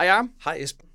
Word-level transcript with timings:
Hej 0.00 0.06
Jacob. 0.06 0.26
Hej 0.44 0.56
Esben. 0.60 0.88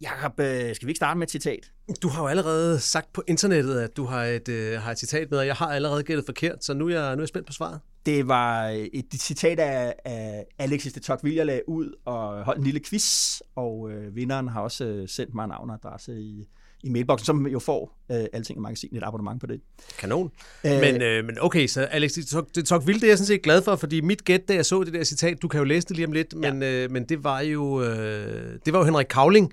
Jacob, 0.00 0.40
øh, 0.40 0.74
skal 0.74 0.86
vi 0.86 0.90
ikke 0.90 0.96
starte 0.96 1.18
med 1.18 1.26
et 1.26 1.30
citat? 1.30 1.72
Du 2.02 2.08
har 2.08 2.22
jo 2.22 2.28
allerede 2.28 2.80
sagt 2.80 3.12
på 3.12 3.22
internettet, 3.26 3.80
at 3.80 3.96
du 3.96 4.04
har 4.04 4.24
et, 4.24 4.48
øh, 4.48 4.80
har 4.80 4.90
et 4.90 4.98
citat 4.98 5.30
med, 5.30 5.38
og 5.38 5.46
jeg 5.46 5.54
har 5.54 5.66
allerede 5.66 6.02
gættet 6.02 6.26
forkert, 6.26 6.64
så 6.64 6.74
nu 6.74 6.88
er 6.88 6.90
jeg, 6.90 7.16
nu 7.16 7.20
er 7.20 7.22
jeg 7.22 7.28
spændt 7.28 7.46
på 7.46 7.52
svaret. 7.52 7.80
Det 8.06 8.28
var 8.28 8.66
et 8.92 9.06
citat 9.14 9.58
af, 9.58 9.94
af 10.04 10.44
Alexis 10.58 10.92
de 10.92 11.00
Tocqueville, 11.00 11.36
jeg 11.36 11.46
lagde 11.46 11.68
ud 11.68 11.92
og 12.04 12.44
holdt 12.44 12.58
en 12.58 12.64
lille 12.64 12.80
quiz, 12.80 13.40
og 13.56 13.90
øh, 13.90 14.16
vinderen 14.16 14.48
har 14.48 14.60
også 14.60 14.84
øh, 14.84 15.08
sendt 15.08 15.34
mig 15.34 15.48
navn 15.48 15.70
og 15.70 15.74
adresse 15.84 16.20
i, 16.20 16.48
i 16.86 16.90
mailboksen, 16.90 17.26
som 17.26 17.46
jo 17.46 17.58
får 17.58 17.98
øh, 18.12 18.24
Alting 18.32 18.60
Magasin 18.60 18.96
et 18.96 19.02
abonnement 19.02 19.40
på 19.40 19.46
det. 19.46 19.60
Kanon. 19.98 20.30
Øh, 20.66 20.80
men, 20.80 21.02
øh, 21.02 21.24
men 21.24 21.36
okay, 21.40 21.66
så 21.66 21.80
Alex 21.80 22.12
de 22.12 22.20
Toc- 22.20 22.50
de 22.54 22.62
Tocqueville, 22.62 23.00
det 23.00 23.06
er 23.06 23.10
jeg 23.10 23.18
sådan 23.18 23.26
set 23.26 23.42
glad 23.42 23.62
for, 23.62 23.76
fordi 23.76 24.00
mit 24.00 24.24
gæt, 24.24 24.48
da 24.48 24.54
jeg 24.54 24.66
så 24.66 24.84
det 24.84 24.92
der 24.92 25.04
citat, 25.04 25.42
du 25.42 25.48
kan 25.48 25.58
jo 25.58 25.64
læse 25.64 25.88
det 25.88 25.96
lige 25.96 26.06
om 26.06 26.12
lidt, 26.12 26.34
men, 26.34 26.62
ja. 26.62 26.84
øh, 26.84 26.90
men 26.90 27.04
det 27.04 27.24
var 27.24 27.40
jo 27.40 27.82
øh, 27.82 28.58
det 28.64 28.72
var 28.72 28.78
jo 28.78 28.84
Henrik 28.84 29.06
Kavling, 29.10 29.52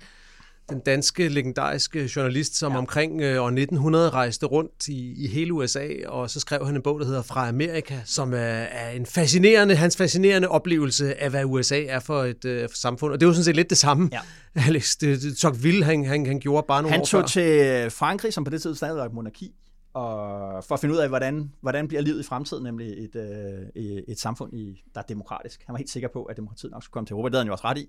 den 0.68 0.80
danske 0.80 1.28
legendariske 1.28 2.10
journalist, 2.16 2.56
som 2.56 2.72
ja. 2.72 2.78
omkring 2.78 3.20
øh, 3.20 3.42
år 3.42 3.46
1900 3.46 4.10
rejste 4.10 4.46
rundt 4.46 4.88
i, 4.88 5.24
i 5.24 5.28
hele 5.28 5.52
USA, 5.52 5.88
og 6.06 6.30
så 6.30 6.40
skrev 6.40 6.66
han 6.66 6.76
en 6.76 6.82
bog, 6.82 7.00
der 7.00 7.06
hedder 7.06 7.22
Fra 7.22 7.48
Amerika, 7.48 8.00
som 8.04 8.34
er, 8.34 8.36
er 8.36 8.90
en 8.90 9.06
fascinerende, 9.06 9.74
hans 9.74 9.96
fascinerende 9.96 10.48
oplevelse 10.48 11.22
af, 11.22 11.30
hvad 11.30 11.44
USA 11.44 11.84
er 11.84 12.00
for 12.00 12.22
et 12.22 12.44
øh, 12.44 12.68
for 12.68 12.76
samfund. 12.76 13.12
Og 13.12 13.20
det 13.20 13.26
jo 13.26 13.32
sådan 13.32 13.44
set 13.44 13.56
lidt 13.56 13.70
det 13.70 13.78
samme, 13.78 14.10
ja. 14.12 14.20
Alex 14.68 14.96
det, 15.00 15.22
det, 15.22 15.36
Tocqueville, 15.36 15.84
han, 15.84 16.04
han, 16.04 16.26
han 16.26 16.40
gjorde 16.40 16.64
bare 16.68 16.82
nogle 16.82 16.92
Han 16.92 17.00
år 17.00 17.04
tog 17.04 17.20
før. 17.20 17.26
til 17.26 17.90
Frankrig, 17.90 18.32
som 18.32 18.44
på 18.44 18.50
det 18.50 18.62
tidspunkt 18.62 18.76
stadig 18.76 18.96
var 18.96 19.04
et 19.04 19.12
monarki, 19.12 19.54
og 19.94 20.64
for 20.64 20.74
at 20.74 20.80
finde 20.80 20.94
ud 20.94 21.00
af, 21.00 21.08
hvordan, 21.08 21.52
hvordan 21.60 21.88
bliver 21.88 22.02
livet 22.02 22.20
i 22.20 22.22
fremtiden, 22.22 22.64
nemlig 22.64 23.04
et, 23.04 23.16
øh, 23.16 24.02
et 24.08 24.20
samfund, 24.20 24.54
i, 24.54 24.82
der 24.94 25.00
er 25.00 25.04
demokratisk. 25.04 25.62
Han 25.66 25.72
var 25.72 25.78
helt 25.78 25.90
sikker 25.90 26.08
på, 26.12 26.22
at 26.24 26.36
demokratiet 26.36 26.72
nok 26.72 26.82
skulle 26.82 26.92
komme 26.92 27.06
til 27.06 27.12
Europa. 27.12 27.26
Det 27.26 27.34
havde 27.34 27.44
han 27.44 27.46
jo 27.46 27.52
også 27.52 27.64
ret 27.64 27.78
i. 27.78 27.88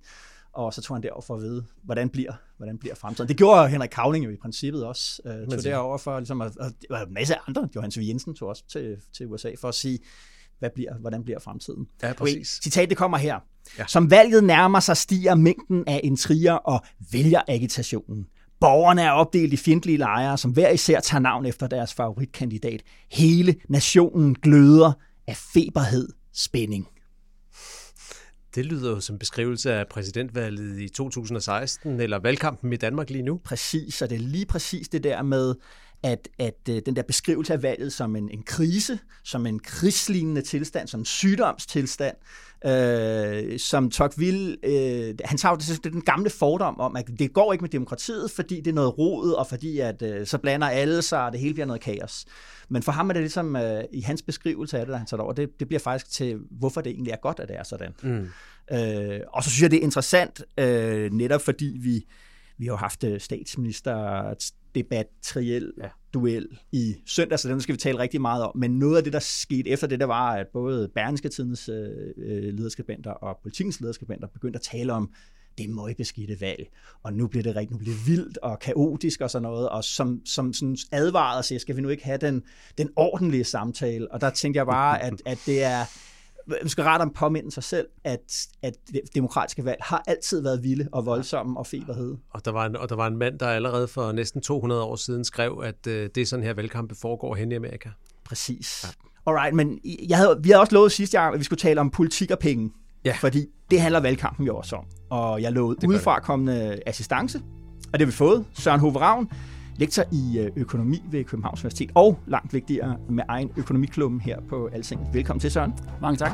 Og 0.56 0.74
så 0.74 0.82
tog 0.82 0.96
han 0.96 1.04
derover 1.04 1.22
for 1.22 1.36
at 1.36 1.42
vide, 1.42 1.66
hvordan 1.84 2.10
bliver, 2.10 2.34
hvordan 2.58 2.78
bliver 2.78 2.96
fremtiden. 2.96 3.28
Det 3.28 3.38
gjorde 3.38 3.70
Henrik 3.70 3.90
Kavling 3.90 4.26
jo 4.26 4.30
i 4.30 4.36
princippet 4.42 4.86
også. 4.86 5.22
Øh, 5.26 5.48
tog 5.48 5.64
derover 5.64 5.98
for, 5.98 6.20
ligesom, 6.20 6.42
og 6.42 6.52
det 6.60 6.88
var 6.90 7.06
en 7.06 7.14
masse 7.14 7.36
andre. 7.48 7.70
Johannes 7.76 8.00
V. 8.00 8.02
Jensen 8.02 8.36
tog 8.36 8.50
også 8.50 8.64
til, 8.68 8.98
til 9.18 9.28
USA 9.28 9.52
for 9.62 9.68
at 9.68 9.76
sige, 9.76 10.00
hvad 10.60 10.70
bliver, 10.76 10.94
hvordan 11.00 11.24
bliver 11.24 11.40
fremtiden. 11.40 11.88
Ja, 12.04 12.14
præcis. 12.14 12.60
Citat, 12.64 12.90
det 12.90 12.98
kommer 12.98 13.18
her. 13.18 13.40
Ja. 13.78 13.88
Som 13.88 14.12
valget 14.12 14.44
nærmer 14.44 14.80
sig, 14.80 14.98
stiger 14.98 15.36
mængden 15.36 15.84
af 15.88 16.02
intriger 16.04 16.54
og 16.54 16.82
vælgeragitationen. 17.12 18.26
Borgerne 18.60 19.02
er 19.02 19.12
opdelt 19.12 19.54
i 19.54 19.58
fjendtlige 19.58 19.98
lejre, 19.98 20.38
som 20.38 20.52
hver 20.52 20.70
især 20.70 21.00
tager 21.00 21.22
navn 21.22 21.46
efter 21.46 21.68
deres 21.68 21.94
favoritkandidat. 21.94 22.82
Hele 23.12 23.56
nationen 23.70 24.36
gløder 24.36 24.92
af 25.28 25.38
feberhed 25.38 26.10
spænding. 26.34 26.88
Det 28.56 28.66
lyder 28.66 28.92
jo 28.92 29.00
som 29.00 29.20
beskrivelse 29.20 29.74
af 29.74 29.88
præsidentvalget 29.88 30.80
i 30.80 30.90
2016, 30.90 32.00
eller 32.00 32.20
valgkampen 32.20 32.74
i 32.74 32.78
Danmark 32.78 33.10
lige 33.10 33.22
nu. 33.22 33.42
Præcis, 33.44 34.02
og 34.02 34.10
det 34.10 34.16
er 34.16 34.20
lige 34.20 34.46
præcis 34.46 34.90
det 34.90 35.04
der 35.04 35.22
med, 35.22 35.56
at, 36.06 36.30
at 36.40 36.70
øh, 36.70 36.82
den 36.86 36.96
der 36.96 37.02
beskrivelse 37.02 37.54
af 37.54 37.64
valget 37.64 37.94
som 37.94 38.16
en, 38.16 38.30
en 38.30 38.44
krise, 38.44 39.00
som 39.24 39.46
en 39.46 39.60
krigslignende 39.60 40.42
tilstand, 40.42 40.88
som 40.88 41.00
en 41.00 41.06
sygdomstilstand, 41.06 42.16
øh, 42.66 43.60
som 43.60 43.90
Tocqueville, 43.90 44.58
øh, 44.64 45.16
han 45.26 45.38
tager 45.38 45.56
det, 45.56 45.84
det 45.84 45.94
den 45.94 46.02
gamle 46.02 46.30
fordom 46.30 46.80
om, 46.80 46.96
at 46.96 47.10
det 47.20 47.34
går 47.34 47.54
ikke 47.54 47.64
med 47.64 47.70
demokratiet, 47.70 48.32
fordi 48.32 48.56
det 48.56 48.68
er 48.68 48.74
noget 48.74 48.98
rod, 48.98 49.32
og 49.32 49.48
fordi 49.48 49.80
at 49.80 50.02
øh, 50.02 50.28
så 50.28 50.38
blander 50.38 50.68
alle 50.68 51.02
sig, 51.02 51.26
og 51.26 51.32
det 51.32 51.40
hele 51.40 51.54
bliver 51.54 51.68
noget 51.68 51.82
kaos. 51.82 52.26
Men 52.70 52.84
for 52.84 52.92
ham 52.92 53.10
er 53.10 53.14
det 53.14 53.22
ligesom, 53.22 53.56
øh, 53.56 53.84
i 53.94 54.02
hans 54.02 54.22
beskrivelse 54.22 54.80
af 54.80 54.86
det, 54.86 54.92
der 54.92 54.98
han 54.98 55.08
tager 55.08 55.24
over, 55.24 55.34
det, 55.34 55.60
det 55.60 55.68
bliver 55.68 55.80
faktisk 55.80 56.12
til, 56.12 56.40
hvorfor 56.52 56.82
det 56.82 56.92
egentlig 56.92 57.12
er 57.12 57.22
godt, 57.22 57.40
at 57.40 57.48
det 57.48 57.58
er 57.58 57.64
sådan. 57.64 57.92
Mm. 58.04 58.28
Øh, 58.78 59.20
og 59.34 59.44
så 59.44 59.50
synes 59.50 59.62
jeg, 59.62 59.72
det 59.72 59.78
er 59.78 59.84
interessant, 59.84 60.44
øh, 60.58 61.12
netop 61.14 61.42
fordi 61.42 61.78
vi, 61.80 62.06
vi 62.58 62.66
har 62.66 62.72
jo 62.74 62.78
haft 62.78 63.04
øh, 63.04 63.20
statsminister 63.20 64.34
debat, 64.76 65.06
triel, 65.22 65.72
ja. 65.78 65.90
duel 66.14 66.48
i 66.72 66.96
søndag, 67.06 67.40
så 67.40 67.50
den 67.50 67.62
skal 67.62 67.74
vi 67.74 67.80
tale 67.80 68.00
rigtig 68.00 68.22
meget 68.22 68.44
om. 68.44 68.58
Men 68.58 68.80
noget 68.80 68.98
af 68.98 69.04
det, 69.04 69.14
der 69.14 69.20
skete 69.20 69.70
efter 69.70 69.88
det, 69.88 70.00
der 70.00 70.06
var, 70.06 70.32
at 70.32 70.48
både 70.54 70.90
Berlingske 70.96 71.30
Tidens 71.30 71.70
øh, 71.70 72.54
lederskribenter 72.54 73.12
og 73.12 73.38
politikens 73.44 73.82
lederskribenter 73.82 74.28
begyndte 74.28 74.58
at 74.58 74.62
tale 74.62 74.94
om 74.94 75.12
det 75.58 75.70
møgbeskidte 75.70 76.42
valg, 76.42 76.68
og 77.04 77.14
nu 77.14 77.28
bliver 77.28 77.44
det 77.44 77.56
rigtig, 77.56 77.72
nu 77.72 77.78
bliver 77.78 77.96
vildt 78.06 78.38
og 78.38 78.60
kaotisk 78.60 79.22
og 79.22 79.32
sådan 79.32 79.44
noget, 79.44 79.70
og 79.70 79.84
som, 79.84 80.22
som 80.26 80.54
sådan 80.54 80.78
advarede 80.92 81.44
sig, 81.44 81.62
skal 81.62 81.76
vi 81.76 81.82
nu 81.82 81.90
ikke 81.90 82.04
have 82.06 82.18
den, 82.18 82.44
den 82.78 82.90
ordentlige 82.96 83.44
samtale? 83.44 84.12
Og 84.12 84.22
der 84.22 84.30
tænkte 84.30 84.58
jeg 84.58 84.66
bare, 84.66 85.04
at, 85.04 85.14
at 85.26 85.40
det 85.46 85.64
er, 85.64 85.86
man 86.48 86.70
skal 86.70 86.84
rette 86.84 87.04
om 87.04 87.10
påminde 87.10 87.52
sig 87.52 87.64
selv, 87.64 87.88
at, 88.04 88.48
at 88.64 88.74
demokratiske 89.16 89.66
valg 89.66 89.78
har 89.82 90.04
altid 90.08 90.42
været 90.42 90.64
vilde 90.64 90.90
og 90.92 91.06
voldsomme 91.06 91.60
og 91.60 91.68
feberhed. 91.68 92.16
Og 92.30 92.46
der, 92.46 92.52
var 92.52 92.66
en, 92.66 92.76
og 92.76 92.90
der 92.90 92.96
var 92.96 93.08
en 93.08 93.18
mand, 93.18 93.40
der 93.40 93.48
allerede 93.48 93.88
for 93.88 94.12
næsten 94.12 94.42
200 94.42 94.84
år 94.84 94.96
siden 94.96 95.26
skrev, 95.26 95.62
at 95.64 95.88
øh, 95.88 96.10
det 96.16 96.22
er 96.22 96.26
sådan 96.26 96.46
her 96.46 96.54
valgkampe 96.54 96.96
foregår 96.96 97.36
hen 97.36 97.52
i 97.52 97.56
Amerika. 97.56 97.90
Præcis. 98.26 98.84
Ja. 98.84 98.90
Alright, 99.32 99.56
men 99.56 99.80
jeg 100.10 100.18
havde, 100.18 100.40
vi 100.44 100.50
havde 100.50 100.62
også 100.62 100.74
lovet 100.74 100.92
sidste 100.92 101.18
gang, 101.18 101.34
at 101.34 101.40
vi 101.40 101.44
skulle 101.44 101.60
tale 101.60 101.82
om 101.82 101.90
politik 101.90 102.32
og 102.32 102.40
penge. 102.40 102.72
Ja. 103.06 103.16
Fordi 103.20 103.46
det 103.72 103.82
handler 103.82 104.00
valgkampen 104.00 104.46
jo 104.46 104.58
også 104.58 104.76
om. 104.76 104.86
Og 105.10 105.42
jeg 105.42 105.52
lovede 105.52 105.88
udefrakommende 105.88 106.80
assistance, 106.86 107.42
og 107.94 108.00
det 108.00 108.02
har 108.02 108.06
vi 108.06 108.12
fået. 108.12 108.46
Søren 108.54 108.80
Hove 108.80 109.00
Ravn, 109.00 109.30
lektor 109.78 110.04
i 110.12 110.50
økonomi 110.56 111.04
ved 111.12 111.24
Københavns 111.24 111.62
Universitet, 111.62 111.92
og 111.96 112.20
langt 112.28 112.54
vigtigere 112.54 112.98
med 113.10 113.24
egen 113.28 113.52
økonomiklubben 113.58 114.22
her 114.22 114.38
på 114.50 114.70
Alsing. 114.74 115.02
Velkommen 115.14 115.40
til, 115.40 115.52
Søren. 115.52 115.74
Mange 116.02 116.18
tak. 116.18 116.32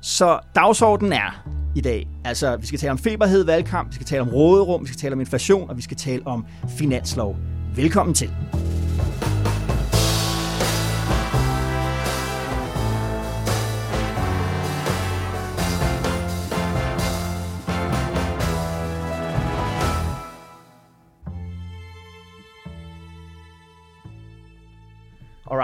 Så 0.00 0.38
dagsordenen 0.54 1.12
er 1.12 1.48
i 1.76 1.80
dag, 1.80 2.08
altså 2.24 2.56
vi 2.56 2.66
skal 2.66 2.78
tale 2.78 2.90
om 2.90 2.98
feberhed, 2.98 3.44
valgkamp, 3.44 3.88
vi 3.88 3.94
skal 3.94 4.06
tale 4.06 4.22
om 4.22 4.28
råderum, 4.28 4.82
vi 4.82 4.86
skal 4.86 4.98
tale 4.98 5.12
om 5.12 5.20
inflation, 5.20 5.70
og 5.70 5.76
vi 5.76 5.82
skal 5.82 5.96
tale 5.96 6.26
om 6.26 6.46
finanslov. 6.68 7.36
Velkommen 7.76 8.14
til. 8.14 8.30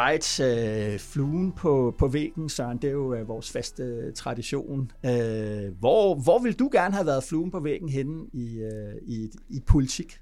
Alright, 0.00 0.40
øh, 0.40 0.98
fluen 0.98 1.52
på, 1.52 1.94
på 1.98 2.08
væggen, 2.08 2.48
Søren, 2.48 2.78
det 2.78 2.88
er 2.88 2.92
jo 2.92 3.14
øh, 3.14 3.28
vores 3.28 3.50
faste 3.50 3.82
øh, 3.82 4.12
tradition. 4.12 4.92
Øh, 5.04 5.78
hvor, 5.78 6.14
hvor 6.14 6.38
vil 6.38 6.58
du 6.58 6.68
gerne 6.72 6.94
have 6.94 7.06
været 7.06 7.24
fluen 7.24 7.50
på 7.50 7.60
væggen 7.60 7.88
henne 7.88 8.26
i, 8.32 8.58
øh, 8.58 8.94
i, 9.02 9.30
i 9.48 9.60
politik? 9.66 10.20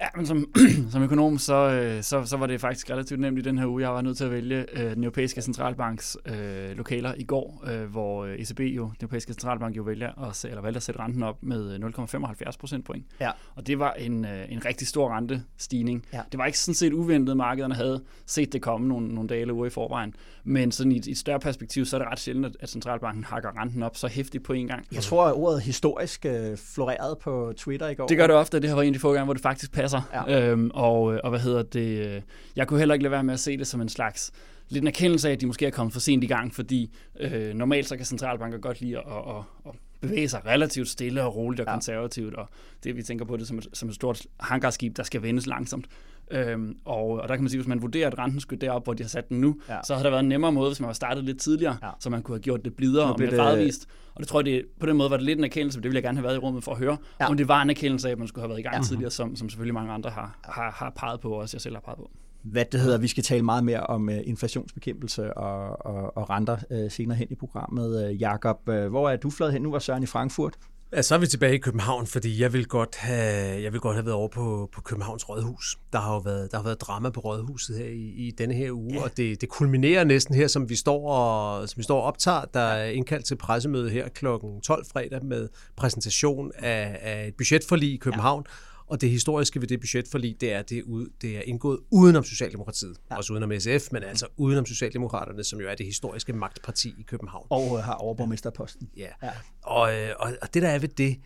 Ja, 0.00 0.06
men 0.16 0.26
som, 0.26 0.52
som 0.92 1.02
økonom, 1.02 1.38
så, 1.38 1.98
så, 2.02 2.24
så 2.24 2.36
var 2.36 2.46
det 2.46 2.60
faktisk 2.60 2.90
relativt 2.90 3.20
nemt 3.20 3.38
i 3.38 3.42
den 3.42 3.58
her 3.58 3.66
uge. 3.66 3.82
Jeg 3.82 3.90
var 3.90 4.00
nødt 4.00 4.16
til 4.16 4.24
at 4.24 4.30
vælge 4.30 4.66
øh, 4.72 4.94
den 4.94 5.04
europæiske 5.04 5.42
centralbanks 5.42 6.16
øh, 6.26 6.76
lokaler 6.76 7.14
i 7.16 7.24
går, 7.24 7.64
øh, 7.66 7.82
hvor 7.90 8.26
ECB 8.26 8.60
jo, 8.60 8.84
den 8.84 8.96
europæiske 9.00 9.32
centralbank 9.32 9.76
jo 9.76 9.82
vælger 9.82 10.28
at, 10.28 10.44
eller 10.44 10.62
valgte 10.62 10.76
at 10.76 10.82
sætte 10.82 11.00
renten 11.00 11.22
op 11.22 11.42
med 11.42 11.78
0,75 11.78 12.56
procentpoint. 12.60 13.06
Ja. 13.20 13.30
Og 13.54 13.66
det 13.66 13.78
var 13.78 13.92
en, 13.92 14.24
en 14.24 14.64
rigtig 14.64 14.88
stor 14.88 15.16
rentestigning. 15.16 16.04
Ja. 16.12 16.20
Det 16.32 16.38
var 16.38 16.46
ikke 16.46 16.58
sådan 16.58 16.74
set 16.74 16.92
uventet, 16.92 17.36
markederne 17.36 17.74
havde 17.74 18.02
set 18.26 18.52
det 18.52 18.62
komme 18.62 18.88
nogle, 18.88 19.08
nogle 19.08 19.28
dage 19.28 19.40
eller 19.40 19.54
uger 19.54 19.66
i 19.66 19.70
forvejen. 19.70 20.14
Men 20.44 20.72
sådan 20.72 20.92
i 20.92 20.96
et, 20.96 21.06
i 21.06 21.10
et 21.10 21.18
større 21.18 21.40
perspektiv, 21.40 21.84
så 21.84 21.96
er 21.96 21.98
det 21.98 22.08
ret 22.10 22.20
sjældent, 22.20 22.56
at 22.60 22.68
centralbanken 22.68 23.24
hakker 23.24 23.60
renten 23.60 23.82
op 23.82 23.96
så 23.96 24.08
hæftigt 24.08 24.44
på 24.44 24.52
en 24.52 24.66
gang. 24.66 24.86
Jeg 24.92 25.02
tror, 25.02 25.26
at 25.26 25.34
ordet 25.34 25.62
historisk 25.62 26.26
øh, 26.26 26.56
florerede 26.56 27.18
på 27.22 27.52
Twitter 27.56 27.88
i 27.88 27.94
går. 27.94 28.06
Det 28.06 28.16
gør 28.16 28.26
det 28.26 28.36
ofte, 28.36 28.60
det 28.60 28.68
har 28.68 28.76
været 28.76 28.86
en 28.86 28.94
af 28.94 28.98
de 28.98 29.00
få 29.00 29.12
gange, 29.12 29.24
hvor 29.24 29.34
det 29.34 29.42
faktisk 29.42 29.72
passer. 29.72 29.89
Ja. 30.12 30.50
Øhm, 30.50 30.70
og, 30.74 31.02
og 31.02 31.30
hvad 31.30 31.40
hedder 31.40 31.62
det? 31.62 32.22
Jeg 32.56 32.66
kunne 32.66 32.78
heller 32.78 32.94
ikke 32.94 33.02
lade 33.02 33.12
være 33.12 33.24
med 33.24 33.34
at 33.34 33.40
se 33.40 33.56
det 33.56 33.66
som 33.66 33.80
en 33.80 33.88
slags 33.88 34.32
lidt 34.70 34.82
en 34.82 34.88
erkendelse 34.88 35.28
af, 35.28 35.32
at 35.32 35.40
de 35.40 35.46
måske 35.46 35.66
er 35.66 35.70
kommet 35.70 35.92
for 35.92 36.00
sent 36.00 36.24
i 36.24 36.26
gang, 36.26 36.54
fordi 36.54 36.96
øh, 37.20 37.54
normalt 37.54 37.88
så 37.88 37.96
kan 37.96 38.06
centralbanker 38.06 38.58
godt 38.58 38.80
lide 38.80 38.98
at, 38.98 39.04
at, 39.06 39.42
at 39.66 39.72
bevæge 40.00 40.28
sig 40.28 40.46
relativt 40.46 40.88
stille 40.88 41.22
og 41.22 41.36
roligt 41.36 41.60
og 41.60 41.66
ja. 41.66 41.72
konservativt, 41.72 42.34
og 42.34 42.48
det 42.84 42.96
vi 42.96 43.02
tænker 43.02 43.24
på 43.24 43.36
det 43.36 43.48
som 43.48 43.58
et, 43.58 43.66
som 43.72 43.88
et 43.88 43.94
stort 43.94 44.26
hangarskib, 44.40 44.96
der 44.96 45.02
skal 45.02 45.22
vendes 45.22 45.46
langsomt. 45.46 45.86
Øhm, 46.30 46.76
og, 46.84 47.08
og 47.08 47.28
der 47.28 47.34
kan 47.34 47.42
man 47.42 47.50
sige, 47.50 47.58
hvis 47.60 47.68
man 47.68 47.82
vurderer, 47.82 48.06
at 48.06 48.18
renten 48.18 48.40
skulle 48.40 48.60
derop, 48.60 48.84
hvor 48.84 48.92
de 48.92 49.02
har 49.02 49.08
sat 49.08 49.28
den 49.28 49.40
nu, 49.40 49.56
ja. 49.68 49.78
så 49.84 49.94
havde 49.94 50.04
der 50.04 50.10
været 50.10 50.22
en 50.22 50.28
nemmere 50.28 50.52
måde, 50.52 50.70
hvis 50.70 50.80
man 50.80 50.86
var 50.86 50.92
startet 50.92 51.24
lidt 51.24 51.40
tidligere, 51.40 51.76
ja. 51.82 51.90
så 52.00 52.10
man 52.10 52.22
kunne 52.22 52.34
have 52.34 52.42
gjort 52.42 52.64
det 52.64 52.74
blidere 52.74 53.12
og 53.12 53.16
mere 53.18 53.36
gradvist. 53.36 53.86
Og 54.14 54.20
det 54.20 54.28
tror 54.28 54.40
jeg, 54.40 54.44
det, 54.44 54.64
på 54.80 54.86
den 54.86 54.96
måde 54.96 55.10
var 55.10 55.16
det 55.16 55.26
lidt 55.26 55.38
en 55.38 55.44
erkendelse, 55.44 55.78
det 55.78 55.84
ville 55.84 55.96
jeg 55.96 56.02
gerne 56.02 56.18
have 56.18 56.24
været 56.24 56.34
i 56.34 56.38
rummet 56.38 56.64
for 56.64 56.72
at 56.72 56.78
høre, 56.78 56.96
ja. 57.20 57.28
om 57.28 57.36
det 57.36 57.48
var 57.48 57.62
en 57.62 57.70
erkendelse 57.70 58.08
af, 58.08 58.12
at 58.12 58.18
man 58.18 58.28
skulle 58.28 58.42
have 58.42 58.48
været 58.48 58.58
i 58.58 58.62
gang 58.62 58.76
ja. 58.76 58.82
tidligere, 58.82 59.10
som, 59.10 59.36
som 59.36 59.48
selvfølgelig 59.48 59.74
mange 59.74 59.92
andre 59.92 60.10
har, 60.10 60.38
har, 60.44 60.70
har 60.70 60.92
peget 60.96 61.20
på, 61.20 61.30
og 61.30 61.36
også 61.36 61.56
jeg 61.56 61.60
selv 61.60 61.74
har 61.74 61.80
peget 61.80 61.98
på 61.98 62.10
hvad 62.42 62.64
det 62.64 62.80
hedder, 62.80 62.98
vi 62.98 63.08
skal 63.08 63.22
tale 63.22 63.42
meget 63.42 63.64
mere 63.64 63.80
om 63.80 64.08
uh, 64.08 64.14
inflationsbekæmpelse 64.24 65.34
og, 65.34 65.86
og, 65.86 66.16
og 66.16 66.30
renter 66.30 66.56
uh, 66.70 66.90
senere 66.90 67.18
hen 67.18 67.26
i 67.30 67.34
programmet. 67.34 68.08
Uh, 68.08 68.20
Jakob, 68.20 68.60
hvor 68.64 69.10
er 69.10 69.16
du 69.16 69.30
flad 69.30 69.52
hen? 69.52 69.62
Nu 69.62 69.70
var 69.70 69.78
Søren 69.78 70.02
i 70.02 70.06
Frankfurt. 70.06 70.54
Ja, 70.92 71.02
så 71.02 71.14
er 71.14 71.18
vi 71.18 71.26
tilbage 71.26 71.54
i 71.54 71.58
København, 71.58 72.06
fordi 72.06 72.40
jeg 72.40 72.52
vil 72.52 72.66
godt 72.66 72.96
have, 72.96 73.62
jeg 73.62 73.72
vil 73.72 73.80
godt 73.80 73.94
have 73.94 74.06
været 74.06 74.16
over 74.16 74.28
på, 74.28 74.68
på 74.72 74.80
Københavns 74.80 75.28
Rådhus. 75.28 75.78
Der 75.92 75.98
har 75.98 76.14
jo 76.14 76.18
været, 76.18 76.50
der 76.50 76.56
har 76.56 76.64
været 76.64 76.80
drama 76.80 77.10
på 77.10 77.20
Rådhuset 77.20 77.78
her 77.78 77.84
i, 77.84 78.26
i 78.26 78.30
denne 78.30 78.54
her 78.54 78.72
uge, 78.72 78.94
ja. 78.94 79.02
og 79.02 79.16
det, 79.16 79.40
det 79.40 79.48
kulminerer 79.48 80.04
næsten 80.04 80.34
her, 80.34 80.46
som 80.46 80.68
vi 80.68 80.76
står 80.76 81.10
og, 81.10 81.68
som 81.68 81.78
vi 81.78 81.82
står 81.82 82.00
og 82.00 82.02
optager. 82.02 82.44
Der 82.54 82.60
er 82.60 82.90
indkaldt 82.90 83.24
til 83.24 83.36
pressemøde 83.36 83.90
her 83.90 84.08
kl. 84.08 84.26
12 84.62 84.86
fredag 84.92 85.24
med 85.24 85.48
præsentation 85.76 86.52
af, 86.58 86.98
af 87.02 87.26
et 87.26 87.34
budgetforlig 87.34 87.92
i 87.92 87.96
København. 87.96 88.44
Ja 88.46 88.69
og 88.90 89.00
det 89.00 89.10
historiske 89.10 89.60
ved 89.60 89.68
det 89.68 89.80
budgetforlig, 89.80 90.40
det 90.40 90.52
er, 90.52 90.62
det 90.62 90.78
er, 90.78 90.82
ud, 90.82 91.08
det 91.22 91.36
er 91.36 91.42
indgået 91.44 91.78
udenom 91.90 92.24
Socialdemokratiet. 92.24 92.96
Ja. 93.10 93.16
Også 93.16 93.32
udenom 93.32 93.52
SF, 93.58 93.92
men 93.92 94.02
altså 94.02 94.26
udenom 94.36 94.66
Socialdemokraterne, 94.66 95.44
som 95.44 95.60
jo 95.60 95.68
er 95.68 95.74
det 95.74 95.86
historiske 95.86 96.32
magtparti 96.32 96.94
i 96.98 97.02
København. 97.02 97.46
Og 97.50 97.78
øh, 97.78 97.84
har 97.84 97.94
overborgmesterposten. 97.94 98.88
Ja. 98.96 99.06
ja. 99.22 99.30
Og, 99.62 99.94
øh, 99.94 100.10
og, 100.18 100.32
og 100.42 100.54
det 100.54 100.62
der 100.62 100.68
er 100.68 100.78
ved 100.78 100.88
det, 100.88 101.16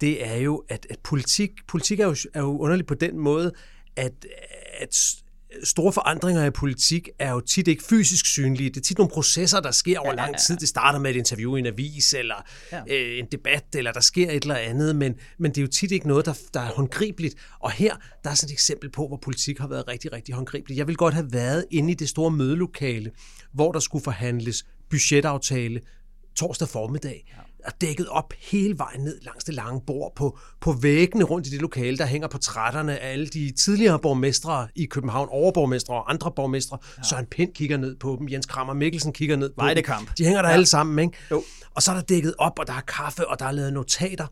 det 0.00 0.26
er 0.26 0.36
jo, 0.36 0.64
at, 0.68 0.86
at 0.90 0.98
politik, 0.98 1.50
politik 1.68 2.00
er, 2.00 2.06
jo, 2.06 2.16
er 2.34 2.40
jo 2.40 2.58
underligt 2.58 2.88
på 2.88 2.94
den 2.94 3.18
måde, 3.18 3.52
at, 3.96 4.26
at 4.80 4.96
store 5.64 5.92
forandringer 5.92 6.44
i 6.44 6.50
politik 6.50 7.08
er 7.18 7.30
jo 7.30 7.40
tit 7.40 7.68
ikke 7.68 7.84
fysisk 7.84 8.26
synlige. 8.26 8.70
Det 8.70 8.76
er 8.76 8.80
tit 8.80 8.98
nogle 8.98 9.10
processer, 9.10 9.60
der 9.60 9.70
sker 9.70 9.98
over 9.98 10.10
ja, 10.10 10.16
lang 10.16 10.34
tid. 10.46 10.56
Det 10.56 10.68
starter 10.68 10.98
med 10.98 11.10
et 11.10 11.16
interview 11.16 11.56
i 11.56 11.58
en 11.58 11.66
avis, 11.66 12.14
eller 12.14 12.34
ja. 12.72 12.80
øh, 12.90 13.18
en 13.18 13.26
debat, 13.32 13.64
eller 13.74 13.92
der 13.92 14.00
sker 14.00 14.30
et 14.30 14.42
eller 14.42 14.54
andet, 14.54 14.96
men, 14.96 15.14
men 15.38 15.50
det 15.50 15.58
er 15.58 15.62
jo 15.62 15.68
tit 15.68 15.92
ikke 15.92 16.08
noget, 16.08 16.26
der, 16.26 16.34
der 16.54 16.60
er 16.60 16.70
håndgribeligt. 16.70 17.34
Og 17.60 17.70
her, 17.70 17.96
der 18.24 18.30
er 18.30 18.34
sådan 18.34 18.48
et 18.48 18.52
eksempel 18.52 18.90
på, 18.90 19.06
hvor 19.06 19.16
politik 19.16 19.58
har 19.58 19.68
været 19.68 19.88
rigtig, 19.88 20.12
rigtig 20.12 20.34
håndgribeligt. 20.34 20.78
Jeg 20.78 20.86
vil 20.86 20.96
godt 20.96 21.14
have 21.14 21.32
været 21.32 21.64
inde 21.70 21.90
i 21.90 21.94
det 21.94 22.08
store 22.08 22.30
mødelokale, 22.30 23.10
hvor 23.52 23.72
der 23.72 23.80
skulle 23.80 24.04
forhandles 24.04 24.66
budgetaftale 24.90 25.80
torsdag 26.36 26.68
formiddag. 26.68 27.34
Ja 27.36 27.47
er 27.68 27.72
dækket 27.80 28.08
op 28.08 28.32
hele 28.38 28.78
vejen 28.78 29.00
ned 29.00 29.18
langs 29.22 29.44
det 29.44 29.54
lange 29.54 29.80
bord. 29.86 30.12
På, 30.16 30.38
på 30.60 30.72
væggene 30.72 31.24
rundt 31.24 31.46
i 31.46 31.50
det 31.50 31.60
lokale, 31.60 31.98
der 31.98 32.06
hænger 32.06 32.28
portrætterne 32.28 32.98
af 32.98 33.12
alle 33.12 33.26
de 33.26 33.50
tidligere 33.50 33.98
borgmestre 33.98 34.68
i 34.74 34.84
København, 34.84 35.28
overborgmestre 35.30 35.94
og 35.94 36.10
andre 36.10 36.32
borgmestre. 36.36 36.78
Ja. 36.98 37.02
Søren 37.02 37.26
Pind 37.26 37.52
kigger 37.52 37.76
ned 37.76 37.96
på 37.96 38.16
dem, 38.20 38.28
Jens 38.28 38.46
Krammer 38.46 38.74
Mikkelsen 38.74 39.12
kigger 39.12 39.36
ned 39.36 39.48
på 39.48 39.54
Vejdekamp. 39.64 40.08
dem. 40.08 40.14
De 40.18 40.24
hænger 40.24 40.42
der 40.42 40.48
ja. 40.48 40.54
alle 40.54 40.66
sammen, 40.66 40.98
ikke? 40.98 41.18
Jo. 41.30 41.42
Og 41.74 41.82
så 41.82 41.90
er 41.90 41.94
der 41.94 42.02
dækket 42.02 42.34
op, 42.38 42.58
og 42.58 42.66
der 42.66 42.72
er 42.72 42.80
kaffe, 42.80 43.28
og 43.28 43.38
der 43.38 43.46
er 43.46 43.52
lavet 43.52 43.72
notater. 43.72 44.26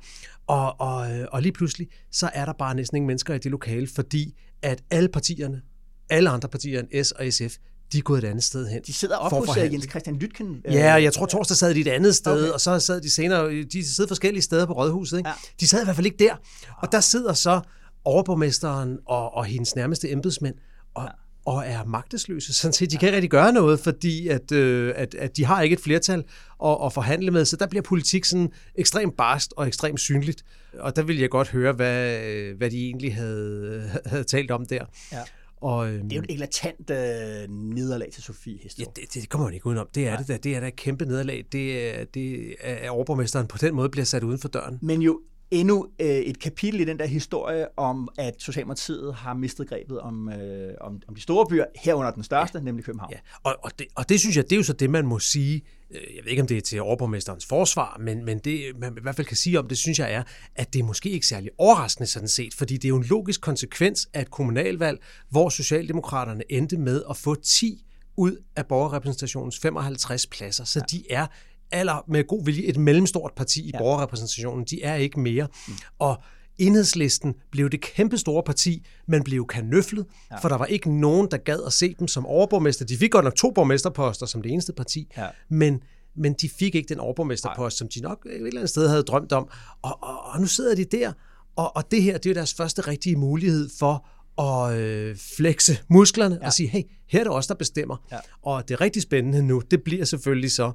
Og, 0.47 0.81
og, 0.81 1.09
og 1.33 1.43
lige 1.43 1.53
pludselig, 1.53 1.89
så 2.13 2.31
er 2.35 2.45
der 2.45 2.53
bare 2.53 2.75
næsten 2.75 2.97
ingen 2.97 3.07
mennesker 3.07 3.35
i 3.35 3.39
det 3.39 3.51
lokale, 3.51 3.89
fordi 3.95 4.35
at 4.63 4.83
alle 4.91 5.09
partierne, 5.09 5.63
alle 6.11 6.31
andre 6.31 6.49
partier 6.49 6.81
end 6.81 7.05
S 7.05 7.11
og 7.13 7.33
SF, 7.33 7.57
de 7.93 7.99
er 7.99 8.03
gået 8.03 8.25
et 8.25 8.29
andet 8.29 8.45
sted 8.45 8.69
hen. 8.69 8.83
De 8.87 8.93
sidder 8.93 9.17
op 9.17 9.33
hos 9.33 9.57
øh, 9.57 9.73
Jens 9.73 9.87
Christian 9.91 10.17
Lytken. 10.17 10.63
Øh, 10.65 10.75
ja, 10.75 10.95
jeg 10.95 11.13
tror 11.13 11.27
torsdag 11.27 11.57
sad 11.57 11.75
de 11.75 11.81
et 11.81 11.89
andet 11.89 12.17
sted, 12.17 12.43
okay. 12.43 12.53
og 12.53 12.61
så 12.61 12.81
sad 12.81 13.01
de 13.01 13.11
senere, 13.11 13.63
de 13.63 13.95
sidder 13.95 14.09
forskellige 14.09 14.43
steder 14.43 14.67
på 14.67 14.73
Rådhuset. 14.73 15.19
Ikke? 15.19 15.29
Ja. 15.29 15.35
De 15.61 15.69
sad 15.69 15.81
i 15.81 15.85
hvert 15.85 15.97
fald 15.97 16.07
ikke 16.07 16.25
der. 16.25 16.37
Og 16.79 16.93
der 16.93 17.01
sidder 17.01 17.33
så 17.33 17.61
overborgmesteren 18.05 18.99
og, 19.07 19.35
og 19.35 19.45
hendes 19.45 19.77
nærmeste 19.77 20.11
embedsmænd, 20.11 20.55
og, 20.95 21.03
ja. 21.03 21.09
og 21.53 21.67
er 21.67 21.85
magtesløse. 21.85 22.55
Sådan 22.55 22.73
set, 22.73 22.91
de 22.91 22.97
kan 22.97 23.09
ikke 23.09 23.17
rigtig 23.17 23.31
gøre 23.31 23.53
noget, 23.53 23.81
fordi 23.81 24.29
at, 24.29 24.53
øh, 24.53 24.93
at, 24.97 25.15
at 25.15 25.37
de 25.37 25.45
har 25.45 25.63
ikke 25.63 25.75
et 25.75 25.81
flertal 25.81 26.25
at, 26.65 26.77
at 26.85 26.93
forhandle 26.93 27.31
med. 27.31 27.45
Så 27.45 27.57
der 27.57 27.67
bliver 27.67 27.83
politik 27.83 28.25
sådan 28.25 28.53
ekstremt 28.75 29.17
barst 29.17 29.55
og 29.57 29.67
ekstremt 29.67 30.01
synligt. 30.01 30.45
Og 30.79 30.97
der 30.97 31.03
vil 31.03 31.19
jeg 31.19 31.31
godt 31.31 31.49
høre, 31.49 31.73
hvad, 31.73 32.19
hvad 32.57 32.71
de 32.71 32.85
egentlig 32.85 33.15
havde, 33.15 33.91
havde 34.07 34.25
talt 34.25 34.51
om 34.51 34.67
der. 34.67 34.85
Ja. 35.13 35.19
Og, 35.61 35.89
øhm, 35.89 36.03
det 36.09 36.13
er 36.13 36.17
jo 36.17 36.23
et 36.23 36.31
eklatant 36.31 36.91
øh, 36.91 37.49
nederlag 37.51 38.09
til 38.13 38.23
Sofie 38.23 38.59
Hestor. 38.63 38.83
Ja, 38.83 39.01
det, 39.01 39.15
det 39.15 39.29
kommer 39.29 39.47
man 39.47 39.55
ikke 39.55 39.67
udenom. 39.67 39.89
Det 39.95 40.07
er 40.07 40.11
Nej. 40.11 40.19
det 40.19 40.29
der. 40.29 40.37
Det 40.37 40.57
er 40.57 40.61
da 40.61 40.69
et 40.69 40.77
kæmpe 40.77 41.05
nederlag. 41.05 41.45
Det 41.53 41.99
er, 41.99 42.05
det 42.05 42.55
er, 42.61 42.91
overborgmesteren 42.91 43.47
på 43.47 43.59
den 43.59 43.75
måde 43.75 43.89
bliver 43.89 44.05
sat 44.05 44.23
uden 44.23 44.39
for 44.39 44.49
døren. 44.49 44.79
Men 44.83 45.03
jo 45.03 45.21
endnu 45.51 45.87
øh, 46.01 46.07
et 46.09 46.39
kapitel 46.39 46.81
i 46.81 46.85
den 46.85 46.99
der 46.99 47.07
historie 47.07 47.79
om, 47.79 48.09
at 48.19 48.35
Socialdemokratiet 48.39 49.15
har 49.15 49.35
mistet 49.35 49.69
grebet 49.69 50.01
om, 50.01 50.29
øh, 50.29 50.75
om, 50.81 51.01
om 51.09 51.15
de 51.15 51.21
store 51.21 51.47
byer, 51.47 51.65
herunder 51.77 52.11
den 52.11 52.23
største, 52.23 52.59
ja. 52.59 52.65
nemlig 52.65 52.85
København. 52.85 53.13
Ja. 53.13 53.19
Og, 53.43 53.57
og, 53.63 53.71
det, 53.79 53.87
og 53.95 54.09
det 54.09 54.21
synes 54.21 54.37
jeg, 54.37 54.45
det 54.45 54.53
er 54.53 54.57
jo 54.57 54.63
så 54.63 54.73
det, 54.73 54.91
man 54.91 55.07
må 55.07 55.19
sige, 55.19 55.63
jeg 55.91 56.25
ved 56.25 56.31
ikke, 56.31 56.43
om 56.43 56.49
det 56.49 56.57
er 56.57 56.61
til 56.61 56.83
overborgmesterens 56.83 57.47
forsvar, 57.47 57.97
men, 58.01 58.25
men 58.25 58.39
det, 58.39 58.73
man 58.79 58.93
i 58.99 59.01
hvert 59.03 59.17
fald 59.17 59.27
kan 59.27 59.37
sige 59.37 59.59
om 59.59 59.69
det, 59.69 59.79
synes 59.79 59.99
jeg 59.99 60.13
er, 60.13 60.23
at 60.55 60.73
det 60.73 60.81
er 60.81 60.85
måske 60.85 61.11
ikke 61.11 61.27
særlig 61.27 61.51
overraskende 61.59 62.07
sådan 62.07 62.29
set, 62.29 62.55
fordi 62.55 62.75
det 62.75 62.85
er 62.85 62.89
jo 62.89 62.97
en 62.97 63.05
logisk 63.05 63.41
konsekvens 63.41 64.09
af 64.15 64.21
et 64.21 64.31
kommunalvalg, 64.31 65.03
hvor 65.31 65.49
Socialdemokraterne 65.49 66.53
endte 66.53 66.77
med 66.77 67.03
at 67.11 67.17
få 67.17 67.35
10 67.35 67.85
ud 68.17 68.37
af 68.57 68.67
borgerrepræsentationens 68.67 69.59
55 69.59 70.27
pladser. 70.27 70.65
Så 70.65 70.79
ja. 70.79 70.97
de 70.97 71.05
er 71.11 71.27
aller 71.73 72.05
med 72.09 72.27
god 72.27 72.45
vilje 72.45 72.63
et 72.63 72.77
mellemstort 72.77 73.33
parti 73.37 73.63
i 73.63 73.71
ja. 73.75 73.79
borgerrepræsentationen. 73.79 74.65
De 74.65 74.83
er 74.83 74.95
ikke 74.95 75.21
mere. 75.21 75.49
Mm. 75.69 75.75
Og 75.99 76.23
Enhedslisten 76.59 77.35
blev 77.51 77.71
det 77.71 77.81
kæmpe 77.81 78.19
store 78.19 78.43
parti, 78.43 78.87
men 79.09 79.23
blev 79.23 79.47
kanøflet, 79.47 80.07
ja. 80.31 80.39
for 80.39 80.49
der 80.49 80.57
var 80.57 80.67
ikke 80.67 81.01
nogen, 81.01 81.29
der 81.31 81.37
gad 81.37 81.59
at 81.67 81.73
se 81.73 81.95
dem 81.99 82.09
som 82.09 82.27
overborgmester. 82.27 82.85
De 82.85 82.97
fik 82.97 83.11
godt 83.11 83.25
nok 83.25 83.35
to 83.35 83.51
borgmesterposter 83.51 84.27
som 84.27 84.43
det 84.43 84.53
eneste 84.53 84.73
parti, 84.73 85.09
ja. 85.17 85.27
men, 85.51 85.81
men 86.17 86.33
de 86.33 86.49
fik 86.49 86.75
ikke 86.75 86.89
den 86.89 87.01
overborgmesterpost, 87.01 87.79
som 87.79 87.89
de 87.95 88.01
nok 88.01 88.27
et 88.27 88.35
eller 88.35 88.61
andet 88.61 88.71
sted 88.71 88.89
havde 88.89 89.03
drømt 89.03 89.33
om. 89.33 89.49
Og, 89.83 90.03
og, 90.03 90.25
og 90.25 90.41
nu 90.41 90.47
sidder 90.47 90.75
de 90.75 90.85
der, 90.85 91.13
og, 91.57 91.77
og 91.77 91.91
det 91.91 92.03
her 92.03 92.19
det 92.19 92.31
er 92.31 92.35
deres 92.35 92.55
første 92.55 92.83
rigtige 92.83 93.17
mulighed 93.17 93.69
for 93.79 94.07
at 94.43 94.79
øh, 94.79 95.17
flexe 95.37 95.79
musklerne 95.89 96.39
ja. 96.41 96.47
og 96.47 96.53
sige, 96.53 96.69
hey, 96.69 96.83
her 97.09 97.21
er 97.21 97.25
det 97.25 97.33
os, 97.33 97.47
der 97.47 97.55
bestemmer. 97.55 97.97
Ja. 98.13 98.19
Og 98.43 98.69
det 98.69 98.81
rigtig 98.81 99.03
spændende 99.03 99.43
nu, 99.43 99.63
det 99.71 99.83
bliver 99.83 100.05
selvfølgelig 100.05 100.53
så, 100.53 100.73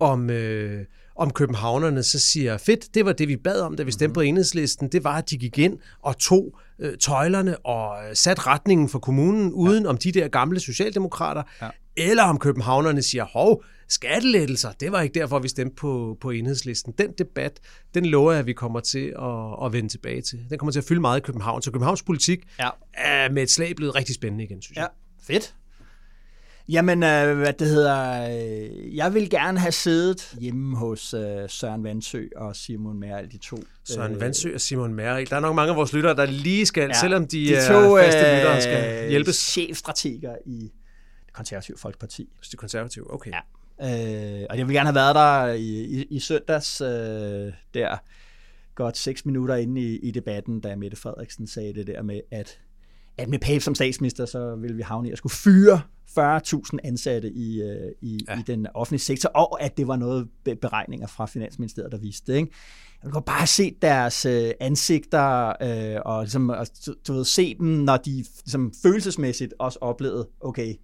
om, 0.00 0.30
øh, 0.30 0.84
om 1.22 1.30
københavnerne 1.30 2.02
så 2.02 2.18
siger, 2.18 2.58
fedt, 2.58 2.94
det 2.94 3.04
var 3.04 3.12
det, 3.12 3.28
vi 3.28 3.36
bad 3.36 3.60
om, 3.60 3.76
da 3.76 3.82
vi 3.82 3.90
stemte 3.90 4.06
mm-hmm. 4.06 4.14
på 4.14 4.20
enhedslisten, 4.20 4.88
det 4.88 5.04
var, 5.04 5.16
at 5.18 5.30
de 5.30 5.38
gik 5.38 5.58
ind 5.58 5.78
og 6.02 6.18
tog 6.18 6.58
øh, 6.78 6.98
tøjlerne 6.98 7.58
og 7.58 8.08
øh, 8.08 8.16
sat 8.16 8.46
retningen 8.46 8.88
for 8.88 8.98
kommunen, 8.98 9.52
uden 9.52 9.82
ja. 9.82 9.88
om 9.88 9.96
de 9.96 10.12
der 10.12 10.28
gamle 10.28 10.60
socialdemokrater, 10.60 11.42
ja. 11.62 11.68
eller 11.96 12.22
om 12.22 12.38
københavnerne 12.38 13.02
siger, 13.02 13.24
hov, 13.24 13.64
skattelettelser, 13.88 14.72
det 14.72 14.92
var 14.92 15.00
ikke 15.00 15.20
derfor, 15.20 15.38
vi 15.38 15.48
stemte 15.48 15.76
på, 15.76 16.16
på 16.20 16.30
enhedslisten. 16.30 16.94
Den 16.98 17.12
debat, 17.18 17.60
den 17.94 18.06
lover 18.06 18.32
jeg, 18.32 18.40
at 18.40 18.46
vi 18.46 18.52
kommer 18.52 18.80
til 18.80 19.14
at, 19.18 19.66
at 19.66 19.72
vende 19.72 19.88
tilbage 19.88 20.22
til. 20.22 20.38
Den 20.50 20.58
kommer 20.58 20.72
til 20.72 20.80
at 20.80 20.84
fylde 20.84 21.00
meget 21.00 21.20
i 21.20 21.22
København. 21.22 21.62
Så 21.62 21.70
Københavns 21.70 22.02
politik 22.02 22.40
ja. 22.58 22.68
er 22.94 23.30
med 23.30 23.42
et 23.42 23.50
slag 23.50 23.76
blevet 23.76 23.94
rigtig 23.94 24.14
spændende 24.14 24.44
igen, 24.44 24.62
synes 24.62 24.76
jeg. 24.76 24.88
Ja, 25.28 25.34
fedt. 25.34 25.54
Jamen, 26.68 27.02
øh, 27.02 27.38
hvad 27.38 27.52
det 27.52 27.68
hedder, 27.68 28.28
øh, 28.30 28.96
jeg 28.96 29.14
vil 29.14 29.30
gerne 29.30 29.58
have 29.58 29.72
siddet 29.72 30.34
hjemme 30.40 30.76
hos 30.76 31.14
øh, 31.14 31.48
Søren 31.48 31.84
Vandsø 31.84 32.26
og 32.36 32.56
Simon 32.56 33.00
Merrild, 33.00 33.30
de 33.30 33.38
to. 33.38 33.56
Søren 33.84 34.14
øh, 34.14 34.20
Vandsø 34.20 34.54
og 34.54 34.60
Simon 34.60 34.94
Merrild. 34.94 35.28
Der 35.28 35.36
er 35.36 35.40
nok 35.40 35.54
mange 35.54 35.70
af 35.70 35.76
vores 35.76 35.92
lyttere, 35.92 36.16
der 36.16 36.26
lige 36.26 36.66
skal, 36.66 36.82
ja, 36.82 37.00
selvom 37.00 37.26
de, 37.26 37.46
de 37.46 37.68
to, 37.68 37.74
er 37.74 38.04
faste 38.04 38.36
lyttere, 38.36 38.62
skal 38.62 39.10
hjælpes. 39.10 39.36
chefstrateger 39.36 40.36
i 40.46 40.72
det 41.26 41.32
konservative 41.32 41.78
Folkeparti. 41.78 42.28
Det 42.50 42.58
konservative, 42.58 43.14
okay. 43.14 43.30
Ja. 43.30 43.40
Øh, 43.80 44.46
og 44.50 44.58
jeg 44.58 44.66
vil 44.66 44.74
gerne 44.74 44.86
have 44.86 44.94
været 44.94 45.14
der 45.14 45.46
i, 45.46 45.84
i, 45.84 46.06
i 46.10 46.20
søndags, 46.20 46.80
øh, 46.80 47.52
der 47.74 47.96
godt 48.74 48.96
seks 48.96 49.26
minutter 49.26 49.54
inde 49.54 49.80
i, 49.80 49.96
i 49.96 50.10
debatten, 50.10 50.60
da 50.60 50.76
Mette 50.76 50.96
Frederiksen 50.96 51.46
sagde 51.46 51.74
det 51.74 51.86
der 51.86 52.02
med, 52.02 52.20
at 52.30 52.58
at 53.18 53.28
med 53.28 53.38
Pape 53.38 53.60
som 53.60 53.74
statsminister, 53.74 54.26
så 54.26 54.56
vil 54.56 54.76
vi 54.76 54.82
havne 54.82 55.08
i 55.08 55.12
at 55.12 55.18
skulle 55.18 55.32
fyre 55.32 55.80
40.000 56.18 56.78
ansatte 56.84 57.30
i, 57.30 57.62
øh, 57.62 57.92
i, 58.00 58.18
ja. 58.28 58.38
i 58.38 58.42
den 58.46 58.66
offentlige 58.74 59.00
sektor, 59.00 59.28
og 59.28 59.62
at 59.62 59.76
det 59.76 59.88
var 59.88 59.96
noget 59.96 60.28
beregninger 60.60 61.06
fra 61.06 61.26
Finansministeriet, 61.26 61.92
der 61.92 61.98
viste 61.98 62.32
det. 62.32 62.38
Ikke? 62.38 62.52
Jeg 63.04 63.12
kan 63.12 63.22
bare 63.22 63.46
se 63.46 63.76
deres 63.82 64.26
øh, 64.26 64.50
ansigter, 64.60 65.48
øh, 65.62 66.00
og 66.04 66.22
ligesom, 66.22 66.48
og, 66.50 66.66
du 67.08 67.12
ved, 67.12 67.24
se 67.24 67.54
dem, 67.54 67.66
når 67.66 67.96
de 67.96 68.24
ligesom, 68.44 68.72
følelsesmæssigt 68.82 69.54
også 69.58 69.78
oplevede, 69.80 70.28
okay, 70.40 70.74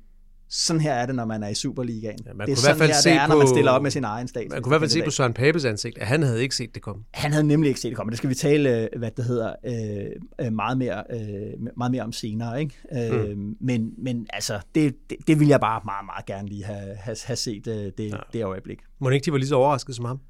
sådan 0.51 0.81
her 0.81 0.93
er 0.93 1.07
det, 1.07 1.15
når 1.15 1.25
man 1.25 1.43
er 1.43 1.49
i 1.49 1.55
Superligaen. 1.55 2.19
Ja, 2.27 2.33
man 2.33 2.47
det 2.47 2.53
er 2.53 2.57
sådan 2.57 2.77
her, 2.81 2.95
det 3.05 3.13
er, 3.13 3.27
når 3.27 3.37
man 3.37 3.49
stiller 3.49 3.71
op 3.71 3.83
med 3.83 3.91
sin 3.91 4.05
egen 4.05 4.29
stat. 4.29 4.47
Man 4.51 4.63
kunne 4.63 4.71
i 4.71 4.73
hvert 4.73 4.81
fald 4.81 4.91
se 4.91 5.03
på 5.03 5.11
Søren 5.11 5.33
Papes 5.33 5.65
ansigt, 5.65 5.99
at 5.99 6.07
han 6.07 6.23
havde 6.23 6.43
ikke 6.43 6.57
set 6.57 6.75
det 6.75 6.83
komme. 6.83 7.05
Han 7.15 7.33
havde 7.33 7.45
nemlig 7.45 7.69
ikke 7.69 7.81
set 7.81 7.89
det 7.89 7.97
komme. 7.97 8.11
Det 8.11 8.19
skal 8.19 8.31
vi 8.31 8.35
tale, 8.35 8.83
øh, 8.83 8.99
hvad 8.99 9.11
det 9.11 9.25
hedder, 9.25 9.55
øh, 9.67 10.47
øh, 10.47 10.53
meget, 10.53 10.79
mere, 10.79 11.05
øh, 11.11 11.69
meget 11.77 11.91
mere 11.91 12.03
om 12.03 12.13
senere. 12.13 12.61
Ikke? 12.61 12.75
Øh, 13.13 13.37
mm. 13.37 13.57
men, 13.61 13.93
men 13.99 14.27
altså, 14.33 14.61
det, 14.75 14.95
det, 15.11 15.19
det 15.27 15.41
vil 15.41 15.49
jeg 15.49 15.61
bare 15.61 15.81
meget, 15.85 16.05
meget 16.05 16.27
gerne 16.27 16.49
lige 16.49 16.65
have, 16.65 16.97
have, 16.97 17.17
have 17.25 17.37
set 17.37 17.65
det, 17.65 17.93
ja. 17.99 18.17
det 18.33 18.45
øjeblik. 18.45 18.79
Må 18.99 19.09
ikke 19.09 19.25
de 19.25 19.33
var 19.33 19.39
lige 19.39 19.49
så 19.49 19.55
overrasket 19.55 19.97
som 19.97 20.05
ham? 20.05 20.21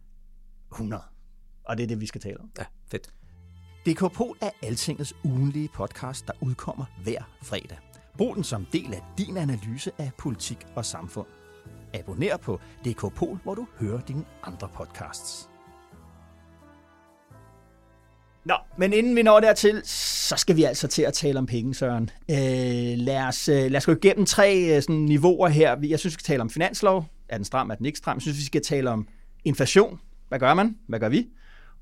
100. 0.73 1.03
Og 1.65 1.77
det 1.77 1.83
er 1.83 1.89
det, 1.89 2.01
vi 2.01 2.07
skal 2.07 2.21
tale 2.21 2.41
om. 2.41 2.51
Ja, 2.59 2.65
fedt. 2.91 3.11
DK 3.87 4.03
er 4.41 4.51
Altingets 4.63 5.15
ugenlige 5.25 5.69
podcast, 5.75 6.27
der 6.27 6.33
udkommer 6.41 6.85
hver 7.05 7.23
fredag. 7.43 7.79
Brug 8.19 8.37
den 8.37 8.45
som 8.45 8.67
del 8.73 8.95
af 8.95 9.03
din 9.19 9.37
analyse 9.37 9.93
af 9.99 10.11
politik 10.19 10.59
og 10.75 10.85
samfund. 10.85 11.27
Abonner 11.95 12.37
på 12.37 12.61
DK 12.85 13.01
hvor 13.43 13.55
du 13.55 13.67
hører 13.81 14.01
dine 14.01 14.25
andre 14.43 14.69
podcasts. 14.75 15.49
Nå, 18.45 18.55
men 18.79 18.93
inden 18.93 19.17
vi 19.17 19.23
når 19.23 19.41
dertil, 19.41 19.83
så 19.85 20.37
skal 20.37 20.57
vi 20.57 20.65
altså 20.65 20.89
til 20.89 21.03
at 21.03 21.15
tale 21.15 21.39
om 21.39 21.47
penge, 21.47 21.75
Søren. 21.75 22.11
Øh, 22.31 22.99
lad, 22.99 23.23
os, 23.23 23.49
øh, 23.49 23.71
lad 23.71 23.77
os 23.77 23.87
gå 23.87 23.93
igennem 23.93 24.27
tre 24.27 24.77
øh, 24.77 24.83
sådan, 24.83 24.97
niveauer 24.97 25.49
her. 25.49 25.77
Jeg 25.83 25.99
synes, 25.99 26.05
vi 26.05 26.15
skal 26.15 26.25
tale 26.25 26.41
om 26.41 26.51
finanslov. 26.51 27.05
Er 27.29 27.37
den 27.37 27.45
stram, 27.45 27.71
er 27.71 27.75
den 27.75 27.87
ikke 27.87 27.99
stram? 27.99 28.17
Jeg 28.17 28.23
synes, 28.23 28.39
vi 28.39 28.45
skal 28.45 28.63
tale 28.63 28.91
om 28.91 29.09
inflation. 29.45 30.01
Hvad 30.29 30.39
gør 30.39 30.55
man? 30.55 30.77
Hvad 30.89 31.01
gør 31.01 31.09
vi? 31.09 31.27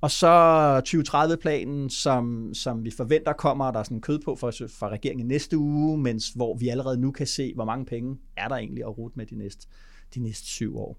Og 0.00 0.11
så 0.11 0.79
2030-planen, 0.79 1.91
som, 1.91 2.55
som 2.55 2.85
vi 2.85 2.91
forventer 2.91 3.33
kommer, 3.33 3.71
der 3.71 3.79
er 3.79 3.83
sådan 3.83 4.00
kød 4.00 4.19
på 4.25 4.37
fra, 4.37 4.50
fra 4.50 4.88
regeringen 4.88 5.26
næste 5.26 5.59
uge, 5.59 5.99
mens 5.99 6.29
hvor 6.29 6.57
vi 6.57 6.69
allerede 6.69 7.00
nu 7.00 7.11
kan 7.11 7.26
se, 7.26 7.55
hvor 7.55 7.65
mange 7.65 7.87
penge 7.87 8.19
er 8.37 8.49
der 8.49 8.57
egentlig 8.57 8.85
at 8.85 8.99
rute 8.99 9.15
med 9.17 9.26
de 9.26 9.38
næste, 9.38 9.67
de 10.15 10.21
næste 10.21 10.47
syv 10.47 10.79
år. 10.79 10.99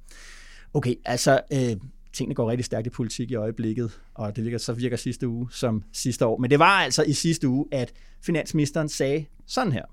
Okay, 0.73 0.95
altså 1.05 1.41
øh, 1.53 1.77
tingene 2.13 2.35
går 2.35 2.49
rigtig 2.49 2.65
stærkt 2.65 2.87
i 2.87 2.89
politik 2.89 3.31
i 3.31 3.35
øjeblikket, 3.35 4.01
og 4.13 4.35
det 4.35 4.43
virker, 4.43 4.57
så 4.57 4.73
virker 4.73 4.97
sidste 4.97 5.27
uge 5.27 5.47
som 5.51 5.83
sidste 5.93 6.25
år. 6.25 6.37
Men 6.37 6.49
det 6.49 6.59
var 6.59 6.65
altså 6.79 7.03
i 7.03 7.13
sidste 7.13 7.47
uge, 7.47 7.67
at 7.71 7.93
finansministeren 8.21 8.89
sagde 8.89 9.25
sådan 9.47 9.71
her. 9.71 9.85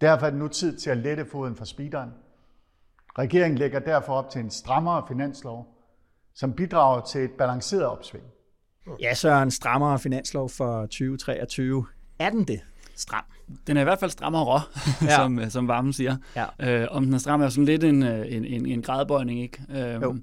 Derfor 0.00 0.26
er 0.26 0.30
det 0.30 0.38
nu 0.38 0.48
tid 0.48 0.76
til 0.76 0.90
at 0.90 0.96
lette 0.96 1.26
foden 1.32 1.56
for 1.56 1.64
speederen. 1.64 2.10
Regeringen 3.18 3.58
lægger 3.58 3.78
derfor 3.78 4.12
op 4.12 4.30
til 4.30 4.40
en 4.40 4.50
strammere 4.50 5.04
finanslov, 5.08 5.75
som 6.36 6.52
bidrager 6.52 7.00
til 7.00 7.20
et 7.20 7.30
balanceret 7.30 7.86
opsving. 7.86 8.24
Ja, 9.00 9.14
så 9.14 9.42
en 9.42 9.50
strammere 9.50 9.98
finanslov 9.98 10.48
for 10.48 10.80
2023. 10.82 11.86
Er 12.18 12.30
den 12.30 12.44
det? 12.44 12.60
Stram. 12.94 13.24
Den 13.66 13.76
er 13.76 13.80
i 13.80 13.84
hvert 13.84 13.98
fald 13.98 14.10
strammere 14.10 14.44
rå, 14.44 14.58
ja. 15.02 15.16
som, 15.22 15.40
som 15.50 15.68
Varmen 15.68 15.92
siger. 15.92 16.16
Ja. 16.36 16.82
Øh, 16.82 16.88
om 16.90 17.04
den 17.04 17.14
er 17.14 17.18
stram 17.18 17.42
er 17.42 17.48
sådan 17.48 17.64
lidt 17.64 17.84
en, 17.84 18.02
en, 18.02 18.44
en, 18.44 18.66
en 18.66 18.82
gradbøjning, 18.82 19.42
ikke? 19.42 19.62
Øh, 19.70 20.02
jo. 20.02 20.16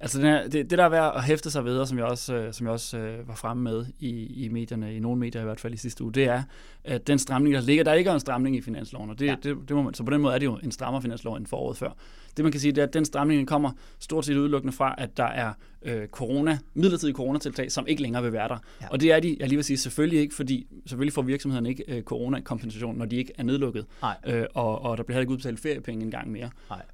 Altså 0.00 0.18
den 0.18 0.26
her, 0.26 0.42
det, 0.42 0.70
det, 0.70 0.78
der 0.78 0.84
er 0.84 0.88
værd 0.88 1.12
at 1.16 1.24
hæfte 1.24 1.50
sig 1.50 1.64
ved, 1.64 1.86
som 1.86 1.98
jeg 1.98 2.06
også, 2.06 2.34
øh, 2.34 2.52
som 2.52 2.66
jeg 2.66 2.72
også 2.72 2.98
øh, 2.98 3.28
var 3.28 3.34
fremme 3.34 3.62
med 3.62 3.86
i, 3.98 4.44
i 4.44 4.48
medierne, 4.48 4.96
i 4.96 4.98
nogle 4.98 5.20
medier 5.20 5.42
i 5.42 5.44
hvert 5.44 5.60
fald 5.60 5.74
i 5.74 5.76
sidste 5.76 6.04
uge, 6.04 6.12
det 6.12 6.24
er, 6.24 6.42
at 6.84 7.06
den 7.06 7.18
stramning, 7.18 7.54
der 7.54 7.60
ligger, 7.60 7.84
der 7.84 7.92
ikke 7.92 8.10
er 8.10 8.14
en 8.14 8.20
stramning 8.20 8.56
i 8.56 8.60
finansloven, 8.60 9.10
og 9.10 9.18
det, 9.18 9.26
ja. 9.26 9.36
det, 9.42 9.56
det 9.68 9.76
må 9.76 9.82
man, 9.82 9.94
så 9.94 10.04
på 10.04 10.10
den 10.10 10.20
måde 10.20 10.34
er 10.34 10.38
det 10.38 10.46
jo 10.46 10.58
en 10.62 10.72
strammere 10.72 11.02
finanslov 11.02 11.36
end 11.36 11.46
foråret 11.46 11.76
før. 11.76 11.90
Det 12.36 12.44
man 12.44 12.52
kan 12.52 12.60
sige, 12.60 12.72
det 12.72 12.78
er, 12.78 12.86
at 12.86 12.94
den 12.94 13.04
stramning 13.04 13.48
kommer 13.48 13.70
stort 13.98 14.24
set 14.24 14.36
udelukkende 14.36 14.72
fra, 14.72 14.94
at 14.98 15.16
der 15.16 15.24
er 15.24 15.52
øh, 15.84 16.08
corona, 16.08 16.58
midlertidige 16.74 17.14
coronatiltag, 17.14 17.72
som 17.72 17.86
ikke 17.86 18.02
længere 18.02 18.22
vil 18.22 18.32
være 18.32 18.48
der. 18.48 18.58
Ja. 18.82 18.88
Og 18.88 19.00
det 19.00 19.12
er 19.12 19.20
de, 19.20 19.36
jeg 19.40 19.48
lige 19.48 19.56
vil 19.56 19.64
sige, 19.64 19.76
selvfølgelig 19.76 20.20
ikke, 20.20 20.34
fordi 20.34 20.66
selvfølgelig 20.86 21.12
får 21.12 21.22
virksomhederne 21.22 21.68
ikke 21.68 21.84
øh, 21.88 22.02
corona-kompensation, 22.02 22.98
når 22.98 23.04
de 23.04 23.16
ikke 23.16 23.32
er 23.38 23.42
nedlukket. 23.42 23.86
Øh, 24.26 24.44
og, 24.54 24.82
og 24.82 24.96
der 24.96 25.02
bliver 25.02 25.14
heller 25.14 25.20
ikke 25.20 25.32
udbetalt 25.32 25.60
feriepenge 25.60 26.04
en 26.04 26.10
gang 26.10 26.30
mere. 26.30 26.50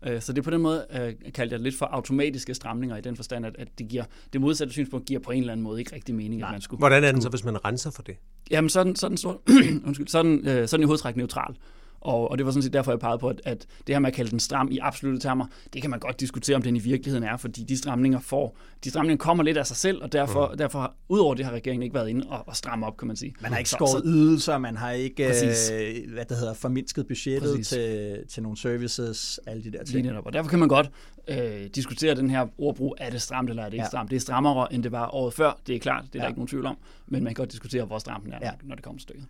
Øh, 0.06 0.20
så 0.20 0.32
det 0.32 0.38
er 0.38 0.42
på 0.42 0.50
den 0.50 0.60
måde, 0.60 0.86
øh, 1.00 1.32
kaldte 1.34 1.54
jeg 1.54 1.60
lidt 1.60 1.76
for 1.76 1.86
automatiske 1.86 2.54
stramninger 2.54 2.96
i 2.96 3.00
den 3.00 3.16
forstand, 3.16 3.46
at, 3.46 3.56
at 3.58 3.68
det, 3.78 3.88
giver, 3.88 4.04
det 4.32 4.40
modsatte 4.40 4.72
synspunkt 4.72 5.06
giver 5.06 5.20
på 5.20 5.30
en 5.30 5.40
eller 5.40 5.52
anden 5.52 5.64
måde 5.64 5.80
ikke 5.80 5.94
rigtig 5.94 6.14
mening, 6.14 6.40
Nej. 6.40 6.48
at 6.48 6.52
man 6.54 6.60
skulle... 6.60 6.78
Hvordan 6.78 7.04
er 7.04 7.12
den 7.12 7.22
så, 7.22 7.28
hvis 7.28 7.44
man 7.44 7.64
renser 7.64 7.90
for 7.90 8.02
det? 8.02 8.16
Jamen, 8.50 8.68
sådan, 8.68 8.96
sådan, 8.96 9.16
sådan, 9.16 9.40
undskyld, 9.86 10.08
sådan, 10.08 10.48
øh, 10.48 10.68
sådan 10.68 10.82
i 10.82 10.86
hovedtræk 10.86 11.16
neutral. 11.16 11.54
Og, 12.00 12.30
og 12.30 12.38
det 12.38 12.46
var 12.46 12.52
sådan 12.52 12.62
set 12.62 12.72
derfor, 12.72 12.92
jeg 12.92 12.98
pegede 12.98 13.18
på, 13.18 13.28
at, 13.28 13.40
at 13.44 13.66
det 13.86 13.94
her 13.94 13.98
med 13.98 14.08
at 14.08 14.14
kalde 14.14 14.30
den 14.30 14.40
stram 14.40 14.68
i 14.70 14.78
absolutte 14.78 15.20
termer, 15.20 15.46
det 15.72 15.82
kan 15.82 15.90
man 15.90 16.00
godt 16.00 16.20
diskutere, 16.20 16.56
om 16.56 16.62
den 16.62 16.76
i 16.76 16.78
virkeligheden 16.78 17.24
er, 17.24 17.36
fordi 17.36 17.62
de 17.62 17.76
stramninger 17.76 18.20
får, 18.20 18.56
de 18.84 18.90
stramninger 18.90 19.16
kommer 19.16 19.44
lidt 19.44 19.56
af 19.56 19.66
sig 19.66 19.76
selv, 19.76 20.02
og 20.02 20.12
derfor, 20.12 20.48
mm. 20.48 20.58
derfor 20.58 20.94
udover 21.08 21.34
det 21.34 21.44
har 21.44 21.52
regeringen 21.52 21.82
ikke 21.82 21.94
været 21.94 22.08
inde 22.08 22.26
og, 22.28 22.48
og 22.48 22.56
stramme 22.56 22.86
op, 22.86 22.96
kan 22.96 23.06
man 23.06 23.16
sige. 23.16 23.34
Man 23.40 23.52
har 23.52 23.58
ikke 23.58 23.70
skåret 23.70 24.02
ydelser, 24.04 24.58
man 24.58 24.76
har 24.76 24.90
ikke, 24.90 25.24
øh, 25.24 26.12
hvad 26.12 26.24
det 26.24 26.36
hedder, 26.36 26.54
formindsket 26.54 27.06
budgettet 27.06 27.66
til, 27.66 28.18
til 28.28 28.42
nogle 28.42 28.58
services, 28.58 29.40
alle 29.46 29.64
de 29.64 29.72
der 29.72 29.84
ting. 29.84 30.02
Lige 30.02 30.20
og 30.20 30.32
derfor 30.32 30.50
kan 30.50 30.58
man 30.58 30.68
godt 30.68 30.90
øh, 31.28 31.66
diskutere 31.74 32.14
den 32.14 32.30
her 32.30 32.46
ordbrug, 32.58 32.96
er 32.98 33.10
det 33.10 33.22
stramt 33.22 33.50
eller 33.50 33.62
er 33.62 33.66
det 33.66 33.74
ikke 33.74 33.82
ja. 33.82 33.88
stramt. 33.88 34.10
Det 34.10 34.16
er 34.16 34.20
strammere, 34.20 34.72
end 34.72 34.82
det 34.82 34.92
var 34.92 35.14
året 35.14 35.34
før, 35.34 35.60
det 35.66 35.74
er 35.74 35.78
klart, 35.78 36.04
det 36.04 36.14
er 36.14 36.18
ja. 36.18 36.22
der 36.22 36.28
ikke 36.28 36.38
nogen 36.38 36.48
tvivl 36.48 36.66
om, 36.66 36.76
men 37.06 37.24
man 37.24 37.34
kan 37.34 37.42
godt 37.42 37.52
diskutere, 37.52 37.84
hvor 37.84 37.98
stramt 37.98 38.24
den 38.24 38.32
er, 38.32 38.38
ja. 38.42 38.50
når 38.62 38.74
det 38.74 38.84
kommer 38.84 38.98
til 38.98 39.02
stykket. 39.02 39.26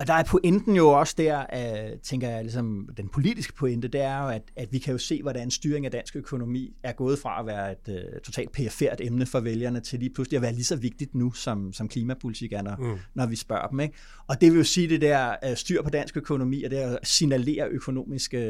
Og 0.00 0.06
der 0.06 0.14
er 0.14 0.22
pointen 0.22 0.76
jo 0.76 0.88
også 0.88 1.14
der, 1.18 1.38
at, 1.38 2.00
tænker 2.00 2.28
jeg, 2.28 2.42
ligesom 2.42 2.88
den 2.96 3.08
politiske 3.08 3.54
pointe, 3.54 3.88
det 3.88 4.00
er 4.00 4.22
jo, 4.22 4.28
at, 4.28 4.42
at 4.56 4.72
vi 4.72 4.78
kan 4.78 4.92
jo 4.92 4.98
se, 4.98 5.22
hvordan 5.22 5.50
styring 5.50 5.84
af 5.84 5.92
dansk 5.92 6.16
økonomi 6.16 6.72
er 6.82 6.92
gået 6.92 7.18
fra 7.18 7.40
at 7.40 7.46
være 7.46 7.72
et 7.72 7.88
uh, 7.88 8.20
totalt 8.24 8.52
perifert 8.52 9.00
emne 9.00 9.26
for 9.26 9.40
vælgerne 9.40 9.80
til 9.80 9.98
lige 9.98 10.10
pludselig 10.14 10.36
at 10.36 10.42
være 10.42 10.52
lige 10.52 10.64
så 10.64 10.76
vigtigt 10.76 11.14
nu, 11.14 11.32
som, 11.32 11.72
som 11.72 11.88
klimapolitik 11.88 12.52
er, 12.52 12.62
når, 12.62 12.76
mm. 12.78 12.98
når 13.14 13.26
vi 13.26 13.36
spørger 13.36 13.66
dem. 13.66 13.80
Ikke? 13.80 13.94
Og 14.26 14.40
det 14.40 14.52
vil 14.52 14.58
jo 14.58 14.64
sige, 14.64 14.88
det 14.88 15.00
der 15.00 15.34
uh, 15.50 15.54
styr 15.54 15.82
på 15.82 15.90
dansk 15.90 16.16
økonomi, 16.16 16.62
og 16.62 16.70
det 16.70 16.76
at 16.76 16.98
signalere 17.02 17.68
økonomisk 17.68 18.34
uh, 18.36 18.42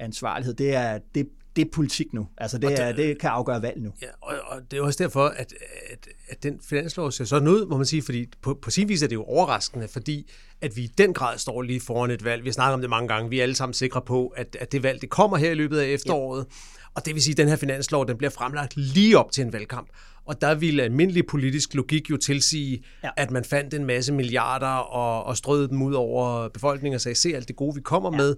ansvarlighed, 0.00 0.54
det 0.54 0.74
er, 0.74 0.98
det, 1.14 1.28
det 1.58 1.66
er 1.66 1.70
politik 1.72 2.12
nu. 2.12 2.28
Altså 2.38 2.58
det, 2.58 2.70
det, 2.70 2.80
er, 2.80 2.92
det 2.92 3.18
kan 3.18 3.30
afgøre 3.30 3.62
valg 3.62 3.80
nu. 3.82 3.92
Ja, 4.02 4.06
og, 4.20 4.34
og 4.46 4.60
det 4.70 4.78
er 4.78 4.82
også 4.82 5.04
derfor, 5.04 5.24
at, 5.24 5.54
at, 5.90 6.08
at 6.28 6.42
den 6.42 6.60
finanslov 6.68 7.12
ser 7.12 7.24
sådan 7.24 7.48
ud, 7.48 7.66
må 7.66 7.76
man 7.76 7.86
sige, 7.86 8.02
fordi 8.02 8.26
på, 8.42 8.58
på 8.62 8.70
sin 8.70 8.88
vis 8.88 9.02
er 9.02 9.06
det 9.06 9.14
jo 9.14 9.24
overraskende, 9.24 9.88
fordi 9.88 10.30
at 10.60 10.76
vi 10.76 10.82
i 10.82 10.86
den 10.98 11.14
grad 11.14 11.38
står 11.38 11.62
lige 11.62 11.80
foran 11.80 12.10
et 12.10 12.24
valg. 12.24 12.42
Vi 12.44 12.48
har 12.48 12.52
snakket 12.52 12.74
om 12.74 12.80
det 12.80 12.90
mange 12.90 13.08
gange. 13.08 13.30
Vi 13.30 13.38
er 13.38 13.42
alle 13.42 13.54
sammen 13.54 13.74
sikre 13.74 14.02
på, 14.02 14.26
at, 14.26 14.56
at 14.60 14.72
det 14.72 14.82
valg 14.82 15.00
det 15.00 15.10
kommer 15.10 15.36
her 15.36 15.50
i 15.50 15.54
løbet 15.54 15.78
af 15.78 15.86
efteråret. 15.86 16.46
Ja. 16.48 16.90
Og 16.94 17.06
det 17.06 17.14
vil 17.14 17.22
sige, 17.22 17.32
at 17.32 17.36
den 17.36 17.48
her 17.48 17.56
finanslov 17.56 18.08
den 18.08 18.16
bliver 18.16 18.30
fremlagt 18.30 18.76
lige 18.76 19.18
op 19.18 19.32
til 19.32 19.44
en 19.44 19.52
valgkamp. 19.52 19.88
Og 20.24 20.40
der 20.40 20.54
ville 20.54 20.82
almindelig 20.82 21.26
politisk 21.26 21.74
logik 21.74 22.10
jo 22.10 22.16
tilsige, 22.16 22.84
ja. 23.04 23.10
at 23.16 23.30
man 23.30 23.44
fandt 23.44 23.74
en 23.74 23.84
masse 23.84 24.12
milliarder 24.12 24.66
og, 24.66 25.24
og 25.24 25.36
strøede 25.36 25.68
dem 25.68 25.82
ud 25.82 25.94
over 25.94 26.48
befolkningen 26.48 26.94
og 26.94 27.00
sagde, 27.00 27.14
se 27.14 27.36
alt 27.36 27.48
det 27.48 27.56
gode, 27.56 27.74
vi 27.74 27.80
kommer 27.80 28.12
ja. 28.12 28.16
med. 28.16 28.36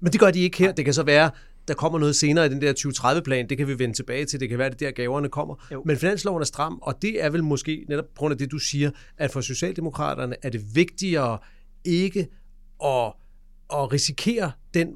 Men 0.00 0.12
det 0.12 0.20
gør 0.20 0.30
de 0.30 0.40
ikke 0.40 0.58
her. 0.58 0.72
Det 0.72 0.84
kan 0.84 0.94
så 0.94 1.02
være, 1.02 1.30
der 1.68 1.74
kommer 1.74 1.98
noget 1.98 2.16
senere 2.16 2.46
i 2.46 2.48
den 2.48 2.60
der 2.60 2.72
2030-plan, 2.78 3.48
det 3.48 3.58
kan 3.58 3.68
vi 3.68 3.78
vende 3.78 3.94
tilbage 3.94 4.24
til, 4.24 4.40
det 4.40 4.48
kan 4.48 4.58
være, 4.58 4.70
det 4.70 4.80
der 4.80 4.90
gaverne 4.90 5.28
kommer. 5.28 5.54
Jo. 5.72 5.82
Men 5.86 5.96
finansloven 5.96 6.40
er 6.40 6.46
stram, 6.46 6.78
og 6.82 7.02
det 7.02 7.24
er 7.24 7.30
vel 7.30 7.44
måske 7.44 7.84
netop 7.88 8.04
på 8.04 8.18
grund 8.18 8.32
af 8.32 8.38
det, 8.38 8.50
du 8.50 8.58
siger, 8.58 8.90
at 9.18 9.30
for 9.30 9.40
Socialdemokraterne 9.40 10.36
er 10.42 10.50
det 10.50 10.74
vigtigere 10.74 11.38
ikke 11.84 12.28
at, 12.84 13.12
at 13.72 13.92
risikere 13.92 14.52
den 14.74 14.88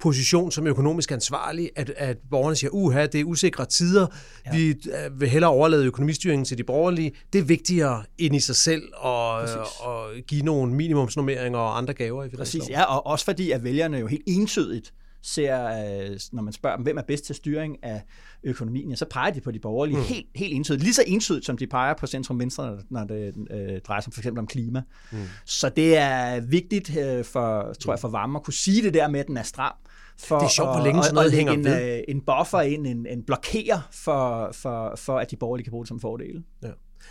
position 0.00 0.50
som 0.50 0.66
økonomisk 0.66 1.12
ansvarlig, 1.12 1.70
at, 1.76 1.92
at 1.96 2.18
borgerne 2.30 2.56
siger, 2.56 2.70
uha, 2.70 3.06
det 3.06 3.20
er 3.20 3.24
usikre 3.24 3.66
tider, 3.66 4.06
ja. 4.46 4.56
vi 4.56 4.68
øh, 4.68 5.20
vil 5.20 5.28
hellere 5.28 5.50
overlade 5.50 5.84
økonomistyringen 5.84 6.44
til 6.44 6.58
de 6.58 6.64
borgerlige. 6.64 7.12
Det 7.32 7.38
er 7.38 7.42
vigtigere 7.42 8.02
end 8.18 8.36
i 8.36 8.40
sig 8.40 8.56
selv 8.56 8.82
at, 9.04 9.50
at 9.86 10.26
give 10.26 10.42
nogle 10.42 10.74
minimumsnormeringer 10.74 11.58
og 11.58 11.78
andre 11.78 11.94
gaver 11.94 12.24
i 12.24 12.28
Præcis, 12.28 12.68
ja, 12.68 12.82
og 12.82 13.06
også 13.06 13.24
fordi, 13.24 13.50
at 13.50 13.64
vælgerne 13.64 13.98
jo 13.98 14.06
helt 14.06 14.22
entydigt 14.26 14.92
ser, 15.22 15.66
øh, 15.66 16.20
når 16.32 16.42
man 16.42 16.52
spørger 16.52 16.76
dem, 16.76 16.82
hvem 16.82 16.98
er 16.98 17.02
bedst 17.02 17.24
til 17.24 17.34
styring 17.34 17.84
af 17.84 18.02
økonomien, 18.44 18.90
ja, 18.90 18.96
så 18.96 19.04
peger 19.04 19.30
de 19.30 19.40
på 19.40 19.50
de 19.50 19.58
borgerlige 19.58 19.96
mm. 19.96 20.04
helt, 20.04 20.26
helt 20.34 20.54
entydigt. 20.54 20.82
Lige 20.82 20.94
så 20.94 21.04
entydigt, 21.06 21.46
som 21.46 21.56
de 21.56 21.66
peger 21.66 21.94
på 21.94 22.06
centrum 22.06 22.38
venstre, 22.38 22.78
når 22.90 23.04
det 23.04 23.34
øh, 23.50 23.80
drejer 23.80 24.00
sig 24.00 24.12
for 24.12 24.20
eksempel 24.20 24.38
om 24.38 24.46
klima. 24.46 24.82
Mm. 25.12 25.18
Så 25.44 25.68
det 25.68 25.96
er 25.96 26.40
vigtigt 26.40 26.96
øh, 26.96 27.24
for, 27.24 27.72
tror 27.72 27.92
jeg, 27.92 28.00
for 28.00 28.08
varme 28.08 28.38
at 28.38 28.44
kunne 28.44 28.54
sige 28.54 28.82
det 28.82 28.94
der 28.94 29.08
med, 29.08 29.20
at 29.20 29.26
den 29.26 29.36
er 29.36 29.42
stram. 29.42 29.74
For 30.18 30.38
det 30.38 30.44
er 30.44 30.50
sjovt, 30.50 30.76
hvor 30.76 30.84
længe 30.84 31.02
sådan 31.02 31.14
noget 31.14 31.32
hænger 31.32 31.52
en, 31.52 31.64
ved. 31.64 31.96
Øh, 31.96 32.02
en 32.08 32.20
buffer 32.20 32.60
ind, 32.60 32.86
en, 32.86 33.06
en 33.06 33.22
blokerer 33.22 33.88
for, 33.92 34.50
for, 34.52 34.94
for, 34.96 35.18
at 35.18 35.30
de 35.30 35.36
borgerlige 35.36 35.64
kan 35.64 35.70
bruge 35.70 35.84
det 35.84 35.88
som 35.88 36.00
fordele. 36.00 36.42
Ja 36.62 36.68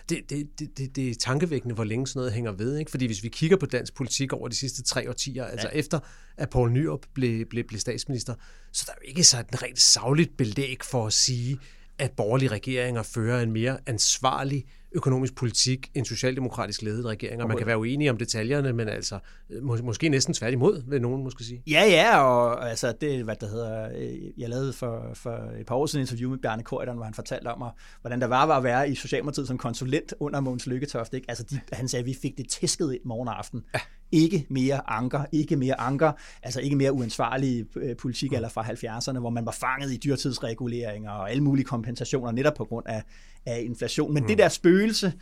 det, 0.10 0.29
det, 0.29 0.48
det, 0.60 0.77
det, 0.77 0.96
det 0.96 1.10
er 1.10 1.15
tankevækkende, 1.15 1.75
hvor 1.75 1.84
længe 1.84 2.08
sådan 2.08 2.19
noget 2.19 2.34
hænger 2.34 2.51
ved. 2.51 2.77
Ikke? 2.77 2.91
Fordi 2.91 3.05
hvis 3.05 3.24
vi 3.24 3.29
kigger 3.29 3.58
på 3.58 3.65
dansk 3.65 3.96
politik 3.96 4.34
over 4.34 4.48
de 4.48 4.55
sidste 4.55 4.84
tre 4.84 5.10
årtier, 5.10 5.46
altså 5.46 5.67
ja. 5.67 5.72
altså 5.74 5.79
efter 5.79 6.00
at 6.38 6.50
Poul 6.50 6.72
Nyrup 6.72 7.05
blev, 7.13 7.46
blev, 7.46 7.63
blev 7.63 7.79
statsminister, 7.79 8.34
så 8.72 8.84
der 8.88 8.91
er 8.91 8.98
jo 9.03 9.10
ikke 9.10 9.24
så 9.24 9.39
et 9.39 9.63
rent 9.63 9.79
savligt 9.79 10.38
belæg 10.38 10.77
for 10.84 11.08
at 11.08 11.13
sige, 11.13 11.60
at 11.98 12.12
borgerlige 12.12 12.50
regeringer 12.50 13.03
fører 13.03 13.41
en 13.41 13.51
mere 13.51 13.77
ansvarlig 13.86 14.65
økonomisk 14.91 15.36
politik 15.36 15.91
end 15.93 16.05
socialdemokratisk 16.05 16.81
ledet 16.81 17.05
regeringer. 17.05 17.48
Man 17.48 17.58
kan 17.58 17.67
være 17.67 17.77
uenig 17.77 18.10
om 18.10 18.17
detaljerne, 18.17 18.74
men 18.74 18.89
altså 18.89 19.19
må, 19.62 19.77
måske 19.84 20.10
næsten 20.10 20.34
tværtimod, 20.34 20.84
vil 20.88 21.01
nogen 21.01 21.24
måske 21.24 21.43
sige. 21.43 21.63
Ja, 21.67 21.84
ja, 21.86 22.19
og 22.22 22.69
altså 22.69 22.93
det, 23.01 23.24
hvad 23.24 23.36
der 23.36 23.48
hedder, 23.48 23.89
øh, 23.98 24.39
jeg 24.39 24.50
lavede 24.50 24.74
for, 24.74 25.12
for 25.13 25.51
et 25.60 25.65
par 25.65 25.75
år 25.75 25.86
siden 25.86 26.03
et 26.03 26.08
interview 26.12 26.29
med 26.29 26.38
Bjarne 26.38 26.63
Korydon, 26.63 26.96
hvor 26.96 27.05
han 27.05 27.13
fortalte 27.13 27.48
om, 27.48 27.63
hvordan 28.01 28.22
der 28.22 28.27
var, 28.27 28.46
var 28.46 28.58
at 28.58 28.63
være 28.63 28.89
i 28.89 28.96
Socialdemokratiet 28.96 29.48
som 29.48 29.58
konsulent 29.58 30.13
under 30.19 30.39
Mogens 30.39 30.67
Lykketoft. 30.67 31.13
Ikke? 31.13 31.25
Altså 31.29 31.43
de, 31.43 31.60
han 31.72 31.88
sagde, 31.88 32.01
at 32.01 32.05
vi 32.05 32.15
fik 32.22 32.38
det 32.38 32.50
tæsket 32.50 32.93
ind 32.93 33.01
morgen 33.05 33.27
og 33.27 33.38
aften. 33.38 33.63
Ja. 33.74 33.79
Ikke 34.11 34.45
mere 34.49 34.89
anker, 34.89 35.25
ikke 35.31 35.55
mere 35.55 35.79
anker, 35.79 36.11
altså 36.43 36.61
ikke 36.61 36.75
mere 36.75 36.93
uansvarlige 36.93 37.65
øh, 37.75 37.95
politik 37.95 38.33
eller 38.33 38.49
fra 38.49 38.63
70'erne, 38.63 39.19
hvor 39.19 39.29
man 39.29 39.45
var 39.45 39.51
fanget 39.51 39.93
i 39.93 39.97
dyrtidsreguleringer 39.97 41.11
og 41.11 41.31
alle 41.31 41.43
mulige 41.43 41.65
kompensationer 41.65 42.31
netop 42.31 42.53
på 42.53 42.65
grund 42.65 42.85
af, 42.87 43.03
af 43.45 43.61
inflation. 43.65 44.13
Men 44.13 44.23
mm. 44.23 44.27
det 44.27 44.37
der 44.37 44.49
spøgelse, 44.49 45.13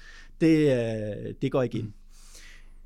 det, 0.41 0.57
øh, 0.57 1.33
det 1.41 1.51
går 1.51 1.63
ikke 1.63 1.79
ind. 1.79 1.91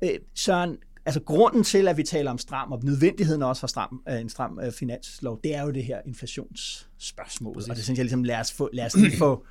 Øh, 0.04 0.10
Søren, 0.34 0.76
altså 1.06 1.20
grunden 1.20 1.64
til, 1.64 1.88
at 1.88 1.96
vi 1.96 2.02
taler 2.02 2.30
om 2.30 2.38
stram, 2.38 2.72
og 2.72 2.80
nødvendigheden 2.84 3.42
også 3.42 3.60
for 3.60 3.66
stram, 3.66 4.02
en 4.20 4.28
stram 4.28 4.60
finanslov, 4.78 5.40
det 5.44 5.54
er 5.54 5.62
jo 5.62 5.70
det 5.70 5.84
her 5.84 6.00
inflationsspørgsmål. 6.06 7.54
Præcis. 7.54 7.70
Og 7.70 7.76
det 7.76 7.84
synes 7.84 7.98
jeg 7.98 8.04
ligesom, 8.04 8.24
lad 8.24 8.40
os, 8.40 8.52
få, 8.52 8.70
lad 8.72 8.86
os 8.86 8.96
lige 8.96 9.16
få 9.18 9.46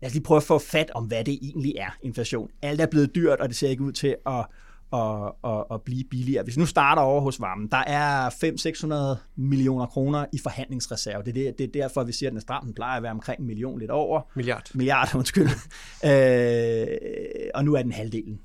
lad 0.00 0.10
os 0.10 0.14
lige 0.14 0.24
prøve 0.24 0.36
at 0.36 0.42
få 0.42 0.58
fat 0.58 0.90
om, 0.94 1.04
hvad 1.04 1.24
det 1.24 1.38
egentlig 1.42 1.74
er, 1.76 1.96
inflation. 2.02 2.50
Alt 2.62 2.80
er 2.80 2.86
blevet 2.86 3.14
dyrt, 3.14 3.40
og 3.40 3.48
det 3.48 3.56
ser 3.56 3.68
ikke 3.68 3.82
ud 3.82 3.92
til 3.92 4.16
at, 4.26 4.46
at, 4.94 5.32
at, 5.44 5.64
at 5.70 5.82
blive 5.82 6.04
billigere. 6.10 6.44
Hvis 6.44 6.56
vi 6.56 6.60
nu 6.60 6.66
starter 6.66 7.02
over 7.02 7.20
hos 7.20 7.40
varmen, 7.40 7.68
der 7.70 7.76
er 7.76 8.30
500-600 8.30 9.18
millioner 9.36 9.86
kroner 9.86 10.26
i 10.32 10.38
forhandlingsreserve. 10.42 11.22
Det 11.22 11.30
er, 11.30 11.32
det, 11.34 11.58
det 11.58 11.64
er 11.64 11.82
derfor, 11.82 12.04
vi 12.04 12.12
siger, 12.12 12.28
at 12.28 12.30
den 12.30 12.36
er 12.36 12.40
stram. 12.40 12.64
Den 12.64 12.74
plejer 12.74 12.96
at 12.96 13.02
være 13.02 13.12
omkring 13.12 13.40
en 13.40 13.46
million 13.46 13.78
lidt 13.78 13.90
over. 13.90 14.20
Milliard. 14.36 14.70
Milliard, 14.74 15.14
undskyld. 15.18 15.48
øh, 16.04 16.86
og 17.54 17.64
nu 17.64 17.74
er 17.74 17.82
den 17.82 17.92
halvdelen. 17.92 18.40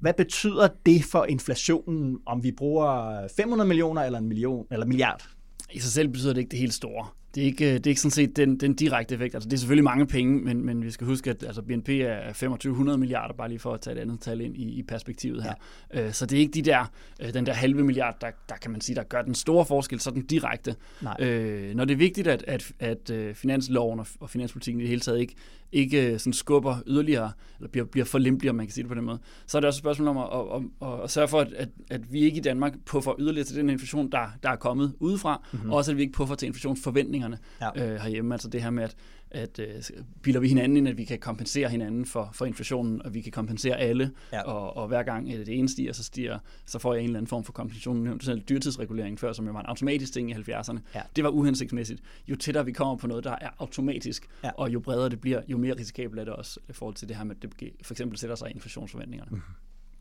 Hvad 0.00 0.14
betyder 0.14 0.68
det 0.86 1.04
for 1.04 1.24
inflationen, 1.24 2.18
om 2.26 2.42
vi 2.42 2.52
bruger 2.52 3.20
500 3.36 3.68
millioner 3.68 4.02
eller 4.02 4.18
en 4.18 4.28
million 4.28 4.66
eller 4.70 4.86
milliard? 4.86 5.28
I 5.72 5.78
sig 5.78 5.92
selv 5.92 6.08
betyder 6.08 6.32
det 6.32 6.40
ikke 6.40 6.50
det 6.50 6.58
helt 6.58 6.74
store. 6.74 7.06
Det 7.34 7.42
er 7.42 7.44
ikke, 7.44 7.74
det 7.74 7.86
er 7.86 7.90
ikke 7.90 8.00
sådan 8.00 8.10
set 8.10 8.36
den, 8.36 8.60
den 8.60 8.74
direkte 8.74 9.14
effekt. 9.14 9.34
Altså, 9.34 9.48
det 9.48 9.56
er 9.56 9.58
selvfølgelig 9.58 9.84
mange 9.84 10.06
penge, 10.06 10.40
men, 10.40 10.66
men 10.66 10.84
vi 10.84 10.90
skal 10.90 11.06
huske, 11.06 11.30
at 11.30 11.42
altså, 11.42 11.62
BNP 11.62 11.88
er 11.88 12.26
2500 12.26 12.98
milliarder, 12.98 13.34
bare 13.34 13.48
lige 13.48 13.58
for 13.58 13.74
at 13.74 13.80
tage 13.80 13.96
et 13.96 14.00
andet 14.00 14.20
tal 14.20 14.40
ind 14.40 14.56
i, 14.56 14.62
i 14.62 14.82
perspektivet 14.82 15.42
her. 15.42 15.54
Ja. 15.94 16.06
Øh, 16.06 16.12
så 16.12 16.26
det 16.26 16.36
er 16.36 16.40
ikke 16.40 16.52
de 16.52 16.62
der, 16.62 16.92
øh, 17.20 17.34
den 17.34 17.46
der 17.46 17.52
halve 17.52 17.82
milliard, 17.82 18.16
der, 18.20 18.30
der 18.48 18.54
kan 18.54 18.70
man 18.70 18.80
sige, 18.80 18.96
der 18.96 19.02
gør 19.02 19.22
den 19.22 19.34
store 19.34 19.66
forskel, 19.66 20.00
så 20.00 20.10
den 20.10 20.26
direkte. 20.26 20.76
Nej. 21.02 21.16
Øh, 21.20 21.74
når 21.74 21.84
det 21.84 21.94
er 21.94 21.98
vigtigt, 21.98 22.28
at, 22.28 22.44
at, 22.46 22.72
at 22.78 23.10
øh, 23.10 23.34
finansloven 23.34 24.00
og, 24.00 24.06
og 24.20 24.30
finanspolitikken 24.30 24.80
i 24.80 24.82
det 24.82 24.88
hele 24.88 25.00
taget 25.00 25.20
ikke, 25.20 25.34
ikke 25.72 26.18
sådan 26.18 26.32
skubber 26.32 26.76
yderligere, 26.86 27.32
eller 27.58 27.68
bliver, 27.68 27.84
bliver 27.84 28.04
for 28.04 28.18
lempeligere, 28.18 28.54
man 28.54 28.66
kan 28.66 28.72
sige 28.72 28.82
det 28.82 28.88
på 28.88 28.94
den 28.94 29.04
måde, 29.04 29.18
så 29.46 29.58
er 29.58 29.60
det 29.60 29.68
også 29.68 29.78
et 29.78 29.82
spørgsmål 29.82 30.08
om 30.08 30.16
at, 30.18 30.26
at, 30.32 30.88
at, 30.88 31.04
at 31.04 31.10
sørge 31.10 31.28
for, 31.28 31.40
at, 31.40 31.52
at, 31.52 31.68
at 31.90 32.12
vi 32.12 32.20
ikke 32.20 32.36
i 32.36 32.40
Danmark 32.40 32.74
puffer 32.86 33.12
yderligere 33.18 33.46
til 33.46 33.56
den 33.56 33.70
inflation, 33.70 34.10
der, 34.12 34.26
der 34.42 34.50
er 34.50 34.56
kommet 34.56 34.94
udefra, 35.00 35.42
mm-hmm. 35.52 35.70
og 35.70 35.76
også 35.76 35.90
at 35.90 35.96
vi 35.96 36.02
ikke 36.02 36.12
puffer 36.12 36.34
til 36.34 36.46
inflationsforventningerne 36.46 37.38
ja. 37.60 37.92
øh, 37.92 38.00
herhjemme. 38.00 38.34
Altså 38.34 38.48
det 38.48 38.62
her 38.62 38.70
med, 38.70 38.84
at, 38.84 38.96
at 39.30 39.58
øh, 39.58 39.82
bilder 40.22 40.40
vi 40.40 40.48
hinanden 40.48 40.76
ind, 40.76 40.88
at 40.88 40.98
vi 40.98 41.04
kan 41.04 41.18
kompensere 41.18 41.68
hinanden 41.68 42.06
for, 42.06 42.30
for 42.32 42.44
inflationen, 42.44 43.02
og 43.02 43.14
vi 43.14 43.20
kan 43.20 43.32
kompensere 43.32 43.76
alle, 43.76 44.10
ja. 44.32 44.42
og, 44.42 44.76
og 44.76 44.88
hver 44.88 45.02
gang 45.02 45.26
det 45.26 45.48
ene 45.48 45.68
stiger, 45.68 45.92
så 45.92 46.04
stiger, 46.04 46.38
så 46.66 46.78
får 46.78 46.94
jeg 46.94 47.00
en 47.00 47.06
eller 47.06 47.18
anden 47.18 47.28
form 47.28 47.44
for 47.44 47.52
kompensation. 47.52 48.04
Nævnte 48.04 48.36
dyrtidsregulering 48.36 49.20
før, 49.20 49.32
som 49.32 49.46
jo 49.46 49.52
var 49.52 49.60
en 49.60 49.66
automatisk 49.66 50.12
ting 50.12 50.30
i 50.30 50.34
70'erne. 50.34 50.78
Ja. 50.94 51.02
Det 51.16 51.24
var 51.24 51.30
uhensigtsmæssigt. 51.30 52.00
Jo 52.28 52.36
tættere 52.36 52.64
vi 52.64 52.72
kommer 52.72 52.96
på 52.96 53.06
noget, 53.06 53.24
der 53.24 53.36
er 53.40 53.48
automatisk, 53.58 54.28
ja. 54.44 54.50
og 54.50 54.70
jo 54.70 54.80
bredere 54.80 55.08
det 55.08 55.20
bliver, 55.20 55.42
jo 55.48 55.58
mere 55.58 55.74
risikabelt 55.78 56.20
er 56.20 56.24
det 56.24 56.34
også 56.34 56.60
i 56.68 56.72
forhold 56.72 56.94
til 56.94 57.08
det 57.08 57.16
her 57.16 57.24
med, 57.24 57.36
at 57.36 57.42
det 57.42 57.72
for 57.82 57.94
eksempel 57.94 58.18
sætter 58.18 58.36
sig 58.36 58.50
inflationsforventningerne. 58.54 59.30
Mm. 59.30 59.42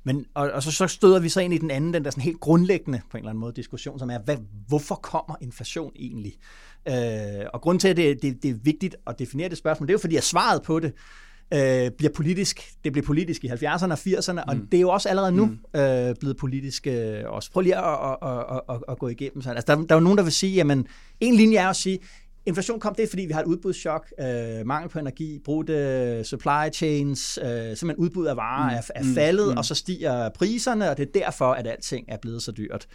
Men, 0.07 0.25
og, 0.34 0.51
og 0.51 0.63
så, 0.63 0.72
så 0.72 0.88
støder 0.88 1.19
vi 1.19 1.29
så 1.29 1.41
ind 1.41 1.53
i 1.53 1.57
den 1.57 1.72
anden, 1.72 1.93
den 1.93 2.05
der 2.05 2.12
sådan 2.12 2.24
helt 2.24 2.39
grundlæggende 2.39 3.01
på 3.10 3.17
en 3.17 3.22
eller 3.22 3.29
anden 3.29 3.39
måde 3.39 3.53
diskussion, 3.53 4.00
som 4.00 4.10
er, 4.10 4.19
hvad, 4.19 4.38
hvorfor 4.67 4.96
kommer 4.96 5.36
inflation 5.41 5.91
egentlig? 5.96 6.38
Øh, 6.88 7.46
og 7.53 7.62
grund 7.62 7.79
til, 7.79 7.88
at 7.88 7.98
det, 7.98 8.22
det, 8.22 8.44
det 8.44 8.51
er 8.51 8.56
vigtigt 8.63 8.96
at 9.08 9.20
definere 9.20 9.50
det 9.50 9.58
spørgsmål, 9.58 9.88
det 9.88 9.91
er 9.91 9.96
jo 9.96 10.01
fordi, 10.01 10.15
at 10.15 10.24
svaret 10.24 10.62
på 10.63 10.79
det 10.79 10.94
øh, 11.53 11.91
bliver 11.91 12.12
politisk. 12.15 12.72
Det 12.84 12.94
blev 12.94 13.06
politisk 13.06 13.44
i 13.44 13.48
70'erne 13.48 13.91
og 13.91 13.98
80'erne, 13.98 14.32
mm. 14.32 14.39
og 14.48 14.56
det 14.72 14.77
er 14.77 14.82
jo 14.82 14.89
også 14.89 15.10
allerede 15.10 15.32
nu 15.32 15.46
mm. 15.46 15.79
øh, 15.79 16.15
blevet 16.20 16.38
politisk 16.38 16.88
øh, 16.88 17.24
også. 17.25 17.51
Prøv 17.51 17.62
lige 17.62 17.77
at, 17.77 17.84
at, 17.84 18.29
at, 18.29 18.62
at, 18.70 18.84
at 18.89 19.00
gå 19.00 19.08
igennem 19.08 19.41
sådan. 19.41 19.58
Altså, 19.58 19.75
der, 19.75 19.82
der 19.82 19.96
er 19.96 20.00
jo 20.00 20.03
nogen, 20.03 20.17
der 20.17 20.24
vil 20.24 20.34
sige, 20.34 20.56
jamen, 20.56 20.88
en 21.20 21.36
linje 21.36 21.58
er 21.58 21.67
at 21.70 21.75
sige, 21.75 22.00
Inflation 22.46 22.79
kom, 22.79 22.96
det 22.96 23.03
er 23.03 23.08
fordi, 23.10 23.25
vi 23.25 23.34
har 23.34 23.41
et 23.41 23.46
udbudschok, 23.46 24.13
øh, 24.20 24.65
mangel 24.65 24.89
på 24.89 25.00
energi, 25.00 25.39
brudte 25.46 26.24
supply 26.24 26.74
chains, 26.74 27.39
øh, 27.44 27.48
simpelthen 27.50 27.96
udbud 27.96 28.25
af 28.25 28.38
varer 28.38 28.70
mm. 28.70 28.75
er, 28.75 28.82
er 28.96 29.03
faldet, 29.15 29.51
mm. 29.51 29.58
og 29.58 29.65
så 29.65 29.75
stiger 29.75 30.29
priserne, 30.29 30.89
og 30.89 30.98
det 30.98 31.08
er 31.08 31.20
derfor, 31.20 31.51
at 31.51 31.67
alting 31.67 32.06
er 32.08 32.17
blevet 32.17 32.41
så 32.41 32.51
dyrt. 32.51 32.88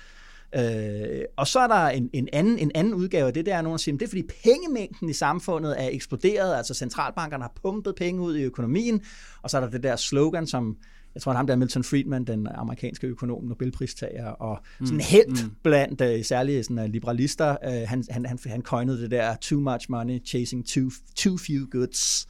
Øh, 0.56 1.24
og 1.36 1.46
så 1.46 1.60
er 1.60 1.66
der 1.66 1.88
en, 1.88 2.10
en, 2.12 2.28
anden, 2.32 2.58
en 2.58 2.70
anden 2.74 2.94
udgave 2.94 3.26
af 3.26 3.34
det, 3.34 3.46
der 3.46 3.56
er 3.56 3.62
nogen, 3.62 3.74
der 3.74 3.78
siger, 3.78 3.96
det 3.96 4.04
er 4.04 4.08
fordi 4.08 4.28
pengemængden 4.44 5.08
i 5.08 5.12
samfundet 5.12 5.82
er 5.82 5.88
eksploderet, 5.92 6.56
altså 6.56 6.74
centralbankerne 6.74 7.44
har 7.44 7.52
pumpet 7.62 7.94
penge 7.96 8.22
ud 8.22 8.36
i 8.36 8.42
økonomien, 8.42 9.00
og 9.42 9.50
så 9.50 9.56
er 9.56 9.60
der 9.60 9.70
det 9.70 9.82
der 9.82 9.96
slogan, 9.96 10.46
som 10.46 10.76
jeg 11.14 11.22
tror, 11.22 11.32
at 11.32 11.36
ham 11.36 11.46
der 11.46 11.56
Milton 11.56 11.84
Friedman, 11.84 12.24
den 12.24 12.46
amerikanske 12.54 13.06
økonom, 13.06 13.44
Nobelpristager, 13.44 14.26
og 14.26 14.60
sådan 14.80 14.94
mm, 14.94 15.00
helt 15.04 15.44
mm. 15.44 15.50
blandt 15.62 16.00
uh, 16.00 16.24
særlige 16.24 16.62
sådan, 16.62 16.78
uh, 16.78 16.84
liberalister, 16.84 17.56
uh, 17.66 17.88
han, 17.88 18.04
han, 18.10 18.26
han, 18.26 18.38
han 18.46 18.62
coinede 18.62 19.02
det 19.02 19.10
der 19.10 19.36
too 19.36 19.60
much 19.60 19.86
money 19.90 20.26
chasing 20.26 20.66
too, 20.66 20.90
too 21.16 21.38
few 21.38 21.66
goods 21.70 22.26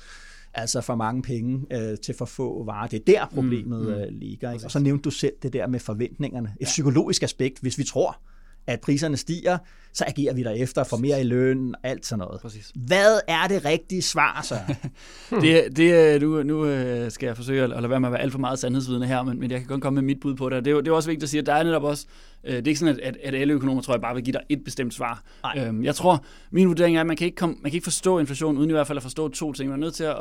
altså 0.54 0.80
for 0.80 0.94
mange 0.94 1.22
penge 1.22 1.66
uh, 1.76 1.98
til 2.02 2.14
for 2.18 2.24
få 2.24 2.64
varer. 2.64 2.86
Det 2.86 3.08
er 3.08 3.12
der 3.12 3.26
problemet 3.34 3.80
mm, 3.80 4.12
mm. 4.12 4.18
ligger. 4.18 4.52
Ikke? 4.52 4.64
Og 4.64 4.70
så 4.70 4.78
nævnte 4.78 5.02
du 5.02 5.10
selv 5.10 5.32
det 5.42 5.52
der 5.52 5.66
med 5.66 5.80
forventningerne. 5.80 6.48
Et 6.48 6.60
ja. 6.60 6.64
psykologisk 6.64 7.22
aspekt, 7.22 7.60
hvis 7.60 7.78
vi 7.78 7.84
tror, 7.84 8.18
at 8.66 8.80
priserne 8.80 9.16
stiger, 9.16 9.58
så 9.92 10.04
agerer 10.06 10.34
vi 10.34 10.42
derefter, 10.42 10.84
for 10.84 10.96
mere 10.96 11.20
i 11.20 11.24
løn, 11.24 11.74
alt 11.82 12.06
sådan 12.06 12.18
noget. 12.18 12.40
Præcis. 12.40 12.72
Hvad 12.74 13.20
er 13.28 13.48
det 13.48 13.64
rigtige 13.64 14.02
svar 14.02 14.40
så? 14.42 14.58
det, 15.42 15.76
det, 15.76 16.22
nu, 16.22 16.42
nu 16.42 16.66
øh, 16.66 17.10
skal 17.10 17.26
jeg 17.26 17.36
forsøge 17.36 17.62
at 17.62 17.70
lade 17.70 17.90
være 17.90 18.00
med 18.00 18.08
at 18.08 18.12
være 18.12 18.22
alt 18.22 18.32
for 18.32 18.38
meget 18.38 18.58
sandhedsvidende 18.58 19.06
her, 19.06 19.22
men, 19.22 19.40
men 19.40 19.50
jeg 19.50 19.58
kan 19.58 19.68
godt 19.68 19.82
komme 19.82 19.94
med 19.94 20.02
mit 20.02 20.20
bud 20.20 20.34
på 20.34 20.48
det. 20.48 20.64
Det 20.64 20.72
er, 20.72 20.76
det 20.76 20.88
er 20.88 20.92
også 20.92 21.08
vigtigt 21.08 21.22
at 21.22 21.28
sige, 21.28 21.40
at 21.40 21.46
der 21.46 21.54
er 21.54 21.62
netop 21.62 21.84
også, 21.84 22.06
øh, 22.44 22.56
det 22.56 22.66
er 22.66 22.68
ikke 22.68 22.78
sådan, 22.78 23.00
at, 23.02 23.16
at 23.22 23.34
alle 23.34 23.54
økonomer, 23.54 23.82
tror 23.82 23.94
jeg, 23.94 24.00
bare 24.00 24.14
vil 24.14 24.24
give 24.24 24.32
dig 24.32 24.42
et 24.48 24.64
bestemt 24.64 24.94
svar. 24.94 25.22
Øhm, 25.56 25.84
jeg 25.84 25.94
tror, 25.94 26.24
min 26.50 26.68
vurdering 26.68 26.96
er, 26.96 27.00
at 27.00 27.06
man 27.06 27.16
kan, 27.16 27.24
ikke 27.24 27.36
komme, 27.36 27.56
man 27.62 27.70
kan 27.70 27.76
ikke 27.76 27.84
forstå 27.84 28.18
inflation, 28.18 28.58
uden 28.58 28.70
i 28.70 28.72
hvert 28.72 28.86
fald 28.86 28.96
at 28.96 29.02
forstå 29.02 29.28
to 29.28 29.52
ting. 29.52 29.70
Man 29.70 29.78
er 29.78 29.84
nødt 29.84 29.94
til 29.94 30.04
at, 30.04 30.16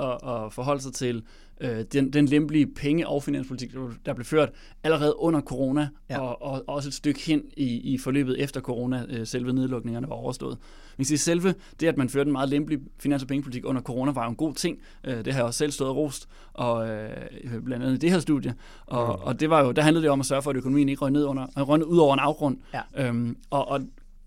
at 0.46 0.54
forholde 0.54 0.82
sig 0.82 0.94
til 0.94 1.24
øh, 1.62 1.86
den, 1.94 2.14
den 2.14 2.26
lempelige 2.26 2.68
penge- 2.68 3.08
og 3.08 3.24
finanspolitik, 3.24 3.72
der 4.06 4.14
blev 4.14 4.26
ført 4.26 4.50
allerede 4.84 5.20
under 5.20 5.42
corona, 5.42 5.90
ja. 6.10 6.20
og, 6.20 6.42
og 6.42 6.64
også 6.68 6.90
et 6.90 6.94
stykke 6.94 7.20
hen 7.20 7.42
i, 7.58 7.94
i 7.94 7.98
forløbet 7.98 8.42
efter 8.42 8.62
corona, 8.62 9.06
øh, 9.10 9.28
selve 9.28 9.54
nedlukningerne 9.54 10.10
var 10.10 10.16
overstået. 10.16 10.58
Man 11.02 11.06
siger, 11.06 11.18
selve 11.18 11.56
det, 11.80 11.88
at 11.88 11.98
man 11.98 12.10
førte 12.10 12.28
en 12.28 12.32
meget 12.32 12.50
lempelig 12.50 12.80
finans- 13.00 13.22
og 13.22 13.28
pengepolitik 13.28 13.66
under 13.66 13.82
corona, 13.82 14.12
var 14.12 14.24
jo 14.24 14.30
en 14.30 14.36
god 14.36 14.54
ting. 14.54 14.78
Øh, 15.04 15.26
det 15.26 15.34
har 15.34 15.40
jeg 15.40 15.46
også 15.46 15.58
selv 15.58 15.72
stået 15.72 15.90
og 15.90 15.98
rost, 15.98 16.30
og 16.54 16.90
øh, 16.90 17.64
blandt 17.66 17.84
andet 17.86 17.96
i 17.96 18.00
det 18.00 18.12
her 18.12 18.20
studie. 18.20 18.54
Og, 18.86 19.20
mm. 19.20 19.24
og 19.24 19.40
det 19.40 19.50
var 19.50 19.64
jo, 19.64 19.72
der 19.72 19.82
handlede 19.82 20.04
det 20.04 20.12
om 20.12 20.20
at 20.20 20.26
sørge 20.26 20.42
for, 20.42 20.50
at 20.50 20.56
økonomien 20.56 20.90
ikke 20.90 21.02
røg 21.02 21.12
ned, 21.12 21.26
under, 21.26 21.48
røg 21.58 21.88
ud 21.88 21.98
over 21.98 22.14
en 22.14 22.20
afgrund. 22.20 22.58
Ja. 22.74 23.08
Øhm, 23.08 23.38
og, 23.50 23.68
og 23.68 23.82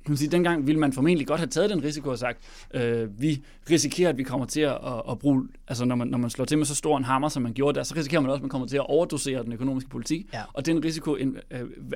kan 0.07 0.17
sige, 0.17 0.31
dengang 0.31 0.67
ville 0.67 0.81
man 0.81 0.93
formentlig 0.93 1.27
godt 1.27 1.41
have 1.41 1.49
taget 1.49 1.71
den 1.71 1.85
risiko 1.85 2.11
og 2.11 2.19
sagt, 2.19 2.39
øh, 2.75 3.21
vi 3.21 3.45
risikerer, 3.71 4.09
at 4.09 4.19
vi 4.19 4.23
kommer 4.23 4.47
til 4.47 4.61
at, 4.61 4.79
at 5.11 5.19
bruge, 5.19 5.49
altså 5.69 5.85
når 5.85 5.97
man, 5.97 6.09
når 6.09 6.19
man 6.19 6.31
slår 6.31 6.45
til 6.45 6.59
med 6.59 6.67
så 6.67 6.75
stor 6.75 6.99
en 6.99 7.05
hammer, 7.05 7.29
som 7.29 7.43
man 7.43 7.53
gjorde 7.53 7.79
der, 7.79 7.85
så 7.85 7.95
risikerer 7.97 8.21
man 8.21 8.31
også, 8.31 8.39
at 8.39 8.43
man 8.43 8.51
kommer 8.51 8.67
til 8.67 8.77
at 8.77 8.87
overdosere 8.87 9.45
den 9.45 9.53
økonomiske 9.53 9.91
politik. 9.91 10.27
Ja. 10.33 10.43
Og 10.53 10.67
den 10.67 10.85
risiko, 10.85 11.17
øh, 11.17 11.33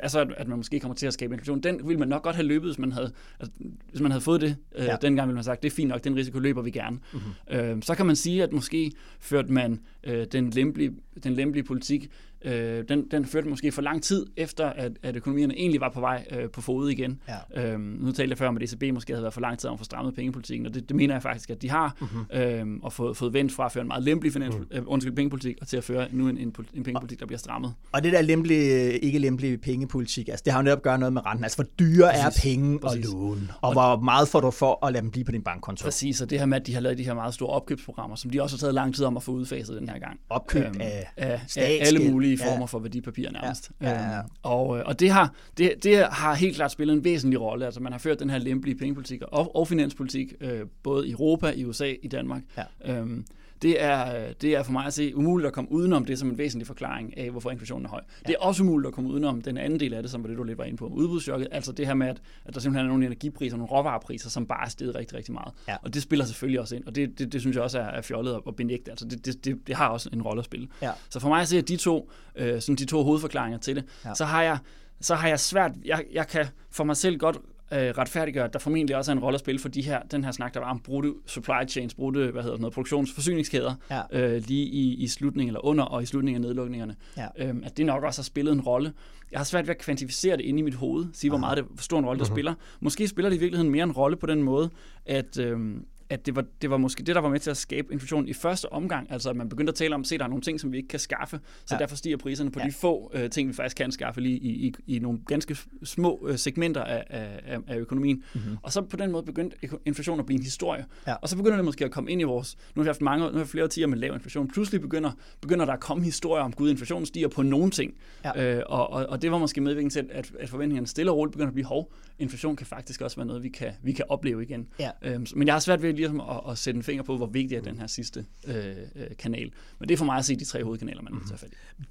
altså 0.03 0.27
at 0.37 0.49
man 0.49 0.57
måske 0.57 0.81
kommer 0.81 0.95
til 0.95 1.07
at 1.07 1.13
skabe 1.13 1.35
inflation, 1.35 1.61
den 1.61 1.89
ville 1.89 1.99
man 1.99 2.09
nok 2.09 2.23
godt 2.23 2.37
have 2.37 2.47
løbet, 2.47 2.69
hvis 2.69 2.79
man 2.79 2.93
havde, 2.93 3.13
altså, 3.41 3.53
hvis 3.91 4.01
man 4.01 4.11
havde 4.11 4.23
fået 4.23 4.41
det. 4.41 4.57
Øh, 4.77 4.85
ja. 4.85 4.97
Dengang 5.03 5.29
ville 5.29 5.35
man 5.35 5.45
sagt, 5.45 5.63
det 5.63 5.73
er 5.73 5.75
fint 5.75 5.89
nok, 5.89 6.05
den 6.05 6.17
risiko 6.17 6.39
løber 6.39 6.63
vi 6.63 6.71
gerne. 6.71 6.99
Mm-hmm. 7.13 7.59
Øh, 7.59 7.83
så 7.83 7.95
kan 7.95 8.07
man 8.07 8.17
sige, 8.17 8.43
at 8.43 8.53
måske 8.53 8.93
førte 9.21 9.53
man 9.53 9.81
øh, 10.05 10.27
den, 10.33 10.51
lempelige, 10.51 10.93
den 11.25 11.35
lempelige 11.35 11.65
politik 11.65 12.11
øh, 12.45 12.85
den, 12.89 13.05
den 13.11 13.25
førte 13.25 13.49
måske 13.49 13.73
for 13.73 13.83
lang 13.83 14.03
tid 14.03 14.27
efter, 14.37 14.67
at, 14.67 14.93
at 15.03 15.17
økonomierne 15.17 15.55
egentlig 15.59 15.81
var 15.81 15.91
på 15.95 16.01
vej 16.01 16.27
øh, 16.31 16.51
på 16.51 16.61
fod 16.61 16.91
igen. 16.91 17.21
Ja. 17.55 17.73
Øhm, 17.73 17.81
nu 17.81 18.13
talte 18.13 18.31
jeg 18.31 18.39
før 18.39 18.49
om, 18.49 18.57
at 18.57 18.63
ECB 18.63 18.95
måske 18.95 19.13
havde 19.13 19.23
været 19.23 19.35
for 19.35 19.41
lang 19.41 19.59
tid 19.59 19.69
om 19.69 19.75
at 19.75 19.79
få 19.79 19.85
strammet 19.85 20.15
pengepolitikken, 20.15 20.67
og 20.67 20.75
det, 20.75 20.89
det 20.89 20.97
mener 20.97 21.15
jeg 21.15 21.23
faktisk, 21.23 21.51
at 21.51 21.63
de 21.63 21.71
har, 21.71 21.97
mm-hmm. 22.01 22.41
øhm, 22.41 22.81
og 22.83 22.93
fået, 22.93 23.17
fået 23.17 23.33
vendt 23.33 23.53
fra 23.53 23.67
at 23.67 23.73
føre 23.73 23.83
en 23.83 23.89
meget 23.89 24.03
lempelig 24.03 24.33
finans, 24.33 24.55
mm. 24.55 24.67
øh, 24.71 24.83
undskyld, 24.87 25.15
pengepolitik, 25.15 25.57
og 25.61 25.69
til 25.69 25.77
at 25.77 25.85
føre 25.85 26.09
nu 26.13 26.29
en, 26.29 26.39
en, 26.39 26.55
en 26.75 26.83
pengepolitik, 26.83 27.21
der 27.21 27.27
bliver 27.27 27.39
strammet. 27.39 27.75
Og 27.93 28.05
det 28.05 28.13
der 28.13 28.23
lempelige, 28.23 28.99
ikke 28.99 29.19
lempelige 29.19 29.59
pengepolitik, 29.59 30.29
altså 30.29 30.43
det 30.45 30.53
har 30.53 30.61
jo 30.61 30.65
netop 30.65 30.83
gøre 30.83 30.99
noget 30.99 31.13
med 31.13 31.27
renten. 31.27 31.45
Altså 31.45 31.57
hvor 31.57 31.67
dyre 31.79 32.11
Præcis. 32.11 32.41
er 32.41 32.51
penge 32.51 32.79
Præcis. 32.79 33.07
og 33.07 33.13
lån, 33.13 33.51
og, 33.61 33.69
og 33.69 33.73
hvor 33.73 34.05
meget 34.05 34.29
får 34.29 34.41
du 34.41 34.51
for 34.51 34.87
at 34.87 34.93
lade 34.93 35.03
dem 35.03 35.11
blive 35.11 35.25
på 35.25 35.33
din 35.33 35.43
bankkonto. 35.43 35.85
Præcis, 35.85 36.21
og 36.21 36.31
det 36.31 36.39
her 36.39 36.47
med, 36.47 36.61
at 36.61 36.67
de 36.67 36.75
har 36.75 36.81
lavet 36.81 36.99
de 36.99 37.05
her 37.05 37.15
meget 37.15 37.35
store 37.35 37.51
opkøbsprogrammer, 37.51 38.17
som 38.17 38.31
de 38.31 38.43
også 38.43 38.57
har 38.57 38.59
taget 38.59 38.75
lang 38.75 38.95
tid 38.95 39.05
om 39.05 39.17
at 39.17 39.23
få 39.23 39.33
udfaset 39.33 39.81
den 39.81 39.89
her 39.89 39.99
gang. 39.99 40.21
Opkøb 40.31 40.65
øhm, 40.65 40.81
af, 40.81 41.07
af, 41.17 41.41
af 41.57 41.79
alle 41.81 42.11
mulige 42.11 42.28
former 42.37 42.59
ja. 42.59 42.65
for 42.65 42.79
værdi 42.79 43.01
papir 43.01 43.31
nærmest. 43.31 43.71
Ja, 43.81 43.91
ja, 43.91 44.11
ja. 44.11 44.19
Øhm, 44.19 44.29
og, 44.43 44.79
øh, 44.79 44.85
og 44.87 45.01
det, 45.01 45.11
har, 45.11 45.35
det, 45.59 45.75
det 45.83 46.07
har 46.11 46.35
helt 46.35 46.57
klart 46.57 46.73
spillet 46.73 46.95
en 46.95 47.05
væsentlig 47.05 47.41
rolle. 47.41 47.65
Altså 47.65 47.81
man 47.81 47.93
har 47.93 47.99
ført 47.99 48.21
den 48.21 48.31
her 48.31 48.39
lempelige 48.39 48.79
pengepolitik 48.79 49.23
og, 49.23 49.57
og 49.57 49.69
finanspolitik, 49.69 50.33
øh, 50.41 50.61
både 50.83 51.09
i 51.09 51.11
Europa, 51.11 51.51
i 51.51 51.65
USA, 51.65 51.95
i 52.03 52.09
Danmark. 52.09 52.43
Ja. 52.57 52.95
Øhm, 52.95 53.25
det 53.63 53.83
er, 53.83 54.33
det 54.33 54.55
er 54.55 54.63
for 54.63 54.73
mig 54.73 54.87
at 54.87 54.95
se 54.95 55.17
umuligt 55.17 55.47
at 55.47 55.53
komme 55.53 55.73
udenom 55.73 56.05
det 56.05 56.19
som 56.19 56.29
en 56.29 56.39
væsentlig 56.39 56.67
forklaring 56.67 57.19
af, 57.19 57.31
hvorfor 57.31 57.51
inflationen 57.51 57.87
er 57.87 57.91
høj. 57.91 58.01
Ja. 58.07 58.29
Det 58.29 58.37
er 58.41 58.45
også 58.45 58.63
umuligt 58.63 58.89
at 58.89 58.95
komme 58.95 59.11
udenom 59.11 59.43
den 59.43 59.59
anden 59.59 59.81
del 59.81 59.95
af 59.95 60.03
det, 60.03 60.11
som 60.11 60.23
var 60.23 60.29
det, 60.29 60.39
du 60.39 60.43
lidt 60.43 60.59
var 60.59 60.65
inde 60.65 60.77
på, 60.77 60.87
udbudschokket. 60.87 61.49
Altså 61.53 61.73
det 61.73 61.87
her 61.87 61.95
med, 61.95 62.07
at, 62.07 62.23
at 62.45 62.55
der 62.55 62.61
simpelthen 62.61 62.87
er 62.87 62.89
nogle 62.89 63.07
energipriser, 63.07 63.57
nogle 63.57 63.71
råvarepriser, 63.71 64.31
som 64.31 64.47
bare 64.47 64.65
er 64.65 64.69
steget 64.69 64.95
rigtig, 64.95 65.17
rigtig 65.17 65.35
meget. 65.35 65.55
Ja. 65.69 65.77
Og 65.83 65.95
det 65.95 66.03
spiller 66.03 66.25
selvfølgelig 66.25 66.61
også 66.61 66.77
ind, 66.77 66.85
og 66.85 66.95
det, 66.95 67.19
det, 67.19 67.33
det 67.33 67.41
synes 67.41 67.57
jeg 67.57 67.65
også 67.65 67.79
er, 67.79 67.85
er 67.85 68.03
fjollet 68.03 68.41
at 68.47 68.57
benægte. 68.57 68.91
Altså 68.91 69.09
det, 69.09 69.27
det, 69.27 69.45
det, 69.45 69.67
det 69.67 69.77
har 69.77 69.89
også 69.89 70.11
en 70.13 70.23
rolle 70.23 70.39
at 70.39 70.45
spille. 70.45 70.69
Ja. 70.83 70.91
Så 71.11 71.21
for 71.21 71.29
mig 71.29 71.41
at 71.41 71.49
se, 71.49 71.59
at 71.59 71.69
de 71.69 71.77
to, 71.77 72.11
øh, 72.37 72.61
sådan 72.61 72.77
de 72.77 72.85
to 72.85 73.03
hovedforklaringer 73.03 73.59
til 73.59 73.77
det, 73.77 73.85
ja. 74.05 74.15
så 74.15 74.25
har 74.25 74.43
jeg 74.43 74.59
så 75.01 75.15
har 75.15 75.29
jeg 75.29 75.41
svært, 75.41 75.73
jeg, 75.85 76.05
jeg 76.13 76.29
kan 76.29 76.47
for 76.71 76.85
mig 76.85 76.97
selv 76.97 77.19
godt 77.19 77.39
øh, 77.73 77.79
retfærdiggør, 77.79 78.45
at 78.45 78.53
der 78.53 78.59
formentlig 78.59 78.97
også 78.97 79.11
er 79.11 79.17
en 79.17 79.23
rolle 79.23 79.35
at 79.35 79.41
spille 79.41 79.59
for 79.59 79.69
de 79.69 79.83
her, 79.83 80.03
den 80.03 80.25
her 80.25 80.33
snak, 80.33 80.55
der 80.55 80.61
var 80.61 80.71
om 80.71 80.81
brudte 80.81 81.13
supply 81.27 81.69
chains, 81.69 81.95
brudte, 81.95 82.31
hvad 82.31 82.43
hedder 82.43 82.59
noget, 82.59 82.75
produktionsforsyningskæder, 82.75 83.75
ja. 83.91 84.03
øh, 84.13 84.43
lige 84.47 84.65
i, 84.67 84.95
i 84.95 85.09
slutningen, 85.09 85.49
eller 85.49 85.65
under 85.65 85.85
og 85.85 86.03
i 86.03 86.07
slutningen 86.07 86.45
af 86.45 86.49
nedlukningerne. 86.49 86.97
Ja. 87.17 87.27
Øhm, 87.39 87.63
at 87.65 87.77
det 87.77 87.87
nok 87.87 88.05
også 88.05 88.21
har 88.21 88.25
spillet 88.25 88.53
en 88.53 88.61
rolle. 88.61 88.93
Jeg 89.33 89.41
har 89.41 89.45
svært 89.45 89.67
ved 89.67 89.75
at 89.75 89.81
kvantificere 89.81 90.37
det 90.37 90.45
inde 90.45 90.59
i 90.59 90.63
mit 90.63 90.75
hoved, 90.75 91.07
sige, 91.13 91.31
hvor 91.31 91.39
meget 91.39 91.57
det, 91.57 91.65
hvor 91.65 91.83
stor 91.83 91.99
en 91.99 92.07
rolle 92.07 92.19
det 92.19 92.27
uh-huh. 92.27 92.35
spiller. 92.35 92.55
Måske 92.81 93.09
spiller 93.09 93.29
det 93.29 93.37
i 93.37 93.41
virkeligheden 93.41 93.73
mere 93.73 93.85
en 93.85 93.93
rolle 93.93 94.17
på 94.17 94.27
den 94.27 94.43
måde, 94.43 94.71
at, 95.07 95.39
øhm, 95.39 95.85
at 96.11 96.27
det 96.27 96.37
var, 96.37 96.45
det 96.63 96.71
var 96.71 96.77
måske 96.77 97.03
det, 97.03 97.15
der 97.15 97.21
var 97.21 97.29
med 97.29 97.41
til 97.41 97.51
at 97.51 97.57
skabe 97.57 97.93
inflation 97.93 98.29
i 98.29 98.33
første 98.33 98.73
omgang. 98.73 99.13
Altså, 99.13 99.31
at 99.31 99.37
man 99.37 99.49
begyndte 99.49 99.71
at 99.71 99.75
tale 99.75 99.95
om, 99.95 100.01
at 100.01 100.11
der 100.11 100.25
er 100.25 100.29
nogle 100.29 100.43
ting, 100.43 100.61
som 100.61 100.73
vi 100.73 100.77
ikke 100.77 100.89
kan 100.89 100.99
skaffe, 100.99 101.41
så 101.67 101.75
ja. 101.75 101.79
derfor 101.79 101.97
stiger 101.97 102.17
priserne 102.17 102.51
på 102.51 102.61
ja. 102.61 102.67
de 102.67 102.73
få 102.73 103.11
øh, 103.15 103.31
ting, 103.31 103.49
vi 103.49 103.55
faktisk 103.55 103.77
kan 103.77 103.93
skaffe 103.93 104.21
lige 104.21 104.39
i, 104.39 104.67
i, 104.67 104.75
i 104.87 104.99
nogle 104.99 105.19
ganske 105.27 105.57
små 105.85 106.27
øh, 106.29 106.39
segmenter 106.39 106.85
af, 106.85 107.05
af, 107.11 107.59
af 107.67 107.77
økonomien. 107.77 108.23
Mm-hmm. 108.35 108.57
Og 108.63 108.73
så 108.73 108.83
på 108.83 108.97
den 108.97 109.13
måde 109.13 109.23
begyndte 109.23 109.57
inflationen 109.85 110.21
at 110.21 110.27
blive 110.27 110.39
en 110.39 110.45
historie. 110.45 110.85
Ja. 111.07 111.15
Og 111.15 111.29
så 111.29 111.37
begynder 111.37 111.57
det 111.57 111.65
måske 111.65 111.85
at 111.85 111.91
komme 111.91 112.11
ind 112.11 112.21
i 112.21 112.25
vores... 112.25 112.57
Nu 112.75 112.81
har 112.81 112.85
vi 112.85 112.89
haft 112.89 113.01
mange, 113.01 113.27
nu 113.27 113.33
har 113.33 113.45
vi 113.45 113.51
flere 113.51 113.65
årtier 113.65 113.87
med 113.87 113.99
lav 113.99 114.15
inflation. 114.15 114.49
Pludselig 114.49 114.81
begynder, 114.81 115.11
begynder 115.41 115.65
der 115.65 115.73
at 115.73 115.81
komme 115.81 116.05
historier 116.05 116.45
om, 116.45 116.53
gud, 116.53 116.71
inflationen 116.71 117.07
stiger 117.07 117.29
på 117.29 117.43
nogle 117.43 117.71
ting. 117.71 117.95
Ja. 118.25 118.57
Øh, 118.57 118.63
og, 118.67 118.91
og, 118.91 119.07
og 119.07 119.23
det 119.23 119.31
var 119.31 119.39
måske 119.39 119.61
medvirkende 119.61 119.95
til, 119.95 120.09
at, 120.11 120.33
at 120.41 120.49
forventningerne 120.49 120.87
stille 120.87 121.11
og 121.11 121.17
roligt 121.17 121.33
begynder 121.33 121.49
at 121.49 121.55
blive 121.55 121.67
hov. 121.67 121.93
Inflation 122.19 122.57
kan 122.57 122.67
faktisk 122.67 123.01
også 123.01 123.17
være 123.17 123.27
noget, 123.27 123.43
vi 123.43 123.49
kan, 123.49 123.73
vi 123.83 123.93
kan 123.93 124.05
opleve 124.09 124.43
igen. 124.43 124.67
Ja. 124.79 124.91
Øhm, 125.03 125.27
men 125.35 125.47
jeg 125.47 125.55
har 125.55 125.61
svært 125.61 125.83
ved 125.83 125.98
lige 125.99 126.23
at, 126.31 126.41
at 126.51 126.59
sætte 126.59 126.79
en 126.79 126.83
finger 126.83 127.03
på, 127.03 127.17
hvor 127.17 127.27
vigtig 127.27 127.57
er 127.57 127.63
den 127.63 127.79
her 127.79 127.87
sidste 127.87 128.27
øh, 128.47 128.55
øh, 128.57 129.07
kanal. 129.19 129.51
Men 129.79 129.89
det 129.89 129.95
er 129.95 129.99
for 129.99 130.05
mig 130.05 130.17
at 130.17 130.25
se 130.25 130.37
de 130.37 130.45
tre 130.45 130.65
hovedkanaler, 130.65 131.03
man 131.03 131.13
mm. 131.13 131.29
tage 131.29 131.39
fat 131.39 131.51
i. 131.53 131.83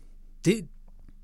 Det, 0.45 0.67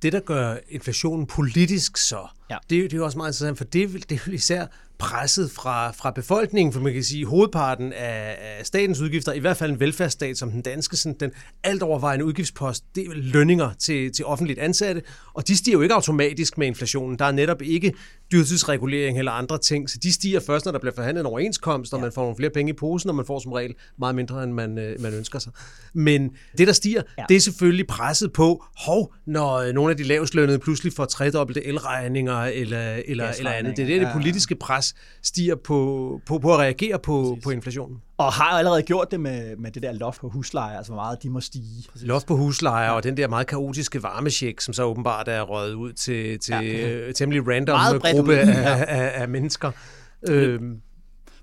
det, 0.01 0.13
der 0.13 0.19
gør 0.19 0.55
inflationen 0.69 1.25
politisk 1.25 1.97
så, 1.97 2.27
ja. 2.49 2.57
det, 2.69 2.83
det 2.83 2.93
er 2.93 2.97
jo 2.97 3.05
også 3.05 3.17
meget 3.17 3.29
interessant, 3.29 3.57
for 3.57 3.65
det, 3.65 4.09
det 4.09 4.15
er 4.15 4.23
jo 4.27 4.33
især 4.33 4.65
presset 4.97 5.51
fra, 5.51 5.91
fra 5.91 6.11
befolkningen, 6.11 6.73
for 6.73 6.79
man 6.79 6.93
kan 6.93 7.03
sige, 7.03 7.25
hovedparten 7.25 7.93
af, 7.93 8.37
af 8.39 8.65
statens 8.65 9.01
udgifter, 9.01 9.33
i 9.33 9.39
hvert 9.39 9.57
fald 9.57 9.71
en 9.71 9.79
velfærdsstat 9.79 10.37
som 10.37 10.51
den 10.51 10.61
danske, 10.61 10.97
sådan 10.97 11.17
den 11.19 11.31
alt 11.63 11.83
overvejende 11.83 12.25
udgiftspost, 12.25 12.83
det 12.95 13.07
er 13.07 13.11
lønninger 13.13 13.73
til, 13.73 14.11
til 14.11 14.25
offentligt 14.25 14.59
ansatte, 14.59 15.01
og 15.33 15.47
de 15.47 15.57
stiger 15.57 15.77
jo 15.77 15.81
ikke 15.81 15.95
automatisk 15.95 16.57
med 16.57 16.67
inflationen. 16.67 17.19
Der 17.19 17.25
er 17.25 17.31
netop 17.31 17.61
ikke 17.61 17.93
dyrtidsregulering 18.33 19.19
eller 19.19 19.31
andre 19.31 19.57
ting, 19.57 19.89
så 19.89 19.97
de 20.03 20.13
stiger 20.13 20.39
først, 20.39 20.65
når 20.65 20.71
der 20.71 20.79
bliver 20.79 20.93
forhandlet 20.95 21.21
en 21.21 21.25
overenskomst, 21.25 21.93
og 21.93 21.99
ja. 21.99 22.03
man 22.05 22.11
får 22.11 22.21
nogle 22.21 22.35
flere 22.35 22.49
penge 22.49 22.69
i 22.69 22.73
posen, 22.73 23.09
og 23.09 23.15
man 23.15 23.25
får 23.25 23.39
som 23.39 23.51
regel 23.51 23.75
meget 23.99 24.15
mindre, 24.15 24.43
end 24.43 24.53
man, 24.53 24.77
øh, 24.77 25.01
man 25.01 25.13
ønsker 25.13 25.39
sig. 25.39 25.51
Men 25.93 26.31
det, 26.57 26.67
der 26.67 26.73
stiger, 26.73 27.01
ja. 27.17 27.23
det 27.29 27.35
er 27.35 27.41
selvfølgelig 27.41 27.87
presset 27.87 28.33
på, 28.33 28.65
hov, 28.77 29.13
når 29.25 29.53
øh, 29.53 29.73
nogle 29.73 29.91
af 29.91 29.97
de 29.97 30.03
lavestlønnede 30.03 30.59
pludselig 30.59 30.93
får 30.93 31.05
tredobbelte 31.05 31.65
elregninger 31.65 32.37
eller, 32.37 32.93
eller, 33.05 33.31
eller 33.37 33.51
andet. 33.51 33.77
Det 33.77 33.83
er 33.83 33.87
det, 33.87 34.01
det 34.01 34.09
politiske 34.13 34.55
pres 34.55 34.95
stiger 35.23 35.55
på, 35.55 36.21
på, 36.25 36.39
på 36.39 36.53
at 36.53 36.59
reagere 36.59 36.99
på, 36.99 37.37
på 37.43 37.49
inflationen. 37.49 37.97
Og 38.17 38.33
har 38.33 38.57
allerede 38.57 38.81
gjort 38.81 39.11
det 39.11 39.19
med, 39.19 39.55
med 39.55 39.71
det 39.71 39.83
der 39.83 39.91
loft 39.91 40.21
på 40.21 40.29
husleje, 40.29 40.77
altså 40.77 40.91
hvor 40.91 41.01
meget 41.01 41.23
de 41.23 41.29
må 41.29 41.41
stige. 41.41 41.85
Præcis. 41.91 42.07
Loft 42.07 42.27
på 42.27 42.35
husleje 42.35 42.91
og 42.91 43.03
den 43.03 43.17
der 43.17 43.27
meget 43.27 43.47
kaotiske 43.47 44.03
varmesjek, 44.03 44.61
som 44.61 44.73
så 44.73 44.83
åbenbart 44.83 45.27
er 45.27 45.41
røget 45.41 45.73
ud 45.73 45.93
til, 45.93 46.39
til 46.39 46.55
ja. 46.55 47.11
temmelig 47.11 47.47
random 47.47 47.79
gruppe 47.99 48.37
af, 48.37 48.85
af, 48.87 49.21
af 49.21 49.29
mennesker. 49.29 49.71
Øhm, 50.29 50.81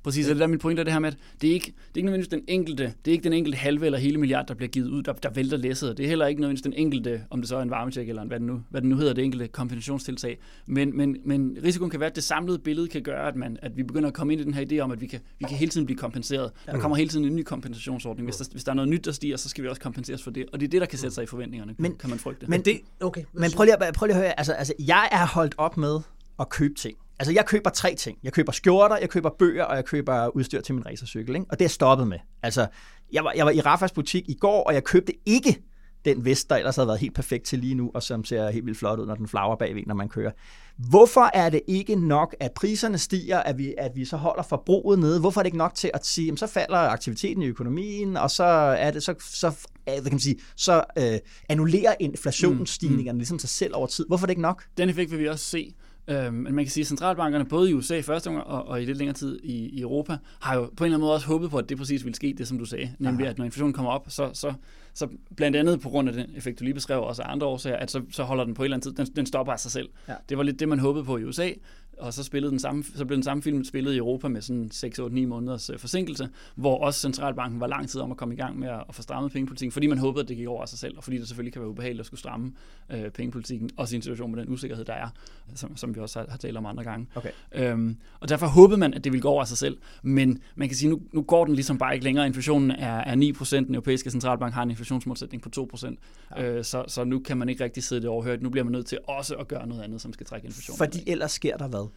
Præcis, 0.03 0.27
og 0.27 0.31
det 0.31 0.41
der 0.41 0.47
er 0.47 0.51
mit 0.51 0.61
point, 0.61 0.79
er 0.79 0.85
det 0.85 0.93
her 0.93 1.01
med, 1.01 1.09
at 1.09 1.17
det 1.41 1.51
er 1.51 1.55
ikke, 1.55 1.67
det 1.67 1.73
er 1.73 1.97
ikke 1.97 2.07
nødvendigvis 2.07 2.29
den 2.29 2.45
enkelte, 2.49 2.85
det 3.05 3.11
er 3.11 3.13
ikke 3.13 3.25
den 3.25 3.33
enkelte 3.33 3.59
halve 3.59 3.87
eller 3.87 3.99
hele 3.99 4.19
milliard, 4.19 4.47
der 4.47 4.55
bliver 4.55 4.69
givet 4.69 4.89
ud, 4.89 5.03
der, 5.03 5.13
der 5.13 5.31
vælter 5.31 5.57
læsset. 5.57 5.97
Det 5.97 6.05
er 6.05 6.09
heller 6.09 6.27
ikke 6.27 6.41
nødvendigvis 6.41 6.63
den 6.63 6.73
enkelte, 6.73 7.23
om 7.31 7.41
det 7.41 7.49
så 7.49 7.57
er 7.57 7.63
en 7.63 7.71
varmesjek 7.71 8.09
eller 8.09 8.25
hvad 8.25 8.39
det 8.39 8.47
nu, 8.47 8.63
hvad 8.71 8.81
det 8.81 8.91
nu 8.91 8.97
hedder, 8.97 9.13
det 9.13 9.25
enkelte 9.25 9.49
kompensationstiltag. 9.49 10.39
Men, 10.67 10.97
men, 10.97 11.17
men 11.25 11.59
risikoen 11.65 11.91
kan 11.91 12.01
være, 12.01 12.11
at 12.11 12.17
det 12.17 12.25
samlede 12.25 12.59
billede 12.59 12.89
kan 12.89 13.03
gøre, 13.03 13.29
at, 13.29 13.37
man, 13.37 13.57
at 13.63 13.77
vi 13.77 13.83
begynder 13.83 14.09
at 14.09 14.15
komme 14.15 14.33
ind 14.33 14.43
i 14.43 14.45
den 14.45 14.55
her 14.55 14.65
idé 14.73 14.79
om, 14.79 14.91
at 14.91 15.01
vi 15.01 15.07
kan, 15.07 15.21
vi 15.39 15.45
kan 15.49 15.57
hele 15.57 15.71
tiden 15.71 15.87
blive 15.87 15.99
kompenseret. 15.99 16.51
Der 16.67 16.79
kommer 16.79 16.97
hele 16.97 17.09
tiden 17.09 17.25
en 17.25 17.37
ny 17.37 17.43
kompensationsordning. 17.43 18.27
Hvis 18.27 18.37
der, 18.37 18.45
hvis 18.53 18.65
der 18.65 18.71
er 18.71 18.75
noget 18.75 18.89
nyt, 18.89 19.05
der 19.05 19.13
stiger, 19.13 19.37
så 19.37 19.49
skal 19.49 19.65
vi 19.65 19.69
også 19.69 19.81
kompenseres 19.83 20.23
for 20.23 20.31
det. 20.31 20.47
Og 20.53 20.61
det 20.61 20.67
er 20.67 20.71
det, 20.71 20.81
der 20.81 20.87
kan 20.87 20.99
sætte 20.99 21.15
sig 21.15 21.25
i 21.25 21.27
forventningerne, 21.27 21.75
men, 21.79 21.97
kan 21.97 22.11
man 22.11 22.19
frygte. 22.19 22.47
Men, 22.49 22.63
det, 22.63 22.81
okay, 23.01 23.25
men 23.33 23.51
prøv 23.51 23.65
lige, 23.65 23.85
at, 23.85 23.95
prøv 23.95 24.07
lige 24.07 24.17
at 24.17 24.23
høre, 24.23 24.39
altså, 24.39 24.53
altså, 24.53 24.75
jeg 24.79 25.09
er 25.13 25.27
holdt 25.27 25.55
op 25.59 25.77
med 25.77 26.01
at 26.41 26.49
købe 26.49 26.75
ting. 26.75 26.97
Altså, 27.21 27.33
jeg 27.33 27.47
køber 27.47 27.71
tre 27.71 27.95
ting. 27.95 28.19
Jeg 28.23 28.33
køber 28.33 28.53
skjorter, 28.53 28.97
jeg 28.97 29.11
køber 29.11 29.31
bøger, 29.39 29.65
og 29.65 29.77
jeg 29.77 29.85
køber 29.85 30.37
udstyr 30.37 30.61
til 30.61 30.75
min 30.75 30.87
racercykel. 30.87 31.35
Ikke? 31.35 31.47
Og 31.51 31.59
det 31.59 31.65
er 31.65 31.69
stoppet 31.69 32.09
med. 32.09 32.19
Altså, 32.43 32.67
jeg 33.13 33.25
var, 33.25 33.33
jeg 33.37 33.47
var 33.47 33.53
i 33.53 33.61
Rafas 33.61 33.93
butik 33.93 34.29
i 34.29 34.35
går, 34.35 34.63
og 34.63 34.75
jeg 34.75 34.85
købte 34.85 35.13
ikke 35.27 35.63
den 36.05 36.25
vest, 36.25 36.51
der 36.51 36.57
ellers 36.57 36.77
havde 36.77 36.87
været 36.87 37.01
helt 37.01 37.15
perfekt 37.15 37.45
til 37.45 37.59
lige 37.59 37.75
nu, 37.75 37.91
og 37.95 38.03
som 38.03 38.25
ser 38.25 38.51
helt 38.51 38.67
vildt 38.67 38.79
flot 38.79 38.99
ud, 38.99 39.07
når 39.07 39.15
den 39.15 39.29
flager 39.29 39.57
bagved, 39.57 39.83
når 39.87 39.95
man 39.95 40.09
kører. 40.09 40.31
Hvorfor 40.77 41.31
er 41.35 41.51
det 41.51 41.61
ikke 41.67 41.95
nok, 41.95 42.37
at 42.41 42.53
priserne 42.53 42.99
stiger, 42.99 43.39
at 43.39 43.59
vi, 43.59 43.75
at 43.79 43.93
vi 43.95 44.05
så 44.05 44.17
holder 44.17 44.43
forbruget 44.43 44.99
nede? 44.99 45.21
Hvorfor 45.21 45.41
er 45.41 45.43
det 45.43 45.49
ikke 45.49 45.59
nok 45.59 45.75
til 45.75 45.91
at 45.95 46.07
sige, 46.07 46.33
at 46.33 46.39
så 46.39 46.47
falder 46.47 46.79
aktiviteten 46.79 47.43
i 47.43 47.47
økonomien, 47.47 48.17
og 48.17 48.31
så 48.31 48.45
er 48.45 48.91
det 48.91 49.03
så, 49.03 49.15
så 49.19 49.53
hvad 49.85 50.03
kan 50.03 50.13
man 50.13 50.21
sige, 50.21 50.37
så 50.57 50.85
øh, 50.99 51.19
annullerer 51.49 51.95
inflationsstigningerne 52.01 53.13
mm, 53.13 53.17
mm. 53.17 53.19
ligesom 53.19 53.39
sig 53.39 53.51
selv 53.51 53.75
over 53.75 53.87
tid. 53.87 54.05
Hvorfor 54.09 54.25
er 54.25 54.27
det 54.27 54.33
ikke 54.33 54.43
nok? 54.43 54.65
Den 54.79 54.89
effekt 54.89 55.11
vil 55.11 55.19
vi 55.19 55.29
også 55.29 55.45
se. 55.45 55.75
Øh, 56.09 56.35
men 56.35 56.55
man 56.55 56.65
kan 56.65 56.71
sige, 56.71 56.83
at 56.83 56.87
centralbankerne, 56.87 57.45
både 57.45 57.71
i 57.71 57.75
USA 57.75 57.97
i 57.97 58.03
første 58.03 58.31
gang 58.31 58.45
og, 58.45 58.69
og 58.69 58.83
i 58.83 58.85
lidt 58.85 58.99
længere 58.99 59.17
tid 59.17 59.41
i, 59.43 59.69
i 59.69 59.81
Europa, 59.81 60.17
har 60.41 60.57
jo 60.57 60.71
på 60.77 60.85
en 60.85 60.87
eller 60.87 60.97
anden 60.97 61.01
måde 61.01 61.15
også 61.15 61.27
håbet 61.27 61.51
på, 61.51 61.59
at 61.59 61.69
det 61.69 61.79
præcis 61.79 62.05
ville 62.05 62.17
ske, 62.17 62.35
det 62.39 62.49
som 62.49 62.59
du 62.59 62.65
sagde. 62.65 62.95
Nemlig, 62.99 63.25
Aha. 63.25 63.31
at 63.31 63.39
når 63.39 63.45
inflationen 63.45 63.73
kommer 63.73 63.91
op, 63.91 64.07
så, 64.09 64.31
så, 64.33 64.53
så 64.95 65.09
blandt 65.37 65.57
andet 65.57 65.81
på 65.81 65.89
grund 65.89 66.09
af 66.09 66.15
den 66.15 66.27
effekt, 66.37 66.59
du 66.59 66.65
lige 66.65 66.75
beskrev, 66.75 67.03
også 67.03 67.23
af 67.23 67.33
andre 67.33 67.47
årsager, 67.47 67.77
at 67.77 67.91
så, 67.91 68.03
så 68.11 68.23
holder 68.23 68.45
den 68.45 68.55
på 68.55 68.63
en 68.63 68.65
eller 68.65 68.77
anden 68.77 68.97
tid, 68.97 69.05
den, 69.05 69.17
den 69.17 69.27
stopper 69.27 69.53
af 69.53 69.61
sig 69.61 69.71
selv. 69.71 69.89
Ja. 70.09 70.15
Det 70.29 70.37
var 70.37 70.43
lidt 70.43 70.61
det, 70.61 70.69
man 70.69 70.79
håbede 70.79 71.05
på 71.05 71.17
i 71.17 71.25
USA, 71.25 71.51
og 71.99 72.15
så, 72.15 72.23
spillede 72.23 72.51
den 72.51 72.59
samme, 72.59 72.85
så 72.95 73.05
blev 73.05 73.17
den 73.17 73.23
samme 73.23 73.43
film 73.43 73.65
spillet 73.65 73.93
i 73.93 73.97
Europa 73.97 74.29
med 74.29 74.43
sådan 74.43 74.71
6-8-9 74.75 75.27
måneders 75.27 75.71
øh, 75.71 75.79
forsinkelse, 75.79 76.29
hvor 76.55 76.79
også 76.79 77.01
centralbanken 77.01 77.61
var 77.61 77.67
lang 77.67 77.89
tid 77.89 78.01
om 78.01 78.11
at 78.11 78.17
komme 78.17 78.35
i 78.35 78.37
gang 78.37 78.59
med 78.59 78.69
at, 78.69 78.85
at 78.89 78.95
få 78.95 79.03
strammet 79.03 79.33
pengepolitikken, 79.33 79.73
fordi 79.73 79.87
man 79.87 79.99
håbede, 79.99 80.23
at 80.23 80.29
det 80.29 80.37
gik 80.37 80.47
over 80.47 80.63
af 80.63 80.69
sig 80.69 80.79
selv, 80.79 80.97
og 80.97 81.05
fordi 81.05 81.19
det 81.19 81.29
selvfølgelig 81.29 81.53
kan 81.53 81.63
være 81.63 81.71
ubehageligt 81.71 82.01
at 82.01 82.07
skulle 82.07 82.21
stramme 82.21 82.53
øh, 82.91 83.11
pengepolitikken, 83.11 83.71
også 83.77 83.95
i 83.95 83.97
en 83.97 84.03
situation 84.03 84.35
med 84.35 84.45
den 84.45 84.53
usikkerhed, 84.53 84.85
der 84.85 84.93
er, 84.93 85.09
som, 85.55 85.77
som 85.77 85.95
vi 85.95 86.01
også 86.01 86.19
har, 86.19 86.27
har 86.31 86.39
talt 86.39 86.57
om 86.57 86.67
andre 86.67 86.85
gange. 86.85 87.07
Okay. 87.15 87.31
Øhm, 87.53 87.97
og 88.21 88.29
derfor 88.29 88.47
håbede 88.47 88.79
man, 88.79 88.95
at 88.95 89.05
det 89.05 89.13
ville 89.13 89.23
gå 89.23 89.29
over 89.29 89.41
af 89.41 89.49
sig 89.49 89.59
selv, 89.59 89.79
men 90.03 90.43
man 90.55 90.69
kan 90.69 90.77
sige, 90.77 90.91
nu, 90.91 91.01
nu 91.13 91.23
går 91.23 91.45
den 91.45 91.55
ligesom 91.55 91.79
bare 91.79 91.95
ikke 91.95 92.05
længere. 92.05 92.27
Inflationen 92.27 92.71
er, 92.71 92.97
er 92.97 93.15
9%, 93.15 93.57
den 93.57 93.75
europæiske 93.75 94.11
centralbank 94.11 94.55
har 94.55 94.63
en 94.63 94.71
inflationsmålsætning 94.71 95.43
på 95.43 95.69
2%, 95.75 95.95
ja. 96.37 96.45
øh, 96.45 96.65
så, 96.65 96.85
så 96.89 97.05
nu 97.05 97.19
kan 97.19 97.37
man 97.37 97.49
ikke 97.49 97.65
rigtig 97.65 97.83
sidde 97.83 98.03
det 98.03 98.11
overhørt. 98.11 98.43
Nu 98.43 98.51
bliver 98.51 98.65
man 98.65 98.73
nødt 98.73 98.87
til 98.87 98.99
også 99.07 99.35
at 99.35 99.49
gøre 99.49 99.67
noget 99.67 99.83
andet, 99.83 100.01
som 100.01 100.13
skal 100.13 100.27
trække 100.27 100.47
inflationen. 100.47 100.79
Fordi 100.79 100.99
ellers 101.07 101.33
sker 101.33 101.57
der 101.57 101.69
hvad? 101.69 101.90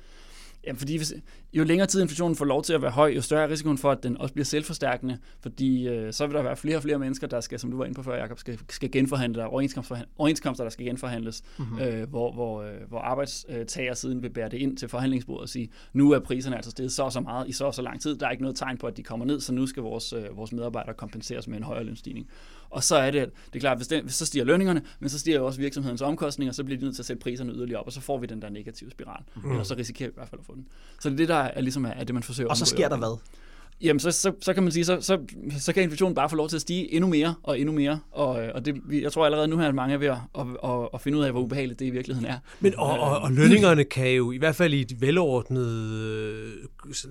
Jamen, 0.68 0.78
fordi 0.78 0.98
hvis, 0.98 1.14
jo 1.54 1.64
længere 1.64 1.88
tid 1.88 2.02
inflationen 2.02 2.36
får 2.36 2.46
lov 2.46 2.64
til 2.64 2.74
at 2.74 2.82
være 2.82 2.92
høj, 2.92 3.12
jo 3.16 3.22
større 3.22 3.44
er 3.44 3.50
risikoen 3.50 3.78
for, 3.78 3.92
at 3.92 4.04
den 4.04 4.18
også 4.18 4.34
bliver 4.34 4.46
selvforstærkende, 4.46 5.18
fordi 5.42 5.88
øh, 5.88 6.14
så 6.14 6.28
vil 6.28 6.36
der 6.36 6.42
være 6.42 6.58
flere 6.58 6.78
og 6.78 6.84
flere 6.84 7.00
mennesker, 7.00 7.28
der 7.28 7.42
skal, 7.42 7.60
som 7.60 7.72
du 7.72 7.78
var 7.78 7.86
inde 7.86 7.96
på 7.96 8.04
før, 8.04 8.16
Jacob, 8.16 8.40
skal, 8.40 8.60
skal 8.70 8.92
genforhandle, 8.92 9.42
der 9.42 9.46
overenskomster, 9.46 10.64
der 10.64 10.70
skal 10.70 10.86
genforhandles, 10.86 11.44
mm-hmm. 11.58 11.80
øh, 11.80 12.10
hvor, 12.10 12.34
hvor, 12.34 12.62
øh, 12.62 12.74
hvor 12.90 13.00
arbejdstager 13.00 13.94
siden 13.94 14.24
vil 14.24 14.30
bære 14.30 14.50
det 14.50 14.58
ind 14.58 14.78
til 14.78 14.90
forhandlingsbordet 14.90 15.42
og 15.42 15.50
sige, 15.50 15.70
nu 15.94 16.12
er 16.12 16.20
priserne 16.20 16.56
altså 16.56 16.72
steget 16.72 16.92
så 16.92 17.04
og 17.04 17.12
så 17.12 17.20
meget 17.20 17.50
i 17.50 17.52
så 17.52 17.66
og 17.66 17.74
så 17.74 17.82
lang 17.82 18.02
tid, 18.02 18.16
der 18.18 18.28
er 18.28 18.32
ikke 18.32 18.44
noget 18.44 18.58
tegn 18.58 18.78
på, 18.78 18.88
at 18.88 18.98
de 18.98 19.04
kommer 19.04 19.26
ned, 19.26 19.40
så 19.40 19.54
nu 19.54 19.68
skal 19.68 19.84
vores, 19.84 20.14
øh, 20.14 20.38
vores 20.38 20.52
medarbejdere 20.52 20.94
kompenseres 20.94 21.48
med 21.48 21.58
en 21.58 21.64
højere 21.64 21.84
lønstigning. 21.84 22.28
Og 22.74 22.84
så 22.84 22.96
er 22.96 23.12
det, 23.12 23.32
det 23.46 23.56
er 23.56 23.60
klart, 23.60 23.78
hvis, 23.78 23.88
den, 23.88 24.04
hvis 24.04 24.14
så 24.14 24.26
stiger 24.26 24.46
lønningerne, 24.46 24.82
men 25.00 25.10
så 25.10 25.20
stiger 25.20 25.38
jo 25.38 25.46
også 25.46 25.60
virksomhedens 25.60 26.02
omkostninger, 26.02 26.54
så 26.54 26.64
bliver 26.64 26.80
de 26.80 26.86
nødt 26.86 26.96
til 26.96 27.02
at 27.02 27.06
sætte 27.06 27.22
priserne 27.22 27.54
yderligere 27.54 27.80
op, 27.80 27.86
og 27.86 27.94
så 27.94 28.02
får 28.02 28.18
vi 28.18 28.28
den 28.28 28.42
der 28.42 28.50
negative 28.50 28.92
spiral. 28.92 29.24
Mm. 29.36 29.52
Eller 29.52 29.64
så 29.64 29.76
risikerer 29.76 30.10
vi 30.10 30.12
i 30.12 30.16
hvert 30.16 30.30
fald 30.30 30.40
at 30.40 30.46
få 30.46 30.56
den. 30.56 30.68
Så 31.00 31.10
det 31.10 31.16
er 31.16 31.18
det, 31.18 31.28
der 31.28 31.36
er, 31.36 31.62
ligesom 31.62 31.86
er, 31.86 31.90
er 31.90 32.04
det, 32.04 32.14
man 32.14 32.24
forsøger 32.24 32.50
Og 32.50 32.58
så 32.58 32.66
sker 32.66 32.90
der 32.90 32.98
hvad? 32.98 33.18
Jamen, 33.82 34.00
så, 34.00 34.12
så, 34.12 34.32
så 34.42 34.54
kan 34.54 34.64
man 34.64 34.72
sige, 34.72 34.86
så, 34.86 35.02
så, 35.02 35.20
så 35.60 35.74
kan 35.74 35.84
inflationen 35.84 36.16
bare 36.16 36.30
få 36.30 36.36
lov 36.36 36.50
til 36.50 36.56
at 36.56 36.62
stige 36.62 36.94
endnu 36.94 37.10
mere 37.10 37.36
og 37.44 37.60
endnu 37.60 37.74
mere. 37.74 38.00
Og, 38.12 38.30
og 38.30 38.66
det, 38.66 38.76
jeg 38.92 39.12
tror 39.12 39.26
allerede 39.26 39.48
nu 39.48 39.58
her, 39.58 39.68
at 39.68 39.76
mange 39.76 39.94
er 39.94 39.98
ved 39.98 40.08
at, 40.08 40.18
at, 40.40 40.46
at, 40.64 40.90
at 40.94 41.02
finde 41.02 41.18
ud 41.18 41.24
af, 41.24 41.32
hvor 41.32 41.42
ubehageligt 41.42 41.80
det 41.80 41.86
i 41.86 41.90
virkeligheden 41.90 42.30
er. 42.30 42.38
Men 42.60 42.74
og, 42.78 43.00
og, 43.00 43.20
og 43.20 43.32
lønningerne 43.32 43.84
kan 43.84 44.12
jo, 44.12 44.32
i 44.32 44.38
hvert 44.38 44.56
fald 44.56 44.74
i 44.74 44.82
et 44.82 45.02
velordnet, 45.02 45.68
øh, 45.68 46.52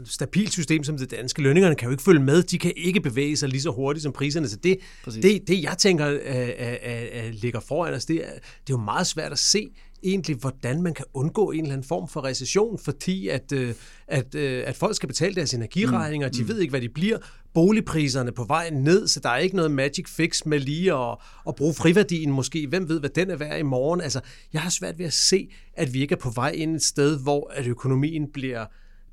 stabilt 0.04 0.52
system 0.52 0.84
som 0.84 0.98
det 0.98 1.10
danske, 1.10 1.42
lønningerne 1.42 1.74
kan 1.74 1.86
jo 1.86 1.90
ikke 1.90 2.02
følge 2.02 2.20
med. 2.20 2.42
De 2.42 2.58
kan 2.58 2.72
ikke 2.76 3.00
bevæge 3.00 3.36
sig 3.36 3.48
lige 3.48 3.62
så 3.62 3.70
hurtigt 3.70 4.02
som 4.02 4.12
priserne. 4.12 4.48
Så 4.48 4.56
det, 4.56 4.78
det, 5.04 5.48
det 5.48 5.62
jeg 5.62 5.78
tænker, 5.78 6.06
at, 6.06 6.16
at, 6.16 7.08
at 7.12 7.34
ligger 7.34 7.60
foran 7.60 7.94
os, 7.94 8.04
det 8.04 8.16
er, 8.16 8.32
det 8.32 8.70
er 8.70 8.70
jo 8.70 8.76
meget 8.76 9.06
svært 9.06 9.32
at 9.32 9.38
se 9.38 9.68
egentlig, 10.04 10.36
hvordan 10.36 10.82
man 10.82 10.94
kan 10.94 11.04
undgå 11.14 11.50
en 11.50 11.60
eller 11.60 11.72
anden 11.72 11.88
form 11.88 12.08
for 12.08 12.24
recession, 12.24 12.78
fordi 12.78 13.28
at, 13.28 13.52
øh, 13.52 13.74
at, 14.06 14.34
øh, 14.34 14.64
at 14.66 14.76
folk 14.76 14.96
skal 14.96 15.06
betale 15.06 15.34
deres 15.34 15.54
energiregninger, 15.54 16.28
mm. 16.28 16.34
de 16.34 16.48
ved 16.48 16.58
ikke, 16.58 16.70
hvad 16.70 16.80
de 16.80 16.88
bliver. 16.88 17.18
Boligpriserne 17.54 18.32
på 18.32 18.44
vej 18.44 18.70
ned, 18.70 19.08
så 19.08 19.20
der 19.20 19.28
er 19.28 19.36
ikke 19.38 19.56
noget 19.56 19.70
magic 19.70 20.08
fix 20.08 20.44
med 20.46 20.60
lige 20.60 20.94
at, 20.94 21.16
at 21.48 21.54
bruge 21.54 21.74
friværdien 21.74 22.32
måske. 22.32 22.66
Hvem 22.66 22.88
ved, 22.88 23.00
hvad 23.00 23.10
den 23.10 23.30
er 23.30 23.36
værd 23.36 23.58
i 23.58 23.62
morgen? 23.62 24.00
Altså, 24.00 24.20
jeg 24.52 24.60
har 24.60 24.70
svært 24.70 24.98
ved 24.98 25.06
at 25.06 25.12
se, 25.12 25.48
at 25.74 25.94
vi 25.94 26.00
ikke 26.00 26.12
er 26.12 26.20
på 26.20 26.30
vej 26.30 26.50
ind 26.50 26.74
et 26.74 26.82
sted, 26.82 27.18
hvor 27.22 27.50
at 27.54 27.66
økonomien 27.66 28.32
bliver, 28.32 28.66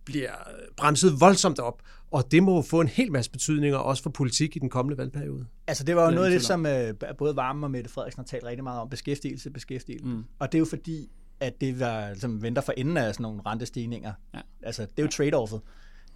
bliver 0.06 0.32
bremset 0.78 1.20
voldsomt 1.20 1.60
op. 1.60 1.82
Og 2.12 2.32
det 2.32 2.44
må 2.44 2.62
få 2.62 2.82
en 2.82 2.88
hel 2.88 3.12
masse 3.12 3.32
betydninger, 3.32 3.78
også 3.78 4.04
for 4.04 4.10
politik 4.10 4.56
i 4.56 4.60
den 4.60 4.70
kommende 4.70 4.98
valgperiode. 4.98 5.46
Altså 5.68 5.84
det 5.84 5.96
var 5.96 6.06
jo 6.06 6.12
noget 6.12 6.26
af 6.26 6.32
det, 6.32 6.42
som 6.42 6.66
uh, 6.66 7.16
både 7.18 7.36
Varme 7.36 7.66
og 7.66 7.72
Mette 7.72 7.90
Frederiksen 7.90 8.20
har 8.20 8.26
talt 8.26 8.44
rigtig 8.44 8.64
meget 8.64 8.82
om, 8.82 8.90
beskæftigelse, 8.90 9.50
beskæftigelse. 9.50 10.06
Mm. 10.06 10.24
Og 10.40 10.52
det 10.52 10.58
er 10.58 10.60
jo 10.60 10.66
fordi, 10.66 11.10
at 11.40 11.62
det 11.62 11.80
var, 11.80 12.14
som 12.14 12.42
venter 12.42 12.62
for 12.62 12.74
enden 12.78 12.98
af 12.98 13.14
sådan 13.14 13.24
nogle 13.24 13.42
rentestigninger. 13.46 14.14
Ja. 14.34 14.40
Altså 14.64 14.82
det 14.82 15.00
er 15.00 15.04
jo 15.04 15.10
trade-offet. 15.10 15.62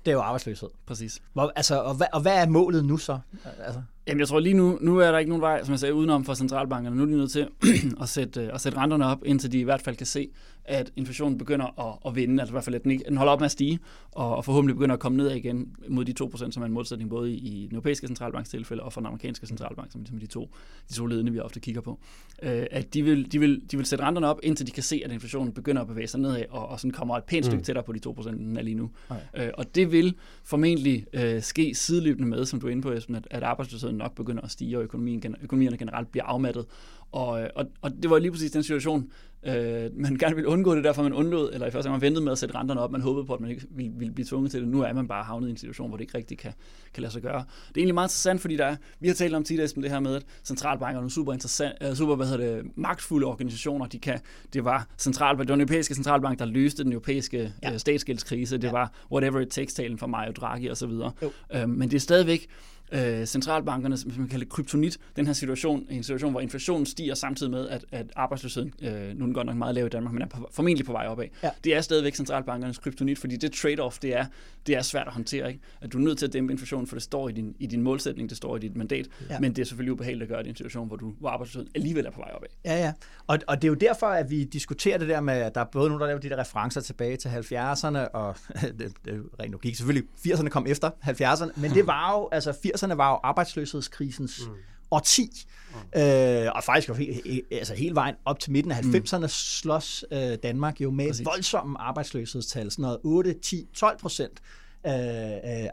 Det 0.05 0.11
er 0.11 0.15
jo 0.15 0.21
arbejdsløshed. 0.21 0.69
Præcis. 0.85 1.21
Hvor, 1.33 1.51
altså, 1.55 1.81
og, 1.81 1.95
hvad, 1.95 2.07
og 2.13 2.21
hvad 2.21 2.41
er 2.41 2.47
målet 2.47 2.85
nu 2.85 2.97
så? 2.97 3.19
Altså? 3.59 3.81
Jamen, 4.07 4.19
jeg 4.19 4.27
tror 4.27 4.39
lige 4.39 4.53
nu, 4.53 4.77
nu 4.81 4.97
er 4.97 5.11
der 5.11 5.17
ikke 5.17 5.29
nogen 5.29 5.41
vej, 5.41 5.63
som 5.63 5.71
jeg 5.71 5.79
sagde, 5.79 5.93
udenom 5.93 6.25
for 6.25 6.33
centralbankerne. 6.33 6.95
Nu 6.95 7.01
er 7.01 7.05
de 7.05 7.17
nødt 7.17 7.31
til 7.31 7.47
at 8.01 8.09
sætte, 8.09 8.51
at 8.51 8.61
sætte 8.61 8.77
renterne 8.77 9.05
op, 9.05 9.21
indtil 9.25 9.51
de 9.51 9.59
i 9.59 9.63
hvert 9.63 9.81
fald 9.81 9.95
kan 9.95 10.07
se, 10.07 10.29
at 10.65 10.91
inflationen 10.95 11.37
begynder 11.37 11.79
at, 11.89 11.99
at 12.05 12.15
vinde, 12.15 12.41
altså 12.41 12.51
i 12.51 12.53
hvert 12.53 12.63
fald, 12.63 12.75
at 12.75 12.83
den, 12.83 12.91
ikke, 12.91 13.03
den 13.07 13.17
holder 13.17 13.33
op 13.33 13.39
med 13.39 13.45
at 13.45 13.51
stige, 13.51 13.79
og, 14.11 14.35
og 14.35 14.45
forhåbentlig 14.45 14.75
begynder 14.75 14.93
at 14.93 14.99
komme 14.99 15.17
ned 15.17 15.31
igen 15.31 15.75
mod 15.87 16.05
de 16.05 16.13
2%, 16.23 16.51
som 16.51 16.63
er 16.63 16.67
en 16.67 16.73
modsætning 16.73 17.09
både 17.09 17.31
i, 17.31 17.35
i 17.35 17.67
den 17.67 17.75
europæiske 17.75 18.07
centralbanks 18.07 18.49
tilfælde 18.49 18.83
og 18.83 18.93
for 18.93 19.01
den 19.01 19.05
amerikanske 19.07 19.47
centralbank, 19.47 19.91
som 19.91 20.01
ligesom 20.01 20.19
de 20.19 20.25
to, 20.25 20.49
de 20.89 20.93
to 20.93 21.05
ledende, 21.05 21.31
vi 21.31 21.39
ofte 21.39 21.59
kigger 21.59 21.81
på. 21.81 21.99
Øh, 22.43 22.65
at 22.71 22.93
de 22.93 23.03
vil, 23.03 23.31
de, 23.31 23.39
vil, 23.39 23.61
de 23.71 23.77
vil 23.77 23.85
sætte 23.85 24.05
renterne 24.05 24.27
op, 24.27 24.39
indtil 24.43 24.67
de 24.67 24.71
kan 24.71 24.83
se, 24.83 25.01
at 25.05 25.11
inflationen 25.11 25.53
begynder 25.53 25.81
at 25.81 25.87
bevæge 25.87 26.07
sig 26.07 26.19
nedad, 26.19 26.43
og, 26.49 26.67
og 26.67 26.79
sådan 26.79 26.91
kommer 26.91 27.17
et 27.17 27.23
pænt 27.23 27.45
stykke 27.45 27.57
mm. 27.57 27.63
tættere 27.63 27.83
på 27.83 27.93
de 27.93 27.99
2%, 28.07 28.29
den 28.29 28.57
er 28.57 28.61
lige 28.61 28.75
nu. 28.75 28.89
Okay. 29.09 29.47
Øh, 29.47 29.51
og 29.57 29.75
det 29.75 29.91
vil 29.91 30.15
formentlig 30.43 31.05
øh, 31.13 31.41
ske 31.41 31.75
sideløbende 31.75 32.29
med, 32.29 32.45
som 32.45 32.59
du 32.59 32.67
er 32.67 32.71
inde 32.71 32.81
på, 32.81 32.91
Esben, 32.91 33.15
at, 33.15 33.27
at 33.31 33.43
arbejdsløsheden 33.43 33.92
nok 33.97 34.15
begynder 34.15 34.41
at 34.41 34.51
stige, 34.51 34.77
og 34.77 34.83
økonomien, 34.83 35.35
økonomierne 35.41 35.77
generelt 35.77 36.11
bliver 36.11 36.25
afmattet. 36.25 36.65
Og, 37.11 37.41
øh, 37.41 37.49
og, 37.55 37.65
og 37.81 37.91
det 38.03 38.09
var 38.09 38.19
lige 38.19 38.31
præcis 38.31 38.51
den 38.51 38.63
situation, 38.63 39.11
øh, 39.45 39.89
man 39.93 40.15
gerne 40.15 40.35
ville 40.35 40.49
undgå 40.49 40.75
det, 40.75 40.83
derfor 40.83 41.03
man 41.03 41.13
undlod, 41.13 41.53
eller 41.53 41.67
i 41.67 41.71
første 41.71 41.89
gang 41.89 41.99
man 41.99 42.01
ventede 42.01 42.23
med 42.23 42.31
at 42.31 42.37
sætte 42.37 42.55
renterne 42.55 42.81
op, 42.81 42.91
man 42.91 43.01
håbede 43.01 43.25
på, 43.25 43.33
at 43.33 43.39
man 43.39 43.49
ikke 43.49 43.65
ville, 43.69 43.93
ville 43.95 44.13
blive 44.13 44.25
tvunget 44.25 44.51
til 44.51 44.61
det. 44.61 44.69
Nu 44.69 44.81
er 44.81 44.93
man 44.93 45.07
bare 45.07 45.23
havnet 45.23 45.47
i 45.47 45.51
en 45.51 45.57
situation, 45.57 45.87
hvor 45.87 45.97
det 45.97 46.01
ikke 46.01 46.17
rigtig 46.17 46.37
kan, 46.37 46.53
kan 46.93 47.01
lade 47.01 47.13
sig 47.13 47.21
gøre. 47.21 47.39
Det 47.39 47.77
er 47.77 47.77
egentlig 47.77 47.93
meget 47.93 48.07
interessant, 48.07 48.41
fordi 48.41 48.57
der 48.57 48.65
er, 48.65 48.75
vi 48.99 49.07
har 49.07 49.15
talt 49.15 49.35
om 49.35 49.43
tidligere 49.43 49.69
det 49.75 49.89
her 49.89 49.99
med, 49.99 50.15
at 50.15 50.25
centralbanker 50.43 50.97
er 50.97 51.01
nogle 51.01 51.11
super, 51.11 51.33
interessant, 51.33 51.73
uh, 51.89 51.93
super 51.93 52.15
hvad 52.15 52.27
hedder 52.27 52.55
det, 52.55 52.71
magtfulde 52.75 53.27
organisationer. 53.27 53.85
De 53.85 53.99
kan, 53.99 54.19
det 54.53 54.65
var 54.65 54.87
det 55.03 55.19
var 55.19 55.43
den 55.43 55.61
europæiske 55.61 55.95
centralbank, 55.95 56.39
der 56.39 56.45
løste 56.45 56.83
den 56.83 56.91
europæiske 56.91 57.53
ja. 57.63 57.71
uh, 57.71 57.77
statsgældskrise. 57.77 58.57
Det 58.57 58.63
ja. 58.63 58.71
var 58.71 58.91
whatever 59.11 59.39
it 59.39 59.47
takes-talen 59.47 59.97
fra 59.97 60.07
Mario 60.07 60.31
Draghi 60.31 60.69
osv. 60.69 60.91
Uh, 60.91 61.69
men 61.69 61.89
det 61.89 61.95
er 61.95 61.99
stadigvæk 61.99 62.47
øh, 62.93 63.25
centralbankerne, 63.25 63.97
som 63.97 64.11
man 64.17 64.27
kalder 64.27 64.45
kryptonit, 64.45 64.97
den 65.15 65.25
her 65.25 65.33
situation, 65.33 65.85
en 65.89 66.03
situation, 66.03 66.31
hvor 66.31 66.41
inflationen 66.41 66.85
stiger 66.85 67.15
samtidig 67.15 67.51
med, 67.51 67.69
at, 67.69 67.85
at 67.91 68.05
arbejdsløsheden, 68.15 68.73
øh, 68.81 68.91
nu 68.91 68.97
er 68.97 69.25
den 69.25 69.33
godt 69.33 69.47
nok 69.47 69.55
meget 69.55 69.75
lav 69.75 69.85
i 69.85 69.89
Danmark, 69.89 70.13
men 70.13 70.21
er 70.21 70.27
på, 70.27 70.49
formentlig 70.51 70.85
på 70.85 70.91
vej 70.91 71.07
opad. 71.07 71.25
Ja. 71.43 71.49
Det 71.63 71.75
er 71.75 71.81
stadigvæk 71.81 72.15
centralbankernes 72.15 72.77
kryptonit, 72.77 73.19
fordi 73.19 73.35
det 73.35 73.55
trade-off, 73.55 73.97
det 74.01 74.15
er, 74.15 74.25
det 74.67 74.75
er 74.75 74.81
svært 74.81 75.07
at 75.07 75.13
håndtere. 75.13 75.47
Ikke? 75.47 75.59
At 75.81 75.93
du 75.93 75.97
er 75.97 76.01
nødt 76.01 76.17
til 76.17 76.25
at 76.25 76.33
dæmpe 76.33 76.53
inflationen, 76.53 76.87
for 76.87 76.95
det 76.95 77.03
står 77.03 77.29
i 77.29 77.31
din, 77.31 77.55
i 77.59 77.67
din 77.67 77.81
målsætning, 77.81 78.29
det 78.29 78.37
står 78.37 78.55
i 78.55 78.59
dit 78.59 78.75
mandat, 78.75 79.07
ja. 79.29 79.39
men 79.39 79.55
det 79.55 79.61
er 79.61 79.65
selvfølgelig 79.65 79.93
ubehageligt 79.93 80.23
at 80.23 80.29
gøre 80.29 80.39
det 80.39 80.47
i 80.47 80.49
en 80.49 80.55
situation, 80.55 80.87
hvor, 80.87 80.95
du, 80.95 81.13
hvor 81.19 81.29
arbejdsløsheden 81.29 81.69
alligevel 81.75 82.05
er 82.05 82.11
på 82.11 82.19
vej 82.19 82.31
opad. 82.35 82.47
Ja, 82.65 82.77
ja. 82.77 82.93
Og, 83.27 83.39
og 83.47 83.61
det 83.61 83.67
er 83.67 83.69
jo 83.69 83.75
derfor, 83.75 84.07
at 84.07 84.29
vi 84.29 84.43
diskuterer 84.43 84.97
det 84.97 85.09
der 85.09 85.21
med, 85.21 85.33
at 85.33 85.55
der 85.55 85.61
er 85.61 85.65
både 85.65 85.89
nogle, 85.89 86.01
der 86.01 86.07
laver 86.07 86.19
de 86.19 86.29
der 86.29 86.39
referencer 86.39 86.81
tilbage 86.81 87.17
til 87.17 87.29
70'erne, 87.29 87.97
og 87.97 88.35
det, 88.79 88.93
det, 89.05 89.23
rent 89.39 89.51
logik, 89.51 89.75
selvfølgelig 89.75 90.09
80'erne 90.27 90.49
kom 90.49 90.65
efter 90.67 90.89
70'erne, 91.03 91.61
men 91.61 91.71
det 91.71 91.87
var 91.87 92.11
jo, 92.11 92.29
altså 92.31 92.51
80'erne 92.51 92.82
var 92.89 93.09
jo 93.09 93.19
arbejdsløshedskrisens 93.23 94.41
mm. 94.47 94.53
årti. 94.91 95.29
Mm. 95.71 96.01
Øh, 96.01 96.51
og 96.55 96.63
faktisk 96.63 96.89
jo 96.89 96.93
helt, 96.93 97.45
altså 97.51 97.73
hele 97.73 97.95
vejen 97.95 98.15
op 98.25 98.39
til 98.39 98.51
midten 98.51 98.71
af 98.71 98.75
90'erne 98.75 99.17
mm. 99.17 99.27
slås 99.27 100.05
øh, 100.11 100.37
Danmark 100.43 100.81
jo 100.81 100.91
med 100.91 101.07
Præcis. 101.07 101.25
voldsomme 101.25 101.81
arbejdsløshedstal, 101.81 102.71
sådan 102.71 102.83
noget 102.83 102.99
8, 103.03 103.33
10, 103.33 103.67
12 103.73 103.99
procent 103.99 104.41
øh, 104.87 104.93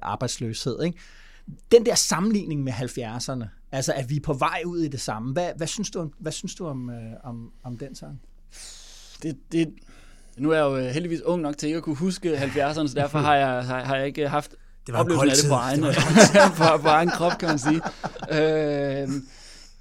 arbejdsløshed. 0.02 0.82
Ikke? 0.82 0.98
Den 1.72 1.86
der 1.86 1.94
sammenligning 1.94 2.62
med 2.62 2.72
70'erne, 2.72 3.46
altså 3.72 3.92
at 3.92 4.10
vi 4.10 4.16
er 4.16 4.20
på 4.20 4.32
vej 4.32 4.62
ud 4.66 4.78
i 4.78 4.88
det 4.88 5.00
samme, 5.00 5.32
hvad, 5.32 5.50
hvad 5.56 5.66
synes 5.66 5.90
du, 5.90 6.00
om, 6.00 6.12
hvad 6.18 6.32
synes 6.32 6.54
du 6.54 6.66
om, 6.66 6.90
øh, 6.90 7.12
om, 7.24 7.52
om 7.62 7.78
den 7.78 7.94
sang? 7.94 8.20
Det, 9.22 9.36
det, 9.52 9.74
nu 10.36 10.50
er 10.50 10.56
jeg 10.56 10.62
jo 10.62 10.76
øh, 10.76 10.84
heldigvis 10.84 11.22
ung 11.22 11.42
nok 11.42 11.58
til 11.58 11.66
ikke 11.66 11.76
at 11.76 11.82
kunne 11.82 11.96
huske 11.96 12.38
70'erne, 12.38 12.88
så 12.88 12.92
derfor 12.94 13.18
har 13.18 13.34
jeg, 13.34 13.64
har, 13.64 13.84
har 13.84 13.96
jeg 13.96 14.06
ikke 14.06 14.28
haft 14.28 14.54
det 14.90 14.98
var 14.98 15.04
oplevelsen 15.04 15.52
af 15.52 15.74
det 15.74 15.82
på 15.82 15.88
egen, 15.88 16.52
på, 16.58 16.82
på 16.82 16.88
egen 16.88 17.10
krop, 17.10 17.38
kan 17.38 17.48
man 17.48 17.58
sige. 17.58 17.80
Øh, 18.30 19.08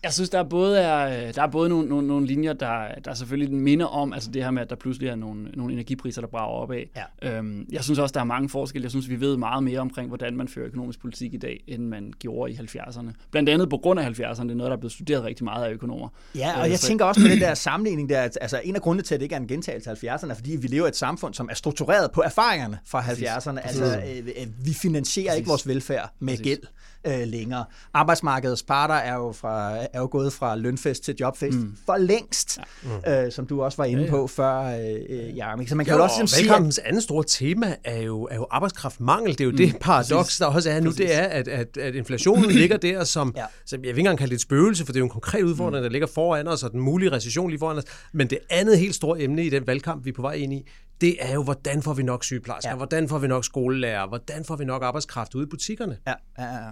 jeg 0.04 0.14
synes, 0.14 0.30
der 0.30 0.40
er 0.40 0.44
både, 0.44 0.80
er, 0.80 1.32
der 1.32 1.42
er 1.42 1.48
både 1.48 1.70
nogle, 1.70 1.90
nogle, 1.90 2.08
nogle 2.08 2.28
linjer, 2.28 2.54
der, 2.54 2.88
der 3.06 3.14
selvfølgelig 3.14 3.54
minder 3.54 3.86
om 3.86 4.14
altså 4.14 4.32
det 4.32 4.44
her 4.44 4.52
med, 4.52 4.62
at 4.62 4.70
der 4.70 4.76
pludselig 4.76 5.10
er 5.10 5.16
nogle, 5.16 5.50
nogle 5.54 5.74
energipriser, 5.74 6.22
der 6.22 6.28
brager 6.28 6.62
opad. 6.62 6.84
Ja. 7.22 7.38
Øhm, 7.38 7.68
jeg 7.72 7.84
synes 7.84 8.00
også, 8.00 8.14
der 8.14 8.20
er 8.20 8.24
mange 8.24 8.50
forskelle. 8.50 8.84
Jeg 8.84 8.92
synes, 8.92 9.10
vi 9.10 9.20
ved 9.20 9.38
meget 9.38 9.64
mere 9.64 9.80
omkring, 9.80 10.08
hvordan 10.08 10.38
man 10.38 10.48
fører 10.48 10.68
økonomisk 10.68 11.02
politik 11.02 11.34
i 11.34 11.38
dag, 11.38 11.64
end 11.68 11.84
man 11.84 12.14
gjorde 12.20 12.52
i 12.52 12.56
70'erne. 12.56 13.12
Blandt 13.32 13.50
andet 13.50 13.70
på 13.70 13.78
grund 13.78 14.00
af 14.00 14.10
70'erne. 14.10 14.44
Det 14.44 14.52
er 14.52 14.56
noget, 14.56 14.70
der 14.70 14.76
er 14.76 14.80
blevet 14.80 14.92
studeret 14.92 15.24
rigtig 15.24 15.44
meget 15.44 15.66
af 15.66 15.72
økonomer. 15.72 16.08
Ja, 16.36 16.60
og 16.60 16.66
øh, 16.66 16.72
jeg 16.72 16.80
så... 16.80 16.88
tænker 16.88 17.06
også 17.06 17.22
med 17.22 17.30
den 17.30 17.40
der 17.40 17.54
sammenligning 17.54 18.10
der, 18.10 18.22
at 18.22 18.38
altså, 18.42 18.62
en 18.64 18.76
af 18.76 18.82
grundene 18.82 19.04
til, 19.04 19.14
at 19.14 19.20
det 19.20 19.26
ikke 19.26 19.36
er 19.36 19.40
en 19.40 19.48
gentagelse 19.48 19.90
af 19.90 19.96
70'erne, 19.96 20.30
er, 20.30 20.36
fordi 20.36 20.56
vi 20.56 20.68
lever 20.68 20.86
i 20.86 20.90
et 20.90 20.96
samfund, 20.96 21.34
som 21.34 21.50
er 21.52 21.56
struktureret 21.56 22.12
på 22.12 22.22
erfaringerne 22.22 22.80
fra 22.86 23.02
70'erne. 23.02 23.60
Altså, 23.60 23.86
øh, 23.86 24.18
øh, 24.18 24.66
vi 24.66 24.74
finansierer 24.74 25.28
Præcis. 25.28 25.38
ikke 25.38 25.48
vores 25.48 25.68
velfærd 25.68 26.14
med 26.20 26.34
Præcis. 26.34 26.44
gæld 26.44 26.62
øh, 27.08 27.28
længere. 27.28 27.66
Arbejdsmarkedets 27.94 28.64
parter 28.64 28.96
er 28.96 29.16
jo, 29.16 29.32
fra, 29.32 29.78
er 29.94 30.00
jo 30.00 30.08
gået 30.12 30.34
fra 30.34 30.56
lønfest 30.56 31.04
til 31.04 31.16
jobfest 31.20 31.58
mm. 31.58 31.78
for 31.86 31.98
længst, 31.98 32.60
ja. 33.06 33.26
øh, 33.26 33.32
som 33.32 33.48
du 33.48 33.62
også 33.62 33.78
var 33.78 33.86
inde 33.86 34.08
på 34.10 34.28
før, 34.28 34.60
øh, 34.60 35.38
Jarmik. 35.38 35.70
Så 35.70 35.76
man 35.76 35.86
kan 35.86 35.94
jo, 35.94 35.98
jo 35.98 36.04
også 36.04 36.22
ligesom 36.22 36.44
sige... 36.44 36.56
At... 36.56 36.80
andet 36.86 37.04
store 37.04 37.24
tema 37.28 37.76
er 37.84 38.02
jo, 38.02 38.24
er 38.32 38.36
jo 38.36 38.48
arbejdskraftmangel. 38.52 39.32
Det 39.32 39.42
er 39.42 39.46
jo 39.46 39.52
mm. 39.52 39.58
det 39.58 39.78
paradoks, 39.82 40.38
der 40.38 40.46
også 40.46 40.70
er 40.70 40.80
nu, 40.80 40.92
det 40.92 41.16
er, 41.16 41.24
at, 41.24 41.48
at, 41.48 41.78
at 41.78 41.96
inflationen 41.96 42.52
ligger 42.52 42.78
der 42.78 43.04
som, 43.04 43.34
ja. 43.38 43.46
som, 43.66 43.78
jeg 43.78 43.82
vil 43.82 43.88
ikke 43.90 44.00
engang 44.00 44.18
kalde 44.18 44.30
det 44.30 44.36
et 44.36 44.42
spøgelse, 44.42 44.86
for 44.86 44.94
det 44.94 44.98
er 44.98 45.02
jo 45.02 45.06
en 45.06 45.12
konkret 45.12 45.44
udfordring, 45.44 45.78
mm. 45.78 45.84
der 45.84 45.90
ligger 45.90 46.08
foran 46.08 46.48
os, 46.48 46.64
og 46.64 46.72
den 46.72 46.80
mulige 46.80 47.12
recession 47.12 47.50
lige 47.50 47.60
foran 47.60 47.78
os. 47.78 47.84
Men 48.14 48.30
det 48.30 48.40
andet 48.50 48.80
helt 48.80 48.96
store 48.96 49.22
emne 49.22 49.46
i 49.46 49.50
den 49.50 49.68
valgkamp, 49.68 50.06
vi 50.06 50.10
er 50.10 50.14
på 50.14 50.22
vej 50.22 50.34
ind 50.34 50.54
i, 50.54 50.70
det 51.02 51.16
er 51.20 51.34
jo, 51.34 51.44
hvordan 51.44 51.82
får 51.82 51.94
vi 51.94 52.04
nok 52.04 52.24
sygeplejersker, 52.24 52.70
ja. 52.70 52.76
hvordan 52.76 53.10
får 53.10 53.18
vi 53.18 53.28
nok 53.28 53.46
skolelærer, 53.46 54.08
hvordan 54.08 54.46
får 54.46 54.56
vi 54.56 54.66
nok 54.66 54.84
arbejdskraft 54.84 55.36
ude 55.36 55.44
i 55.44 55.48
butikkerne. 55.48 55.98
Ja, 56.08 56.14
ja, 56.40 56.44
ja. 56.44 56.72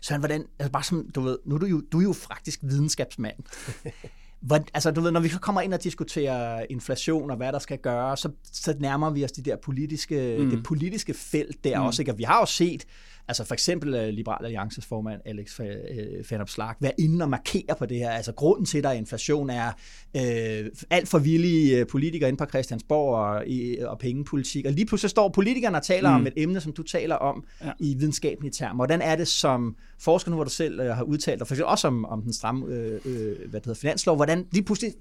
Så 0.00 0.18
hvordan, 0.18 0.44
altså 0.58 0.72
bare 0.72 0.82
som, 0.82 1.10
du 1.14 1.20
ved, 1.20 1.38
nu 1.44 1.54
er 1.54 1.58
du 1.58 1.66
jo, 1.66 1.82
du 1.92 1.98
er 1.98 2.02
jo 2.02 2.12
faktisk 2.12 2.60
videnskabsmand. 2.62 3.36
Hvor, 4.40 4.60
altså, 4.74 4.90
du 4.90 5.00
ved, 5.00 5.10
når 5.10 5.20
vi 5.20 5.28
så 5.28 5.38
kommer 5.38 5.60
ind 5.60 5.74
og 5.74 5.84
diskuterer 5.84 6.66
inflation 6.70 7.30
og 7.30 7.36
hvad 7.36 7.52
der 7.52 7.58
skal 7.58 7.78
gøres, 7.78 8.20
så, 8.20 8.30
så 8.52 8.74
nærmer 8.80 9.10
vi 9.10 9.24
os 9.24 9.32
de 9.32 9.42
der 9.42 9.56
politiske, 9.56 10.36
mm. 10.40 10.50
det 10.50 10.62
politiske 10.62 11.14
felt 11.14 11.64
der 11.64 11.80
mm. 11.80 11.86
også. 11.86 12.02
Ikke? 12.02 12.12
Og 12.12 12.18
vi 12.18 12.22
har 12.22 12.40
jo 12.40 12.46
set, 12.46 12.86
Altså 13.28 13.44
for 13.44 13.54
eksempel 13.54 13.94
uh, 13.94 14.08
Liberal 14.08 14.44
Alliances 14.44 14.86
formand 14.86 15.20
Alex 15.24 15.60
Fanop 16.28 16.48
Slag 16.48 16.74
være 16.80 16.92
inde 16.98 17.22
og 17.24 17.28
markere 17.28 17.74
på 17.78 17.86
det 17.86 17.98
her. 17.98 18.10
Altså 18.10 18.32
grunden 18.32 18.64
til, 18.66 18.78
at 18.78 18.84
der 18.84 18.90
er 18.90 18.94
inflation, 18.94 19.50
er 19.50 19.72
uh, 20.14 20.66
alt 20.90 21.08
for 21.08 21.18
villige 21.18 21.80
uh, 21.80 21.86
politikere 21.86 22.28
inde 22.28 22.38
på 22.38 22.44
Christiansborg 22.44 23.16
og, 23.16 23.48
i, 23.48 23.78
og 23.78 23.98
pengepolitik. 23.98 24.66
Og 24.66 24.72
lige 24.72 24.86
pludselig 24.86 25.10
står 25.10 25.28
politikerne 25.28 25.76
og 25.76 25.82
taler 25.82 26.10
mm. 26.10 26.16
om 26.16 26.26
et 26.26 26.32
emne, 26.36 26.60
som 26.60 26.72
du 26.72 26.82
taler 26.82 27.14
om 27.14 27.44
ja. 27.64 27.70
i 27.80 27.94
videnskabelige 27.94 28.52
termer. 28.52 28.74
Hvordan 28.74 29.02
er 29.02 29.16
det 29.16 29.28
som 29.28 29.76
forsker 29.98 30.30
nu, 30.30 30.34
hvor 30.34 30.44
du 30.44 30.50
selv 30.50 30.82
har 30.92 31.02
udtalt, 31.02 31.40
og 31.40 31.46
for 31.46 31.54
eksempel 31.54 31.70
også 31.70 31.88
om, 31.88 32.04
om 32.04 32.22
den 32.22 32.32
stramme 32.32 32.66
uh, 32.66 32.70
uh, 32.72 33.12
hvad 33.50 33.60
det 33.60 33.64
hedder, 33.64 33.74
finanslov, 33.74 34.16
hvordan 34.16 34.46
lige 34.52 34.64
pludselig 34.64 34.92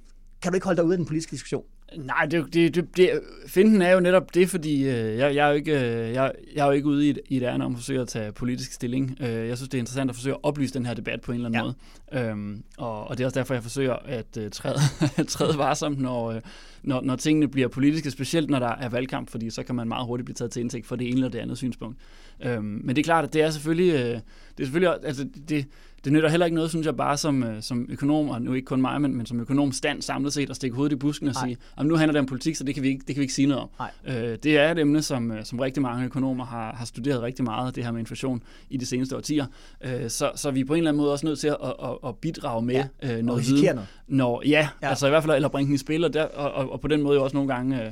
kan 0.46 0.52
du 0.52 0.56
ikke 0.56 0.66
holde 0.66 0.78
dig 0.78 0.86
ude 0.86 0.94
af 0.94 0.98
den 0.98 1.06
politiske 1.06 1.32
diskussion? 1.32 1.64
Nej, 1.98 2.26
det, 2.26 2.54
det, 2.54 2.76
det, 2.76 2.98
det, 2.98 3.20
finden 3.48 3.82
er 3.82 3.92
jo 3.92 4.00
netop 4.00 4.34
det, 4.34 4.50
fordi 4.50 4.84
øh, 4.84 5.18
jeg, 5.18 5.36
jeg, 5.36 5.46
er 5.46 5.50
jo 5.50 5.56
ikke, 5.56 5.72
øh, 5.72 6.14
jeg, 6.14 6.32
jeg 6.56 6.62
er 6.62 6.66
jo 6.66 6.72
ikke 6.72 6.88
ude 6.88 7.08
i 7.08 7.10
et, 7.10 7.20
i 7.28 7.38
et 7.38 7.44
ærne 7.44 7.66
om 7.66 7.72
at 7.72 7.78
forsøge 7.78 8.02
at 8.02 8.08
tage 8.08 8.32
politisk 8.32 8.74
stilling. 8.74 9.18
Øh, 9.20 9.48
jeg 9.48 9.58
synes, 9.58 9.70
det 9.70 9.78
er 9.78 9.80
interessant 9.80 10.10
at 10.10 10.16
forsøge 10.16 10.36
at 10.36 10.40
oplyse 10.44 10.74
den 10.74 10.86
her 10.86 10.94
debat 10.94 11.22
på 11.22 11.32
en 11.32 11.36
eller 11.36 11.50
anden 11.50 11.74
ja. 12.12 12.24
måde. 12.24 12.30
Øhm, 12.30 12.64
og, 12.78 13.08
og 13.08 13.18
det 13.18 13.24
er 13.24 13.28
også 13.28 13.40
derfor, 13.40 13.54
jeg 13.54 13.64
forsøger 13.64 13.94
at 13.94 14.38
øh, 14.38 14.52
træde, 14.52 14.80
træde 15.28 15.58
varsomt, 15.58 16.00
når, 16.00 16.32
øh, 16.32 16.42
når, 16.84 17.02
når 17.02 17.16
tingene 17.16 17.48
bliver 17.48 17.68
politiske, 17.68 18.12
specielt 18.12 18.50
når 18.50 18.60
der 18.60 18.76
er 18.76 18.90
valgkamp, 18.90 19.30
fordi 19.30 19.50
så 19.50 19.64
kan 19.64 19.76
man 19.76 19.88
meget 19.88 20.06
hurtigt 20.06 20.26
blive 20.26 20.36
taget 20.36 20.52
til 20.52 20.60
indtægt 20.60 20.88
for 20.88 20.96
det 20.96 21.08
ene 21.08 21.16
eller 21.16 21.30
det 21.30 21.40
andet 21.40 21.58
synspunkt. 21.58 21.98
Øhm, 22.44 22.64
men 22.64 22.96
det 22.96 22.98
er 22.98 23.04
klart, 23.04 23.24
at 23.24 23.34
det 23.34 23.42
er 23.42 23.50
selvfølgelig, 23.50 23.94
øh, 23.94 24.00
det 24.00 24.60
er 24.60 24.64
selvfølgelig 24.64 24.98
altså 25.04 25.28
det, 25.50 25.66
det 26.06 26.14
nytter 26.14 26.30
heller 26.30 26.46
ikke 26.46 26.56
noget, 26.56 26.70
synes 26.70 26.86
jeg, 26.86 26.98
bare 26.98 27.18
som, 27.18 27.44
øh, 27.44 27.62
som 27.62 27.86
økonom, 27.90 28.30
og 28.30 28.42
nu 28.42 28.54
ikke 28.54 28.66
kun 28.66 28.82
mig, 28.82 29.02
men, 29.02 29.16
men 29.16 29.26
som 29.26 29.40
økonom 29.40 29.72
stand 29.72 30.02
samlet 30.02 30.34
set, 30.34 30.50
at 30.50 30.56
stikke 30.56 30.76
hovedet 30.76 30.94
i 30.94 30.96
busken 30.96 31.28
og 31.28 31.34
Nej. 31.34 31.48
sige, 31.48 31.58
at 31.78 31.86
nu 31.86 31.96
handler 31.96 32.12
det 32.12 32.20
om 32.20 32.26
politik, 32.26 32.56
så 32.56 32.64
det 32.64 32.74
kan 32.76 32.84
vi 32.84 32.88
ikke, 32.88 33.04
det 33.08 33.16
kan 33.16 33.16
vi 33.16 33.22
ikke 33.22 33.34
sige 33.34 33.48
noget 33.48 33.64
om. 33.64 33.70
Øh, 34.08 34.38
det 34.44 34.58
er 34.58 34.72
et 34.72 34.80
emne, 34.80 35.02
som, 35.02 35.32
øh, 35.32 35.46
som 35.46 35.60
rigtig 35.60 35.84
mange 35.84 36.06
økonomer 36.06 36.46
har, 36.46 36.76
har 36.76 36.86
studeret 36.86 37.22
rigtig 37.22 37.46
meget, 37.46 37.76
det 37.76 37.84
her 37.84 37.92
med 37.92 38.00
inflation 38.00 38.44
i 38.70 38.78
de 38.78 38.86
seneste 38.86 39.16
årtier. 39.16 39.46
Øh, 39.82 40.10
så, 40.10 40.32
så 40.36 40.52
vi 40.52 40.60
er 40.60 40.66
på 40.66 40.74
en 40.74 40.78
eller 40.78 40.90
anden 40.90 41.02
måde 41.02 41.12
også 41.12 41.26
nødt 41.26 41.40
til 41.40 41.48
at, 41.48 41.58
at, 41.64 41.98
at 42.08 42.16
bidrage 42.16 42.62
med 42.66 42.84
ja. 43.04 43.18
øh, 43.18 43.24
noget 43.24 43.48
viden. 43.48 43.80
Når, 44.08 44.44
ja, 44.46 44.70
ja, 44.82 44.90
altså 44.90 45.08
i 45.08 45.10
hvert 45.10 45.24
fald, 45.24 45.36
eller 45.36 45.50
bringe 45.50 45.68
den 45.68 45.76
i 45.76 45.78
spil, 45.78 46.04
og, 46.04 46.14
der, 46.14 46.24
og, 46.24 46.52
og, 46.52 46.72
og 46.72 46.82
på 46.82 46.88
den 46.88 47.02
måde 47.02 47.16
jo 47.16 47.24
også 47.24 47.38
nogle 47.38 47.54
gange... 47.54 47.86
Øh, 47.86 47.92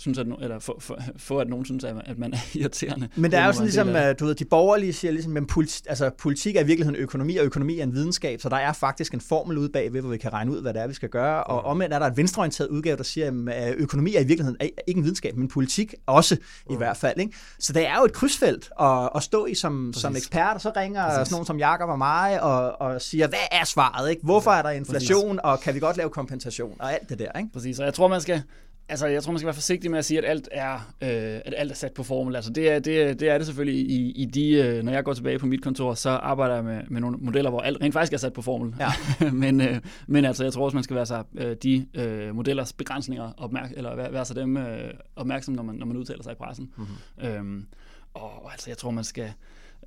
synes, 0.00 0.18
at, 0.18 0.26
eller 0.40 0.58
for, 0.58 0.76
for, 0.78 0.98
for, 1.16 1.40
at 1.40 1.48
nogen 1.48 1.64
synes, 1.64 1.84
at 1.84 2.18
man 2.18 2.32
er 2.32 2.38
irriterende. 2.58 3.08
Men 3.16 3.30
der 3.30 3.38
er 3.38 3.46
jo 3.46 3.52
sådan 3.52 3.66
ligesom, 3.66 3.88
at, 3.88 4.20
du 4.20 4.26
ved, 4.26 4.34
de 4.34 4.44
borgerlige 4.44 4.92
siger 4.92 5.12
ligesom, 5.12 5.36
at 5.36 5.42
politi- 5.42 5.82
altså, 5.88 6.10
politik 6.18 6.56
er 6.56 6.60
i 6.60 6.66
virkeligheden 6.66 7.00
økonomi, 7.00 7.36
og 7.36 7.44
økonomi 7.44 7.78
er 7.78 7.82
en 7.82 7.94
videnskab, 7.94 8.40
så 8.40 8.48
der 8.48 8.56
er 8.56 8.72
faktisk 8.72 9.14
en 9.14 9.20
formel 9.20 9.58
ud 9.58 9.68
bag, 9.68 9.90
hvor 9.90 10.10
vi 10.10 10.18
kan 10.18 10.32
regne 10.32 10.50
ud, 10.50 10.62
hvad 10.62 10.74
det 10.74 10.82
er, 10.82 10.86
vi 10.86 10.94
skal 10.94 11.08
gøre. 11.08 11.44
Og 11.44 11.64
omvendt 11.64 11.94
er 11.94 11.98
der 11.98 12.06
et 12.06 12.16
venstreorienteret 12.16 12.68
udgave, 12.68 12.96
der 12.96 13.02
siger, 13.02 13.44
at 13.50 13.74
økonomi 13.76 14.14
er 14.14 14.20
i 14.20 14.24
virkeligheden 14.24 14.56
ikke 14.60 14.98
en 14.98 15.04
videnskab, 15.04 15.36
men 15.36 15.48
politik 15.48 15.94
også 16.06 16.36
i 16.70 16.76
hvert 16.76 16.96
fald. 16.96 17.18
Ikke? 17.20 17.32
Så 17.58 17.72
det 17.72 17.86
er 17.86 17.96
jo 17.98 18.04
et 18.04 18.12
krydsfelt 18.12 18.70
at, 18.80 19.08
at 19.14 19.22
stå 19.22 19.46
i 19.46 19.54
som, 19.54 19.92
som 19.92 20.16
ekspert, 20.16 20.54
og 20.54 20.60
så 20.60 20.72
ringer 20.76 21.04
Præcis. 21.04 21.16
sådan 21.16 21.32
nogen 21.32 21.46
som 21.46 21.58
Jakob 21.58 21.88
og 21.88 21.98
mig 21.98 22.42
og, 22.42 22.80
og 22.80 23.02
siger, 23.02 23.26
hvad 23.26 23.38
er 23.52 23.64
svaret? 23.64 24.10
Ikke? 24.10 24.22
Hvorfor 24.22 24.50
er 24.50 24.62
der 24.62 24.70
inflation, 24.70 25.36
Præcis. 25.36 25.40
og 25.44 25.60
kan 25.60 25.74
vi 25.74 25.80
godt 25.80 25.96
lave 25.96 26.10
kompensation 26.10 26.76
og 26.78 26.92
alt 26.92 27.08
det 27.08 27.18
der? 27.18 27.38
Ikke? 27.38 27.50
Præcis, 27.52 27.78
og 27.78 27.84
jeg 27.84 27.94
tror, 27.94 28.08
man 28.08 28.20
skal 28.20 28.42
Altså, 28.90 29.06
jeg 29.06 29.22
tror, 29.22 29.32
man 29.32 29.38
skal 29.38 29.46
være 29.46 29.54
forsigtig 29.54 29.90
med 29.90 29.98
at 29.98 30.04
sige, 30.04 30.18
at 30.18 30.24
alt 30.24 30.48
er, 30.52 30.74
øh, 30.74 31.40
at 31.44 31.54
alt 31.56 31.70
er 31.70 31.74
sat 31.74 31.92
på 31.92 32.02
formel. 32.02 32.36
Altså, 32.36 32.52
det 32.52 32.70
er 32.70 32.78
det, 32.78 33.20
det, 33.20 33.28
er 33.28 33.38
det 33.38 33.46
selvfølgelig 33.46 33.90
i, 33.90 34.10
i 34.10 34.24
de... 34.24 34.52
Øh, 34.52 34.82
når 34.82 34.92
jeg 34.92 35.04
går 35.04 35.12
tilbage 35.12 35.38
på 35.38 35.46
mit 35.46 35.62
kontor, 35.62 35.94
så 35.94 36.10
arbejder 36.10 36.54
jeg 36.54 36.64
med, 36.64 36.82
med 36.88 37.00
nogle 37.00 37.16
modeller, 37.20 37.50
hvor 37.50 37.60
alt 37.60 37.82
rent 37.82 37.92
faktisk 37.92 38.12
er 38.12 38.16
sat 38.16 38.32
på 38.32 38.42
formel. 38.42 38.74
Ja. 38.80 38.92
men, 39.42 39.60
øh, 39.60 39.80
men 40.06 40.24
altså, 40.24 40.44
jeg 40.44 40.52
tror 40.52 40.64
også, 40.64 40.76
man 40.76 40.84
skal 40.84 40.96
være 40.96 41.06
sig 41.06 41.24
øh, 41.34 41.56
de 41.62 41.86
øh, 41.94 42.34
modellers 42.34 42.72
begrænsninger 42.72 43.32
opmærk 43.36 43.72
eller 43.76 43.96
være, 43.96 44.12
være 44.12 44.24
sig 44.24 44.36
dem 44.36 44.56
øh, 44.56 44.90
opmærksom, 45.16 45.54
når 45.54 45.62
man, 45.62 45.74
når 45.74 45.86
man 45.86 45.96
udtaler 45.96 46.22
sig 46.22 46.32
i 46.32 46.36
pressen. 46.36 46.70
Mm-hmm. 46.76 47.28
Øhm, 47.28 47.66
og 48.14 48.52
altså, 48.52 48.70
jeg 48.70 48.78
tror, 48.78 48.90
man 48.90 49.04
skal... 49.04 49.32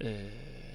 Øh, 0.02 0.10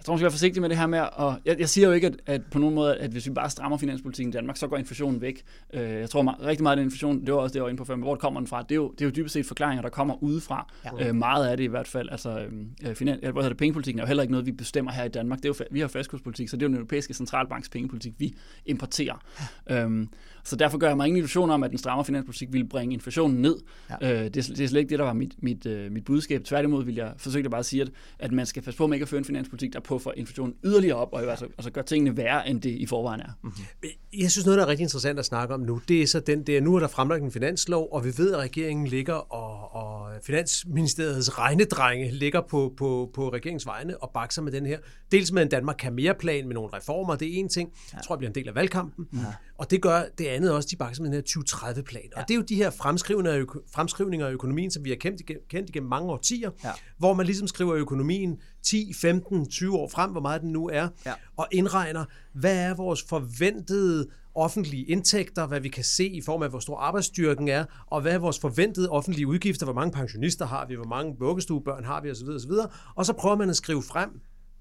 tror, 0.09 0.15
man 0.15 0.19
skal 0.19 0.25
være 0.25 0.31
forsigtig 0.31 0.61
med 0.63 0.69
det 0.69 0.79
her 0.79 0.87
med, 0.87 1.01
og 1.13 1.39
jeg, 1.45 1.61
jeg 1.61 1.69
siger 1.69 1.89
jo 1.89 1.95
ikke, 1.95 2.07
at, 2.07 2.15
at 2.27 2.43
på 2.51 2.59
nogen 2.59 2.75
måde, 2.75 2.97
at 2.97 3.11
hvis 3.11 3.27
vi 3.27 3.33
bare 3.33 3.51
strammer 3.51 3.79
finanspolitikken 3.79 4.33
i 4.33 4.37
Danmark, 4.37 4.57
så 4.57 4.67
går 4.67 4.77
inflationen 4.77 5.21
væk. 5.21 5.43
Øh, 5.75 5.91
jeg 5.91 6.11
tror 6.11 6.23
meget, 6.23 6.41
rigtig 6.41 6.63
meget 6.63 6.73
af 6.73 6.77
den 6.77 6.87
inflation, 6.87 7.21
det 7.21 7.35
var 7.35 7.41
også 7.41 7.53
det, 7.53 7.57
jeg 7.57 7.63
var 7.63 7.69
inde 7.69 7.79
på 7.79 7.85
før, 7.85 7.97
men 7.97 8.03
hvor 8.03 8.17
kommer 8.17 8.41
den 8.41 8.47
fra? 8.47 8.63
Det 8.63 8.71
er 8.73 8.77
jo, 8.77 8.91
det 8.91 9.01
er 9.01 9.05
jo 9.05 9.11
dybest 9.11 9.33
set 9.33 9.47
forklaringer, 9.47 9.83
der 9.83 9.89
kommer 9.89 10.23
udefra. 10.23 10.73
Ja. 10.85 11.09
Øh, 11.09 11.15
meget 11.15 11.49
af 11.49 11.57
det 11.57 11.65
i 11.65 11.67
hvert 11.67 11.89
fald. 11.89 12.09
Altså, 12.11 12.47
øh, 12.83 12.95
finan, 12.95 13.19
hvad 13.21 13.33
hedder 13.33 13.49
det, 13.49 13.57
pengepolitikken 13.57 13.99
er 13.99 14.05
jo 14.05 14.07
heller 14.07 14.23
ikke 14.23 14.33
noget, 14.33 14.47
vi 14.47 14.53
bestemmer 14.53 14.93
her 14.93 15.05
i 15.05 15.09
Danmark. 15.09 15.39
Det 15.39 15.45
er 15.45 15.49
jo, 15.49 15.65
vi 15.71 15.81
har 15.81 15.89
fastkurspolitik, 15.89 16.49
så 16.49 16.57
det 16.57 16.63
er 16.63 16.67
jo 16.67 16.69
den 16.69 16.77
europæiske 16.77 17.15
centralbanks 17.15 17.69
pengepolitik, 17.69 18.13
vi 18.19 18.35
importerer. 18.67 19.25
Ja. 19.69 19.83
Øhm, 19.83 20.09
så 20.49 20.57
derfor 20.57 20.79
gør 20.79 20.87
jeg 20.89 20.97
mig 20.97 21.07
ingen 21.07 21.17
illusion 21.17 21.51
om, 21.51 21.63
at 21.63 21.71
den 21.71 21.79
stramme 21.79 22.05
finanspolitik 22.05 22.53
ville 22.53 22.69
bringe 22.69 22.95
inflationen 22.95 23.43
ned. 23.43 23.57
Ja. 24.03 24.13
Øh, 24.13 24.25
det, 24.25 24.37
er, 24.37 24.55
det 24.55 24.61
er 24.61 24.69
slet 24.69 24.81
ikke 24.81 24.91
det, 24.91 24.99
der 24.99 25.05
var 25.05 25.13
mit, 25.13 25.35
mit, 25.43 25.67
øh, 25.67 25.93
mit 25.93 26.05
budskab. 26.05 26.45
Tværtimod 26.45 26.85
vil 26.85 26.95
jeg 26.95 27.13
forsøge 27.17 27.45
at 27.45 27.51
bare 27.51 27.65
sige, 27.65 27.83
at, 27.83 27.91
at 28.19 28.33
man 28.33 28.47
skal 28.47 28.63
passe 28.63 28.79
på 28.79 28.87
med 28.87 28.97
ikke 28.97 29.03
at 29.03 29.09
føre 29.09 29.19
en 29.19 29.25
finanspolitik, 29.25 29.73
der 29.73 29.81
påfører 29.81 30.15
inflationen 30.15 30.55
yderligere 30.65 30.97
op, 30.97 31.09
og 31.13 31.23
altså, 31.23 31.45
altså 31.45 31.71
gør 31.71 31.83
tingene 31.83 32.17
værre, 32.17 32.49
end 32.49 32.63
det 32.63 32.71
i 32.71 32.87
forvejen 32.87 33.21
er. 33.21 33.39
Mm-hmm. 33.43 33.89
Jeg 34.21 34.31
synes, 34.31 34.47
noget, 34.47 34.59
der 34.59 34.65
er 34.65 34.69
rigtig 34.69 34.83
interessant 34.83 35.19
at 35.19 35.25
snakke 35.25 35.55
om 35.55 35.61
nu, 35.61 35.81
det 35.89 36.03
er 36.03 36.07
så 36.07 36.21
den 36.21 36.43
der, 36.43 36.61
nu 36.61 36.75
er 36.75 36.81
der 36.81 36.89
fremlagt 36.89 37.23
en 37.23 37.33
finanslov, 37.33 37.89
og 37.93 38.05
vi 38.05 38.13
ved, 38.17 38.33
at 38.33 38.39
regeringen 38.39 38.87
ligger, 38.87 39.15
og, 39.15 39.75
og 39.75 40.11
Finansministeriets 40.23 41.39
regnedrenge 41.39 42.11
ligger 42.11 42.41
på, 42.41 42.75
på, 42.77 43.11
på 43.15 43.29
regeringens 43.29 43.67
vegne 43.67 44.03
og 44.03 44.11
bakser 44.15 44.43
med 44.43 44.53
den 44.53 44.67
her. 44.67 44.79
Dels 45.13 45.33
med 45.33 45.43
en 45.43 45.49
Danmark 45.49 45.77
kan 45.79 45.93
mere 45.93 46.15
plan 46.15 46.47
med 46.47 46.55
nogle 46.55 46.71
reformer, 46.73 47.17
det 47.17 47.29
er 47.29 47.39
en 47.39 47.49
ting. 47.49 47.73
Jeg 47.93 48.01
tror, 48.05 48.15
det 48.15 48.19
bliver 48.19 48.31
en 48.31 48.35
del 48.35 48.49
af 48.49 48.55
valgkampen. 48.55 49.09
Ja. 49.13 49.19
Og 49.59 49.71
det 49.71 49.83
gør 49.83 50.03
det 50.19 50.27
andet 50.27 50.53
også, 50.53 50.69
de 50.71 50.77
bakser 50.77 51.03
med 51.03 51.11
den 51.11 51.17
her 51.17 51.43
2030-plan. 51.43 52.03
Ja. 52.17 52.21
Og 52.21 52.29
det 52.29 52.35
er 52.35 52.39
jo 52.39 52.43
de 52.43 52.55
her 52.55 52.71
fremskrivninger 52.71 53.45
fremskrivninger 53.75 54.27
af 54.27 54.33
økonomien, 54.33 54.71
som 54.71 54.85
vi 54.85 54.91
har 54.91 54.97
kendt, 54.97 55.23
kendt 55.49 55.69
igennem 55.69 55.89
mange 55.89 56.13
årtier, 56.13 56.51
ja. 56.65 56.73
hvor 56.99 57.15
man 57.15 57.27
ligesom 57.27 57.49
skriver 57.49 57.75
økonomien 57.75 58.41
10, 58.63 58.93
15, 58.93 59.49
20 59.49 59.77
år 59.77 59.89
frem, 59.89 60.11
hvor 60.11 60.21
meget 60.21 60.43
den 60.43 60.53
nu 60.53 60.69
er, 60.69 60.89
ja. 61.07 61.13
og 61.37 61.49
indregner, 61.51 62.05
hvad 62.33 62.57
er 62.57 62.75
vores 62.75 63.03
forventede 63.03 64.07
offentlige 64.35 64.85
indtægter, 64.85 65.47
hvad 65.47 65.61
vi 65.61 65.69
kan 65.69 65.85
se 65.85 66.09
i 66.09 66.21
form 66.21 66.43
af, 66.43 66.51
hvor 66.51 66.59
stor 66.59 66.77
arbejdsstyrken 66.77 67.49
er, 67.49 67.65
og 67.87 68.01
hvad 68.01 68.13
er 68.13 68.19
vores 68.19 68.39
forventede 68.39 68.91
offentlige 68.91 69.27
udgifter, 69.27 69.67
hvor 69.67 69.75
mange 69.75 69.93
pensionister 69.93 70.47
har 70.47 70.67
vi, 70.67 70.75
hvor 70.75 70.85
mange 70.85 71.17
vuggestuebørn 71.19 71.85
har 71.85 72.01
vi 72.01 72.11
osv. 72.11 72.29
osv. 72.29 72.53
Og 72.95 73.07
så 73.07 73.13
prøver 73.13 73.37
man 73.37 73.51
at 73.51 73.57
skrive 73.57 73.83
frem. 73.83 74.11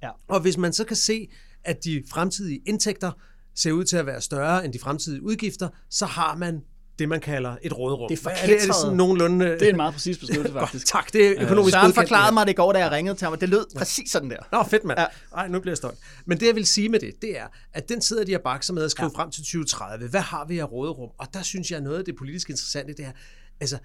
Ja. 0.04 0.10
Og 0.28 0.40
hvis 0.40 0.58
man 0.58 0.74
så 0.74 0.84
kan 0.84 0.96
se, 0.96 1.30
at 1.64 1.84
de 1.84 2.04
fremtidige 2.10 2.62
indtægter 2.66 3.12
ser 3.58 3.72
ud 3.72 3.84
til 3.84 3.98
at 3.98 4.06
være 4.06 4.22
større 4.22 4.66
end 4.66 4.74
de 4.74 4.80
fremtidige 4.80 5.24
udgifter, 5.24 5.70
så 5.90 6.06
har 6.06 6.36
man 6.36 6.62
det, 7.00 7.10
man 7.10 7.20
kalder 7.20 7.56
et 7.62 7.78
råderum. 7.78 8.10
Det 8.10 8.26
er, 8.26 8.30
er, 8.30 8.46
det, 8.46 8.62
er 8.62 8.66
det 8.66 8.76
sådan 8.76 8.98
nogenlunde... 8.98 9.46
Det 9.46 9.62
er 9.62 9.70
en 9.70 9.76
meget 9.76 9.94
præcis 9.94 10.18
beskrivelse, 10.18 10.54
faktisk. 10.60 10.86
tak, 10.86 11.14
det 11.14 11.28
er 11.28 11.44
økonomisk 11.44 11.74
Søren 11.74 11.94
forklarede 11.94 12.34
mig 12.34 12.46
det 12.46 12.54
i 12.54 12.56
går, 12.56 12.74
da 12.74 12.80
jeg 12.80 12.92
ringede 12.92 13.18
til 13.18 13.28
ham, 13.28 13.38
det 13.40 13.50
lød 13.50 13.66
præcis 13.78 14.12
sådan 14.12 14.30
der. 14.30 14.38
Nå, 14.52 14.64
fedt 14.64 14.84
mand. 14.84 15.00
Ja. 15.00 15.06
Ej, 15.36 15.48
nu 15.48 15.60
bliver 15.60 15.72
jeg 15.72 15.78
stolt. 15.78 15.98
Men 16.26 16.40
det, 16.40 16.48
jeg 16.48 16.56
vil 16.56 16.66
sige 16.66 16.90
med 16.90 17.00
det, 17.00 17.14
det 17.22 17.40
er, 17.40 17.48
at 17.74 17.90
den 17.90 18.02
sidder 18.02 18.24
de 18.24 18.32
her 18.32 18.40
bakser 18.40 18.74
med 18.74 18.84
at 18.84 18.92
skrive 18.92 19.12
ja. 19.16 19.22
frem 19.22 19.32
til 19.32 19.44
2030. 19.44 20.08
Hvad 20.08 20.22
har 20.22 20.46
vi 20.46 20.60
af 20.60 20.72
råderum? 20.72 21.10
Og 21.18 21.28
der 21.34 21.42
synes 21.42 21.72
jeg, 21.72 21.82
noget 21.82 21.98
af 21.98 22.06
det 22.06 22.16
politisk 22.16 22.50
interessante, 22.50 22.94
det 22.94 23.06
er, 23.06 23.12
altså, 23.60 23.78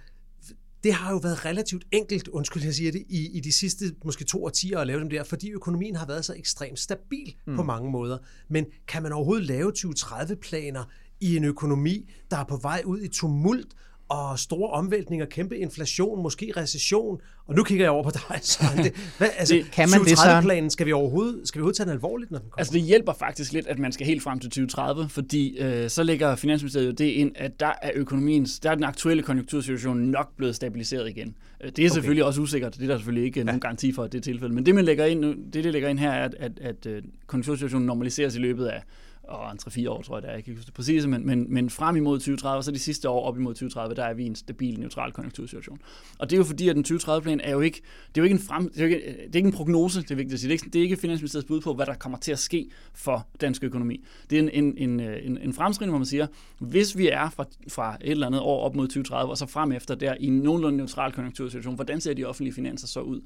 det 0.85 0.93
har 0.93 1.11
jo 1.11 1.17
været 1.17 1.45
relativt 1.45 1.85
enkelt, 1.93 2.29
undskyld 2.29 2.65
jeg 2.65 2.75
siger 2.75 2.93
det, 2.93 3.05
i, 3.09 3.31
i 3.37 3.41
de 3.41 3.53
sidste 3.53 3.85
måske 4.05 4.25
to 4.25 4.45
årtier 4.45 4.79
at 4.79 4.87
lave 4.87 5.01
dem 5.01 5.11
der, 5.11 5.25
fordi 5.25 5.51
økonomien 5.51 5.97
har 5.97 6.07
været 6.07 6.25
så 6.25 6.35
ekstremt 6.35 6.79
stabil 6.79 7.35
mm. 7.47 7.57
på 7.57 7.63
mange 7.63 7.91
måder. 7.91 8.19
Men 8.49 8.67
kan 8.89 9.03
man 9.03 9.13
overhovedet 9.13 9.47
lave 9.47 9.73
2030-planer 9.79 10.85
i 11.21 11.37
en 11.37 11.45
økonomi, 11.45 12.11
der 12.31 12.37
er 12.37 12.45
på 12.45 12.57
vej 12.57 12.83
ud 12.85 13.01
i 13.01 13.09
tumult, 13.09 13.75
og 14.13 14.39
store 14.39 14.71
omvæltninger, 14.71 15.27
kæmpe 15.27 15.59
inflation, 15.59 16.23
måske 16.23 16.53
recession. 16.57 17.21
Og 17.47 17.55
nu 17.55 17.65
kigger 17.65 17.85
jeg 17.85 17.91
over 17.91 18.03
på 18.03 18.11
dig, 18.11 18.39
Søren. 18.53 18.79
Det, 18.79 18.93
hvad, 19.19 19.29
altså, 19.39 19.55
det, 19.55 19.71
kan 19.71 19.89
man 19.91 20.05
det, 20.05 20.19
planen 20.43 20.71
skal 20.71 20.87
vi 20.87 20.93
overhovedet, 20.93 21.49
skal 21.49 21.59
vi 21.59 21.61
overhovedet 21.61 21.77
tage 21.77 21.87
den 21.87 21.93
alvorligt, 21.93 22.31
når 22.31 22.39
den 22.39 22.49
kommer? 22.51 22.59
Altså 22.61 22.73
det 22.73 22.83
hjælper 22.83 23.13
faktisk 23.13 23.53
lidt, 23.53 23.67
at 23.67 23.79
man 23.79 23.93
skal 23.93 24.07
helt 24.07 24.23
frem 24.23 24.39
til 24.39 24.51
2030, 24.51 25.09
fordi 25.09 25.59
øh, 25.59 25.91
så 25.91 26.03
lægger 26.03 26.37
Finansministeriet 26.37 26.87
jo 26.87 26.93
det 26.93 27.05
ind, 27.05 27.33
at 27.35 27.61
der 27.61 27.73
er 27.83 27.91
økonomiens, 27.95 28.59
der 28.59 28.71
er 28.71 28.75
den 28.75 28.85
aktuelle 28.85 29.23
konjunktursituation 29.23 29.99
nok 29.99 30.37
blevet 30.37 30.57
stabiliseret 30.57 31.09
igen. 31.09 31.35
Øh, 31.61 31.71
det 31.71 31.79
er 31.79 31.89
okay. 31.89 31.95
selvfølgelig 31.95 32.25
også 32.25 32.41
usikkert, 32.41 32.75
det 32.75 32.83
er 32.83 32.87
der 32.87 32.97
selvfølgelig 32.97 33.27
ikke 33.27 33.41
ja. 33.41 33.45
nogen 33.45 33.61
garanti 33.61 33.93
for, 33.93 34.03
at 34.03 34.13
det 34.13 34.19
er 34.19 34.23
tilfældet. 34.23 34.55
Men 34.55 34.67
det, 34.67 34.75
man 34.75 34.85
lægger 34.85 35.05
ind, 35.05 35.25
det, 35.53 35.65
det 35.65 35.73
lægger 35.73 35.89
ind 35.89 35.99
her, 35.99 36.11
er, 36.11 36.25
at, 36.25 36.35
at, 36.39 36.53
at 36.61 36.87
øh, 36.87 37.03
konjunktursituationen 37.27 37.87
normaliseres 37.87 38.37
i 38.37 38.39
løbet 38.39 38.67
af 38.67 38.83
og 39.23 39.53
en 39.53 39.59
3-4 39.63 39.89
år, 39.89 40.03
tror 40.03 40.17
jeg, 40.17 40.23
det 40.23 40.31
er. 40.31 40.35
Jeg 40.35 40.45
kan 40.45 40.51
ikke 40.51 40.59
huske 40.59 40.67
det 40.67 40.75
præcise, 40.75 41.09
men, 41.09 41.27
men, 41.27 41.47
men 41.49 41.71
frem 41.71 41.97
imod 41.97 42.19
2030, 42.19 42.59
og 42.59 42.65
så 42.65 42.71
de 42.73 42.79
sidste 42.79 43.09
år 43.09 43.29
op 43.29 43.39
imod 43.39 43.55
2030, 43.55 43.95
der 43.95 44.05
er 44.05 44.15
vi 44.15 44.23
i 44.23 44.27
en 44.27 44.35
stabil, 44.35 44.81
neutral 44.81 45.13
konjunktursituation. 45.13 45.79
Og 46.19 46.31
det 46.31 46.37
er 46.37 46.39
jo 46.39 46.45
fordi, 46.45 46.69
at 46.69 46.77
den 46.77 46.85
2030-plan 46.89 47.41
er 47.41 47.53
jo 47.53 47.61
ikke, 47.61 47.83
det 48.09 48.21
er 48.21 48.23
jo 48.23 48.25
ikke 48.25 48.35
en, 48.35 48.43
frem, 48.43 48.69
det 48.69 48.81
er 48.81 48.87
jo 48.87 48.95
ikke, 48.95 49.07
det 49.07 49.35
er 49.35 49.37
ikke 49.37 49.47
en 49.47 49.53
prognose, 49.53 50.03
det 50.03 50.11
er 50.11 50.15
vigtigt 50.15 50.35
at 50.35 50.41
sige. 50.41 50.49
Det 50.49 50.55
er 50.55 50.65
ikke, 50.65 50.71
det 50.73 50.79
er 50.79 50.83
ikke 50.83 50.97
Finansministeriets 50.97 51.49
bud 51.49 51.61
på, 51.61 51.75
hvad 51.75 51.87
der 51.87 51.95
kommer 51.95 52.19
til 52.19 52.33
at 52.33 52.39
ske 52.39 52.71
for 52.95 53.27
dansk 53.41 53.65
økonomi. 53.65 54.05
Det 54.31 54.39
er 54.39 54.43
en, 54.43 54.51
en, 54.53 54.79
en, 54.79 55.01
øh, 55.01 55.27
en, 55.27 55.39
en 55.39 55.53
fremskrivning, 55.53 55.93
hvor 55.93 55.99
man 55.99 56.07
siger, 56.07 56.27
hvis 56.59 56.99
vi 56.99 57.09
er 57.09 57.31
fra, 57.31 57.45
fra 57.69 57.97
et 58.01 58.11
eller 58.11 58.27
andet 58.27 58.41
år 58.41 58.65
op 58.65 58.75
mod 58.75 58.87
2030, 58.87 59.31
og 59.31 59.39
så 59.39 59.47
frem 59.47 59.73
efter 59.73 59.95
der 59.95 60.15
i 60.21 60.27
en 60.27 60.39
nogenlunde 60.39 60.77
neutral 60.77 61.13
konjunktursituation, 61.13 61.75
hvordan 61.75 62.01
ser 62.01 62.15
de 62.15 62.25
offentlige 62.25 62.55
finanser 62.55 62.87
så 62.87 63.01
ud? 63.01 63.21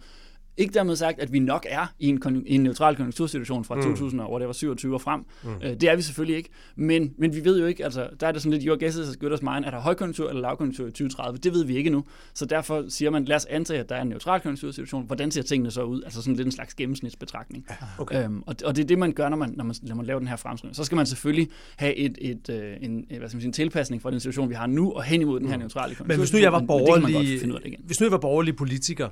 Ikke 0.56 0.74
dermed 0.74 0.96
sagt, 0.96 1.20
at 1.20 1.32
vi 1.32 1.38
nok 1.38 1.66
er 1.68 1.86
i 1.98 2.08
en, 2.08 2.42
i 2.46 2.54
en 2.54 2.62
neutral 2.62 2.96
konjunktursituation 2.96 3.64
fra 3.64 3.74
mm. 3.74 3.82
2000 3.82 4.20
og 4.20 4.40
det 4.40 4.46
var 4.46 4.52
27 4.52 4.94
og 4.94 5.00
frem. 5.00 5.24
Mm. 5.44 5.50
Øh, 5.62 5.70
det 5.70 5.82
er 5.82 5.96
vi 5.96 6.02
selvfølgelig 6.02 6.36
ikke. 6.36 6.48
Men, 6.76 7.14
men 7.18 7.34
vi 7.34 7.44
ved 7.44 7.60
jo 7.60 7.66
ikke, 7.66 7.84
altså 7.84 8.08
der 8.20 8.26
er 8.26 8.32
det 8.32 8.42
sådan 8.42 8.52
lidt, 8.52 8.64
your 8.64 8.76
guess 8.78 8.96
is 8.96 9.08
as 9.08 9.16
good 9.16 9.32
as 9.32 9.42
mine. 9.42 9.66
Er 9.66 9.70
der 9.70 9.80
højkonjunktur 9.80 10.28
eller 10.28 10.42
lavkonjunktur 10.42 10.86
i 10.86 10.90
2030? 10.90 11.38
Det 11.38 11.52
ved 11.52 11.64
vi 11.64 11.76
ikke 11.76 11.90
nu. 11.90 12.04
Så 12.34 12.46
derfor 12.46 12.84
siger 12.88 13.10
man, 13.10 13.24
lad 13.24 13.36
os 13.36 13.44
antage, 13.44 13.80
at 13.80 13.88
der 13.88 13.96
er 13.96 14.02
en 14.02 14.08
neutral 14.08 14.40
konjunktursituation. 14.40 15.06
Hvordan 15.06 15.30
ser 15.30 15.42
tingene 15.42 15.70
så 15.70 15.82
ud? 15.82 16.02
Altså 16.02 16.22
sådan 16.22 16.36
lidt 16.36 16.46
en 16.46 16.52
slags 16.52 16.74
gennemsnitsbetragtning. 16.74 17.66
Okay. 17.98 18.24
øhm, 18.24 18.42
og, 18.46 18.54
og 18.64 18.76
det 18.76 18.82
er 18.82 18.86
det, 18.86 18.98
man 18.98 19.12
gør, 19.12 19.28
når 19.28 19.36
man, 19.36 19.54
når 19.56 19.64
man, 19.64 19.74
når 19.82 19.94
man 19.94 20.06
laver 20.06 20.18
den 20.18 20.28
her 20.28 20.36
fremskrivning. 20.36 20.76
Så 20.76 20.84
skal 20.84 20.96
man 20.96 21.06
selvfølgelig 21.06 21.48
have 21.76 21.94
et, 21.94 22.18
et, 22.20 22.50
øh, 22.50 22.76
en, 22.80 23.06
hvad 23.08 23.18
skal 23.18 23.36
man 23.36 23.40
sige, 23.40 23.46
en 23.46 23.52
tilpasning 23.52 24.02
fra 24.02 24.10
den 24.10 24.20
situation, 24.20 24.48
vi 24.48 24.54
har 24.54 24.66
nu, 24.66 24.92
og 24.92 25.02
hen 25.02 25.20
imod 25.20 25.40
den 25.40 25.48
her 25.48 25.56
mm. 25.56 25.60
neutrale 25.60 25.94
konjunktursituation. 25.94 26.08
Men 26.08 26.18
hvis 26.18 26.32
nu 26.32 26.38
jeg 26.38 26.52
var 26.52 26.64
borgerlig, 26.66 27.78
hvis 27.86 28.00
nu 28.00 28.04
jeg 28.04 28.12
var 28.12 28.18
borgerlig 28.18 28.56
politiker, 28.56 29.08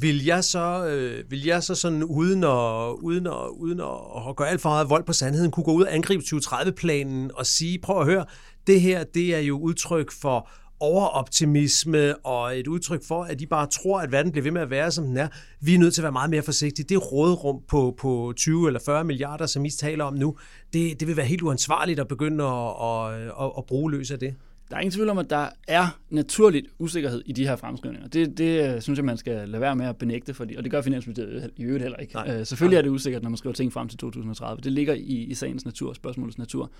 vil 0.00 0.24
jeg 0.24 0.44
så, 0.44 0.86
øh, 0.86 1.30
vil 1.30 1.44
jeg 1.44 1.62
så 1.62 1.74
sådan 1.74 2.04
uden 2.04 2.44
at, 2.44 2.92
uden 3.02 3.26
at, 3.26 3.48
uden 3.56 3.80
at, 3.80 4.28
at 4.28 4.36
gøre 4.36 4.48
alt 4.48 4.60
for 4.60 4.68
meget 4.68 4.90
vold 4.90 5.04
på 5.04 5.12
sandheden, 5.12 5.50
kunne 5.50 5.64
gå 5.64 5.72
ud 5.72 5.82
og 5.82 5.94
angribe 5.94 6.22
2030-planen 6.22 7.30
og 7.34 7.46
sige, 7.46 7.78
prøv 7.78 8.00
at 8.00 8.06
høre, 8.06 8.24
det 8.66 8.80
her, 8.80 9.04
det 9.04 9.34
er 9.34 9.38
jo 9.38 9.58
udtryk 9.58 10.12
for 10.12 10.48
overoptimisme 10.80 12.16
og 12.16 12.58
et 12.58 12.66
udtryk 12.66 13.04
for, 13.04 13.22
at 13.22 13.38
de 13.38 13.46
bare 13.46 13.66
tror, 13.66 14.00
at 14.00 14.12
verden 14.12 14.32
bliver 14.32 14.42
ved 14.42 14.50
med 14.50 14.62
at 14.62 14.70
være, 14.70 14.90
som 14.90 15.06
den 15.06 15.16
er. 15.16 15.28
Vi 15.60 15.74
er 15.74 15.78
nødt 15.78 15.94
til 15.94 16.00
at 16.00 16.04
være 16.04 16.12
meget 16.12 16.30
mere 16.30 16.42
forsigtige. 16.42 16.86
Det 16.88 17.12
rådrum 17.12 17.62
på, 17.68 17.94
på 17.98 18.32
20 18.36 18.66
eller 18.66 18.80
40 18.84 19.04
milliarder, 19.04 19.46
som 19.46 19.64
I 19.64 19.70
taler 19.70 20.04
om 20.04 20.14
nu, 20.14 20.36
det, 20.72 21.00
det 21.00 21.08
vil 21.08 21.16
være 21.16 21.26
helt 21.26 21.42
uansvarligt 21.42 22.00
at 22.00 22.08
begynde 22.08 22.44
at, 22.44 22.74
at, 22.82 23.14
at, 23.44 23.52
at 23.58 23.64
bruge 23.66 23.90
løs 23.90 24.10
af 24.10 24.18
det. 24.18 24.34
Der 24.70 24.76
er 24.76 24.80
ingen 24.80 24.92
tvivl 24.92 25.08
om, 25.08 25.18
at 25.18 25.30
der 25.30 25.48
er 25.68 25.98
naturligt 26.10 26.66
usikkerhed 26.78 27.22
i 27.26 27.32
de 27.32 27.46
her 27.46 27.56
fremskrivninger. 27.56 28.08
Det, 28.08 28.38
det 28.38 28.74
øh, 28.74 28.80
synes 28.82 28.96
jeg, 28.96 29.04
man 29.04 29.16
skal 29.16 29.48
lade 29.48 29.60
være 29.60 29.76
med 29.76 29.86
at 29.86 29.96
benægte, 29.96 30.34
fordi, 30.34 30.56
og 30.56 30.64
det 30.64 30.70
gør 30.70 30.82
Finansministeriet 30.82 31.50
i 31.56 31.62
øvrigt 31.62 31.82
heller 31.82 31.98
ikke. 31.98 32.14
Nej. 32.14 32.40
Uh, 32.40 32.46
selvfølgelig 32.46 32.76
Nej. 32.76 32.78
er 32.78 32.82
det 32.82 32.90
usikkert, 32.90 33.22
når 33.22 33.30
man 33.30 33.36
skriver 33.36 33.54
ting 33.54 33.72
frem 33.72 33.88
til 33.88 33.98
2030. 33.98 34.60
Det 34.62 34.72
ligger 34.72 34.94
i, 34.94 35.00
i 35.00 35.34
sagens 35.34 35.64
natur, 35.64 35.92
spørgsmålets 35.92 36.38
natur. 36.38 36.70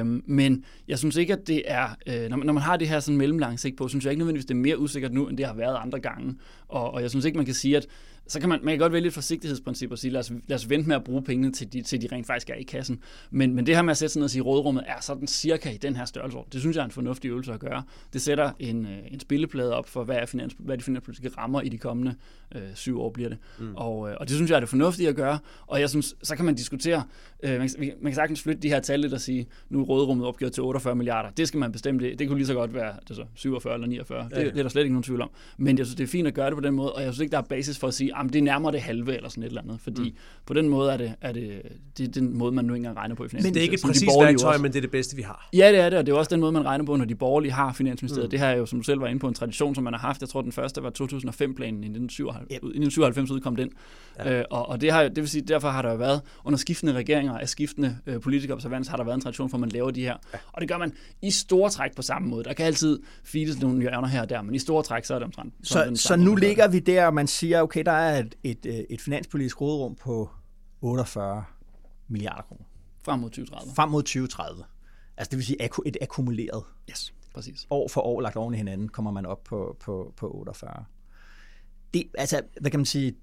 Um, 0.00 0.22
men 0.26 0.64
jeg 0.88 0.98
synes 0.98 1.16
ikke, 1.16 1.32
at 1.32 1.46
det 1.46 1.62
er, 1.66 1.86
uh, 2.06 2.28
når, 2.30 2.36
man, 2.36 2.46
når 2.46 2.52
man 2.52 2.62
har 2.62 2.76
det 2.76 2.88
her 2.88 3.00
sådan 3.00 3.18
mellemlang 3.18 3.60
sigt 3.60 3.76
på, 3.76 3.88
synes 3.88 4.04
jeg 4.04 4.12
ikke 4.12 4.18
nødvendigvis, 4.18 4.46
det 4.46 4.54
er 4.54 4.58
mere 4.58 4.78
usikkert 4.78 5.12
nu, 5.12 5.28
end 5.28 5.36
det 5.38 5.46
har 5.46 5.54
været 5.54 5.76
andre 5.82 6.00
gange. 6.00 6.34
Og, 6.68 6.94
og 6.94 7.02
jeg 7.02 7.10
synes 7.10 7.24
ikke, 7.24 7.36
man 7.36 7.46
kan 7.46 7.54
sige, 7.54 7.76
at 7.76 7.86
så 8.26 8.40
kan 8.40 8.48
man, 8.48 8.60
man 8.62 8.72
kan 8.72 8.78
godt 8.78 8.92
vælge 8.92 9.06
et 9.06 9.12
forsigtighedsprincip 9.12 9.90
og 9.90 9.98
sige, 9.98 10.10
lad 10.10 10.20
os, 10.20 10.32
lad 10.46 10.56
os 10.56 10.68
vente 10.68 10.88
med 10.88 10.96
at 10.96 11.04
bruge 11.04 11.22
pengene, 11.22 11.52
til 11.52 11.72
de, 11.72 11.82
til 11.82 12.02
de 12.02 12.08
rent 12.12 12.26
faktisk 12.26 12.50
er 12.50 12.54
i 12.54 12.62
kassen. 12.62 13.02
Men, 13.30 13.54
men 13.54 13.66
det 13.66 13.74
her 13.74 13.82
med 13.82 13.90
at 13.90 13.96
sætte 13.96 14.12
sig 14.12 14.20
ned 14.20 14.24
og 14.24 14.30
sige, 14.30 14.40
at 14.40 14.46
rådrummet 14.46 14.84
er 14.86 15.00
sådan 15.00 15.26
cirka 15.26 15.70
i 15.70 15.76
den 15.76 15.96
her 15.96 16.04
størrelse, 16.04 16.38
det 16.52 16.60
synes 16.60 16.76
jeg 16.76 16.82
er 16.82 16.84
en 16.84 16.90
fornuftig 16.90 17.28
øvelse 17.28 17.52
at 17.52 17.60
gøre. 17.60 17.82
Det 18.12 18.20
sætter 18.20 18.52
en, 18.58 18.86
øh, 18.86 18.98
en 19.10 19.20
spilleplade 19.20 19.74
op 19.74 19.88
for, 19.88 20.04
hvad, 20.04 20.16
er 20.16 20.26
finans, 20.26 20.54
hvad 20.58 20.78
de 20.78 20.82
finanspolitiske 20.82 21.38
rammer 21.38 21.60
i 21.60 21.68
de 21.68 21.78
kommende 21.78 22.14
øh, 22.54 22.62
syv 22.74 23.00
år 23.00 23.10
bliver 23.10 23.28
det. 23.28 23.38
Mm. 23.58 23.74
Og, 23.76 24.10
øh, 24.10 24.16
og 24.20 24.28
det 24.28 24.36
synes 24.36 24.50
jeg 24.50 24.56
er 24.56 24.60
det 24.60 24.68
fornuftige 24.68 25.08
at 25.08 25.16
gøre. 25.16 25.38
Og 25.66 25.80
jeg 25.80 25.90
synes, 25.90 26.14
så 26.22 26.36
kan 26.36 26.44
man 26.44 26.54
diskutere, 26.54 27.02
øh, 27.42 27.58
man, 27.58 27.70
man 27.78 28.12
kan 28.12 28.14
sagtens 28.14 28.42
flytte 28.42 28.62
de 28.62 28.68
her 28.68 28.80
tal 28.80 29.00
lidt 29.00 29.12
og 29.12 29.20
sige, 29.20 29.46
nu 29.68 29.80
er 29.80 29.84
rådrummet 29.84 30.26
opgjort 30.26 30.52
til 30.52 30.62
48 30.62 30.94
milliarder. 30.94 31.30
Det 31.30 31.48
skal 31.48 31.58
man 31.58 31.72
bestemme. 31.72 32.00
Det, 32.00 32.18
det 32.18 32.28
kunne 32.28 32.38
lige 32.38 32.46
så 32.46 32.54
godt 32.54 32.74
være 32.74 32.94
det 33.08 33.16
så 33.16 33.24
47 33.34 33.74
eller 33.74 33.86
49. 33.86 34.18
Ja, 34.18 34.38
ja. 34.38 34.44
Det, 34.44 34.52
det 34.52 34.58
er 34.58 34.62
der 34.62 34.70
slet 34.70 34.82
ikke 34.82 34.94
nogen 34.94 35.02
tvivl 35.02 35.20
om. 35.20 35.30
Men 35.58 35.78
jeg 35.78 35.86
synes, 35.86 35.96
det 35.96 36.04
er 36.04 36.08
fint 36.08 36.28
at 36.28 36.34
gøre 36.34 36.46
det 36.46 36.54
på 36.54 36.60
den 36.60 36.74
måde, 36.74 36.92
og 36.92 37.02
jeg 37.02 37.12
synes 37.12 37.20
ikke, 37.20 37.32
der 37.32 37.38
er 37.38 37.42
basis 37.42 37.78
for 37.78 37.88
at 37.88 37.94
sige, 37.94 38.14
at 38.26 38.32
det 38.32 38.38
er 38.38 38.42
nærmere 38.42 38.72
det 38.72 38.80
halve 38.80 39.16
eller 39.16 39.28
sådan 39.28 39.42
et 39.42 39.48
eller 39.48 39.62
andet, 39.62 39.80
fordi 39.80 40.10
mm. 40.10 40.16
på 40.46 40.54
den 40.54 40.68
måde 40.68 40.92
er 40.92 40.96
det, 40.96 41.14
er 41.20 41.32
det, 41.32 41.62
det 41.98 42.08
er 42.08 42.12
den 42.12 42.38
måde, 42.38 42.52
man 42.52 42.64
nu 42.64 42.74
ikke 42.74 42.76
engang 42.76 42.96
regner 42.96 43.14
på 43.14 43.24
i 43.24 43.28
Men 43.32 43.42
det 43.44 43.56
er 43.56 43.60
ikke 43.60 43.74
et 43.74 43.82
præcis 43.82 44.08
værktøj, 44.20 44.58
men 44.58 44.72
det 44.72 44.76
er 44.76 44.80
det 44.80 44.90
bedste, 44.90 45.16
vi 45.16 45.22
har. 45.22 45.48
Ja, 45.52 45.72
det 45.72 45.80
er 45.80 45.90
det, 45.90 45.98
og 45.98 46.06
det 46.06 46.12
er 46.12 46.16
også 46.16 46.28
den 46.28 46.40
måde, 46.40 46.52
man 46.52 46.64
regner 46.64 46.84
på, 46.84 46.96
når 46.96 47.04
de 47.04 47.14
borgerlige 47.14 47.52
har 47.52 47.72
Finansministeriet. 47.72 48.26
Mm. 48.26 48.30
Det 48.30 48.38
her 48.38 48.46
er 48.46 48.56
jo, 48.56 48.66
som 48.66 48.78
du 48.78 48.82
selv 48.82 49.00
var 49.00 49.06
inde 49.06 49.20
på, 49.20 49.28
en 49.28 49.34
tradition, 49.34 49.74
som 49.74 49.84
man 49.84 49.92
har 49.92 50.00
haft. 50.00 50.20
Jeg 50.20 50.28
tror, 50.28 50.42
den 50.42 50.52
første 50.52 50.82
var 50.82 50.90
2005-planen, 50.90 51.84
i 51.84 51.88
1997, 51.88 52.46
yep. 52.50 52.56
1997 52.56 53.30
udkom 53.30 53.56
den. 53.56 53.70
Ja. 54.18 54.38
Øh, 54.38 54.44
og, 54.50 54.68
og 54.68 54.80
det, 54.80 54.92
har, 54.92 55.02
det 55.02 55.16
vil 55.16 55.28
sige, 55.28 55.42
derfor 55.42 55.68
har 55.68 55.82
der 55.82 55.90
jo 55.90 55.96
været, 55.96 56.20
under 56.44 56.56
skiftende 56.56 56.92
regeringer 56.92 57.38
af 57.38 57.48
skiftende 57.48 57.96
øh, 58.06 58.20
politikere 58.20 58.54
observans, 58.54 58.88
har 58.88 58.96
der 58.96 59.04
været 59.04 59.14
en 59.14 59.20
tradition 59.20 59.50
for, 59.50 59.56
at 59.56 59.60
man 59.60 59.68
laver 59.68 59.90
de 59.90 60.00
her. 60.00 60.16
Ja. 60.32 60.38
Og 60.52 60.60
det 60.60 60.68
gør 60.68 60.78
man 60.78 60.92
i 61.22 61.30
store 61.30 61.70
træk 61.70 61.94
på 61.96 62.02
samme 62.02 62.28
måde. 62.28 62.44
Der 62.44 62.52
kan 62.52 62.66
altid 62.66 63.00
files 63.24 63.60
nogle 63.60 63.80
hjørner 63.80 64.08
her 64.08 64.22
og 64.22 64.30
der, 64.30 64.42
men 64.42 64.54
i 64.54 64.58
store 64.58 64.82
træk, 64.82 65.04
så 65.04 65.14
er 65.14 65.18
det 65.18 65.24
omtrent. 65.24 65.54
Så, 65.62 65.90
så 65.94 66.16
nu 66.16 66.34
ligger 66.34 66.68
vi 66.68 66.78
der, 66.78 67.06
og 67.06 67.14
man 67.14 67.26
siger, 67.26 67.62
okay, 67.62 67.82
der 67.84 67.92
er 68.00 68.18
et, 68.18 68.34
et, 68.42 68.66
øh, 68.66 68.74
et 68.74 69.00
finanspolitisk 69.00 69.60
råderum 69.60 69.94
på 69.94 70.30
48 70.80 71.44
milliarder 72.08 72.42
kroner. 72.42 72.64
Frem 73.02 73.20
mod 73.20 73.30
2030. 73.30 73.74
Frem 73.74 73.88
mod 73.88 74.02
2030. 74.02 74.64
Altså 75.16 75.30
det 75.30 75.36
vil 75.36 75.46
sige 75.46 75.86
et 75.86 75.96
akkumuleret. 76.00 76.64
Yes, 76.90 77.14
præcis. 77.34 77.66
År 77.70 77.88
for 77.88 78.00
år 78.00 78.20
lagt 78.20 78.36
oven 78.36 78.54
i 78.54 78.56
hinanden 78.56 78.88
kommer 78.88 79.10
man 79.10 79.26
op 79.26 79.44
på, 79.44 79.76
på, 79.80 80.12
på 80.16 80.30
48 80.34 80.84
det, 81.94 82.04
altså, 82.18 82.40
hvad 82.60 82.70
kan 82.70 82.80
man 82.80 82.84
sige, 82.86 83.14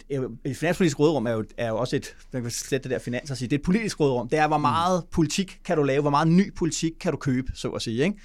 et 0.45 0.57
finanspolitisk 0.57 0.99
rådrum 0.99 1.25
er 1.25 1.31
jo, 1.31 1.45
er 1.57 1.67
jo 1.67 1.77
også 1.77 1.95
et, 1.95 2.15
man 2.33 2.41
kan 2.41 2.51
slet 2.51 2.83
det 2.83 2.91
der 2.91 2.99
finans 2.99 3.31
og 3.31 3.37
sige, 3.37 3.47
det 3.47 3.55
er 3.55 3.59
et 3.59 3.65
politisk 3.65 3.99
rådrum. 3.99 4.29
Det 4.29 4.39
er, 4.39 4.47
hvor 4.47 4.57
meget 4.57 5.03
politik 5.11 5.59
kan 5.65 5.77
du 5.77 5.83
lave, 5.83 6.01
hvor 6.01 6.09
meget 6.09 6.27
ny 6.27 6.53
politik 6.53 6.91
kan 6.99 7.11
du 7.11 7.17
købe, 7.17 7.51
så 7.55 7.69
at 7.69 7.81
sige. 7.81 8.03
Ikke? 8.03 8.17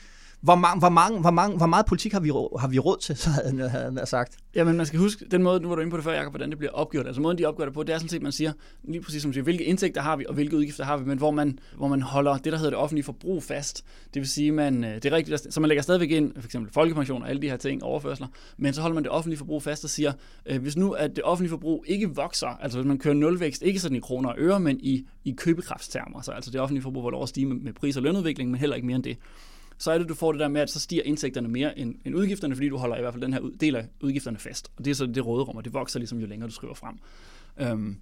Hvor, 0.43 0.55
mange, 0.55 0.79
hvor, 0.79 0.89
mange, 0.89 1.21
hvor, 1.21 1.31
mange, 1.31 1.57
hvor 1.57 1.67
meget 1.67 1.87
politik 1.87 2.13
har 2.13 2.21
vi, 2.21 2.29
har 2.61 2.69
vi 2.69 2.79
råd 2.79 2.99
til, 2.99 3.17
så 3.17 3.31
havde 3.31 3.69
han 3.71 4.07
sagt. 4.07 4.37
Jamen, 4.55 4.77
man 4.77 4.87
skal 4.87 4.99
huske, 4.99 5.25
den 5.31 5.43
måde, 5.43 5.61
nu 5.61 5.69
var 5.69 5.75
du 5.75 5.81
inde 5.81 5.91
på 5.91 5.97
det 5.97 6.05
før, 6.05 6.13
Jacob, 6.13 6.33
hvordan 6.33 6.51
det 6.51 6.59
bliver 6.59 6.73
opgjort. 6.73 7.07
Altså 7.07 7.23
måden, 7.23 7.39
de 7.39 7.45
opgør 7.45 7.65
det 7.65 7.75
på, 7.75 7.83
det 7.83 7.95
er 7.95 7.99
sådan 7.99 8.09
set, 8.09 8.23
man 8.23 8.33
siger, 8.33 8.53
lige 8.85 9.03
præcis 9.03 9.23
som 9.23 9.31
du 9.31 9.33
siger, 9.33 9.45
hvilke 9.45 9.65
indtægter 9.65 10.01
har 10.01 10.17
vi, 10.17 10.27
og 10.29 10.35
hvilke 10.35 10.57
udgifter 10.57 10.85
har 10.85 10.97
vi, 10.97 11.05
men 11.05 11.19
hvor 11.19 11.31
man, 11.31 11.59
hvor 11.77 11.89
man 11.89 12.03
holder 12.03 12.37
det, 12.37 12.53
der 12.53 12.59
hedder 12.59 12.71
det 12.71 12.79
offentlige 12.79 13.05
forbrug 13.05 13.43
fast. 13.43 13.85
Det 14.15 14.21
vil 14.21 14.29
sige, 14.29 14.53
man, 14.53 14.85
øh, 14.85 14.95
det 14.95 15.05
er 15.05 15.13
rigtigt, 15.13 15.55
så 15.55 15.61
man 15.61 15.69
lægger 15.69 15.83
stadigvæk 15.83 16.11
ind, 16.11 16.33
for 16.35 16.45
eksempel 16.45 16.73
folkepension 16.73 17.23
og 17.23 17.29
alle 17.29 17.43
de 17.43 17.51
her 17.51 17.57
ting, 17.57 17.83
overførsler, 17.83 18.27
men 18.57 18.75
så 18.75 18.81
holder 18.81 18.95
man 18.95 19.03
det 19.03 19.13
offentlige 19.13 19.39
forbrug 19.39 19.63
fast 19.63 19.85
og 19.85 19.91
siger, 19.91 20.13
øh, 20.47 20.63
hvis 20.63 20.77
nu 20.77 20.91
at 20.91 21.17
det 21.17 21.25
offentlige 21.25 21.51
forbrug 21.51 21.85
ikke 21.89 22.15
vokser, 22.15 22.49
altså 22.49 22.79
hvis 22.79 22.89
man 22.89 22.99
kører 22.99 23.15
nulvækst, 23.15 23.63
ikke 23.63 23.81
sådan 23.81 23.97
i 23.97 24.01
kroner 24.01 24.29
og 24.29 24.35
øre, 24.39 24.61
men 24.61 24.81
i, 24.81 25.07
i 25.25 25.35
købekraftstermer, 25.37 26.21
så 26.21 26.31
altså 26.31 26.51
det 26.51 26.61
offentlige 26.61 26.83
forbrug 26.83 27.03
hvor 27.03 27.11
lov 27.11 27.23
at 27.23 27.29
stige 27.29 27.47
med, 27.47 27.57
med 27.57 27.73
pris- 27.73 27.97
og 27.97 28.03
lønudvikling, 28.03 28.51
men 28.51 28.61
heller 28.61 28.77
ikke 28.77 28.87
mere 28.87 28.97
end 28.97 29.05
det 29.05 29.17
så 29.83 29.91
er 29.91 29.99
det, 29.99 30.09
du 30.09 30.15
får 30.15 30.33
det 30.33 30.41
der 30.41 30.49
med, 30.49 30.61
at 30.61 30.71
så 30.71 30.81
stiger 30.81 31.03
indtægterne 31.03 31.49
mere 31.49 31.79
end, 31.79 31.95
end 32.05 32.15
udgifterne, 32.17 32.55
fordi 32.55 32.69
du 32.69 32.77
holder 32.77 32.97
i 32.97 33.01
hvert 33.01 33.15
fald 33.15 33.23
den 33.23 33.33
her 33.33 33.41
del 33.61 33.77
af 33.77 33.89
udgifterne 34.01 34.39
fast. 34.39 34.71
Og 34.77 34.85
det 34.85 34.91
er 34.91 34.95
så 34.95 35.07
det 35.07 35.27
råderum, 35.27 35.57
og 35.57 35.65
det 35.65 35.73
vokser 35.73 35.99
ligesom 35.99 36.19
jo 36.19 36.27
længere 36.27 36.49
du 36.49 36.55
skriver 36.55 36.75
frem. 36.75 36.99
Øhm, 37.61 37.97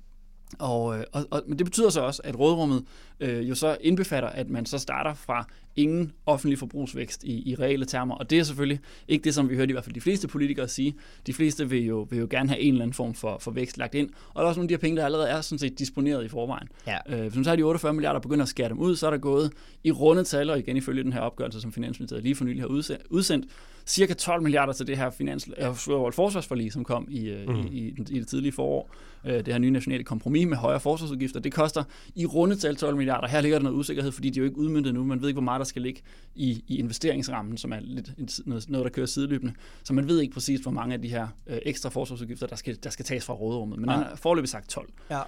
og, 0.59 0.99
øh, 0.99 1.05
og, 1.13 1.27
og, 1.31 1.43
men 1.47 1.59
det 1.59 1.67
betyder 1.67 1.91
så 1.91 2.01
også, 2.01 2.23
at 2.25 2.39
rådrummet 2.39 2.85
øh, 3.21 3.49
jo 3.49 3.55
så 3.55 3.77
indbefatter, 3.81 4.29
at 4.29 4.51
man 4.51 4.67
så 4.67 4.79
starter 4.79 5.15
fra 5.15 5.47
ingen 5.77 6.13
offentlig 6.27 6.59
forbrugsvækst 6.59 7.25
i, 7.25 7.51
i 7.51 7.55
reelle 7.55 7.85
termer. 7.85 8.15
Og 8.15 8.31
det 8.31 8.39
er 8.39 8.43
selvfølgelig 8.43 8.81
ikke 9.09 9.25
det, 9.25 9.35
som 9.35 9.51
vi 9.51 9.57
hørte 9.57 9.71
i 9.71 9.73
hvert 9.73 9.85
fald 9.85 9.95
de 9.95 10.01
fleste 10.01 10.29
politikere 10.29 10.69
sige. 10.69 10.95
De 11.27 11.33
fleste 11.33 11.69
vil 11.69 11.87
jo, 11.87 12.07
vil 12.11 12.19
jo 12.19 12.27
gerne 12.31 12.49
have 12.49 12.61
en 12.61 12.73
eller 12.73 12.83
anden 12.83 12.95
form 12.95 13.15
for, 13.15 13.39
for 13.39 13.51
vækst 13.51 13.79
lagt 13.79 13.95
ind. 13.95 14.11
Og 14.29 14.35
der 14.35 14.43
er 14.43 14.47
også 14.49 14.59
nogle 14.59 14.65
af 14.65 14.69
de 14.69 14.75
her 14.75 14.79
penge, 14.79 14.97
der 14.97 15.05
allerede 15.05 15.29
er 15.29 15.41
sådan 15.41 15.59
set 15.59 15.79
disponeret 15.79 16.25
i 16.25 16.29
forvejen. 16.29 16.69
Ja. 16.87 16.97
Øh, 17.09 17.21
hvis 17.21 17.35
man 17.35 17.45
så 17.45 17.51
har 17.51 17.57
de 17.57 17.63
48 17.63 17.93
milliarder 17.93 18.21
begynder 18.21 18.43
at 18.43 18.49
skære 18.49 18.69
dem 18.69 18.79
ud, 18.79 18.97
så 18.97 19.07
er 19.07 19.11
der 19.11 19.19
gået 19.19 19.53
i 19.85 19.91
runde 19.91 20.25
tal, 20.25 20.51
og 20.51 20.59
igen 20.59 20.77
ifølge 20.77 21.05
den 21.05 21.13
her 21.13 21.21
opgørelse, 21.21 21.61
som 21.61 21.73
Finansministeriet 21.73 22.25
lige 22.25 22.35
for 22.35 22.45
nylig 22.45 22.63
har 22.63 22.69
udsendt, 23.11 23.45
cirka 23.87 24.15
12 24.15 24.43
milliarder 24.43 24.73
til 24.73 24.87
det 24.87 24.97
her 24.97 25.11
finans, 25.11 25.49
øh, 25.59 25.75
forsvarsforlig, 26.13 26.73
som 26.73 26.85
kom 26.85 27.07
i, 27.11 27.45
mm. 27.49 27.55
i, 27.55 27.69
i, 27.69 27.95
i 28.11 28.19
det 28.19 28.29
tidlige 28.29 28.53
forår. 28.53 28.91
Øh, 29.25 29.35
det 29.35 29.49
her 29.49 29.59
nye 29.59 29.71
nationale 29.71 30.05
kompromis 30.05 30.47
med 30.47 30.57
højere 30.57 30.81
forsvarsudgifter. 30.81 31.41
Det 31.41 31.53
koster 31.53 31.85
i 32.15 32.27
runde 32.27 32.57
tal 32.57 32.77
12 32.77 32.97
milliarder. 32.97 33.29
Her 33.29 33.41
ligger 33.41 33.59
der 33.59 33.63
noget 33.63 33.77
usikkerhed, 33.77 34.13
fordi 34.13 34.31
de 34.31 34.39
er 34.39 34.43
jo 34.43 34.45
ikke 34.45 34.59
udmyndtet 34.59 34.95
nu. 34.95 35.05
Man 35.05 35.21
ved 35.21 35.29
ikke, 35.29 35.37
hvor 35.37 35.45
meget 35.45 35.59
der 35.59 35.65
skal 35.65 35.83
ligge 35.83 36.01
i, 36.35 36.65
i 36.69 36.79
investeringsrammen, 36.79 37.57
som 37.57 37.73
er 37.73 37.81
lidt 37.81 38.47
noget, 38.47 38.71
noget, 38.71 38.85
der 38.85 38.91
kører 38.91 39.07
sideløbende. 39.07 39.55
Så 39.83 39.93
man 39.93 40.09
ved 40.09 40.21
ikke 40.21 40.35
præcis, 40.35 40.61
hvor 40.61 40.71
mange 40.71 40.95
af 40.95 41.03
de 41.03 41.09
her 41.09 41.29
øh, 41.47 41.59
ekstra 41.63 41.89
forsvarsudgifter, 41.89 42.47
der 42.47 42.57
skal, 42.57 42.79
der 42.83 42.91
skal 42.91 43.05
tages 43.05 43.25
fra 43.25 43.35
råderummet. 43.35 43.79
Men 43.79 43.89
han 43.89 43.99
har 43.99 44.17
forløbig 44.17 44.49
sagt 44.49 44.69
12. 44.69 44.89
Ja. 45.11 45.21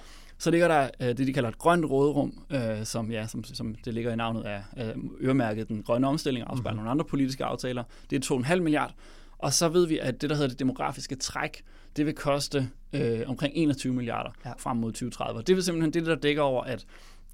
Så 0.43 0.51
ligger 0.51 0.67
der 0.67 0.89
øh, 0.99 1.07
det, 1.07 1.27
de 1.27 1.33
kalder 1.33 1.49
et 1.49 1.57
grønt 1.57 1.85
råderum, 1.85 2.43
øh, 2.49 2.85
som, 2.85 3.11
ja, 3.11 3.27
som, 3.27 3.43
som 3.43 3.75
det 3.85 3.93
ligger 3.93 4.13
i 4.13 4.15
navnet 4.15 4.43
af, 4.43 4.63
af 4.75 4.93
øremærket 5.21 5.67
den 5.67 5.83
grønne 5.83 6.07
omstilling, 6.07 6.45
afspejler 6.47 6.71
mm-hmm. 6.71 6.77
nogle 6.77 6.91
andre 6.91 7.05
politiske 7.05 7.45
aftaler. 7.45 7.83
Det 8.09 8.31
er 8.31 8.35
2,5 8.35 8.59
milliard. 8.59 8.93
Og 9.37 9.53
så 9.53 9.69
ved 9.69 9.87
vi, 9.87 9.99
at 9.99 10.21
det, 10.21 10.29
der 10.29 10.35
hedder 10.35 10.49
det 10.49 10.59
demografiske 10.59 11.15
træk, 11.15 11.63
det 11.97 12.05
vil 12.05 12.15
koste 12.15 12.69
øh, 12.93 13.21
omkring 13.27 13.53
21 13.55 13.93
milliarder 13.93 14.29
ja. 14.45 14.51
frem 14.57 14.77
mod 14.77 14.91
2030. 14.91 15.41
Det 15.41 15.55
vil 15.55 15.63
simpelthen 15.63 15.93
det, 15.93 16.05
der 16.05 16.15
dækker 16.15 16.41
over, 16.41 16.63
at 16.63 16.85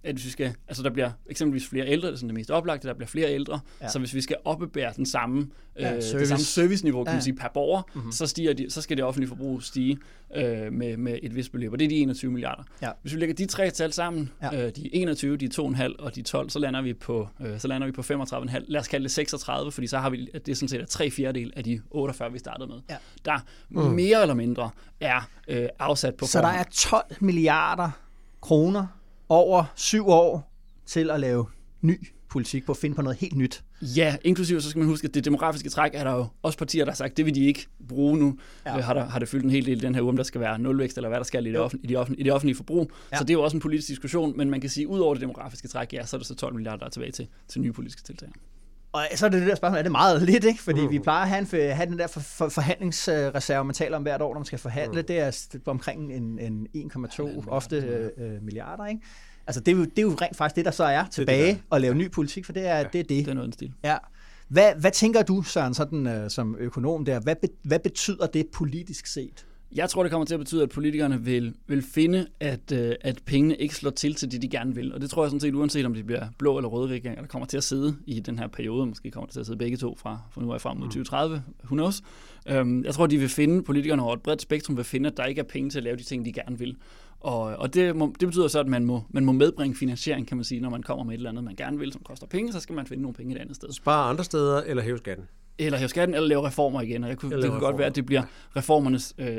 at 0.03 0.15
hvis 0.15 0.25
vi 0.25 0.29
skal, 0.29 0.53
altså 0.67 0.83
der 0.83 0.89
bliver 0.89 1.11
eksempelvis 1.29 1.67
flere 1.67 1.87
ældre, 1.87 2.07
det 2.07 2.13
er 2.13 2.17
sådan 2.17 2.29
det 2.29 2.35
mest 2.35 2.51
oplagte, 2.51 2.87
der 2.87 2.93
bliver 2.93 3.07
flere 3.07 3.33
ældre, 3.33 3.59
ja. 3.81 3.87
så 3.87 3.99
hvis 3.99 4.13
vi 4.13 4.21
skal 4.21 4.35
oppebære 4.45 4.93
den 4.95 5.05
samme, 5.05 5.47
ja, 5.79 5.95
øh, 5.95 6.01
service. 6.03 6.19
det 6.19 6.27
samme 6.27 6.43
serviceniveau, 6.43 7.03
kan 7.03 7.11
ja. 7.11 7.15
man 7.15 7.23
sige, 7.23 7.35
per 7.35 7.47
borger, 7.53 7.81
mm-hmm. 7.93 8.11
så, 8.11 8.27
stiger 8.27 8.53
de, 8.53 8.69
så 8.69 8.81
skal 8.81 8.97
det 8.97 9.05
offentlige 9.05 9.27
forbrug 9.27 9.63
stige 9.63 9.97
øh, 10.35 10.73
med, 10.73 10.97
med 10.97 11.19
et 11.23 11.35
vist 11.35 11.51
beløb, 11.51 11.71
og 11.73 11.79
det 11.79 11.85
er 11.85 11.89
de 11.89 11.95
21 11.95 12.31
milliarder. 12.31 12.63
Ja. 12.81 12.91
Hvis 13.01 13.13
vi 13.13 13.19
lægger 13.19 13.35
de 13.35 13.45
tre 13.45 13.71
tal 13.71 13.93
sammen, 13.93 14.31
ja. 14.41 14.65
øh, 14.65 14.71
de 14.75 14.95
21, 14.95 15.37
de 15.37 15.49
2,5 15.53 15.95
og 15.99 16.15
de 16.15 16.21
12, 16.21 16.49
så 16.49 16.59
lander 16.59 16.81
vi 16.81 16.93
på, 16.93 17.27
øh, 17.41 17.59
så 17.59 17.67
lander 17.67 17.87
vi 17.87 17.91
på 17.91 18.01
35,5. 18.01 18.63
Lad 18.67 18.81
os 18.81 18.87
kalde 18.87 19.03
det 19.03 19.11
36, 19.11 19.71
fordi 19.71 19.87
så 19.87 19.97
har 19.97 20.09
vi, 20.09 20.29
at 20.33 20.45
det 20.45 20.51
er 20.51 20.55
sådan 20.55 20.69
set 20.69 20.87
tre 20.87 21.11
fjerdedel 21.11 21.53
af 21.55 21.63
de 21.63 21.81
48, 21.91 22.31
vi 22.31 22.39
startede 22.39 22.67
med. 22.67 22.77
Ja. 22.89 22.95
Der 23.25 23.39
mm. 23.69 23.81
mere 23.81 24.21
eller 24.21 24.35
mindre 24.35 24.69
er 24.99 25.29
øh, 25.47 25.67
afsat 25.79 26.15
på 26.15 26.25
Så 26.25 26.31
form. 26.31 26.41
der 26.41 26.59
er 26.59 26.63
12 26.71 27.03
milliarder 27.19 27.91
kroner 28.41 28.98
over 29.29 29.63
syv 29.75 30.07
år 30.07 30.53
til 30.85 31.11
at 31.11 31.19
lave 31.19 31.45
ny 31.81 32.07
politik, 32.29 32.65
på 32.65 32.71
at 32.71 32.77
finde 32.77 32.95
på 32.95 33.01
noget 33.01 33.17
helt 33.17 33.35
nyt. 33.35 33.63
Ja, 33.81 34.15
inklusive 34.23 34.61
så 34.61 34.69
skal 34.69 34.79
man 34.79 34.87
huske, 34.87 35.07
at 35.07 35.13
det 35.13 35.25
demografiske 35.25 35.69
træk 35.69 35.91
er 35.93 36.03
der 36.03 36.11
jo 36.11 36.27
også 36.41 36.57
partier, 36.57 36.85
der 36.85 36.91
har 36.91 36.95
sagt, 36.95 37.17
det 37.17 37.25
vil 37.25 37.35
de 37.35 37.45
ikke 37.45 37.67
bruge 37.87 38.17
nu. 38.17 38.37
Ja. 38.65 38.77
Øh, 38.77 38.83
har, 38.83 38.93
der, 38.93 39.05
har 39.05 39.19
det 39.19 39.29
fyldt 39.29 39.43
en 39.43 39.49
hel 39.49 39.65
del 39.65 39.81
den 39.81 39.95
her 39.95 40.01
uge, 40.01 40.09
om 40.09 40.17
der 40.17 40.23
skal 40.23 40.41
være 40.41 40.59
nulvækst, 40.59 40.97
eller 40.97 41.09
hvad 41.09 41.17
der 41.17 41.23
skal 41.23 41.45
i 41.45 41.49
det, 41.49 41.59
offentlige, 41.59 41.85
i 41.85 41.87
det, 41.87 41.97
offentlige, 41.97 42.21
i 42.21 42.23
det 42.23 42.33
offentlige 42.33 42.55
forbrug. 42.55 42.91
Ja. 43.11 43.17
Så 43.17 43.23
det 43.23 43.29
er 43.29 43.33
jo 43.33 43.43
også 43.43 43.57
en 43.57 43.61
politisk 43.61 43.87
diskussion, 43.87 44.37
men 44.37 44.49
man 44.49 44.61
kan 44.61 44.69
sige, 44.69 44.83
at 44.83 44.87
ud 44.87 44.99
over 44.99 45.13
det 45.13 45.21
demografiske 45.21 45.67
træk, 45.67 45.93
ja, 45.93 46.05
så 46.05 46.15
er 46.15 46.19
der 46.19 46.25
så 46.25 46.35
12 46.35 46.53
milliarder, 46.53 46.77
der 46.77 46.85
er 46.85 46.89
tilbage 46.89 47.11
til, 47.11 47.27
til 47.47 47.61
nye 47.61 47.71
politiske 47.71 48.03
tiltag. 48.03 48.29
Og 48.91 49.05
så 49.15 49.25
er 49.25 49.29
det 49.29 49.41
det 49.41 49.49
der 49.49 49.55
spørgsmål, 49.55 49.77
er 49.77 49.83
det 49.83 49.91
meget 49.91 50.21
lidt, 50.21 50.43
ikke? 50.43 50.61
Fordi 50.61 50.81
mm. 50.81 50.89
vi 50.89 50.99
plejer 50.99 51.21
at 51.21 51.29
have, 51.29 51.69
en, 51.69 51.75
have 51.75 51.89
den 51.89 51.99
der 51.99 52.07
for, 52.07 52.19
for, 52.19 52.49
forhandlingsreserve, 52.49 53.65
man 53.65 53.75
taler 53.75 53.97
om 53.97 54.03
hvert 54.03 54.21
år, 54.21 54.33
når 54.33 54.39
man 54.39 54.45
skal 54.45 54.59
forhandle. 54.59 55.01
Mm. 55.01 55.07
Det 55.07 55.19
er 55.19 55.59
omkring 55.65 56.13
en, 56.13 56.39
en 56.39 56.91
1,2 56.95 57.49
ofte 57.49 57.75
øh, 58.17 58.43
milliarder, 58.43 58.85
ikke? 58.85 59.01
Altså, 59.47 59.59
det 59.61 59.71
er, 59.71 59.75
jo, 59.75 59.83
det 59.83 59.99
er 59.99 60.01
jo 60.01 60.17
rent 60.21 60.37
faktisk 60.37 60.55
det, 60.55 60.65
der 60.65 60.71
så 60.71 60.83
er 60.83 61.05
tilbage 61.11 61.47
det, 61.47 61.55
det 61.55 61.63
at 61.71 61.81
lave 61.81 61.95
ny 61.95 62.11
politik, 62.11 62.45
for 62.45 62.53
det 62.53 62.67
er 62.67 62.77
ja, 62.77 62.83
det. 62.83 62.99
Er 62.99 63.03
det. 63.03 63.09
det 63.09 63.27
er 63.27 63.33
noget 63.33 63.53
stil. 63.53 63.73
Ja. 63.83 63.97
Hvad, 64.47 64.73
hvad 64.75 64.91
tænker 64.91 65.21
du, 65.21 65.41
Søren, 65.41 65.73
sådan, 65.73 66.23
uh, 66.23 66.29
som 66.29 66.55
økonom 66.59 67.05
der? 67.05 67.19
Hvad, 67.19 67.35
be, 67.35 67.47
hvad 67.63 67.79
betyder 67.79 68.27
det 68.27 68.47
politisk 68.53 69.07
set? 69.07 69.45
Jeg 69.75 69.89
tror, 69.89 70.03
det 70.03 70.11
kommer 70.11 70.25
til 70.25 70.33
at 70.33 70.39
betyde, 70.39 70.63
at 70.63 70.69
politikerne 70.69 71.21
vil, 71.21 71.53
vil 71.67 71.81
finde, 71.81 72.27
at, 72.39 72.71
uh, 72.73 72.91
at 73.01 73.21
pengene 73.25 73.55
ikke 73.55 73.75
slår 73.75 73.91
til 73.91 74.15
til 74.15 74.31
det, 74.31 74.41
de 74.41 74.47
gerne 74.47 74.75
vil. 74.75 74.93
Og 74.93 75.01
det 75.01 75.09
tror 75.09 75.23
jeg 75.23 75.29
sådan 75.29 75.39
set, 75.39 75.55
uanset 75.55 75.85
om 75.85 75.93
de 75.93 76.03
bliver 76.03 76.27
blå 76.37 76.57
eller 76.57 76.69
røde 76.69 76.87
regeringer, 76.87 77.21
der 77.21 77.27
kommer 77.27 77.45
til 77.45 77.57
at 77.57 77.63
sidde 77.63 77.95
i 78.07 78.19
den 78.19 78.39
her 78.39 78.47
periode. 78.47 78.85
Måske 78.85 79.11
kommer 79.11 79.25
det 79.25 79.33
til 79.33 79.39
at 79.39 79.45
sidde 79.45 79.57
begge 79.57 79.77
to 79.77 79.95
fra, 79.95 80.19
fra 80.31 80.41
nu 80.41 80.53
af 80.53 80.61
frem 80.61 80.77
mod 80.77 80.87
2030. 80.87 81.43
Who 81.63 81.75
knows? 81.75 82.01
Um, 82.55 82.83
jeg 82.85 82.93
tror, 82.93 83.07
de 83.07 83.17
vil 83.17 83.29
finde, 83.29 83.63
politikerne 83.63 84.03
over 84.03 84.13
et 84.13 84.21
bredt 84.21 84.41
spektrum 84.41 84.77
vil 84.77 84.85
finde, 84.85 85.09
at 85.09 85.17
der 85.17 85.25
ikke 85.25 85.39
er 85.39 85.45
penge 85.45 85.69
til 85.69 85.77
at 85.77 85.83
lave 85.83 85.97
de 85.97 86.03
ting, 86.03 86.25
de 86.25 86.33
gerne 86.33 86.59
vil. 86.59 86.77
Og, 87.19 87.41
og 87.41 87.73
det, 87.73 87.95
må, 87.95 88.13
det 88.19 88.27
betyder 88.27 88.47
så, 88.47 88.59
at 88.59 88.67
man 88.67 88.85
må, 88.85 89.03
man 89.09 89.25
må 89.25 89.31
medbringe 89.31 89.75
finansiering, 89.75 90.27
kan 90.27 90.37
man 90.37 90.43
sige, 90.43 90.61
når 90.61 90.69
man 90.69 90.83
kommer 90.83 91.03
med 91.03 91.13
et 91.13 91.17
eller 91.17 91.29
andet, 91.29 91.43
man 91.43 91.55
gerne 91.55 91.79
vil, 91.79 91.93
som 91.93 92.01
koster 92.03 92.27
penge, 92.27 92.53
så 92.53 92.59
skal 92.59 92.75
man 92.75 92.87
finde 92.87 93.01
nogle 93.01 93.15
penge 93.15 93.35
et 93.35 93.41
andet 93.41 93.55
sted. 93.55 93.71
Spare 93.71 94.09
andre 94.09 94.23
steder, 94.23 94.61
eller 94.61 94.83
hæve 94.83 94.97
skatten? 94.97 95.25
Eller 95.59 95.77
hæve 95.77 95.89
skatten, 95.89 96.15
eller 96.15 96.27
lave 96.27 96.47
reformer 96.47 96.81
igen. 96.81 97.03
Og 97.03 97.09
jeg 97.09 97.17
kunne, 97.17 97.41
det 97.41 97.49
kunne 97.49 97.59
godt 97.59 97.77
være, 97.77 97.87
at 97.87 97.95
det 97.95 98.05
bliver 98.05 98.23
reformernes 98.55 99.15
øh, 99.17 99.37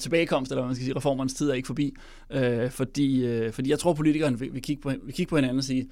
tilbagekomst, 0.00 0.52
eller 0.52 0.66
man 0.66 0.74
skal 0.74 0.84
sige, 0.84 0.96
reformernes 0.96 1.34
tid 1.34 1.50
er 1.50 1.54
ikke 1.54 1.66
forbi. 1.66 1.94
Øh, 2.30 2.70
fordi, 2.70 3.26
øh, 3.26 3.52
fordi 3.52 3.70
jeg 3.70 3.78
tror, 3.78 3.92
politikerne 3.92 4.38
vil, 4.38 4.52
vil, 4.52 4.62
kigge 4.62 4.82
på, 4.82 4.92
vil 5.02 5.14
kigge 5.14 5.30
på 5.30 5.36
hinanden 5.36 5.58
og 5.58 5.64
sige, 5.64 5.88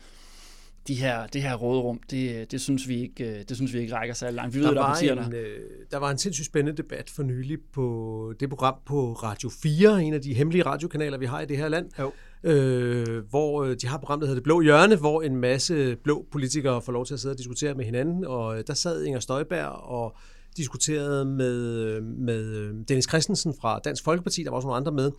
de 0.89 0.95
her, 0.95 1.27
det 1.27 1.43
her 1.43 1.55
råderum, 1.55 2.01
det, 2.11 2.53
det, 2.53 2.61
synes 2.61 2.89
vi 2.89 3.01
ikke, 3.01 3.25
øh, 3.25 3.45
det 3.49 3.57
synes 3.57 3.73
vi 3.73 3.79
ikke 3.79 3.95
rækker 3.95 4.15
så 4.15 4.31
langt. 4.31 4.55
Vi 4.55 4.61
der, 4.61 4.67
ved, 4.67 4.75
der, 4.75 4.81
var 4.81 4.89
partier, 4.89 5.13
en, 5.13 5.33
der... 5.33 5.41
Øh, 5.41 5.59
der 5.91 5.99
var 5.99 6.11
en 6.11 6.19
sindssygt 6.19 6.47
spændende 6.47 6.83
debat 6.83 7.11
for 7.11 7.23
nylig 7.23 7.59
på 7.73 8.35
det 8.41 8.49
program 8.49 8.75
på 8.87 9.13
Radio 9.13 9.51
4, 9.63 10.03
en 10.03 10.15
af 10.15 10.21
de 10.21 10.35
hemmelige 10.35 10.63
radiokanaler, 10.63 11.19
vi 11.19 11.27
har 11.27 11.41
i 11.41 11.47
det 11.47 11.57
her 11.57 11.69
land, 11.69 11.91
jo. 11.99 12.13
Øh, 12.45 13.19
hvor 13.31 13.65
øh, 13.65 13.77
de 13.83 13.87
har 13.87 13.95
et 13.95 14.01
program, 14.01 14.21
der 14.21 14.27
hedder 14.27 14.35
Det 14.35 14.45
Blå 14.45 14.61
Hjørne, 14.61 14.97
hvor 14.97 15.23
en 15.23 15.37
masse 15.37 15.97
blå 15.97 16.27
politikere 16.33 16.83
får 16.83 16.93
lov 16.93 17.07
til 17.07 17.15
at 17.15 17.21
sidde 17.21 17.33
og 17.33 17.39
diskutere 17.39 17.75
med 17.75 17.85
hinanden, 17.85 18.25
og 18.25 18.67
der 18.67 18.75
sad 18.75 19.05
Inger 19.05 19.21
Støjberg 19.21 19.67
og 19.69 20.17
diskuterede 20.57 21.25
med, 21.25 22.01
med 22.01 22.73
Dennis 22.85 23.09
Christensen 23.09 23.55
fra 23.61 23.81
Dansk 23.85 24.05
Folkeparti, 24.05 24.43
der 24.43 24.51
var 24.51 24.57
også 24.57 24.69
nogle 24.69 24.77
andre 24.77 24.93
med, 24.93 25.11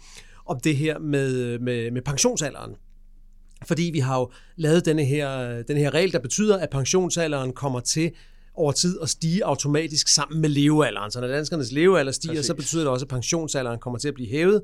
om 0.45 0.59
det 0.59 0.75
her 0.75 0.99
med, 0.99 1.59
med, 1.59 1.91
med 1.91 2.01
pensionsalderen. 2.01 2.75
Fordi 3.67 3.89
vi 3.93 3.99
har 3.99 4.19
jo 4.19 4.31
lavet 4.55 4.85
denne 4.85 5.05
her, 5.05 5.61
denne 5.61 5.79
her 5.81 5.93
regel, 5.93 6.11
der 6.11 6.19
betyder, 6.19 6.57
at 6.57 6.69
pensionsalderen 6.69 7.53
kommer 7.53 7.79
til 7.79 8.11
over 8.53 8.71
tid 8.71 8.97
at 9.01 9.09
stige 9.09 9.45
automatisk 9.45 10.07
sammen 10.07 10.41
med 10.41 10.49
levealderen. 10.49 11.11
Så 11.11 11.21
når 11.21 11.27
danskernes 11.27 11.71
levealder 11.71 12.11
stiger, 12.11 12.33
Præcis. 12.33 12.45
så 12.45 12.53
betyder 12.53 12.81
det 12.83 12.91
også, 12.91 13.03
at 13.03 13.09
pensionsalderen 13.09 13.79
kommer 13.79 13.99
til 13.99 14.07
at 14.07 14.13
blive 14.13 14.29
hævet. 14.29 14.61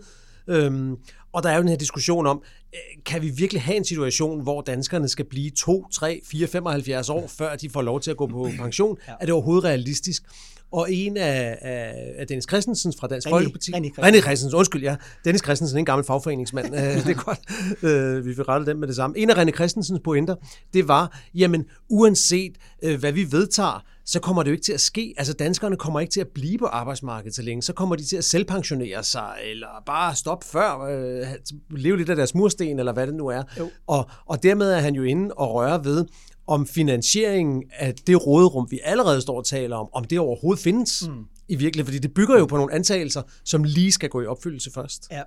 Øhm, 0.47 0.95
og 1.33 1.43
der 1.43 1.49
er 1.49 1.55
jo 1.55 1.61
den 1.61 1.69
her 1.69 1.77
diskussion 1.77 2.27
om, 2.27 2.41
øh, 2.73 2.79
kan 3.05 3.21
vi 3.21 3.29
virkelig 3.29 3.61
have 3.61 3.77
en 3.77 3.85
situation, 3.85 4.41
hvor 4.41 4.61
danskerne 4.61 5.09
skal 5.09 5.25
blive 5.25 5.49
2, 5.49 5.87
3, 5.93 6.21
4, 6.25 6.47
75 6.47 7.09
år, 7.09 7.27
før 7.27 7.55
de 7.55 7.69
får 7.69 7.81
lov 7.81 8.01
til 8.01 8.11
at 8.11 8.17
gå 8.17 8.27
på 8.27 8.49
pension? 8.63 8.97
Ja. 9.07 9.13
Er 9.19 9.25
det 9.25 9.33
overhovedet 9.33 9.63
realistisk? 9.63 10.23
Og 10.71 10.93
en 10.93 11.17
af, 11.17 11.57
af, 11.61 12.13
af 12.17 12.27
Dennis 12.27 12.45
Christensen 12.49 12.93
fra 12.99 13.07
Dansk 13.07 13.27
René- 13.27 13.31
Folkeparti... 13.31 13.71
René 13.71 13.93
Christensen. 13.93 14.15
René 14.15 14.21
Christensen, 14.21 14.57
undskyld, 14.57 14.83
ja. 14.83 14.95
Dennis 15.25 15.41
Christensen, 15.43 15.79
en 15.79 15.85
gammel 15.85 16.05
fagforeningsmand. 16.05 16.75
Øh, 16.75 16.81
det 16.81 17.07
er 17.07 17.23
godt, 17.27 17.39
øh, 17.83 18.25
vi 18.25 18.35
fik 18.35 18.47
rettet 18.47 18.67
dem 18.67 18.77
med 18.77 18.87
det 18.87 18.95
samme. 18.95 19.17
En 19.17 19.29
af 19.29 19.33
René 19.33 19.51
Christensens 19.51 19.99
pointer, 20.03 20.35
det 20.73 20.87
var, 20.87 21.19
jamen, 21.35 21.65
uanset 21.89 22.55
øh, 22.83 22.99
hvad 22.99 23.11
vi 23.11 23.31
vedtager, 23.31 23.83
så 24.07 24.19
kommer 24.19 24.43
det 24.43 24.49
jo 24.49 24.53
ikke 24.53 24.63
til 24.63 24.73
at 24.73 24.81
ske. 24.81 25.13
Altså, 25.17 25.33
danskerne 25.33 25.77
kommer 25.77 25.99
ikke 25.99 26.11
til 26.11 26.21
at 26.21 26.27
blive 26.27 26.57
på 26.57 26.65
arbejdsmarkedet 26.65 27.35
så 27.35 27.41
længe. 27.41 27.61
Så 27.61 27.73
kommer 27.73 27.95
de 27.95 28.03
til 28.03 28.17
at 28.17 28.23
selvpensionere 28.23 29.03
sig, 29.03 29.35
eller 29.43 29.67
bare 29.85 30.15
stoppe 30.15 30.45
før, 30.45 30.79
øh, 30.79 31.27
leve 31.69 31.97
lidt 31.97 32.09
af 32.09 32.15
deres 32.15 32.35
mursten, 32.35 32.79
eller 32.79 32.93
hvad 32.93 33.07
det 33.07 33.15
nu 33.15 33.27
er. 33.27 33.43
Og, 33.87 34.09
og 34.25 34.43
dermed 34.43 34.71
er 34.71 34.79
han 34.79 34.95
jo 34.95 35.03
inde 35.03 35.33
og 35.33 35.53
røre 35.53 35.83
ved, 35.85 36.05
om 36.47 36.67
finansieringen 36.67 37.63
af 37.73 37.95
det 37.95 38.27
råderum, 38.27 38.67
vi 38.71 38.79
allerede 38.83 39.21
står 39.21 39.37
og 39.37 39.45
taler 39.45 39.75
om, 39.75 39.89
om 39.93 40.03
det 40.03 40.19
overhovedet 40.19 40.63
findes 40.63 41.07
mm. 41.07 41.23
i 41.47 41.55
virkeligheden. 41.55 41.85
Fordi 41.85 42.07
det 42.07 42.13
bygger 42.13 42.39
jo 42.39 42.45
på 42.45 42.57
nogle 42.57 42.73
antagelser, 42.73 43.21
som 43.43 43.63
lige 43.63 43.91
skal 43.91 44.09
gå 44.09 44.21
i 44.21 44.25
opfyldelse 44.25 44.71
først. 44.71 45.07
Ja. 45.11 45.21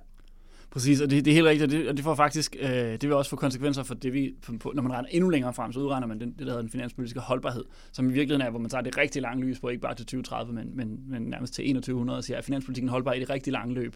Præcis, 0.71 1.01
og 1.01 1.09
det, 1.09 1.25
det 1.25 1.31
er 1.31 1.35
helt 1.35 1.47
rigtigt, 1.47 1.73
og 1.73 1.79
det, 1.79 1.89
og 1.89 1.97
det 1.97 2.03
får 2.03 2.15
faktisk, 2.15 2.55
øh, 2.59 2.69
det 2.69 3.03
vil 3.03 3.13
også 3.13 3.29
få 3.29 3.35
konsekvenser 3.35 3.83
for 3.83 3.93
det, 3.93 4.13
vi, 4.13 4.33
på, 4.59 4.71
når 4.75 4.83
man 4.83 4.91
regner 4.91 5.09
endnu 5.11 5.29
længere 5.29 5.53
frem, 5.53 5.73
så 5.73 5.79
udregner 5.79 6.07
man 6.07 6.19
den, 6.19 6.29
det, 6.29 6.39
der 6.39 6.45
hedder 6.45 6.61
den 6.61 6.69
finanspolitiske 6.69 7.19
holdbarhed, 7.19 7.65
som 7.91 8.09
i 8.09 8.13
virkeligheden 8.13 8.47
er, 8.47 8.49
hvor 8.49 8.59
man 8.59 8.69
tager 8.69 8.81
det 8.81 8.97
rigtig 8.97 9.21
lange 9.21 9.43
lys 9.43 9.59
på, 9.59 9.69
ikke 9.69 9.81
bare 9.81 9.95
til 9.95 10.05
2030, 10.05 10.53
men, 10.53 10.71
men, 10.75 10.99
men 11.07 11.21
nærmest 11.21 11.53
til 11.53 11.63
2100, 11.63 12.17
og 12.17 12.23
siger, 12.23 12.37
at 12.37 12.43
finanspolitikken 12.43 12.89
holdbar 12.89 13.13
i 13.13 13.19
det 13.19 13.29
rigtig 13.29 13.53
lange 13.53 13.73
løb. 13.73 13.95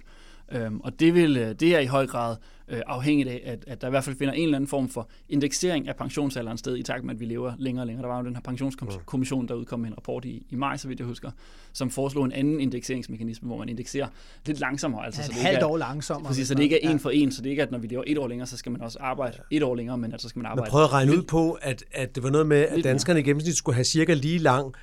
Øhm, 0.52 0.80
og 0.80 1.00
det, 1.00 1.14
vil, 1.14 1.38
øh, 1.38 1.56
det 1.60 1.76
er 1.76 1.80
i 1.80 1.86
høj 1.86 2.08
grad 2.08 2.36
øh, 2.68 2.82
afhængigt 2.88 3.30
af, 3.30 3.42
at, 3.46 3.64
at 3.68 3.82
der 3.82 3.88
i 3.88 3.90
hvert 3.90 4.04
fald 4.04 4.16
finder 4.18 4.34
en 4.34 4.44
eller 4.44 4.58
anden 4.58 4.68
form 4.68 4.90
for 4.90 5.10
indeksering 5.30 5.88
af 5.88 5.96
pensionsalderen 5.96 6.58
sted, 6.58 6.78
i 6.78 6.84
takt 6.84 7.04
med, 7.04 7.14
at 7.14 7.20
vi 7.20 7.26
lever 7.26 7.54
længere 7.58 7.84
og 7.84 7.88
længere. 7.88 8.02
Der 8.04 8.14
var 8.14 8.20
jo 8.20 8.26
den 8.26 8.36
her 8.36 8.42
pensionskommission, 8.42 9.48
der 9.48 9.54
udkom 9.54 9.80
med 9.80 9.90
en 9.90 9.98
rapport 9.98 10.26
i, 10.26 10.46
i 10.50 10.56
maj, 10.56 10.78
så 10.78 10.88
vidt 10.88 11.00
jeg 11.00 11.08
husker, 11.08 11.32
som 11.74 11.90
foreslog 11.90 12.26
en 12.26 12.32
anden 12.32 12.60
indekseringsmekanisme, 12.60 13.48
hvor 13.48 13.58
man 13.58 13.70
indekserer 13.70 14.08
lidt 14.46 14.60
langsommere. 14.60 15.06
Altså, 15.06 15.22
Ja, 15.22 15.26
så 15.26 15.32
et 15.32 15.34
det 15.34 15.40
ikke 15.40 15.48
halvt 15.48 15.62
er- 15.64 15.68
år 15.68 15.78
langsommere, 15.78 16.28
Præcis, 16.30 16.48
så 16.48 16.54
det 16.56 16.64
ikke 16.64 16.82
er 16.84 16.88
man- 16.88 16.96
en 16.96 17.00
for 17.00 17.10
en, 17.10 17.32
så 17.32 17.42
det 17.42 17.50
ikke 17.50 17.60
er, 17.60 17.66
at 17.66 17.72
når 17.72 17.80
vi 17.80 17.88
lever 17.88 18.04
et 18.08 18.18
år 18.18 18.28
længere, 18.28 18.48
så 18.48 18.58
skal 18.58 18.72
man 18.72 18.82
også 18.82 18.98
arbejde 19.02 19.38
et 19.52 19.64
år 19.64 19.76
længere, 19.76 19.98
men 19.98 20.14
at 20.14 20.22
så 20.22 20.30
skal 20.30 20.40
man 20.40 20.44
Man 20.44 20.52
arbejde 20.52 20.70
prøvede 20.72 20.86
at 20.86 20.94
regne 20.94 21.12
ud 21.12 21.18
lidt- 21.18 21.28
på, 21.28 21.52
at, 21.62 21.84
at 21.92 22.16
det 22.16 22.24
var 22.24 22.30
noget 22.30 22.48
med, 22.48 22.58
at 22.58 22.84
danskerne 22.84 23.20
i 23.20 23.24
gennemsnit 23.24 23.56
skulle 23.58 23.76
have 23.76 23.86
cirka 23.86 24.14
lige 24.14 24.38
lang 24.40 24.74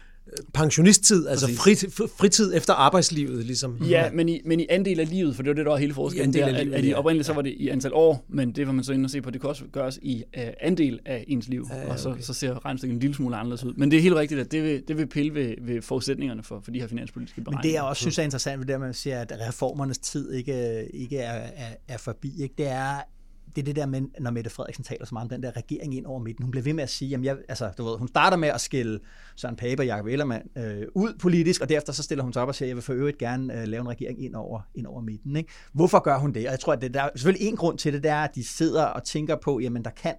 pensionisttid, 0.54 1.28
altså 1.28 1.46
frit, 1.46 1.84
fritid 2.18 2.54
efter 2.54 2.72
arbejdslivet, 2.72 3.44
ligesom. 3.44 3.78
Ja, 3.88 4.10
men 4.12 4.28
i, 4.28 4.40
men 4.44 4.60
i 4.60 4.66
andel 4.70 5.00
af 5.00 5.10
livet, 5.10 5.36
for 5.36 5.42
det 5.42 5.48
var 5.48 5.54
det, 5.54 5.64
der 5.64 5.70
var 5.70 5.78
hele 5.78 5.94
forskellen. 5.94 6.28
andel 6.28 6.42
af 6.42 6.52
der, 6.52 6.58
at, 6.58 6.66
livet, 6.66 6.76
at 6.76 6.84
i 6.84 6.88
ja. 6.88 6.98
oprindeligt 6.98 7.26
så 7.26 7.32
var 7.32 7.42
det 7.42 7.54
i 7.56 7.68
antal 7.68 7.92
år, 7.94 8.24
men 8.28 8.52
det 8.52 8.66
var 8.66 8.72
man 8.72 8.84
så 8.84 8.92
inde 8.92 9.06
og 9.06 9.10
se 9.10 9.22
på, 9.22 9.30
det 9.30 9.40
kan 9.40 9.50
også 9.50 9.64
gøres 9.72 9.98
i 10.02 10.22
uh, 10.36 10.42
andel 10.60 11.00
af 11.04 11.24
ens 11.28 11.48
liv, 11.48 11.66
ja, 11.70 11.92
og 11.92 11.98
så, 11.98 12.10
okay. 12.10 12.20
så 12.20 12.34
ser 12.34 12.64
regnestykket 12.64 12.94
en 12.94 13.00
lille 13.00 13.14
smule 13.14 13.36
anderledes 13.36 13.64
ud. 13.64 13.74
Men 13.76 13.90
det 13.90 13.96
er 13.96 14.02
helt 14.02 14.14
rigtigt, 14.14 14.40
at 14.40 14.52
det 14.52 14.62
vil, 14.62 14.82
det 14.88 14.98
vil 14.98 15.06
pille 15.06 15.34
ved, 15.34 15.54
ved 15.60 15.82
forudsætningerne 15.82 16.42
for, 16.42 16.60
for 16.64 16.70
de 16.70 16.80
her 16.80 16.86
finanspolitiske 16.86 17.38
Men 17.40 17.44
beregninger. 17.44 17.62
det 17.70 17.74
jeg 17.74 17.82
også 17.82 18.00
synes 18.00 18.18
er 18.18 18.22
interessant 18.22 18.60
ved 18.60 18.66
det, 18.66 18.74
at 18.74 18.80
man 18.80 18.94
siger, 18.94 19.20
at 19.20 19.32
reformernes 19.48 19.98
tid 19.98 20.32
ikke, 20.32 20.86
ikke 20.94 21.18
er, 21.18 21.32
er, 21.32 21.74
er 21.88 21.96
forbi, 21.96 22.42
ikke? 22.42 22.54
det 22.58 22.68
er 22.68 23.00
det 23.56 23.62
er 23.62 23.64
det 23.64 23.76
der 23.76 23.86
med, 23.86 24.02
når 24.20 24.30
Mette 24.30 24.50
Frederiksen 24.50 24.84
taler 24.84 25.06
så 25.06 25.14
meget 25.14 25.24
om 25.24 25.28
den 25.28 25.42
der 25.42 25.56
regering 25.56 25.96
ind 25.96 26.06
over 26.06 26.20
midten. 26.20 26.42
Hun 26.44 26.50
bliver 26.50 26.64
ved 26.64 26.72
med 26.72 26.82
at 26.82 26.90
sige, 26.90 27.08
jamen 27.08 27.24
jeg, 27.24 27.36
altså, 27.48 27.70
du 27.78 27.84
ved, 27.84 27.98
hun 27.98 28.08
starter 28.08 28.36
med 28.36 28.48
at 28.48 28.60
skille 28.60 29.00
Søren 29.36 29.56
Pape 29.56 29.82
og 29.82 29.86
Jacob 29.86 30.06
Ellermann 30.06 30.48
øh, 30.56 30.82
ud 30.94 31.14
politisk, 31.18 31.60
og 31.60 31.68
derefter 31.68 31.92
så 31.92 32.02
stiller 32.02 32.24
hun 32.24 32.32
sig 32.32 32.42
op 32.42 32.48
og 32.48 32.54
siger, 32.54 32.66
jeg 32.66 32.76
vil 32.76 32.82
for 32.82 32.92
øvrigt 32.92 33.18
gerne 33.18 33.60
øh, 33.60 33.68
lave 33.68 33.80
en 33.80 33.88
regering 33.88 34.24
ind 34.24 34.34
over, 34.34 34.60
ind 34.74 34.86
over 34.86 35.00
midten. 35.00 35.36
Ikke? 35.36 35.50
Hvorfor 35.72 35.98
gør 35.98 36.18
hun 36.18 36.32
det? 36.32 36.46
Og 36.46 36.50
jeg 36.50 36.60
tror, 36.60 36.72
at 36.72 36.82
det, 36.82 36.94
der 36.94 37.02
er 37.02 37.08
selvfølgelig 37.16 37.48
en 37.48 37.56
grund 37.56 37.78
til 37.78 37.92
det, 37.92 38.02
det 38.02 38.10
er, 38.10 38.22
at 38.24 38.34
de 38.34 38.44
sidder 38.44 38.84
og 38.84 39.04
tænker 39.04 39.36
på, 39.36 39.60
jamen 39.60 39.84
der 39.84 39.90
kan 39.90 40.14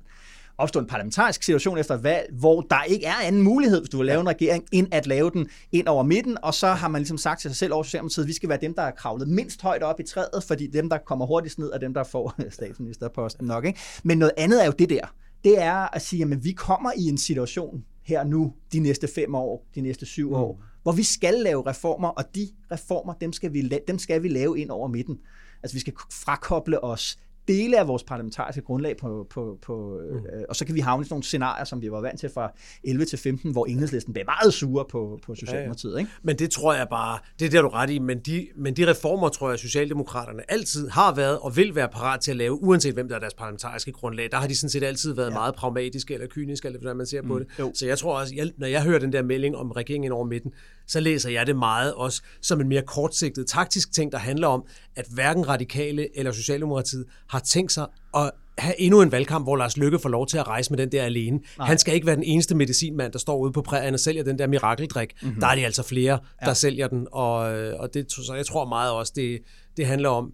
opstå 0.58 0.80
en 0.80 0.86
parlamentarisk 0.86 1.44
situation 1.44 1.78
efter 1.78 1.96
et 1.96 2.04
valg, 2.04 2.30
hvor 2.40 2.62
der 2.62 2.84
ikke 2.84 3.06
er 3.06 3.14
anden 3.24 3.42
mulighed, 3.42 3.80
hvis 3.82 3.90
du 3.90 3.98
vil 3.98 4.06
lave 4.06 4.22
en 4.22 4.28
regering, 4.28 4.66
end 4.72 4.88
at 4.92 5.08
lave 5.08 5.32
den 5.32 5.48
ind 5.72 5.88
over 5.88 6.04
midten, 6.04 6.38
og 6.44 6.54
så 6.54 6.68
har 6.68 6.88
man 6.88 7.02
ligesom 7.02 7.18
sagt 7.18 7.42
til 7.42 7.50
sig 7.50 7.58
selv 7.58 7.74
over 7.74 7.84
Socialdemokratiet, 7.84 8.24
at 8.24 8.28
vi 8.28 8.34
skal 8.34 8.50
være 8.50 8.60
dem, 8.62 8.74
der 8.74 8.82
er 8.82 8.92
kravlet 8.92 9.28
mindst 9.28 9.62
højt 9.62 9.84
op 9.84 10.00
i 10.00 10.04
træet, 10.04 10.44
fordi 10.48 10.68
dem, 10.68 10.90
der 10.90 10.98
kommer 10.98 11.26
hurtigst 11.26 11.60
ned, 11.60 11.72
er 11.74 11.78
dem, 11.78 11.94
der 11.94 12.04
får 12.04 12.36
statsministerposten 12.50 13.48
nok. 13.48 13.66
Ikke? 13.66 13.80
Men 14.04 14.18
noget 14.18 14.34
andet 14.38 14.62
er 14.62 14.66
jo 14.66 14.74
det 14.80 14.90
der. 14.90 15.14
Det 15.44 15.62
er 15.62 15.96
at 15.96 16.02
sige, 16.02 16.24
at 16.24 16.44
vi 16.44 16.52
kommer 16.52 16.92
i 16.98 17.04
en 17.04 17.18
situation 17.18 17.84
her 18.04 18.24
nu, 18.24 18.54
de 18.74 18.80
næste 18.80 19.08
fem 19.08 19.36
år, 19.36 19.66
de 19.76 19.82
næste 19.82 20.06
syv 20.06 20.30
mm. 20.30 20.36
år, 20.36 20.64
hvor 20.84 20.92
vi 20.92 21.04
skal 21.04 21.34
lave 21.34 21.68
reformer, 21.68 22.08
og 22.08 22.24
de 22.36 22.50
reformer, 22.72 23.14
dem 23.14 23.34
skal, 23.34 23.54
vi, 23.54 23.70
dem 23.88 24.00
skal 24.00 24.24
vi 24.24 24.28
lave 24.28 24.60
ind 24.60 24.70
over 24.70 24.88
midten. 24.88 25.18
Altså 25.64 25.76
vi 25.76 25.80
skal 25.80 25.94
frakoble 26.12 26.84
os 26.84 27.18
dele 27.48 27.80
af 27.80 27.88
vores 27.88 28.04
parlamentariske 28.04 28.62
grundlag 28.62 28.98
på, 28.98 29.28
på, 29.30 29.58
på 29.62 30.00
mm. 30.12 30.18
øh, 30.18 30.44
og 30.50 30.56
så 30.56 30.66
kan 30.66 30.76
vi 30.76 30.80
havne 30.80 31.02
i 31.02 31.06
sådan 31.06 31.14
nogle 31.14 31.24
scenarier, 31.24 31.66
som 31.66 31.82
vi 31.82 31.92
var 31.92 32.02
vant 32.02 32.20
til 32.20 32.30
fra 32.30 32.52
11 32.84 33.06
til 33.06 33.20
15, 33.20 33.52
hvor 33.52 33.66
enhedslisten 33.66 34.14
blev 34.14 34.26
meget 34.26 34.54
sure 34.54 34.86
på, 34.92 35.20
på 35.26 35.36
Socialdemokratiet. 35.36 36.00
Ikke? 36.00 36.12
Men 36.24 36.40
det 36.40 36.52
tror 36.52 36.74
jeg 36.74 36.88
bare, 36.90 37.20
det 37.40 37.46
er 37.46 37.50
der 37.50 37.62
du 37.62 37.68
ret 37.68 37.90
i, 37.90 38.00
men 38.00 38.20
de, 38.20 38.48
men 38.56 38.74
de 38.76 38.90
reformer, 38.90 39.30
tror 39.30 39.50
jeg, 39.50 39.60
Socialdemokraterne 39.60 40.52
altid 40.52 40.90
har 40.90 41.16
været 41.16 41.40
og 41.40 41.58
vil 41.58 41.76
være 41.76 41.90
parat 41.90 42.20
til 42.22 42.32
at 42.32 42.38
lave, 42.38 42.64
uanset 42.64 42.94
hvem 42.94 43.08
der 43.08 43.16
er 43.16 43.20
deres 43.20 43.34
parlamentariske 43.34 43.92
grundlag. 43.92 44.32
Der 44.32 44.38
har 44.38 44.48
de 44.48 44.56
sådan 44.56 44.70
set 44.70 44.84
altid 44.84 45.14
været 45.14 45.30
ja. 45.30 45.34
meget 45.34 45.56
pragmatiske 45.56 46.14
eller 46.14 46.28
kyniske, 46.28 46.66
eller 46.66 46.80
hvordan 46.80 46.98
man 46.98 47.06
ser 47.06 47.22
på 47.22 47.40
det. 47.40 47.48
jo. 47.60 47.72
Så 47.76 47.86
jeg 47.86 47.98
tror 47.98 48.20
også, 48.20 48.36
jeg, 48.36 48.52
når 48.58 48.68
jeg 48.68 48.84
hører 48.84 49.00
den 49.00 49.14
der 49.14 49.24
melding 49.24 49.56
om 49.56 49.72
regeringen 49.72 50.12
over 50.12 50.26
midten, 50.26 50.54
så 50.88 51.00
læser 51.00 51.30
jeg 51.30 51.48
det 51.48 51.56
meget 51.56 51.94
også 51.94 52.22
som 52.42 52.62
en 52.62 52.68
mere 52.68 52.82
kortsigtet 52.82 53.48
taktisk 53.48 53.94
ting, 53.94 54.12
der 54.12 54.18
handler 54.18 54.48
om, 54.48 54.66
at 54.96 55.06
hverken 55.12 55.48
radikale 55.48 56.18
eller 56.18 56.32
Socialdemokratiet 56.32 57.06
har 57.30 57.40
tænkt 57.40 57.72
sig 57.72 57.88
at 58.16 58.32
have 58.58 58.82
endnu 58.82 59.02
en 59.02 59.12
valgkamp, 59.12 59.46
hvor 59.46 59.56
Lars 59.56 59.78
Løkke 59.78 60.00
får 60.00 60.10
lov 60.10 60.28
til 60.28 60.38
at 60.38 60.48
rejse 60.48 60.72
med 60.72 60.78
den 60.78 60.92
der 60.92 61.04
alene. 61.04 61.40
Nej. 61.58 61.68
Han 61.68 61.78
skal 61.78 61.94
ikke 61.94 62.08
være 62.08 62.16
den 62.16 62.24
eneste 62.24 62.56
medicinmand, 62.56 63.12
der 63.14 63.20
står 63.20 63.38
ude 63.38 63.52
på 63.52 63.62
prærien 63.62 63.94
og 63.94 64.00
sælger 64.00 64.24
den 64.24 64.40
der 64.40 64.48
mirakeldrik. 64.48 65.14
Mm-hmm. 65.22 65.40
Der 65.40 65.48
er 65.48 65.56
de 65.56 65.66
altså 65.66 65.84
flere, 65.84 66.20
der 66.40 66.48
ja. 66.48 66.54
sælger 66.54 66.88
den, 66.88 67.08
og, 67.12 67.36
og 67.80 67.94
det, 67.94 68.12
så 68.12 68.34
jeg 68.36 68.46
tror 68.46 68.66
meget 68.66 68.92
også, 68.92 69.14
det, 69.16 69.40
det 69.78 69.86
handler 69.86 70.10
om, 70.10 70.32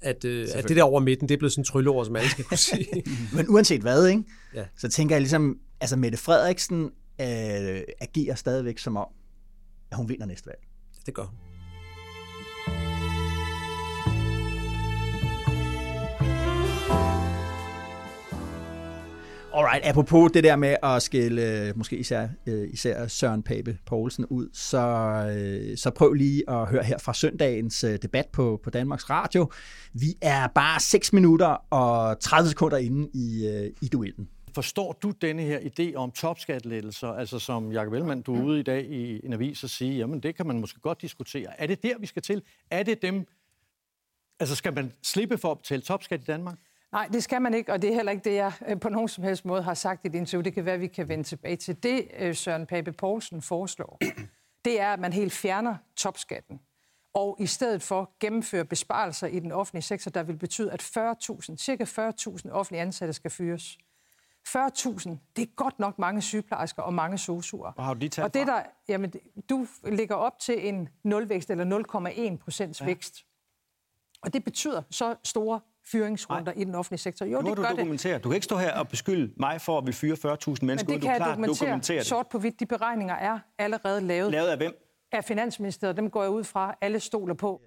at, 0.00 0.24
øh, 0.24 0.48
at 0.54 0.68
det 0.68 0.76
der 0.76 0.82
over 0.82 1.00
midten, 1.00 1.28
det 1.28 1.34
er 1.34 1.38
blevet 1.38 1.52
sådan 1.52 1.60
en 1.60 1.64
trylleord, 1.64 2.04
som 2.04 2.16
alle 2.16 2.30
skal 2.30 2.44
kunne 2.44 2.58
sige. 2.58 3.02
Men 3.36 3.48
uanset 3.48 3.80
hvad, 3.80 4.06
ikke? 4.06 4.22
Ja. 4.54 4.64
så 4.78 4.88
tænker 4.88 5.14
jeg 5.14 5.20
ligesom, 5.20 5.56
altså 5.80 5.96
Mette 5.96 6.18
Frederiksen 6.18 6.84
øh, 7.20 7.80
agerer 8.00 8.34
stadigvæk 8.34 8.78
som 8.78 8.96
om, 8.96 9.06
at 9.92 9.96
hun 9.96 10.08
vinder 10.08 10.26
næste 10.26 10.46
valg. 10.46 10.60
det 11.06 11.14
gør 11.14 11.22
hun. 11.22 11.36
Alright, 19.54 19.86
apropos 19.86 20.30
det 20.32 20.44
der 20.44 20.56
med 20.56 20.76
at 20.82 21.02
skille 21.02 21.72
måske 21.76 21.96
især, 21.96 22.28
øh, 22.46 22.68
især 22.72 23.06
Søren 23.06 23.42
Pape 23.42 23.78
Poulsen 23.86 24.26
ud, 24.26 24.48
så, 24.52 24.78
øh, 25.36 25.76
så 25.76 25.90
prøv 25.90 26.12
lige 26.12 26.50
at 26.50 26.66
høre 26.66 26.82
her 26.82 26.98
fra 26.98 27.14
søndagens 27.14 27.84
øh, 27.84 27.98
debat 28.02 28.26
på, 28.32 28.60
på 28.64 28.70
Danmarks 28.70 29.10
Radio. 29.10 29.50
Vi 29.92 30.14
er 30.20 30.46
bare 30.46 30.80
6 30.80 31.12
minutter 31.12 31.46
og 31.70 32.20
30 32.20 32.48
sekunder 32.48 32.76
inde 32.76 33.08
i, 33.14 33.46
i 33.82 33.88
duellen. 33.88 34.28
Forstår 34.54 34.92
du 34.92 35.10
denne 35.10 35.42
her 35.42 35.58
idé 35.58 35.94
om 35.94 36.10
topskattelettelser, 36.10 37.08
altså 37.08 37.38
som 37.38 37.72
Jacob 37.72 37.92
Ellemann, 37.92 38.22
du 38.22 38.36
er 38.36 38.42
ude 38.42 38.60
i 38.60 38.62
dag 38.62 38.84
i 38.84 39.26
en 39.26 39.32
avis 39.32 39.64
og 39.64 39.70
sige, 39.70 39.96
jamen 39.96 40.20
det 40.20 40.36
kan 40.36 40.46
man 40.46 40.60
måske 40.60 40.80
godt 40.80 41.02
diskutere. 41.02 41.60
Er 41.60 41.66
det 41.66 41.82
der, 41.82 41.98
vi 41.98 42.06
skal 42.06 42.22
til? 42.22 42.42
Er 42.70 42.82
det 42.82 43.02
dem, 43.02 43.26
altså 44.40 44.56
skal 44.56 44.74
man 44.74 44.92
slippe 45.02 45.38
for 45.38 45.50
at 45.50 45.58
betale 45.58 45.82
topskat 45.82 46.20
i 46.20 46.24
Danmark? 46.24 46.58
Nej, 46.92 47.08
det 47.12 47.22
skal 47.22 47.42
man 47.42 47.54
ikke, 47.54 47.72
og 47.72 47.82
det 47.82 47.90
er 47.90 47.94
heller 47.94 48.12
ikke 48.12 48.24
det, 48.24 48.34
jeg 48.34 48.52
øh, 48.68 48.80
på 48.80 48.88
nogen 48.88 49.08
som 49.08 49.24
helst 49.24 49.44
måde 49.44 49.62
har 49.62 49.74
sagt 49.74 50.04
i 50.04 50.08
et 50.08 50.14
interview. 50.14 50.42
Det 50.42 50.54
kan 50.54 50.64
være, 50.64 50.74
at 50.74 50.80
vi 50.80 50.86
kan 50.86 51.08
vende 51.08 51.24
tilbage 51.24 51.56
til. 51.56 51.82
Det, 51.82 52.08
øh, 52.18 52.34
Søren 52.34 52.66
Pape 52.66 52.92
Poulsen 52.92 53.42
foreslår, 53.42 53.98
det 54.64 54.80
er, 54.80 54.92
at 54.92 55.00
man 55.00 55.12
helt 55.12 55.32
fjerner 55.32 55.76
topskatten, 55.96 56.60
og 57.14 57.36
i 57.40 57.46
stedet 57.46 57.82
for 57.82 58.10
gennemføre 58.20 58.64
besparelser 58.64 59.26
i 59.26 59.38
den 59.38 59.52
offentlige 59.52 59.82
sektor, 59.82 60.10
der 60.10 60.22
vil 60.22 60.36
betyde, 60.36 60.72
at 60.72 60.82
40.000, 60.82 61.56
cirka 61.56 61.84
40.000 61.84 62.50
offentlige 62.50 62.82
ansatte 62.82 63.12
skal 63.12 63.30
fyres. 63.30 63.78
40.000, 64.48 65.10
det 65.36 65.42
er 65.42 65.54
godt 65.56 65.78
nok 65.78 65.98
mange 65.98 66.22
sygeplejersker 66.22 66.82
og 66.82 66.94
mange 66.94 67.18
sosuer. 67.18 67.72
Hvor 67.72 67.82
har 67.84 67.94
du 67.94 68.00
de 68.00 68.08
tal 68.08 68.24
Og 68.24 68.34
det 68.34 68.46
der, 68.46 68.62
jamen, 68.88 69.10
det- 69.10 69.20
du 69.50 69.66
ligger 69.84 70.14
op 70.14 70.38
til 70.38 70.68
en 70.68 70.88
nulvækst 71.04 71.50
eller 71.50 71.64
0,1 71.64 72.36
procents 72.44 72.80
ja. 72.80 72.86
vækst. 72.86 73.24
Og 74.22 74.32
det 74.32 74.44
betyder 74.44 74.82
så 74.90 75.14
store 75.24 75.60
fyringsrunder 75.92 76.52
i 76.52 76.64
den 76.64 76.74
offentlige 76.74 76.98
sektor. 76.98 77.26
Jo, 77.26 77.40
Nu 77.40 77.48
det 77.50 77.56
du 77.56 77.62
gør 77.62 77.68
det. 77.68 77.78
dokumenteret. 77.78 78.24
Du 78.24 78.28
kan 78.28 78.34
ikke 78.34 78.44
stå 78.44 78.56
her 78.56 78.78
og 78.78 78.88
beskylde 78.88 79.32
mig 79.36 79.60
for 79.60 79.78
at 79.78 79.86
vi 79.86 79.92
fyre 79.92 80.16
40.000 80.16 80.66
mennesker. 80.66 80.88
Men 80.88 80.94
det 80.94 81.02
du 81.02 81.06
kan 81.06 81.10
jeg 81.10 81.16
klart 81.16 81.28
dokumentere, 81.28 81.66
dokumentere 81.68 81.98
det. 81.98 82.06
sort 82.06 82.26
på 82.26 82.38
hvidt. 82.38 82.60
De 82.60 82.66
beregninger 82.66 83.14
er 83.14 83.38
allerede 83.58 84.00
lavet, 84.00 84.32
Lavet 84.32 84.48
af 84.48 84.56
hvem? 84.56 84.72
Af 85.12 85.24
Finansministeriet. 85.24 85.96
Dem 85.96 86.10
går 86.10 86.22
jeg 86.22 86.30
ud 86.30 86.44
fra, 86.44 86.74
alle 86.80 87.00
stoler 87.00 87.34
på. 87.34 87.48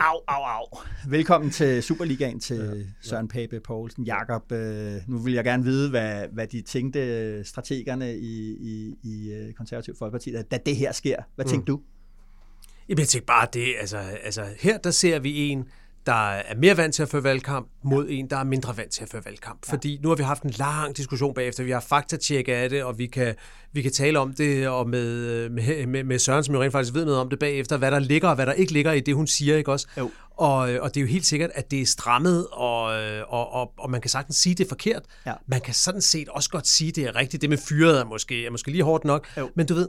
Au, 0.00 0.20
au, 0.28 0.42
au. 0.42 0.64
Velkommen 1.08 1.50
til 1.50 1.82
Superligaen 1.82 2.40
til 2.40 2.56
ja, 2.56 2.74
ja. 2.74 2.82
Søren 3.00 3.28
Pape 3.28 3.60
Poulsen. 3.60 4.04
Jakob, 4.04 4.52
øh, 4.52 4.94
nu 5.06 5.18
vil 5.18 5.34
jeg 5.34 5.44
gerne 5.44 5.64
vide, 5.64 5.90
hvad, 5.90 6.28
hvad 6.32 6.46
de 6.46 6.62
tænkte 6.62 7.44
strategerne 7.44 8.16
i, 8.16 8.56
i, 8.60 8.94
i 9.02 9.32
øh, 9.32 9.52
Konservativ 9.52 9.96
Folkeparti, 9.98 10.32
da, 10.50 10.58
det 10.66 10.76
her 10.76 10.92
sker. 10.92 11.16
Hvad 11.34 11.44
tænkte 11.44 11.72
du? 11.72 11.80
Jamen, 12.88 12.98
jeg 12.98 13.08
tænker 13.08 13.26
bare 13.26 13.48
det, 13.52 13.74
altså, 13.80 13.98
altså 13.98 14.46
her 14.60 14.78
der 14.78 14.90
ser 14.90 15.18
vi 15.18 15.48
en, 15.48 15.68
der 16.08 16.30
er 16.30 16.54
mere 16.56 16.76
vant 16.76 16.94
til 16.94 17.02
at 17.02 17.08
føre 17.08 17.24
valgkamp, 17.24 17.68
mod 17.82 18.06
en, 18.10 18.30
der 18.30 18.36
er 18.36 18.44
mindre 18.44 18.76
vant 18.76 18.90
til 18.90 19.02
at 19.02 19.08
føre 19.10 19.24
valgkamp. 19.24 19.58
Ja. 19.68 19.72
Fordi 19.72 19.98
nu 20.02 20.08
har 20.08 20.16
vi 20.16 20.22
haft 20.22 20.42
en 20.42 20.50
lang 20.50 20.96
diskussion 20.96 21.34
bagefter, 21.34 21.64
vi 21.64 21.70
har 21.70 21.80
faktatjek 21.80 22.48
af 22.48 22.70
det, 22.70 22.84
og 22.84 22.98
vi 22.98 23.06
kan, 23.06 23.34
vi 23.72 23.82
kan 23.82 23.92
tale 23.92 24.18
om 24.18 24.32
det, 24.34 24.68
og 24.68 24.88
med, 24.88 25.48
med, 25.48 25.86
med, 25.86 26.04
med 26.04 26.18
Søren, 26.18 26.44
som 26.44 26.54
jo 26.54 26.62
rent 26.62 26.72
faktisk 26.72 26.94
ved 26.94 27.04
noget 27.04 27.20
om 27.20 27.30
det 27.30 27.38
bagefter, 27.38 27.76
hvad 27.76 27.90
der 27.90 27.98
ligger 27.98 28.28
og 28.28 28.34
hvad 28.34 28.46
der 28.46 28.52
ikke 28.52 28.72
ligger 28.72 28.92
i 28.92 29.00
det, 29.00 29.14
hun 29.14 29.26
siger, 29.26 29.56
ikke 29.56 29.72
også? 29.72 29.86
Jo. 29.98 30.10
Og, 30.30 30.58
og 30.58 30.94
det 30.94 30.96
er 30.96 31.00
jo 31.00 31.06
helt 31.06 31.26
sikkert, 31.26 31.50
at 31.54 31.70
det 31.70 31.80
er 31.82 31.86
strammet, 31.86 32.46
og, 32.52 32.82
og, 33.28 33.52
og, 33.52 33.72
og 33.78 33.90
man 33.90 34.00
kan 34.00 34.10
sagtens 34.10 34.36
sige, 34.36 34.54
det 34.54 34.64
er 34.64 34.68
forkert. 34.68 35.02
Ja. 35.26 35.32
Man 35.46 35.60
kan 35.60 35.74
sådan 35.74 36.00
set 36.00 36.28
også 36.28 36.50
godt 36.50 36.66
sige, 36.66 36.92
det 36.92 37.04
er 37.04 37.16
rigtigt. 37.16 37.40
Det 37.40 37.50
med 37.50 37.58
fyret 37.68 38.00
er 38.00 38.04
måske, 38.04 38.46
er 38.46 38.50
måske 38.50 38.70
lige 38.70 38.84
hårdt 38.84 39.04
nok, 39.04 39.26
jo. 39.36 39.50
men 39.54 39.66
du 39.66 39.74
ved, 39.74 39.88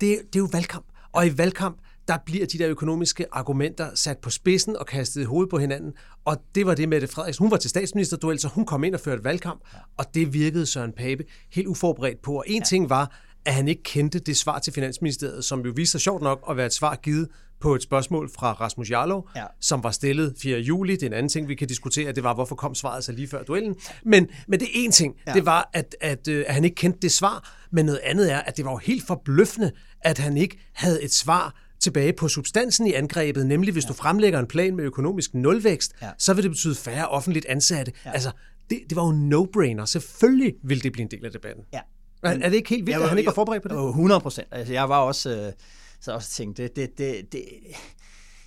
det, 0.00 0.18
det 0.32 0.36
er 0.36 0.40
jo 0.40 0.48
valgkamp. 0.52 0.84
Og 1.12 1.26
i 1.26 1.38
valgkamp, 1.38 1.76
der 2.08 2.18
bliver 2.26 2.46
de 2.46 2.58
der 2.58 2.68
økonomiske 2.68 3.26
argumenter 3.32 3.90
sat 3.94 4.18
på 4.18 4.30
spidsen 4.30 4.76
og 4.76 4.86
kastet 4.86 5.20
i 5.20 5.24
hovedet 5.24 5.50
på 5.50 5.58
hinanden. 5.58 5.92
Og 6.24 6.36
det 6.54 6.66
var 6.66 6.74
det 6.74 6.88
med 6.88 7.00
det 7.00 7.10
Frederiksen. 7.10 7.42
Hun 7.42 7.50
var 7.50 7.56
til 7.56 7.70
statsministerduel, 7.70 8.38
så 8.38 8.48
hun 8.48 8.64
kom 8.64 8.84
ind 8.84 8.94
og 8.94 9.00
førte 9.00 9.24
valgkamp, 9.24 9.60
og 9.96 10.14
det 10.14 10.32
virkede 10.32 10.66
Søren 10.66 10.92
Pape 10.92 11.24
helt 11.52 11.66
uforberedt 11.66 12.22
på. 12.22 12.32
Og 12.32 12.44
en 12.46 12.62
ja. 12.62 12.64
ting 12.64 12.90
var, 12.90 13.12
at 13.44 13.54
han 13.54 13.68
ikke 13.68 13.82
kendte 13.82 14.18
det 14.18 14.36
svar 14.36 14.58
til 14.58 14.72
Finansministeriet, 14.72 15.44
som 15.44 15.60
jo 15.60 15.72
viste 15.76 15.92
sig 15.92 16.00
sjovt 16.00 16.22
nok 16.22 16.44
at 16.50 16.56
være 16.56 16.66
et 16.66 16.72
svar 16.72 16.96
givet 16.96 17.28
på 17.60 17.74
et 17.74 17.82
spørgsmål 17.82 18.30
fra 18.34 18.52
Rasmus 18.52 18.90
Jarlov, 18.90 19.28
ja. 19.36 19.44
som 19.60 19.82
var 19.84 19.90
stillet 19.90 20.34
4. 20.42 20.58
juli. 20.58 20.92
Det 20.92 21.02
er 21.02 21.06
en 21.06 21.12
anden 21.12 21.28
ting, 21.28 21.48
vi 21.48 21.54
kan 21.54 21.68
diskutere. 21.68 22.12
Det 22.12 22.24
var, 22.24 22.34
hvorfor 22.34 22.54
kom 22.54 22.74
svaret 22.74 23.04
så 23.04 23.12
lige 23.12 23.28
før 23.28 23.42
duellen. 23.42 23.76
Men, 24.04 24.28
men 24.48 24.60
det 24.60 24.68
ene 24.74 24.92
ting, 24.92 25.14
ja. 25.26 25.32
det 25.32 25.46
var, 25.46 25.70
at, 25.72 25.96
at, 26.00 26.28
øh, 26.28 26.44
at 26.48 26.54
han 26.54 26.64
ikke 26.64 26.74
kendte 26.74 26.98
det 27.02 27.12
svar. 27.12 27.66
Men 27.70 27.86
noget 27.86 28.00
andet 28.02 28.32
er, 28.32 28.38
at 28.38 28.56
det 28.56 28.64
var 28.64 28.70
jo 28.70 28.76
helt 28.76 29.06
forbløffende, 29.06 29.72
at 30.00 30.18
han 30.18 30.36
ikke 30.36 30.58
havde 30.72 31.02
et 31.02 31.12
svar 31.12 31.65
tilbage 31.86 32.12
på 32.12 32.28
substansen 32.28 32.86
i 32.86 32.92
angrebet, 32.92 33.46
nemlig 33.46 33.72
hvis 33.72 33.84
ja. 33.84 33.88
du 33.88 33.94
fremlægger 33.94 34.38
en 34.38 34.46
plan 34.46 34.76
med 34.76 34.84
økonomisk 34.84 35.34
nulvækst, 35.34 35.92
ja. 36.02 36.10
så 36.18 36.34
vil 36.34 36.42
det 36.42 36.50
betyde 36.50 36.74
færre 36.74 37.08
offentligt 37.08 37.46
ansatte. 37.46 37.92
Ja. 38.04 38.10
Altså, 38.10 38.30
det, 38.70 38.80
det 38.88 38.96
var 38.96 39.06
jo 39.06 39.12
no-brainer. 39.12 39.86
Selvfølgelig 39.86 40.54
ville 40.62 40.82
det 40.82 40.92
blive 40.92 41.02
en 41.02 41.10
del 41.10 41.24
af 41.24 41.32
debatten. 41.32 41.64
Ja. 41.72 41.80
Men, 42.22 42.42
er 42.42 42.48
det 42.48 42.56
ikke 42.56 42.68
helt 42.68 42.86
vildt, 42.86 43.02
at 43.02 43.08
han 43.08 43.18
ikke 43.18 43.26
var 43.26 43.34
forberedt 43.34 43.62
på 43.62 43.68
det? 43.68 43.88
100 43.88 44.20
procent. 44.20 44.48
Altså, 44.50 44.72
jeg 44.72 44.88
var 44.88 44.98
også, 44.98 45.30
øh, 45.30 45.52
så 46.00 46.12
også 46.12 46.30
tænkt, 46.30 46.56
det, 46.56 46.76
det, 46.76 46.98
det, 46.98 47.32
det, 47.32 47.42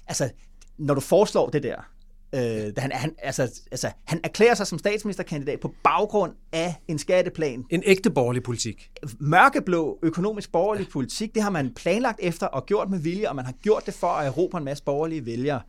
altså, 0.07 0.29
når 0.77 0.93
du 0.93 1.01
foreslår 1.01 1.49
det 1.49 1.63
der, 1.63 1.89
Øh, 2.33 2.73
han, 2.77 2.91
han, 2.91 3.15
altså, 3.23 3.61
altså, 3.71 3.91
han 4.05 4.19
erklærer 4.23 4.53
sig 4.53 4.67
som 4.67 4.79
statsministerkandidat 4.79 5.59
på 5.59 5.73
baggrund 5.83 6.33
af 6.51 6.75
en 6.87 6.99
skatteplan. 6.99 7.65
En 7.69 7.83
ægte 7.85 8.09
borgerlig 8.09 8.43
politik. 8.43 8.89
Mørkeblå 9.19 9.99
økonomisk 10.03 10.51
borgerlig 10.51 10.87
politik, 10.89 11.35
det 11.35 11.43
har 11.43 11.49
man 11.49 11.73
planlagt 11.73 12.19
efter 12.23 12.47
og 12.47 12.65
gjort 12.65 12.89
med 12.89 12.99
vilje, 12.99 13.29
og 13.29 13.35
man 13.35 13.45
har 13.45 13.53
gjort 13.63 13.85
det 13.85 13.93
for 13.93 14.07
at 14.07 14.27
erobre 14.27 14.57
en 14.57 14.65
masse 14.65 14.83
borgerlige 14.83 15.25
vælgere. 15.25 15.61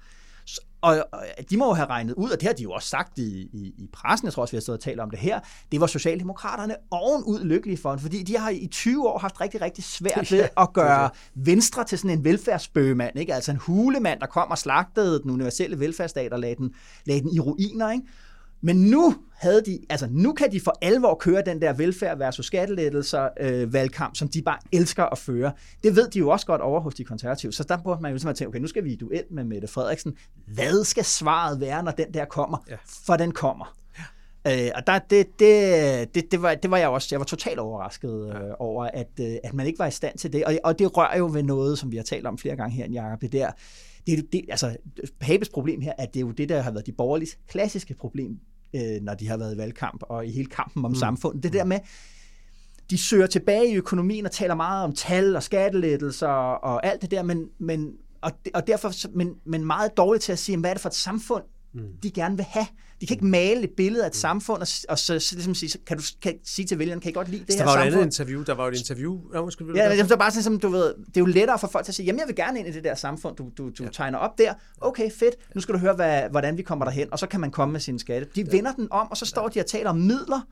Og, 0.82 1.04
de 1.50 1.56
må 1.56 1.66
jo 1.66 1.72
have 1.72 1.88
regnet 1.88 2.14
ud, 2.14 2.30
og 2.30 2.40
det 2.40 2.46
har 2.46 2.52
de 2.52 2.62
jo 2.62 2.72
også 2.72 2.88
sagt 2.88 3.18
i, 3.18 3.48
i, 3.52 3.74
i 3.78 3.88
pressen, 3.92 4.26
jeg 4.26 4.32
tror 4.32 4.42
også, 4.42 4.52
vi 4.52 4.56
har 4.56 4.60
stået 4.60 4.78
og 4.78 4.84
talt 4.84 5.00
om 5.00 5.10
det 5.10 5.18
her, 5.18 5.40
det 5.72 5.80
var 5.80 5.86
Socialdemokraterne 5.86 6.76
ovenud 6.90 7.44
lykkelige 7.44 7.78
for, 7.78 7.96
fordi 7.96 8.22
de 8.22 8.38
har 8.38 8.50
i 8.50 8.66
20 8.66 9.08
år 9.08 9.18
haft 9.18 9.40
rigtig, 9.40 9.60
rigtig 9.60 9.84
svært 9.84 10.32
ved 10.32 10.48
at 10.56 10.72
gøre 10.72 11.10
Venstre 11.34 11.84
til 11.84 11.98
sådan 11.98 12.18
en 12.18 12.24
velfærdsbøgemand, 12.24 13.18
ikke? 13.18 13.34
altså 13.34 13.50
en 13.50 13.56
hulemand, 13.56 14.20
der 14.20 14.26
kom 14.26 14.50
og 14.50 14.58
slagtede 14.58 15.22
den 15.22 15.30
universelle 15.30 15.80
velfærdsstat 15.80 16.32
og 16.32 16.40
lagde 16.40 16.56
den, 16.56 16.74
lagde 17.06 17.20
den 17.20 17.34
i 17.34 17.40
ruiner. 17.40 17.90
Ikke? 17.90 18.04
Men 18.60 18.76
nu 18.76 19.14
havde 19.32 19.62
de, 19.66 19.78
altså 19.90 20.08
nu 20.10 20.32
kan 20.32 20.52
de 20.52 20.60
for 20.60 20.78
alvor 20.82 21.14
køre 21.14 21.42
den 21.46 21.62
der 21.62 21.72
velfærd 21.72 22.18
versus 22.18 22.46
skattelettelser 22.46 23.28
øh, 23.40 23.72
valgkamp, 23.72 24.16
som 24.16 24.28
de 24.28 24.42
bare 24.42 24.58
elsker 24.72 25.04
at 25.04 25.18
føre. 25.18 25.52
Det 25.82 25.96
ved 25.96 26.10
de 26.10 26.18
jo 26.18 26.28
også 26.28 26.46
godt 26.46 26.60
over 26.60 26.80
hos 26.80 26.94
de 26.94 27.04
konservative. 27.04 27.52
Så 27.52 27.64
der 27.64 27.78
burde 27.84 28.02
man 28.02 28.12
jo 28.12 28.18
simpelthen 28.18 28.44
tænke, 28.44 28.48
okay, 28.48 28.60
nu 28.60 28.66
skal 28.66 28.84
vi 28.84 28.92
i 28.92 28.96
duel 28.96 29.24
med 29.30 29.44
Mette 29.44 29.68
Frederiksen. 29.68 30.16
Hvad 30.46 30.84
skal 30.84 31.04
svaret 31.04 31.60
være, 31.60 31.82
når 31.82 31.92
den 31.92 32.14
der 32.14 32.24
kommer? 32.24 32.58
Ja. 32.70 32.76
For 33.06 33.16
den 33.16 33.32
kommer. 33.32 33.76
Øh, 34.46 34.70
og 34.74 34.86
der, 34.86 34.98
det, 34.98 35.26
det, 35.38 36.14
det, 36.14 36.32
det, 36.32 36.42
var, 36.42 36.54
det 36.54 36.70
var 36.70 36.76
jeg 36.76 36.88
også, 36.88 37.08
jeg 37.10 37.20
var 37.20 37.24
totalt 37.24 37.58
overrasket 37.58 38.28
øh, 38.28 38.34
ja. 38.34 38.54
over, 38.58 38.84
at, 38.84 39.10
øh, 39.20 39.36
at 39.44 39.54
man 39.54 39.66
ikke 39.66 39.78
var 39.78 39.86
i 39.86 39.90
stand 39.90 40.18
til 40.18 40.32
det. 40.32 40.44
Og, 40.44 40.58
og 40.64 40.78
det 40.78 40.96
rører 40.96 41.18
jo 41.18 41.30
ved 41.32 41.42
noget, 41.42 41.78
som 41.78 41.92
vi 41.92 41.96
har 41.96 42.04
talt 42.04 42.26
om 42.26 42.38
flere 42.38 42.56
gange 42.56 42.76
her, 42.76 42.86
Jacob, 42.92 43.20
det 43.20 43.32
der, 43.32 43.50
det, 44.06 44.32
det, 44.32 44.44
altså, 44.48 44.76
Pabes 45.20 45.48
problem 45.48 45.80
her, 45.80 45.92
at 45.98 46.14
det 46.14 46.20
er 46.20 46.26
jo 46.26 46.30
det, 46.30 46.48
der 46.48 46.62
har 46.62 46.70
været 46.70 46.86
de 46.86 46.92
borgerlige 46.92 47.30
klassiske 47.48 47.94
problem 47.94 48.40
øh, 48.74 49.02
når 49.02 49.14
de 49.14 49.28
har 49.28 49.36
været 49.36 49.54
i 49.54 49.58
valgkamp 49.58 50.02
og 50.08 50.26
i 50.26 50.30
hele 50.30 50.46
kampen 50.46 50.84
om 50.84 50.90
mm. 50.90 50.94
samfundet. 50.94 51.42
Det 51.42 51.52
der 51.52 51.64
med, 51.64 51.78
de 52.90 52.98
søger 52.98 53.26
tilbage 53.26 53.72
i 53.72 53.74
økonomien 53.74 54.26
og 54.26 54.32
taler 54.32 54.54
meget 54.54 54.84
om 54.84 54.94
tal 54.94 55.36
og 55.36 55.42
skattelettelser 55.42 56.28
og 56.28 56.86
alt 56.86 57.02
det 57.02 57.10
der, 57.10 57.22
men, 57.22 57.48
men, 57.58 57.92
og, 58.20 58.32
og 58.54 58.66
derfor, 58.66 59.16
men, 59.16 59.34
men 59.44 59.64
meget 59.64 59.96
dårligt 59.96 60.24
til 60.24 60.32
at 60.32 60.38
sige, 60.38 60.58
hvad 60.58 60.70
er 60.70 60.74
det 60.74 60.80
for 60.80 60.88
et 60.88 60.94
samfund, 60.94 61.42
mm. 61.72 61.82
de 62.02 62.10
gerne 62.10 62.36
vil 62.36 62.46
have. 62.48 62.66
De 63.00 63.06
kan 63.06 63.14
ikke 63.14 63.26
male 63.26 63.62
et 63.62 63.70
billede 63.76 64.04
af 64.04 64.08
et 64.08 64.16
samfund, 64.16 64.62
og, 64.62 64.68
og 64.88 64.98
så, 64.98 65.18
så 65.18 65.34
ligesom 65.34 65.54
sige, 65.54 65.78
kan 65.86 65.96
du 65.96 66.02
kan 66.22 66.34
sige 66.44 66.66
til 66.66 66.78
vælgerne, 66.78 67.00
kan 67.00 67.10
I 67.10 67.12
godt 67.12 67.28
lide 67.28 67.44
det 67.44 67.54
her 67.54 67.58
samfund? 67.58 67.68
Der 67.68 67.78
var 67.78 67.86
et 67.86 67.92
andet 67.92 68.04
interview, 68.04 68.42
der 68.42 68.54
var 68.54 68.68
et 68.68 68.78
interview. 68.78 69.20
Ja, 69.34 69.42
måske, 69.42 69.64
ja, 69.74 69.90
det, 69.90 69.98
det, 69.98 70.12
er 70.12 70.16
bare 70.16 70.30
sådan, 70.30 70.42
som 70.42 70.60
du 70.60 70.68
ved, 70.68 70.94
det 71.06 71.16
er 71.16 71.20
jo 71.20 71.26
lettere 71.26 71.58
for 71.58 71.68
folk 71.68 71.84
til 71.84 71.90
at 71.90 71.94
sige, 71.94 72.06
jamen 72.06 72.18
jeg 72.18 72.28
vil 72.28 72.36
gerne 72.36 72.58
ind 72.58 72.68
i 72.68 72.72
det 72.72 72.84
der 72.84 72.94
samfund, 72.94 73.36
du, 73.36 73.50
du, 73.58 73.70
du 73.78 73.82
ja. 73.82 73.88
tegner 73.88 74.18
op 74.18 74.38
der. 74.38 74.54
Okay, 74.80 75.10
fedt, 75.10 75.34
nu 75.54 75.60
skal 75.60 75.74
du 75.74 75.78
høre, 75.78 75.94
hvad, 75.94 76.22
hvordan 76.30 76.56
vi 76.56 76.62
kommer 76.62 76.84
derhen, 76.84 77.08
og 77.12 77.18
så 77.18 77.26
kan 77.26 77.40
man 77.40 77.50
komme 77.50 77.72
med 77.72 77.80
sine 77.80 77.98
skatte. 77.98 78.28
De 78.34 78.40
ja. 78.40 78.56
vender 78.56 78.72
den 78.72 78.88
om, 78.90 79.10
og 79.10 79.16
så 79.16 79.26
står 79.26 79.42
ja. 79.42 79.48
de 79.60 79.64
og 79.64 79.66
taler 79.66 79.90
om 79.90 79.96
midler, 79.96 80.46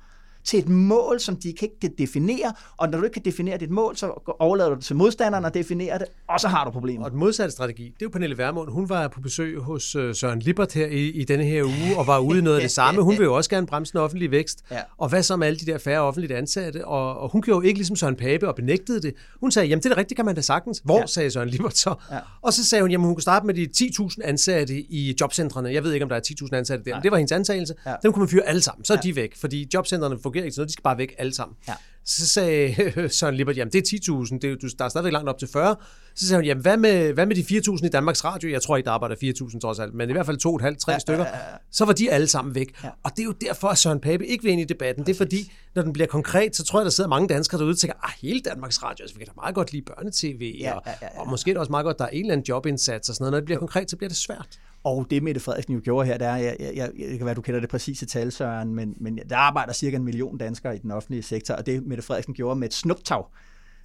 til 0.45 0.59
et 0.59 0.69
mål, 0.69 1.21
som 1.21 1.37
de 1.37 1.49
ikke 1.49 1.81
kan 1.81 1.91
definere, 1.99 2.53
og 2.77 2.89
når 2.89 2.99
du 2.99 3.05
ikke 3.05 3.15
kan 3.15 3.25
definere 3.25 3.59
dit 3.59 3.71
mål, 3.71 3.97
så 3.97 4.35
overlader 4.39 4.71
du 4.71 4.77
det 4.77 4.85
til 4.85 4.97
modstanderen 4.97 5.45
at 5.45 5.55
definere 5.55 5.99
det, 5.99 6.07
og 6.29 6.41
så 6.41 6.49
har 6.49 6.65
du 6.65 6.71
problemer. 6.71 7.05
Og 7.05 7.11
den 7.11 7.19
modsatte 7.19 7.53
strategi, 7.53 7.85
det 7.85 7.91
er 7.91 7.95
jo 8.03 8.09
Pernille 8.09 8.39
Vermund. 8.39 8.71
Hun 8.71 8.89
var 8.89 9.09
på 9.09 9.21
besøg 9.21 9.59
hos 9.61 9.95
øh, 9.95 10.15
Søren 10.15 10.41
Lippert 10.41 10.73
her 10.73 10.87
i, 10.87 11.09
i 11.09 11.25
denne 11.25 11.45
her 11.45 11.65
uge, 11.65 11.99
og 11.99 12.07
var 12.07 12.19
ude 12.19 12.39
i 12.39 12.43
noget 12.43 12.57
af 12.57 12.63
det 12.63 12.71
samme. 12.71 13.03
Hun 13.03 13.19
vil 13.19 13.25
jo 13.25 13.35
også 13.35 13.51
gerne 13.51 13.67
bremse 13.67 13.93
den 13.93 14.01
offentlige 14.01 14.31
vækst. 14.31 14.65
Ja. 14.71 14.81
Og 14.99 15.09
hvad 15.09 15.23
så 15.23 15.37
med 15.37 15.47
alle 15.47 15.59
de 15.59 15.67
der 15.67 15.79
færre 15.79 16.01
offentligt 16.01 16.33
ansatte? 16.33 16.87
Og, 16.87 17.19
og 17.19 17.29
hun 17.29 17.43
gjorde 17.43 17.57
jo 17.65 17.69
ikke 17.69 17.79
ligesom 17.79 17.97
Søren 17.97 18.17
Pape 18.17 18.49
og 18.49 18.55
benægtede 18.55 19.03
det. 19.03 19.15
Hun 19.41 19.51
sagde, 19.51 19.69
jamen 19.69 19.83
det 19.83 19.93
er 19.93 19.97
rigtigt, 19.97 20.17
kan 20.17 20.25
man 20.25 20.35
da 20.35 20.41
sagtens. 20.41 20.81
Hvor, 20.85 20.99
ja. 20.99 21.07
sagde 21.07 21.31
Søren 21.31 21.49
Lippert 21.49 21.77
så? 21.77 21.95
Ja. 22.11 22.19
Og 22.43 22.53
så 22.53 22.65
sagde 22.65 22.83
hun, 22.83 22.91
jamen 22.91 23.05
hun 23.05 23.15
kunne 23.15 23.23
starte 23.23 23.47
med 23.47 23.55
de 23.55 23.69
10.000 23.77 24.17
ansatte 24.25 24.75
i 24.75 25.17
jobcentrene. 25.21 25.73
Jeg 25.73 25.85
ved 25.85 25.93
ikke, 25.93 26.05
om 26.05 26.09
der 26.09 26.17
er 26.17 26.21
10.000 26.43 26.57
ansatte 26.57 26.85
der, 26.85 26.95
men 26.95 27.03
det 27.03 27.11
var 27.11 27.17
hendes 27.17 27.33
antagelse. 27.33 27.75
Ja. 27.87 27.95
Dem 28.03 28.13
kunne 28.13 28.21
man 28.21 28.29
fyre 28.29 28.43
alle 28.43 28.61
sammen. 28.61 28.85
Så 28.85 28.93
er 28.93 28.99
ja. 29.05 29.09
de 29.09 29.17
væk, 29.17 29.37
fordi 29.37 29.69
jobcentrene 29.75 30.19
fungerer 30.29 30.45
ikke 30.45 30.55
sådan 30.55 30.61
noget, 30.61 30.69
de 30.69 30.73
skal 30.73 30.83
bare 30.83 30.99
væk 30.99 31.15
alle 31.19 31.35
sammen. 31.35 31.57
Ja. 31.69 31.75
Så 32.05 32.29
sagde 32.29 32.93
Søren 33.19 33.35
Lippert, 33.35 33.57
jamen 33.57 33.73
det 33.73 33.93
er 33.93 33.99
10.000, 34.25 34.39
det 34.39 34.45
er, 34.45 34.75
der 34.79 34.85
er 34.85 34.89
stadigvæk 34.89 35.13
langt 35.13 35.29
op 35.29 35.39
til 35.39 35.49
40. 35.53 35.77
Så 36.15 36.27
sagde 36.29 36.39
hun, 36.39 36.45
jamen 36.45 36.63
hvad 36.63 36.77
med, 36.77 37.13
hvad 37.13 37.27
med 37.27 37.37
de 37.37 37.41
4.000 37.41 37.87
i 37.87 37.89
Danmarks 37.89 38.25
Radio? 38.25 38.51
Jeg 38.51 38.63
tror 38.63 38.77
ikke, 38.77 38.87
der 38.87 38.93
arbejder 38.93 39.17
4.000 39.17 39.61
trods 39.61 39.79
alt, 39.79 39.95
men 39.95 40.11
i 40.11 40.13
hvert 40.13 40.27
fald 40.27 40.39
2,5-3 40.47 40.93
ja, 40.93 40.99
stykker. 40.99 41.25
Ja, 41.25 41.31
ja, 41.31 41.37
ja. 41.37 41.57
Så 41.71 41.85
var 41.85 41.93
de 41.93 42.11
alle 42.11 42.27
sammen 42.27 42.55
væk. 42.55 42.85
Ja. 42.85 42.89
Og 43.03 43.11
det 43.11 43.19
er 43.19 43.25
jo 43.25 43.33
derfor, 43.33 43.69
at 43.69 43.79
Søren 43.79 44.01
Pape 44.01 44.27
ikke 44.27 44.45
vil 44.45 44.53
ind 44.53 44.61
i 44.61 44.65
debatten. 44.65 45.05
Præcis. 45.05 45.19
Det 45.19 45.25
er 45.25 45.27
fordi, 45.27 45.53
når 45.75 45.83
den 45.83 45.93
bliver 45.93 46.07
konkret, 46.07 46.57
så 46.57 46.65
tror 46.65 46.81
jeg, 46.81 46.85
der 46.85 46.91
sidder 46.91 47.11
mange 47.11 47.29
danskere 47.29 47.59
derude 47.59 47.73
og 47.73 47.79
tænker, 47.79 47.97
ah, 48.05 48.13
hele 48.23 48.41
Danmarks 48.41 48.83
Radio, 48.83 49.03
altså 49.03 49.15
vi 49.15 49.19
kan 49.19 49.27
da 49.27 49.33
meget 49.37 49.55
godt 49.55 49.73
lide 49.73 49.83
børnetv, 49.83 50.43
ja, 50.43 50.73
og, 50.73 50.83
ja, 50.87 50.93
ja, 51.03 51.09
ja. 51.15 51.21
og 51.21 51.29
måske 51.29 51.51
er 51.51 51.55
det 51.55 51.61
også 51.61 51.71
meget 51.71 51.85
godt, 51.85 51.99
der 51.99 52.05
er 52.05 52.09
en 52.09 52.21
eller 52.21 52.33
anden 52.33 52.47
jobindsats 52.49 53.09
og 53.09 53.15
sådan 53.15 53.23
noget. 53.23 53.33
Når 53.33 53.39
det 53.39 53.45
bliver 53.45 53.59
konkret, 53.59 53.91
så 53.91 53.97
bliver 53.97 54.09
det 54.09 54.19
svært. 54.19 54.59
Og 54.85 55.07
det 55.11 55.23
Mette 55.23 55.41
Frederiksen 55.41 55.75
jo 55.75 55.81
gjorde 55.85 56.07
her, 56.07 56.19
det 56.19 56.27
er, 56.27 56.37
jeg, 56.37 56.57
jeg, 56.61 56.73
jeg, 56.75 56.91
det 56.99 57.19
kan 57.19 57.27
være, 57.27 57.35
du 57.35 57.43
kender 57.43 57.61
det 57.61 57.69
præcise 57.69 58.07
tal, 58.07 58.33
Søren, 58.33 58.75
men, 58.75 58.95
men 59.01 59.19
der 59.31 59.37
arbejder 59.37 59.73
cirka 59.73 59.97
en 59.97 60.05
million 60.05 60.39
danskere 60.39 60.77
i 60.77 60.79
den 60.79 60.91
offentlige 60.91 61.23
sektor, 61.23 61.55
og 61.55 61.67
det 61.67 61.87
Mette 61.87 62.03
Frederiksen 62.03 62.35
gjorde 62.35 62.61
med 62.61 62.69
et 62.69 62.75
snuptag, 62.75 63.25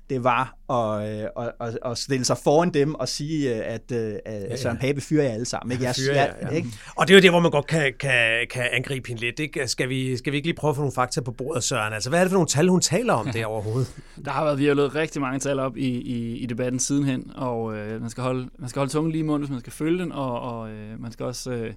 det 0.10 0.24
var 0.24 0.56
at, 0.70 1.10
øh, 1.10 1.28
at, 1.39 1.51
at, 1.60 1.80
at 1.86 1.97
stille 1.97 2.26
sig 2.26 2.38
foran 2.38 2.70
dem 2.70 2.95
og 2.95 3.08
sige, 3.08 3.56
øh, 3.56 3.74
at, 3.74 3.91
øh, 3.91 4.16
at 4.26 4.49
ja, 4.49 4.58
Søren 4.58 4.78
Pape 4.78 5.01
fyrer 5.01 5.24
jer 5.24 5.32
alle 5.32 5.45
sammen. 5.45 5.72
Ikke? 5.72 5.84
Jeg, 5.84 5.95
fyrer, 5.95 6.24
ja, 6.24 6.47
ja. 6.47 6.49
Ikke? 6.49 6.70
Og 6.95 7.08
det 7.08 7.14
er 7.14 7.18
jo 7.18 7.22
det, 7.22 7.30
hvor 7.30 7.39
man 7.39 7.51
godt 7.51 7.68
kan, 7.68 7.93
kan, 7.99 8.47
kan 8.51 8.68
angribe 8.72 9.08
hende 9.08 9.22
lidt. 9.22 9.39
Ikke? 9.39 9.68
Skal, 9.68 9.89
vi, 9.89 10.18
skal 10.18 10.32
vi 10.32 10.38
ikke 10.38 10.47
lige 10.47 10.56
prøve 10.56 10.70
at 10.70 10.76
få 10.76 10.82
nogle 10.82 10.93
fakta 10.93 11.22
på 11.22 11.32
bordet, 11.32 11.64
Søren? 11.64 11.93
Altså, 11.93 12.10
hvad 12.10 12.20
er 12.20 12.24
det 12.24 12.32
for 12.32 12.36
nogle 12.36 12.47
tal, 12.47 12.68
hun 12.68 12.82
taler 12.82 13.14
om 13.14 13.30
der 13.34 13.45
overhovedet? 13.45 13.95
Der 14.26 14.32
har 14.32 14.43
været, 14.43 14.60
vi 14.60 14.66
har 14.66 14.74
lavet 14.74 14.95
rigtig 14.95 15.22
mange 15.22 15.39
tal 15.39 15.60
op 15.60 15.78
i, 15.78 15.89
i, 15.89 16.38
i 16.38 16.45
debatten 16.45 16.80
sidenhen, 16.80 17.32
og 17.36 17.76
øh, 17.76 18.01
man, 18.01 18.10
skal 18.10 18.24
holde, 18.24 18.49
man 18.60 18.70
skal 18.70 18.80
holde 18.80 18.91
tungen 18.91 19.12
lige 19.12 19.20
i 19.20 19.26
munden, 19.26 19.41
hvis 19.41 19.51
man 19.51 19.60
skal 19.60 19.74
følge 19.74 20.04
den, 20.04 20.12
og, 20.12 20.41
og 20.41 20.70
øh, 20.70 21.01
man 21.01 21.12
skal 21.12 21.26
også... 21.26 21.51
Øh, 21.51 21.74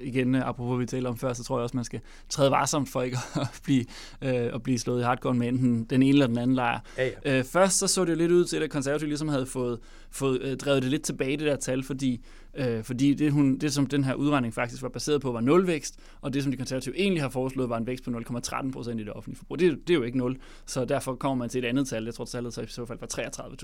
igen, 0.00 0.34
apropos 0.34 0.80
vi 0.80 0.86
talte 0.86 1.08
om 1.08 1.16
før, 1.16 1.32
så 1.32 1.44
tror 1.44 1.58
jeg 1.58 1.62
også, 1.62 1.76
man 1.76 1.84
skal 1.84 2.00
træde 2.28 2.50
varsomt 2.50 2.88
for 2.88 3.02
ikke 3.02 3.18
at 3.40 3.60
blive, 3.64 3.84
øh, 4.22 4.54
at 4.54 4.62
blive 4.62 4.78
slået 4.78 5.00
i 5.00 5.04
hardcore 5.04 5.34
med 5.34 5.48
enten 5.48 5.84
den 5.84 6.02
ene 6.02 6.12
eller 6.12 6.26
den 6.26 6.38
anden 6.38 6.54
lejr. 6.54 6.80
Ja, 6.98 7.10
ja. 7.24 7.38
Øh, 7.38 7.44
først 7.44 7.78
så 7.78 7.86
så 7.86 8.04
det 8.04 8.12
jo 8.12 8.16
lidt 8.16 8.32
ud 8.32 8.44
til, 8.44 8.62
at 8.62 8.70
konservative 8.70 9.08
ligesom 9.08 9.28
havde 9.28 9.46
fået, 9.46 9.78
fået 10.16 10.42
øh, 10.42 10.56
drevet 10.56 10.82
det 10.82 10.90
lidt 10.90 11.02
tilbage, 11.02 11.36
det 11.36 11.46
der 11.46 11.56
tal, 11.56 11.82
fordi 11.82 12.20
Øh, 12.56 12.84
fordi 12.84 13.14
det, 13.14 13.32
hun, 13.32 13.58
det, 13.58 13.72
som 13.72 13.86
den 13.86 14.04
her 14.04 14.14
udregning 14.14 14.54
faktisk 14.54 14.82
var 14.82 14.88
baseret 14.88 15.20
på, 15.20 15.32
var 15.32 15.40
nulvækst, 15.40 15.98
og 16.20 16.34
det, 16.34 16.42
som 16.42 16.52
de 16.52 16.56
konservative 16.56 16.98
egentlig 16.98 17.22
har 17.22 17.28
foreslået, 17.28 17.70
var 17.70 17.76
en 17.76 17.86
vækst 17.86 18.04
på 18.04 18.10
0,13 18.10 18.72
procent 18.72 19.00
i 19.00 19.04
det 19.04 19.12
offentlige 19.12 19.38
forbrug. 19.38 19.58
Det, 19.58 19.88
det 19.88 19.94
er 19.94 19.98
jo 19.98 20.02
ikke 20.02 20.18
nul, 20.18 20.36
så 20.66 20.84
derfor 20.84 21.14
kommer 21.14 21.34
man 21.34 21.48
til 21.48 21.64
et 21.64 21.68
andet 21.68 21.88
tal. 21.88 22.04
Jeg 22.04 22.14
tror, 22.14 22.24
tallet 22.24 22.54
så 22.54 22.62
i 22.62 22.66
så 22.66 22.86
fald 22.86 22.98
var 22.98 23.06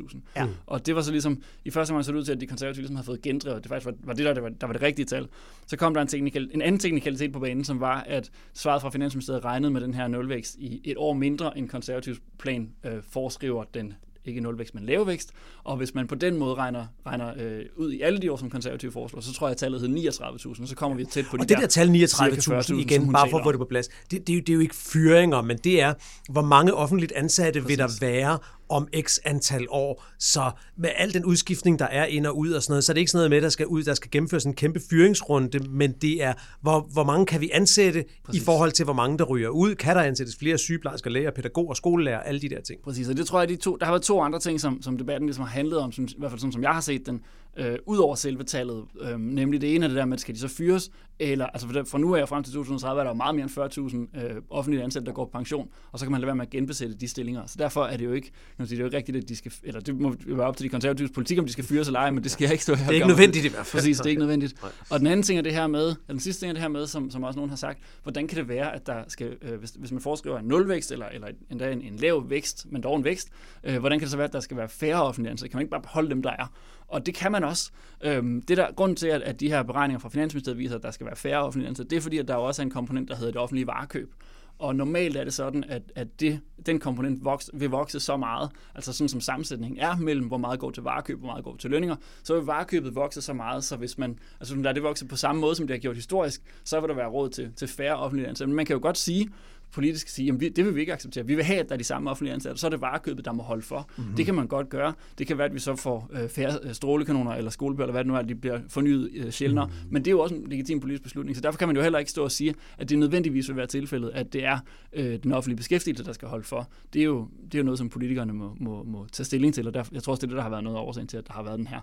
33.000. 0.01 0.19
Ja. 0.37 0.47
Og 0.67 0.87
det 0.87 0.95
var 0.95 1.03
så 1.03 1.11
ligesom, 1.11 1.43
i 1.65 1.71
første 1.71 1.91
omgang 1.93 2.05
så 2.05 2.13
det 2.13 2.19
ud 2.19 2.25
til, 2.25 2.33
at 2.33 2.41
de 2.41 2.47
konservative 2.47 2.83
ligesom 2.83 2.97
havde 2.97 3.07
fået 3.07 3.23
gendrevet, 3.23 3.63
det 3.63 3.69
faktisk 3.69 3.87
var, 3.87 3.95
var 4.05 4.13
det, 4.13 4.25
der, 4.25 4.35
der, 4.35 4.41
var, 4.41 4.49
der 4.49 4.67
var 4.67 4.73
det 4.73 4.83
rigtige 4.83 5.07
tal. 5.07 5.29
Så 5.67 5.77
kom 5.77 5.95
der 5.95 6.01
en, 6.01 6.09
teknikal, 6.09 6.51
en 6.55 6.63
anden 6.63 6.79
teknikalitet 6.79 7.33
på 7.33 7.41
banen, 7.41 7.65
som 7.65 7.81
var, 7.81 8.01
at 8.01 8.31
svaret 8.55 8.83
fra 8.83 8.91
Finansministeriet 8.91 9.45
regnede 9.45 9.71
med 9.71 9.81
den 9.81 9.95
her 9.95 10.09
nulvækst 10.09 10.57
i 10.59 10.81
et 10.85 10.97
år 10.97 11.13
mindre, 11.13 11.59
end 11.59 11.69
konservativs 11.69 12.21
plan 12.39 12.71
øh, 12.85 13.03
foreskriver 13.11 13.65
den 13.65 13.95
ikke 14.27 14.41
nulvækst, 14.41 14.75
men 14.75 14.87
lavvækst. 14.87 15.31
Og 15.65 15.77
hvis 15.77 15.95
man 15.95 16.07
på 16.07 16.15
den 16.15 16.37
måde 16.37 16.55
regner, 16.55 16.87
regner 17.07 17.33
øh, 17.37 17.65
ud 17.77 17.93
i 17.93 18.01
alle 18.01 18.19
de 18.19 18.33
år, 18.33 18.37
som 18.37 18.51
konservative 18.51 18.93
foreslår, 18.93 19.21
så 19.21 19.33
tror 19.33 19.47
jeg, 19.47 19.51
at 19.51 19.57
tallet 19.57 19.81
hedder 19.81 20.11
39.000, 20.11 20.67
så 20.67 20.75
kommer 20.77 20.97
vi 20.97 21.05
tæt 21.05 21.25
på 21.31 21.37
de 21.37 21.41
Og 21.41 21.49
det 21.49 21.59
der 21.59 21.67
tal 21.67 21.87
cirka 21.87 22.31
39.000 22.31 22.53
40.000, 22.53 22.75
igen, 22.75 23.13
bare 23.13 23.31
for 23.31 23.39
at 23.39 23.45
få 23.45 23.53
det 23.53 23.59
på 23.59 23.65
plads, 23.65 23.89
det, 23.89 24.27
det, 24.27 24.33
er 24.33 24.35
jo, 24.35 24.41
det 24.41 24.49
er 24.49 24.55
jo 24.55 24.61
ikke 24.61 24.75
fyringer, 24.75 25.43
men 25.43 25.59
det 25.59 25.81
er, 25.81 25.95
hvor 26.31 26.43
mange 26.43 26.75
offentligt 26.75 27.13
ansatte 27.13 27.61
Præcis. 27.61 27.69
vil 27.69 27.79
der 27.79 27.89
være 28.01 28.39
om 28.73 28.89
x 29.01 29.19
antal 29.25 29.67
år. 29.71 30.05
Så 30.19 30.51
med 30.77 30.91
al 30.97 31.15
den 31.15 31.25
udskiftning, 31.25 31.79
der 31.79 31.85
er 31.85 32.05
ind 32.05 32.27
og 32.27 32.39
ud 32.39 32.51
og 32.51 32.63
sådan 32.63 32.73
noget, 32.73 32.85
så 32.85 32.93
er 32.93 32.95
det 32.95 33.01
ikke 33.01 33.11
sådan 33.11 33.19
noget 33.19 33.31
med, 33.31 33.43
der 33.43 33.49
skal 33.49 33.67
ud, 33.67 33.83
der 33.83 33.95
skal 33.95 34.11
gennemføres 34.11 34.45
en 34.45 34.55
kæmpe 34.55 34.81
fyringsrunde, 34.91 35.59
men 35.59 35.93
det 35.93 36.23
er, 36.23 36.33
hvor, 36.61 36.81
hvor 36.93 37.05
mange 37.05 37.27
kan 37.27 37.41
vi 37.41 37.51
ansætte 37.53 38.05
Præcis. 38.25 38.43
i 38.43 38.45
forhold 38.45 38.73
til, 38.73 38.85
hvor 38.85 38.95
mange 38.95 39.19
der 39.19 39.25
ryger 39.25 39.49
ud? 39.49 39.75
Kan 39.75 39.97
der 39.97 40.03
ansættes 40.03 40.37
flere 40.37 40.59
sygeplejersker, 40.59 41.11
læger, 41.11 41.31
pædagoger, 41.31 41.75
skolelærer, 41.75 42.21
alle 42.21 42.41
de 42.41 42.49
der 42.49 42.61
ting? 42.61 42.83
Præcis, 42.85 43.09
og 43.09 43.17
det 43.17 43.27
tror 43.27 43.39
jeg, 43.39 43.49
de 43.49 43.57
to, 43.57 43.77
der 43.77 43.85
har 43.85 43.93
været 43.93 44.03
to 44.03 44.21
andre 44.21 44.39
ting, 44.39 44.61
som, 44.61 44.83
som 44.83 44.99
debatten 44.99 45.27
ligesom 45.27 45.45
har 45.45 45.51
handlet 45.51 45.79
om, 45.79 45.93
som, 45.93 46.05
i 46.05 46.15
hvert 46.19 46.31
fald 46.31 46.41
sådan, 46.41 46.53
som 46.53 46.63
jeg 46.63 46.71
har 46.71 46.81
set 46.81 47.07
den, 47.07 47.21
øh, 47.57 47.79
ud 47.87 47.99
over 47.99 48.15
selve 48.15 48.45
tallet. 48.45 48.85
Øh, 49.01 49.19
nemlig 49.21 49.61
det 49.61 49.75
ene 49.75 49.85
af 49.85 49.89
det 49.89 49.97
der 49.97 50.05
med, 50.05 50.19
skal 50.19 50.35
de 50.35 50.41
så 50.41 50.49
fyres, 50.49 50.91
eller 51.19 51.47
altså 51.47 51.69
for, 51.69 51.85
fra 51.85 51.99
nu 51.99 52.15
af 52.15 52.29
frem 52.29 52.43
til 52.43 52.53
2030 52.53 53.01
er 53.01 53.05
der 53.05 53.11
jo 53.11 53.15
meget 53.15 53.35
mere 53.35 53.45
end 53.45 54.13
40.000 54.15 54.25
øh, 54.25 54.43
offentlige 54.51 54.85
ansatte, 54.85 55.07
der 55.07 55.13
går 55.13 55.25
på 55.25 55.31
pension, 55.31 55.69
og 55.93 55.99
så 55.99 56.05
kan 56.05 56.13
man 56.13 56.21
lade 56.21 56.27
være 56.27 56.37
med 56.37 56.47
at 56.47 56.51
genbesætte 56.51 56.95
de 56.95 57.09
stillinger. 57.09 57.47
Så 57.47 57.55
derfor 57.59 57.85
er 57.85 57.97
det 57.97 58.05
jo 58.05 58.13
ikke, 58.13 58.31
det 58.59 58.73
er 58.73 58.77
jo 58.77 58.85
ikke 58.85 58.97
rigtigt, 58.97 59.17
at 59.17 59.29
de 59.29 59.37
skal, 59.37 59.53
eller 59.63 59.81
det 59.81 60.01
må 60.01 60.15
være 60.27 60.47
op 60.47 60.57
til 60.57 60.65
de 60.65 60.69
konservative 60.69 61.09
politik, 61.09 61.39
om 61.39 61.47
de 61.47 61.53
skal 61.53 61.65
fyres 61.65 61.87
eller 61.87 62.01
ej, 62.01 62.11
men 62.11 62.23
det 62.23 62.31
skal 62.31 62.45
jeg 62.45 62.53
ikke 62.53 62.65
stå 62.65 62.75
her 62.75 62.85
Det 62.85 62.91
er 62.91 62.95
ikke 62.95 63.07
nødvendigt 63.07 63.45
i 63.45 63.49
hvert 63.49 63.67
fald. 63.67 63.81
Præcis, 63.81 63.97
det 63.97 64.07
er 64.07 64.11
ikke 64.11 64.21
nødvendigt. 64.21 64.55
Og 64.91 64.99
den 64.99 65.07
anden 65.07 65.23
ting 65.23 65.39
er 65.39 65.43
det 65.43 65.55
her 65.55 65.67
med, 65.67 65.95
den 66.09 66.21
sidste 66.21 66.43
ting 66.43 66.51
er 66.51 66.53
det 66.53 66.63
her 66.63 66.69
med, 66.69 66.87
som, 66.87 67.11
som 67.11 67.23
også 67.23 67.37
nogen 67.39 67.51
har 67.51 67.57
sagt, 67.57 67.79
hvordan 68.03 68.27
kan 68.27 68.39
det 68.39 68.49
være, 68.49 68.75
at 68.75 68.87
der 68.87 69.05
skal, 69.09 69.37
øh, 69.43 69.59
hvis, 69.59 69.71
hvis 69.71 69.93
man 69.93 70.01
foreskriver 70.01 70.39
en 70.39 70.45
nulvækst, 70.45 70.93
eller, 70.93 71.07
eller 71.07 71.29
endda 71.51 71.73
en, 71.73 71.83
en 71.83 71.97
lav 71.97 72.31
vækst, 72.31 72.67
men 72.71 72.83
dog 72.83 72.97
en 72.97 73.05
vækst, 73.05 73.29
øh, 73.65 73.79
hvordan 73.79 73.99
kan 73.99 74.05
det 74.05 74.11
så 74.11 74.17
være, 74.17 74.27
at 74.27 74.33
der 74.33 74.41
skal 74.41 74.57
være 74.57 74.69
færre 74.69 75.03
offentlige 75.03 75.31
ansatte? 75.31 75.51
Kan 75.51 75.59
man 75.59 75.63
ikke 75.63 75.71
bare 75.71 75.83
beholde 75.83 76.11
dem, 76.11 76.23
der 76.23 76.31
er? 76.31 76.53
Og 76.93 77.07
det 77.07 77.15
kan 77.15 77.33
man 77.33 77.45
også. 77.45 77.71
Øhm, 78.05 78.43
det 78.43 78.57
der 78.57 78.73
grund 78.73 78.97
til, 78.97 79.07
at, 79.07 79.23
at 79.23 79.41
de 79.41 79.49
her 79.49 79.63
beregninger 79.63 80.01
fra 80.01 80.09
Finansministeriet 80.09 80.59
viser, 80.59 80.77
at 80.77 80.83
der 80.83 80.91
skal 80.91 81.07
være 81.07 81.17
færre 81.17 81.43
offentlige 81.43 81.69
ansatte, 81.69 81.91
det 81.91 81.97
er 81.97 82.01
fordi, 82.01 82.19
at 82.19 82.29
der 82.29 82.35
også 82.35 82.63
er 82.63 82.65
en 82.65 82.71
komponent, 82.71 83.09
der 83.09 83.17
hedder 83.17 83.33
det 83.33 83.41
offentlige 83.41 83.67
varekøb. 83.67 84.15
Og 84.59 84.77
normalt 84.77 85.17
er 85.17 85.25
det 85.25 85.35
sådan, 85.35 85.65
at, 85.69 85.83
at 85.95 86.21
det, 86.21 86.41
den 86.67 86.81
komponent 86.81 87.25
voks, 87.25 87.51
vil 87.55 87.71
vokse 87.71 88.01
så 88.01 88.17
meget, 88.17 88.51
altså 88.75 88.93
sådan 88.93 89.09
som 89.09 89.21
sammensætningen 89.21 89.79
er 89.79 89.97
mellem, 89.97 90.27
hvor 90.27 90.37
meget 90.37 90.61
går 90.61 90.71
til 90.71 90.83
varekøb, 90.83 91.19
hvor 91.19 91.27
meget 91.27 91.45
går 91.45 91.57
til 91.57 91.71
lønninger, 91.71 91.97
så 92.23 92.35
vil 92.35 92.43
varekøbet 92.43 92.95
vokse 92.95 93.23
så 93.23 93.33
meget, 93.33 93.65
så 93.65 93.77
hvis 93.77 93.99
man, 93.99 94.19
altså 94.41 94.55
der 94.55 94.73
det 94.73 94.83
vokser 94.83 95.07
på 95.07 95.17
samme 95.17 95.41
måde, 95.41 95.55
som 95.55 95.67
det 95.67 95.75
har 95.75 95.81
gjort 95.81 95.97
historisk, 95.97 96.43
så 96.65 96.81
vil 96.81 96.89
der 96.89 96.95
være 96.95 97.09
råd 97.09 97.29
til, 97.29 97.53
til 97.57 97.69
færre 97.69 97.97
offentlige 97.97 98.29
ansatte. 98.29 98.49
Men 98.49 98.57
man 98.57 98.67
kan 98.67 98.75
jo 98.75 98.83
godt 98.83 98.99
sige, 98.99 99.29
politisk 99.73 100.09
sige, 100.09 100.33
at 100.33 100.41
det 100.41 100.65
vil 100.65 100.75
vi 100.75 100.81
ikke 100.81 100.93
acceptere. 100.93 101.27
Vi 101.27 101.35
vil 101.35 101.45
have, 101.45 101.61
at 101.61 101.69
der 101.69 101.75
er 101.75 101.79
de 101.79 101.85
samme 101.85 102.11
offentlige 102.11 102.35
ansatte. 102.35 102.61
Så 102.61 102.67
er 102.67 102.71
det 102.71 102.81
varekøbet, 102.81 103.25
der 103.25 103.33
må 103.33 103.43
holde 103.43 103.63
for. 103.63 103.89
Mm-hmm. 103.97 104.17
Det 104.17 104.25
kan 104.25 104.35
man 104.35 104.47
godt 104.47 104.69
gøre. 104.69 104.95
Det 105.19 105.27
kan 105.27 105.39
være, 105.39 105.47
at 105.47 105.55
vi 105.55 105.59
så 105.59 105.77
får 105.77 106.11
øh, 106.13 106.29
færre 106.29 106.59
øh, 106.63 106.75
strålekanoner 106.75 107.33
eller 107.33 107.51
skolebøger, 107.51 107.87
eller 107.87 107.93
hvad 107.93 108.05
det 108.05 108.09
nu 108.13 108.15
er, 108.15 108.23
de 108.23 108.35
bliver 108.35 108.61
fornyet 108.69 109.11
øh, 109.15 109.31
sjældnere. 109.31 109.67
Mm-hmm. 109.67 109.93
Men 109.93 110.05
det 110.05 110.11
er 110.11 110.13
jo 110.13 110.21
også 110.21 110.35
en 110.35 110.47
legitim 110.49 110.81
politisk 110.81 111.03
beslutning. 111.03 111.37
Så 111.37 111.43
derfor 111.43 111.59
kan 111.59 111.69
man 111.69 111.77
jo 111.77 111.83
heller 111.83 111.99
ikke 111.99 112.11
stå 112.11 112.25
og 112.25 112.33
sige, 112.33 112.55
at 112.79 112.89
det 112.89 112.99
nødvendigvis 112.99 113.49
vil 113.49 113.57
være 113.57 113.67
tilfældet, 113.67 114.11
at 114.15 114.33
det 114.33 114.45
er 114.45 114.59
øh, 114.93 115.19
den 115.23 115.33
offentlige 115.33 115.57
beskæftigelse, 115.57 116.05
der 116.05 116.13
skal 116.13 116.29
holde 116.29 116.45
for. 116.45 116.69
Det 116.93 117.01
er 117.01 117.05
jo, 117.05 117.29
det 117.45 117.55
er 117.55 117.59
jo 117.59 117.65
noget, 117.65 117.79
som 117.79 117.89
politikerne 117.89 118.33
må, 118.33 118.57
må, 118.61 118.83
må 118.83 119.07
tage 119.13 119.25
stilling 119.25 119.55
til, 119.55 119.67
og 119.67 119.75
derfor, 119.75 119.95
jeg 119.95 120.03
tror 120.03 120.13
også, 120.13 120.21
det 120.21 120.27
er 120.27 120.29
det, 120.31 120.37
der 120.37 120.43
har 120.43 120.51
været 120.51 120.65
noget 120.65 120.79
årsag 120.79 121.09
til, 121.09 121.17
at 121.17 121.27
der 121.27 121.33
har 121.33 121.43
været 121.43 121.59
den 121.59 121.67
her 121.67 121.81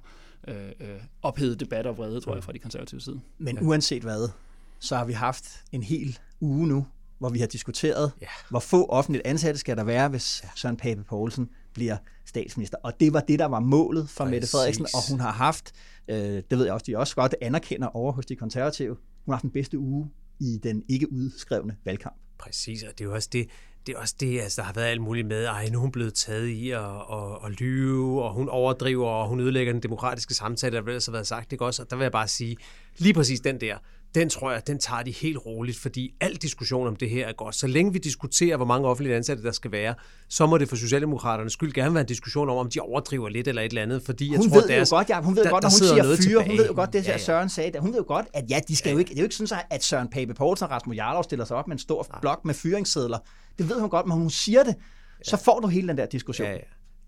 øh, 0.48 0.56
øh, 0.56 0.88
ophedede 1.22 1.56
debat 1.56 1.88
og 1.88 1.98
vrede, 1.98 2.20
tror 2.22 2.34
jeg, 2.36 2.44
fra 2.44 2.54
de 2.54 2.60
konservative 2.60 3.02
side. 3.02 3.20
Men 3.38 3.58
uanset 3.62 4.04
hvad, 4.04 4.30
så 4.80 4.96
har 4.96 5.06
vi 5.06 5.14
haft 5.14 5.64
en 5.72 5.84
hel 5.84 6.18
uge 6.40 6.68
nu, 6.68 6.86
hvor 7.20 7.30
vi 7.30 7.40
har 7.40 7.48
diskuteret, 7.48 8.12
ja. 8.22 8.28
hvor 8.50 8.60
få 8.60 8.86
offentligt 8.86 9.28
ansatte 9.28 9.60
skal 9.60 9.78
der 9.78 9.84
være, 9.84 10.10
hvis 10.10 10.44
Søren 10.56 10.78
Pape 10.78 11.04
Poulsen 11.04 11.50
bliver 11.74 11.98
statsminister. 12.26 12.78
Og 12.84 13.00
det 13.00 13.14
var 13.14 13.20
det, 13.20 13.40
der 13.40 13.46
var 13.46 13.60
målet 13.60 14.10
for 14.10 14.24
Præcis. 14.24 14.32
Mette 14.32 14.48
Frederiksen, 14.48 14.86
og 14.94 15.10
hun 15.10 15.20
har 15.20 15.32
haft, 15.32 15.72
øh, 16.08 16.18
det 16.18 16.58
ved 16.58 16.66
jeg 16.66 16.74
også, 16.74 16.84
de 16.88 16.98
også 16.98 17.16
godt 17.16 17.36
anerkender 17.42 17.88
over 17.88 18.12
hos 18.12 18.26
de 18.26 18.36
konservative, 18.36 18.98
hun 19.26 19.32
har 19.32 19.36
haft 19.36 19.44
den 19.44 19.52
bedste 19.52 19.80
uge 19.80 20.10
i 20.40 20.60
den 20.64 20.84
ikke 20.90 21.12
udskrevne 21.12 21.76
valgkamp. 21.86 22.16
Præcis, 22.38 22.84
og 22.84 22.92
det 22.92 23.02
er 23.02 23.06
jo 23.06 23.14
også 23.14 23.30
det, 23.32 23.48
det 23.88 23.96
er 23.96 24.00
også 24.00 24.16
det, 24.20 24.42
altså 24.42 24.62
der 24.62 24.66
har 24.66 24.74
været 24.74 24.86
alt 24.86 25.02
muligt 25.02 25.28
med, 25.28 25.46
ej, 25.46 25.70
nu 25.70 25.78
er 25.78 25.82
hun 25.82 25.92
blevet 25.92 26.14
taget 26.14 26.48
i 26.48 26.72
at, 26.72 26.80
at, 26.80 27.46
at 27.46 27.52
lyve, 27.60 28.24
og 28.24 28.34
hun 28.34 28.50
overdriver, 28.50 29.08
og 29.08 29.30
hun 29.30 29.40
ødelægger 29.40 29.74
den 29.74 29.84
demokratiske 29.84 30.34
samtale, 30.34 30.76
der 30.76 30.82
har 30.82 31.12
været 31.12 31.28
sagt, 31.28 31.52
ikke 31.52 31.66
også? 31.66 31.82
Og 31.82 31.90
der 31.90 31.96
vil 31.96 32.04
jeg 32.04 32.12
bare 32.12 32.28
sige, 32.28 32.58
lige 32.98 33.14
præcis 33.14 33.40
den 33.40 33.62
der, 33.62 33.78
den 34.16 34.30
tror 34.30 34.52
jeg, 34.52 34.68
den 34.68 34.80
tager 34.80 35.04
de 35.04 35.12
helt 35.12 35.38
roligt, 35.46 35.78
fordi 35.78 36.14
al 36.22 36.36
diskussion 36.36 36.88
om 36.88 36.96
det 36.96 37.10
her 37.10 37.28
er 37.28 37.34
godt. 37.34 37.56
Så 37.56 37.68
længe 37.68 37.94
vi 37.94 38.00
diskuterer, 38.00 38.58
hvor 38.58 38.66
mange 38.66 38.88
offentlige 38.88 39.16
ansatte 39.16 39.44
der 39.44 39.52
skal 39.52 39.72
være, 39.72 39.96
så 40.30 40.46
må 40.46 40.58
det 40.58 40.70
for 40.70 40.76
Socialdemokraternes 40.76 41.54
skyld 41.54 41.74
gerne 41.74 41.94
være 41.94 42.02
en 42.02 42.08
diskussion 42.08 42.50
om, 42.50 42.58
om 42.58 42.70
de 42.70 42.80
overdriver 42.80 43.30
lidt 43.30 43.48
eller 43.48 43.62
et 43.62 43.70
eller 43.70 43.82
andet, 43.82 44.02
fordi 44.04 44.36
hun 44.36 44.44
jeg 44.44 44.52
tror, 44.52 44.62
ved 44.62 44.68
deres, 44.68 44.92
jo 44.92 44.96
godt, 44.96 45.10
ja, 45.10 45.22
hun 45.22 45.36
ved 45.36 45.44
der, 45.44 45.50
godt, 45.50 45.64
når 45.64 45.70
der 45.70 45.76
hun 45.76 45.80
siger 45.80 45.94
fyre, 45.94 46.04
noget 46.04 46.48
hun 46.48 46.58
ved 46.58 46.58
jo 46.58 46.64
tilbage. 46.64 46.76
godt, 46.76 46.94
det 46.94 47.00
Ja, 47.04 47.12
ja, 47.12 47.12
ja. 47.12 47.18
Søren 47.18 47.50
sagde, 47.50 47.72
det. 47.72 47.82
hun 47.82 47.92
ved 47.92 47.98
jo 48.00 48.06
godt, 48.08 48.26
at 48.34 48.46
ja, 48.50 48.60
de 48.68 48.76
skal 48.76 48.92
jo 48.92 48.98
ikke, 48.98 49.10
det 49.10 49.16
er 49.16 49.22
jo 49.22 49.26
ikke 49.26 49.36
sådan, 49.36 49.64
at 49.70 49.84
Søren 49.84 50.08
Pape 50.08 50.34
Poulsen 50.34 50.66
og 50.66 50.72
Rasmus 50.72 50.96
Jarlov 50.96 51.24
stiller 51.24 51.46
sig 51.46 51.58
op 51.58 51.68
med 51.68 51.76
en 51.76 51.80
stor 51.80 52.18
blok 52.22 52.46
med 52.46 52.54
fyringssedler. 52.54 53.18
Det 53.58 53.70
ved 53.70 53.80
hun 53.80 53.90
godt, 53.90 54.06
men 54.06 54.18
hun 54.18 54.30
siger 54.30 54.64
det, 54.64 54.76
så 55.24 55.38
får 55.38 55.60
du 55.60 55.68
hele 55.68 55.88
den 55.88 55.98
der 55.98 56.06
diskussion. 56.06 56.48
Ja, 56.48 56.54
ja. 56.54 56.60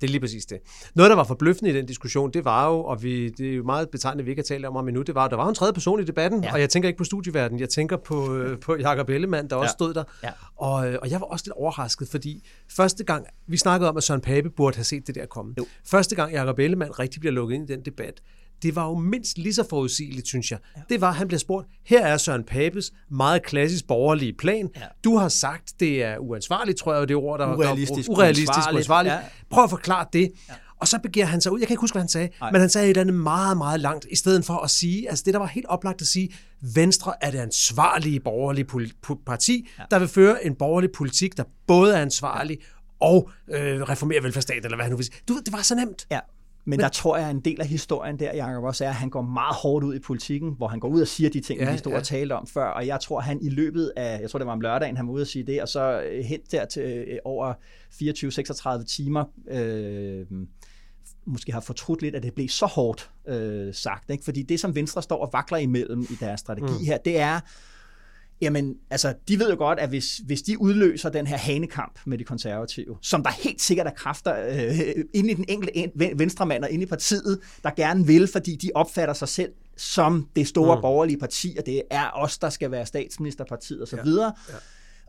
Det 0.02 0.08
er 0.08 0.12
lige 0.12 0.22
præcis 0.22 0.45
det. 0.45 0.58
Noget, 0.95 1.10
der 1.10 1.16
var 1.16 1.24
forbløffende 1.24 1.70
i 1.70 1.74
den 1.74 1.86
diskussion, 1.86 2.32
det 2.32 2.45
var 2.45 2.68
jo, 2.70 2.84
og 2.84 3.04
vi, 3.04 3.30
det 3.30 3.52
er 3.52 3.56
jo 3.56 3.64
meget 3.64 3.89
betegnende, 3.89 4.24
vi 4.24 4.30
ikke 4.32 4.39
har 4.39 4.43
talt 4.43 4.66
om 4.66 4.76
om 4.76 4.88
endnu, 4.88 5.02
det 5.02 5.16
var, 5.16 5.26
at 5.26 5.32
der 5.32 5.38
var 5.38 5.49
en 5.49 5.56
tredje 5.56 5.74
person 5.74 5.99
i 6.02 6.04
debatten, 6.04 6.43
ja. 6.43 6.54
og 6.54 6.60
jeg 6.60 6.70
tænker 6.70 6.89
ikke 6.89 6.97
på 6.97 7.04
studieverden, 7.04 7.60
jeg 7.60 7.70
tænker 7.70 7.97
på, 7.97 8.36
øh, 8.36 8.60
på 8.60 8.76
Jakob 8.76 9.10
Ellemann, 9.10 9.49
der 9.49 9.56
også 9.56 9.70
Ja. 9.70 9.74
stod 9.74 9.93
der. 9.93 10.04
Ja. 10.24 10.30
Og, 10.56 10.91
øh, 10.91 10.99
og 11.02 11.12
jeg 11.12 11.20
var 11.22 11.26
også 11.28 11.43
lidt 11.45 11.54
overrasket, 11.54 12.08
fordi 12.08 12.47
første 12.72 13.04
gang, 13.04 13.26
vi 13.47 13.58
snakkede 13.58 13.89
om, 13.89 13.97
at 13.97 14.04
Søren 14.04 14.22
Pape 14.22 14.49
burde 14.49 14.76
have 14.78 14.84
set 14.84 15.08
det 15.08 15.16
der 15.16 15.26
komme. 15.26 15.54
Jo. 15.58 15.66
Første 15.86 16.16
gang 16.16 16.32
Jakob 16.34 16.60
Ellemann 16.60 16.99
rigtig 16.99 17.20
bliver 17.20 17.34
lukket 17.34 17.56
ind 17.56 17.70
i 17.70 17.74
den 17.74 17.86
debat, 17.86 18.22
det 18.64 18.76
var 18.76 18.88
jo 18.88 18.95
mindst 18.95 19.38
lige 19.38 19.53
så 19.53 19.66
forudsigeligt, 19.70 20.28
synes 20.28 20.51
jeg. 20.51 20.59
Ja. 20.78 20.82
Det 20.89 21.01
var, 21.01 21.09
at 21.09 21.16
han 21.16 21.28
blev 21.28 21.39
spurgt, 21.39 21.68
her 21.86 22.05
er 22.05 22.18
Søren 22.18 22.43
Papes 22.43 22.91
meget 23.09 23.43
klassisk 23.43 23.88
borgerlige 23.88 24.34
plan. 24.34 24.70
Ja. 24.76 24.82
Du 25.03 25.18
har 25.18 25.30
sagt, 25.30 25.74
det 25.80 26.03
er 26.03 26.18
uansvarligt, 26.18 26.78
tror 26.78 26.93
jeg, 26.95 27.07
det 27.07 27.16
ord, 27.16 27.39
der 27.39 27.55
Urealistisk, 27.55 28.07
der, 28.09 28.14
urealistisk 28.16 28.49
uansvarligt. 28.49 28.76
uansvarligt. 28.76 29.14
Ja. 29.14 29.20
Prøv 29.49 29.64
at 29.64 29.70
forklare 29.70 30.05
det. 30.14 30.32
Ja. 30.49 30.53
Og 30.80 30.88
så 30.88 30.99
begiver 30.99 31.26
han 31.26 31.41
sig 31.41 31.51
ud, 31.51 31.59
jeg 31.59 31.68
kan 31.68 31.74
ikke 31.74 31.82
huske, 31.82 31.93
hvad 31.93 32.01
han 32.01 32.09
sagde, 32.09 32.30
Nej. 32.39 32.51
men 32.51 32.62
han 32.62 32.70
sagde 32.70 32.86
et 32.86 32.89
eller 32.89 33.01
andet 33.01 33.16
meget, 33.16 33.57
meget 33.57 33.80
langt, 33.80 34.07
i 34.12 34.16
stedet 34.16 34.45
for 34.45 34.53
at 34.53 34.70
sige, 34.70 35.09
altså 35.09 35.24
det, 35.26 35.34
der 35.34 35.39
var 35.39 35.47
helt 35.47 35.66
oplagt 35.66 36.01
at 36.01 36.07
sige, 36.07 36.30
Venstre 36.76 37.14
er 37.22 37.32
det 37.32 37.39
ansvarlige 37.39 38.20
borgerlige 38.20 38.66
parti, 39.26 39.68
ja. 39.80 39.84
der 39.91 39.99
vil 39.99 40.07
føre 40.07 40.45
en 40.45 40.55
borgerlig 40.55 40.89
politik, 40.91 41.38
der 41.38 41.43
både 41.68 41.95
er 41.95 42.01
ansvarlig 42.01 42.57
og 42.99 43.30
øh, 43.51 43.82
reformerer 43.82 44.22
velfærdsstaten, 44.22 44.66
eller 44.66 44.78
hvad 44.78 44.84
han 44.84 44.91
nu 44.91 44.97
vil 44.97 45.05
sige. 45.05 45.16
Du, 45.28 45.39
det 45.45 45.53
var 45.53 45.62
så 45.62 45.76
nemt. 45.76 46.07
Ja. 46.12 46.20
Men, 46.66 46.72
men 46.72 46.80
der 46.80 46.89
tror 46.89 47.18
jeg, 47.18 47.30
at 47.30 47.36
en 47.36 47.41
del 47.41 47.62
af 47.62 47.68
historien 47.68 48.20
der, 48.20 48.36
Jacob, 48.36 48.64
også 48.64 48.86
er, 48.86 48.89
at 48.89 48.95
han 48.95 49.09
går 49.09 49.22
meget 49.22 49.55
hårdt 49.55 49.86
ud 49.86 49.95
i 49.95 49.99
politikken, 49.99 50.53
hvor 50.57 50.68
han 50.68 50.80
går 50.80 50.89
ud 50.89 51.01
og 51.01 51.07
siger 51.07 51.30
de 51.30 51.39
ting, 51.39 51.59
Ja, 51.59 51.72
vi 51.72 51.78
stod 51.78 51.91
ja. 51.91 51.97
og 51.97 52.03
talte 52.03 52.34
om 52.34 52.47
før. 52.47 52.66
Og 52.66 52.88
jeg 52.88 52.99
tror, 52.99 53.20
han 53.20 53.41
i 53.41 53.49
løbet 53.49 53.93
af, 53.95 54.22
jeg 54.22 54.30
tror 54.30 54.39
det 54.39 54.45
var 54.45 54.53
om 54.53 54.62
lørdagen, 54.62 54.97
han 54.97 55.07
var 55.07 55.14
ude 55.14 55.22
og 55.22 55.28
sige 55.28 55.43
det, 55.43 55.62
og 55.62 55.68
så 55.68 56.01
øh, 56.01 56.24
hen 56.24 56.39
der 56.51 56.66
til 56.66 57.05
øh, 57.07 57.18
over 57.26 57.53
24-36 58.82 58.86
timer, 58.86 59.24
øh, 59.47 60.26
måske 61.26 61.51
har 61.51 61.59
fortrudt 61.59 62.01
lidt, 62.01 62.16
at 62.16 62.24
det 62.24 62.34
blev 62.34 62.49
så 62.49 62.66
hårdt 62.66 63.12
øh, 63.28 63.74
sagt. 63.74 64.09
Ikke? 64.09 64.24
Fordi 64.24 64.41
det, 64.41 64.59
som 64.59 64.76
Venstre 64.76 65.01
står 65.01 65.26
og 65.26 65.30
vakler 65.34 65.57
imellem 65.57 66.01
i 66.01 66.16
deres 66.20 66.39
strategi 66.39 66.74
mm. 66.80 66.86
her, 66.86 66.97
det 66.97 67.20
er, 67.20 67.39
Jamen, 68.42 68.76
altså, 68.89 69.14
de 69.28 69.39
ved 69.39 69.50
jo 69.50 69.56
godt, 69.58 69.80
at 69.80 69.89
hvis, 69.89 70.18
hvis 70.18 70.42
de 70.42 70.62
udløser 70.62 71.10
den 71.10 71.28
her 71.28 71.38
hanekamp 71.38 72.00
med 72.06 72.18
de 72.18 72.24
konservative, 72.24 72.98
som 73.02 73.24
der 73.24 73.30
helt 73.30 73.62
sikkert 73.62 73.88
er 73.88 73.92
kræfter 73.92 74.36
øh, 74.50 75.04
inde 75.14 75.32
i 75.32 75.34
den 75.34 75.46
enkelte 75.48 75.78
en- 75.78 75.92
ven- 75.96 76.20
venstremand 76.20 76.64
og 76.64 76.70
inde 76.70 76.84
i 76.84 76.88
partiet, 76.88 77.39
der 77.64 77.70
gerne 77.76 78.08
vil, 78.08 78.28
fordi 78.28 78.56
de 78.56 78.72
opfatter 78.76 79.14
sig 79.14 79.28
selv 79.28 79.52
som 79.78 80.28
det 80.36 80.48
store 80.48 80.76
mm. 80.76 80.82
borgerlige 80.82 81.18
parti, 81.18 81.56
og 81.60 81.66
det 81.66 81.82
er 81.89 82.12
os, 82.14 82.38
der 82.38 82.50
skal 82.50 82.72
være 82.72 82.86
statsministerpartiet 82.86 83.84
osv. 83.84 84.00
Ja. 84.08 84.24
Ja. 84.24 84.56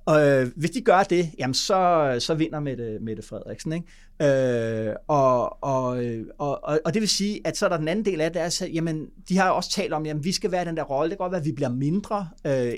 Og 0.04 0.28
øh, 0.28 0.50
hvis 0.56 0.70
de 0.70 0.80
gør 0.80 1.02
det, 1.02 1.30
jamen 1.38 1.54
så, 1.54 2.16
så 2.18 2.34
vinder 2.34 2.60
Mette, 2.60 2.98
Mette 3.00 3.22
Frederiksen. 3.22 3.72
Ikke? 3.72 4.88
Øh, 4.88 4.94
og, 5.08 5.62
og, 5.64 6.04
øh, 6.04 6.26
og, 6.38 6.64
og, 6.84 6.94
det 6.94 7.00
vil 7.00 7.08
sige, 7.08 7.40
at 7.44 7.56
så 7.56 7.64
er 7.64 7.68
der 7.68 7.76
den 7.76 7.88
anden 7.88 8.04
del 8.04 8.20
af 8.20 8.32
det, 8.32 8.40
altså, 8.40 8.66
jamen, 8.66 9.06
de 9.28 9.36
har 9.38 9.48
jo 9.48 9.56
også 9.56 9.70
talt 9.70 9.92
om, 9.92 10.06
jamen 10.06 10.24
vi 10.24 10.32
skal 10.32 10.52
være 10.52 10.64
den 10.64 10.76
der 10.76 10.82
rolle, 10.82 11.10
det 11.10 11.18
kan 11.18 11.24
godt 11.24 11.32
være, 11.32 11.40
at 11.40 11.46
vi 11.46 11.52
bliver 11.52 11.68
mindre, 11.68 12.28
øh, 12.46 12.74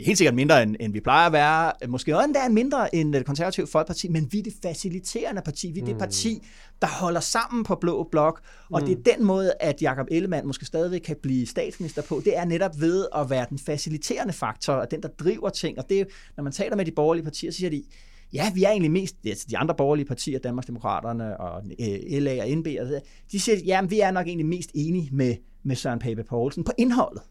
helt 0.00 0.18
sikkert 0.18 0.34
mindre, 0.34 0.62
end, 0.62 0.76
end 0.80 0.92
vi 0.92 1.00
plejer 1.00 1.26
at 1.26 1.32
være, 1.32 1.72
måske 1.88 2.16
også 2.16 2.24
endda 2.24 2.48
mindre 2.48 2.94
end 2.94 3.12
det 3.12 3.26
konservative 3.26 3.66
folkeparti, 3.66 4.08
men 4.08 4.28
vi 4.32 4.38
er 4.38 4.42
det 4.42 4.52
faciliterende 4.62 5.42
parti, 5.42 5.70
vi 5.70 5.80
er 5.80 5.84
det 5.84 5.98
parti, 5.98 6.42
der 6.82 6.88
holder 6.88 7.20
sammen 7.20 7.64
på 7.64 7.74
blå 7.74 8.08
blok, 8.10 8.40
og 8.70 8.80
mm. 8.80 8.86
det 8.86 8.98
er 8.98 9.16
den 9.16 9.26
måde, 9.26 9.52
at 9.60 9.82
Jakob 9.82 10.06
Ellemann 10.10 10.46
måske 10.46 10.64
stadigvæk 10.64 11.00
kan 11.00 11.16
blive 11.22 11.46
statsminister 11.46 12.02
på, 12.02 12.22
det 12.24 12.36
er 12.36 12.44
netop 12.44 12.80
ved 12.80 13.06
at 13.16 13.30
være 13.30 13.46
den 13.50 13.58
faciliterende 13.58 14.32
faktor, 14.32 14.72
og 14.72 14.90
den, 14.90 15.02
der 15.02 15.08
driver 15.08 15.48
ting, 15.48 15.78
og 15.78 15.84
det 15.88 16.08
når 16.36 16.44
man 16.44 16.52
taler 16.52 16.76
med 16.76 16.84
de 16.84 16.92
borgerlige 16.92 17.24
partier, 17.24 17.50
så 17.50 17.56
siger 17.56 17.70
de, 17.70 17.84
ja, 18.32 18.52
vi 18.54 18.64
er 18.64 18.70
egentlig 18.70 18.90
mest, 18.90 19.16
altså 19.26 19.46
de 19.50 19.58
andre 19.58 19.74
borgerlige 19.74 20.06
partier, 20.06 20.38
Danmarksdemokraterne 20.38 21.40
og 21.40 21.62
øh, 21.80 22.22
LA 22.22 22.42
og 22.42 22.48
NB, 22.56 22.66
og 22.80 22.86
så, 22.86 23.00
de 23.32 23.40
siger, 23.40 23.58
ja, 23.66 23.82
vi 23.82 24.00
er 24.00 24.10
nok 24.10 24.26
egentlig 24.26 24.46
mest 24.46 24.70
enige 24.74 25.08
med, 25.12 25.34
med 25.62 25.76
Søren 25.76 25.98
Pape 25.98 26.24
Poulsen 26.24 26.64
på 26.64 26.72
indholdet. 26.78 27.22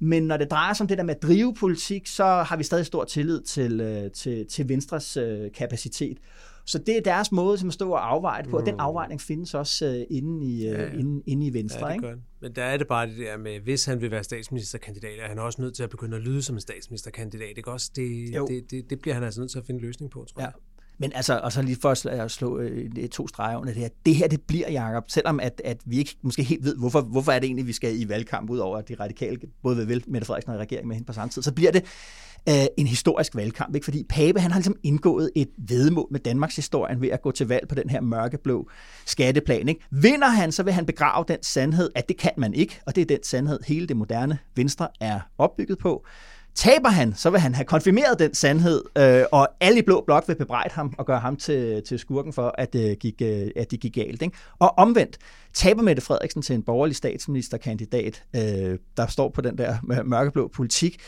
Men 0.00 0.22
når 0.22 0.36
det 0.36 0.50
drejer 0.50 0.74
sig 0.74 0.84
om 0.84 0.88
det 0.88 0.98
der 0.98 1.04
med 1.04 1.14
at 1.14 1.22
drive 1.22 1.54
politik, 1.54 2.06
så 2.06 2.24
har 2.24 2.56
vi 2.56 2.64
stadig 2.64 2.86
stor 2.86 3.04
tillid 3.04 3.42
til, 3.42 3.80
øh, 3.80 4.10
til, 4.10 4.46
til 4.46 4.68
Venstres 4.68 5.16
øh, 5.16 5.52
kapacitet. 5.52 6.18
Så 6.66 6.78
det 6.78 6.96
er 6.96 7.00
deres 7.00 7.32
måde 7.32 7.58
som 7.58 7.68
at 7.68 7.74
stå 7.74 7.90
og 7.90 8.10
afveje 8.10 8.42
det 8.42 8.50
på, 8.50 8.56
og 8.56 8.66
den 8.66 8.74
afvejning 8.78 9.20
findes 9.20 9.54
også 9.54 10.06
uh, 10.10 10.16
inde, 10.16 10.46
i, 10.46 10.56
uh, 10.56 10.72
ja, 10.72 10.82
ja. 10.82 10.92
Inde, 10.92 11.22
inde 11.26 11.46
i 11.46 11.52
Venstre. 11.52 11.86
Ja, 11.86 11.92
det 11.92 11.94
ikke? 11.94 12.22
Men 12.40 12.52
der 12.52 12.62
er 12.62 12.76
det 12.76 12.86
bare 12.86 13.06
det 13.06 13.18
der 13.18 13.36
med, 13.36 13.60
hvis 13.60 13.84
han 13.84 14.00
vil 14.00 14.10
være 14.10 14.24
statsministerkandidat, 14.24 15.18
er 15.20 15.28
han 15.28 15.38
også 15.38 15.62
nødt 15.62 15.74
til 15.74 15.82
at 15.82 15.90
begynde 15.90 16.16
at 16.16 16.22
lyde 16.22 16.42
som 16.42 16.56
en 16.56 16.60
statsministerkandidat. 16.60 17.56
Ikke 17.56 17.70
også? 17.70 17.90
Det, 17.96 18.32
det, 18.48 18.70
det, 18.70 18.90
det 18.90 19.00
bliver 19.00 19.14
han 19.14 19.24
altså 19.24 19.40
nødt 19.40 19.50
til 19.50 19.58
at 19.58 19.66
finde 19.66 19.80
løsning 19.80 20.10
på, 20.10 20.24
tror 20.24 20.42
ja. 20.42 20.48
Men 21.00 21.12
altså, 21.14 21.40
og 21.42 21.52
så 21.52 21.62
lige 21.62 21.78
for 21.82 22.08
at 22.08 22.30
slå 22.30 22.58
øh, 22.58 22.90
øh, 22.98 23.08
to 23.08 23.28
streger 23.28 23.56
under 23.56 23.72
det 23.72 23.82
her. 23.82 23.88
Det 24.06 24.14
her, 24.14 24.28
det 24.28 24.40
bliver, 24.40 24.70
Jacob, 24.70 25.04
selvom 25.08 25.40
at, 25.40 25.62
at 25.64 25.80
vi 25.84 25.98
ikke 25.98 26.16
måske 26.22 26.42
helt 26.42 26.64
ved, 26.64 26.76
hvorfor, 26.76 27.00
hvorfor 27.00 27.32
er 27.32 27.38
det 27.38 27.46
egentlig, 27.46 27.66
vi 27.66 27.72
skal 27.72 28.00
i 28.00 28.08
valgkamp, 28.08 28.50
ud 28.50 28.58
over 28.58 28.78
at 28.78 28.88
de 28.88 28.94
radikale 29.00 29.38
både 29.62 29.76
vil 29.76 29.88
vælge 29.88 30.04
Mette 30.06 30.26
Frederiksen 30.26 30.52
og 30.52 30.58
regeringen 30.58 30.88
med 30.88 30.96
hende 30.96 31.06
på 31.06 31.12
samme 31.12 31.30
tid, 31.30 31.42
så 31.42 31.52
bliver 31.52 31.70
det 31.70 31.84
øh, 32.48 32.66
en 32.76 32.86
historisk 32.86 33.36
valgkamp, 33.36 33.74
ikke? 33.74 33.84
fordi 33.84 34.04
Pape 34.08 34.40
han 34.40 34.50
har 34.50 34.58
ligesom 34.58 34.76
indgået 34.82 35.30
et 35.36 35.48
vedmål 35.58 36.08
med 36.10 36.20
Danmarks 36.20 36.56
historien 36.56 37.00
ved 37.00 37.08
at 37.08 37.22
gå 37.22 37.30
til 37.30 37.48
valg 37.48 37.68
på 37.68 37.74
den 37.74 37.90
her 37.90 38.00
mørkeblå 38.00 38.70
skatteplan. 39.06 39.68
Ikke? 39.68 39.80
Vinder 39.90 40.28
han, 40.28 40.52
så 40.52 40.62
vil 40.62 40.72
han 40.72 40.86
begrave 40.86 41.24
den 41.28 41.42
sandhed, 41.42 41.90
at 41.94 42.08
det 42.08 42.16
kan 42.16 42.32
man 42.36 42.54
ikke, 42.54 42.80
og 42.86 42.96
det 42.96 43.02
er 43.02 43.06
den 43.06 43.22
sandhed, 43.22 43.58
hele 43.66 43.86
det 43.86 43.96
moderne 43.96 44.38
Venstre 44.56 44.88
er 45.00 45.20
opbygget 45.38 45.78
på. 45.78 46.06
Taber 46.54 46.88
han, 46.88 47.14
så 47.14 47.30
vil 47.30 47.40
han 47.40 47.54
have 47.54 47.64
konfirmeret 47.64 48.18
den 48.18 48.34
sandhed, 48.34 48.82
øh, 48.98 49.24
og 49.32 49.48
alle 49.60 49.78
i 49.78 49.82
blå 49.82 50.02
blok 50.06 50.28
vil 50.28 50.34
bebrejde 50.34 50.74
ham 50.74 50.94
og 50.98 51.06
gøre 51.06 51.20
ham 51.20 51.36
til, 51.36 51.82
til 51.88 51.98
skurken 51.98 52.32
for, 52.32 52.54
at, 52.58 52.72
det 52.72 52.98
gik, 52.98 53.22
øh, 53.22 53.50
at 53.56 53.70
det 53.70 53.80
gik 53.80 53.94
galt. 53.94 54.22
Ikke? 54.22 54.36
Og 54.58 54.78
omvendt, 54.78 55.18
taber 55.54 55.82
Mette 55.82 56.02
Frederiksen 56.02 56.42
til 56.42 56.54
en 56.54 56.62
borgerlig 56.62 56.96
statsministerkandidat, 56.96 58.22
øh, 58.36 58.78
der 58.96 59.06
står 59.06 59.28
på 59.28 59.40
den 59.40 59.58
der 59.58 60.02
mørkeblå 60.04 60.50
politik, 60.54 61.00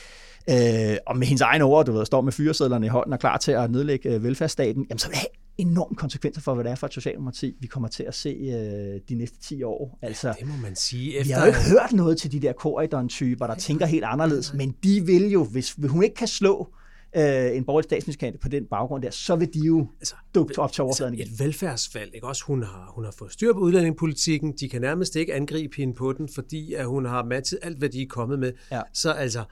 øh, 0.50 0.96
og 1.06 1.16
med 1.16 1.26
hendes 1.26 1.40
egne 1.40 1.64
ord, 1.64 1.86
du 1.86 1.92
ved, 1.92 2.06
står 2.06 2.20
med 2.20 2.32
fyresedlerne 2.32 2.86
i 2.86 2.88
hånden 2.88 3.12
og 3.12 3.18
klar 3.18 3.36
til 3.36 3.52
at 3.52 3.70
nedlægge 3.70 4.08
øh, 4.08 4.24
velfærdsstaten, 4.24 4.86
jamen 4.90 4.98
så 4.98 5.08
vil 5.08 5.18
enorme 5.58 5.96
konsekvenser 5.96 6.40
for, 6.40 6.54
hvad 6.54 6.64
det 6.64 6.70
er 6.70 6.74
for 6.74 6.86
et 6.86 6.92
socialdemokrati, 6.92 7.56
vi 7.60 7.66
kommer 7.66 7.88
til 7.88 8.02
at 8.02 8.14
se 8.14 8.28
øh, 8.28 9.00
de 9.08 9.14
næste 9.14 9.38
10 9.40 9.62
år. 9.62 9.98
Altså, 10.02 10.28
ja, 10.28 10.34
det 10.38 10.46
må 10.46 10.56
man 10.62 10.76
sige. 10.76 11.18
Efter... 11.18 11.24
Vi 11.24 11.32
har 11.32 11.40
jo 11.40 11.46
ikke 11.46 11.70
hørt 11.70 11.92
noget 11.92 12.18
til 12.18 12.32
de 12.32 12.40
der 12.40 12.52
Corridon-typer, 12.52 13.46
der 13.46 13.54
tænker 13.54 13.86
helt 13.86 14.04
anderledes, 14.04 14.54
men 14.54 14.74
de 14.84 15.06
vil 15.06 15.30
jo, 15.30 15.44
hvis 15.44 15.76
hun 15.88 16.02
ikke 16.02 16.14
kan 16.14 16.28
slå 16.28 16.68
øh, 17.16 17.56
en 17.56 17.64
borgerlig 17.64 17.84
statsministerkandidat 17.84 18.40
på 18.40 18.48
den 18.48 18.64
baggrund 18.64 19.02
der, 19.02 19.10
så 19.10 19.36
vil 19.36 19.54
de 19.54 19.58
jo 19.58 19.86
altså, 20.00 20.14
dukke 20.34 20.58
op 20.58 20.72
til 20.72 20.84
overfladen 20.84 21.14
igen. 21.14 21.26
Et 21.26 21.40
velfærdsvalg, 21.40 22.14
ikke 22.14 22.26
også? 22.26 22.44
Hun 22.44 22.62
har, 22.62 22.92
hun 22.94 23.04
har 23.04 23.14
fået 23.18 23.32
styr 23.32 23.52
på 23.52 23.58
udlændingepolitikken, 23.58 24.52
de 24.60 24.68
kan 24.68 24.80
nærmest 24.80 25.16
ikke 25.16 25.34
angribe 25.34 25.76
hende 25.76 25.94
på 25.94 26.12
den, 26.12 26.28
fordi 26.28 26.74
at 26.74 26.86
hun 26.86 27.04
har 27.04 27.24
matchet 27.24 27.58
alt, 27.62 27.78
hvad 27.78 27.88
de 27.88 28.02
er 28.02 28.06
kommet 28.08 28.38
med. 28.38 28.52
Ja. 28.70 28.82
Så 28.92 29.12
altså, 29.12 29.44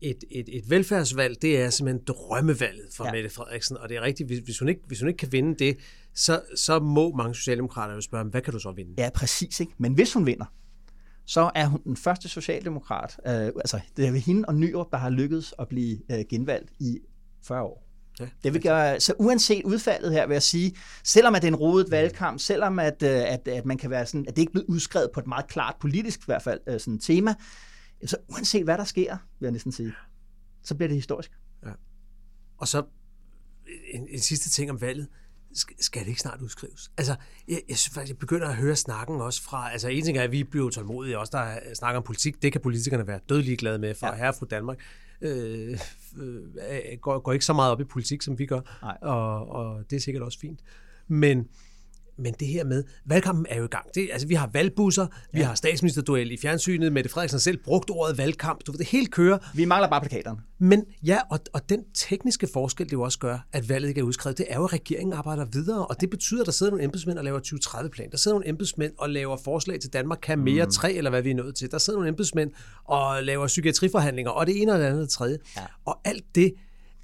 et, 0.00 0.24
et, 0.30 0.48
et 0.48 0.70
velfærdsvalg, 0.70 1.42
det 1.42 1.60
er 1.60 1.70
simpelthen 1.70 2.04
drømmevalget 2.06 2.86
for 2.94 3.04
ja. 3.04 3.12
Mette 3.12 3.30
Frederiksen, 3.30 3.76
og 3.76 3.88
det 3.88 3.96
er 3.96 4.00
rigtigt, 4.00 4.28
hvis, 4.28 4.38
hvis, 4.38 4.58
hun 4.58 4.68
ikke, 4.68 4.80
hvis 4.86 5.00
hun 5.00 5.08
ikke 5.08 5.18
kan 5.18 5.32
vinde 5.32 5.64
det, 5.64 5.76
så, 6.14 6.40
så 6.56 6.78
må 6.78 7.12
mange 7.16 7.34
socialdemokrater 7.34 7.94
jo 7.94 8.00
spørge, 8.00 8.24
hvad 8.24 8.42
kan 8.42 8.52
du 8.52 8.58
så 8.58 8.72
vinde? 8.72 8.94
Ja, 8.98 9.10
præcis. 9.14 9.60
Ikke? 9.60 9.72
Men 9.78 9.94
hvis 9.94 10.12
hun 10.12 10.26
vinder, 10.26 10.44
så 11.26 11.50
er 11.54 11.66
hun 11.66 11.80
den 11.84 11.96
første 11.96 12.28
socialdemokrat, 12.28 13.16
øh, 13.26 13.32
altså 13.32 13.80
det 13.96 14.06
er 14.06 14.12
hende 14.12 14.44
og 14.48 14.54
Nyrup, 14.54 14.86
der 14.90 14.98
har 14.98 15.10
lykkedes 15.10 15.54
at 15.58 15.68
blive 15.68 15.98
øh, 16.10 16.24
genvalgt 16.30 16.70
i 16.80 16.98
40 17.42 17.62
år. 17.62 17.84
Ja, 18.20 18.28
det 18.44 18.54
vil 18.54 18.62
gøre, 18.62 19.00
så 19.00 19.14
uanset 19.18 19.64
udfaldet 19.64 20.12
her, 20.12 20.26
vil 20.26 20.34
jeg 20.34 20.42
sige, 20.42 20.76
selvom 21.04 21.34
at 21.34 21.42
det 21.42 21.48
er 21.48 21.52
en 21.52 21.56
rodet 21.56 21.90
valgkamp, 21.90 22.40
selvom 22.40 22.78
at, 22.78 23.02
øh, 23.02 23.32
at, 23.32 23.48
at 23.48 23.64
man 23.64 23.78
kan 23.78 23.90
være 23.90 24.06
sådan, 24.06 24.24
at 24.28 24.36
det 24.36 24.42
ikke 24.42 24.50
er 24.50 24.52
blevet 24.52 24.66
udskrevet 24.66 25.10
på 25.14 25.20
et 25.20 25.26
meget 25.26 25.48
klart 25.48 25.74
politisk 25.80 26.20
i 26.20 26.22
hvert 26.26 26.42
fald 26.42 26.60
øh, 26.68 26.80
sådan 26.80 26.98
tema, 26.98 27.34
så 28.06 28.16
uanset 28.28 28.64
hvad 28.64 28.78
der 28.78 28.84
sker, 28.84 29.16
vil 29.40 29.46
jeg 29.46 29.52
næsten 29.52 29.72
sige, 29.72 29.92
så 30.62 30.74
bliver 30.74 30.88
det 30.88 30.96
historisk. 30.96 31.30
Ja. 31.66 31.72
Og 32.58 32.68
så 32.68 32.84
en, 33.94 34.08
en 34.08 34.20
sidste 34.20 34.50
ting 34.50 34.70
om 34.70 34.80
valget. 34.80 35.08
Skal 35.80 36.02
det 36.02 36.08
ikke 36.08 36.20
snart 36.20 36.42
udskrives? 36.42 36.90
Altså, 36.96 37.16
jeg, 37.48 37.62
jeg 37.68 37.76
synes 37.76 37.94
faktisk, 37.94 38.10
jeg 38.10 38.18
begynder 38.18 38.48
at 38.48 38.56
høre 38.56 38.76
snakken 38.76 39.20
også 39.20 39.42
fra... 39.42 39.72
Altså, 39.72 39.88
en 39.88 40.04
ting 40.04 40.18
er, 40.18 40.22
at 40.22 40.32
vi 40.32 40.44
bliver 40.44 40.70
tålmodige 40.70 41.18
også, 41.18 41.30
der 41.36 41.74
snakker 41.74 41.96
om 41.96 42.04
politik. 42.04 42.42
Det 42.42 42.52
kan 42.52 42.60
politikerne 42.60 43.06
være 43.06 43.20
dødelig 43.28 43.58
glade 43.58 43.78
med 43.78 43.94
fra 43.94 44.08
ja. 44.08 44.14
herre 44.14 44.34
fra 44.38 44.46
Danmark. 44.50 44.78
Øh, 45.20 45.78
øh, 46.16 46.98
går, 47.00 47.18
går 47.18 47.32
ikke 47.32 47.44
så 47.44 47.52
meget 47.52 47.72
op 47.72 47.80
i 47.80 47.84
politik, 47.84 48.22
som 48.22 48.38
vi 48.38 48.46
gør. 48.46 48.60
Nej. 48.82 48.98
Og, 49.02 49.48
og 49.48 49.90
det 49.90 49.96
er 49.96 50.00
sikkert 50.00 50.22
også 50.22 50.38
fint. 50.38 50.60
Men 51.08 51.48
men 52.18 52.34
det 52.40 52.48
her 52.48 52.64
med, 52.64 52.84
valgkampen 53.06 53.46
er 53.48 53.58
jo 53.58 53.64
i 53.64 53.68
gang. 53.68 53.86
Det, 53.94 54.08
altså, 54.12 54.28
vi 54.28 54.34
har 54.34 54.50
valgbusser, 54.52 55.06
ja. 55.32 55.38
vi 55.38 55.42
har 55.42 55.54
statsministerduel 55.54 56.32
i 56.32 56.36
fjernsynet, 56.36 56.92
Mette 56.92 57.10
Frederiksen 57.10 57.40
selv 57.40 57.58
brugt 57.64 57.90
ordet 57.90 58.18
valgkamp. 58.18 58.66
Du 58.66 58.72
ved, 58.72 58.78
det 58.78 58.86
hele 58.86 59.06
kører. 59.06 59.38
Vi 59.54 59.64
mangler 59.64 59.88
bare 59.88 60.00
plakaterne. 60.00 60.38
Men 60.58 60.84
ja, 61.04 61.18
og, 61.30 61.40
og 61.52 61.68
den 61.68 61.84
tekniske 61.94 62.48
forskel, 62.52 62.86
det 62.86 62.92
jo 62.92 63.02
også 63.02 63.18
gør, 63.18 63.38
at 63.52 63.68
valget 63.68 63.88
ikke 63.88 64.00
er 64.00 64.04
udskrevet, 64.04 64.38
det 64.38 64.46
er 64.48 64.56
jo, 64.56 64.64
at 64.64 64.72
regeringen 64.72 65.12
arbejder 65.12 65.44
videre, 65.44 65.86
og 65.86 66.00
det 66.00 66.10
betyder, 66.10 66.40
at 66.40 66.46
der 66.46 66.52
sidder 66.52 66.70
nogle 66.72 66.84
embedsmænd 66.84 67.18
og 67.18 67.24
laver 67.24 67.40
2030-plan. 67.40 68.10
Der 68.10 68.16
sidder 68.16 68.34
nogle 68.34 68.48
embedsmænd 68.48 68.92
og 68.98 69.10
laver 69.10 69.36
forslag 69.36 69.80
til 69.80 69.92
Danmark 69.92 70.18
kan 70.22 70.38
mere 70.38 70.64
mm. 70.64 70.70
tre, 70.70 70.92
eller 70.92 71.10
hvad 71.10 71.22
vi 71.22 71.30
er 71.30 71.34
nået 71.34 71.54
til. 71.54 71.70
Der 71.70 71.78
sidder 71.78 71.98
nogle 71.98 72.08
embedsmænd 72.08 72.50
og 72.84 73.22
laver 73.22 73.46
psykiatriforhandlinger, 73.46 74.30
og 74.30 74.46
det 74.46 74.62
ene 74.62 74.72
og 74.72 74.78
det 74.78 74.84
andet 74.84 75.00
og 75.00 75.02
det 75.02 75.10
tredje. 75.10 75.38
Ja. 75.56 75.62
Og 75.84 76.00
alt 76.04 76.24
det 76.34 76.52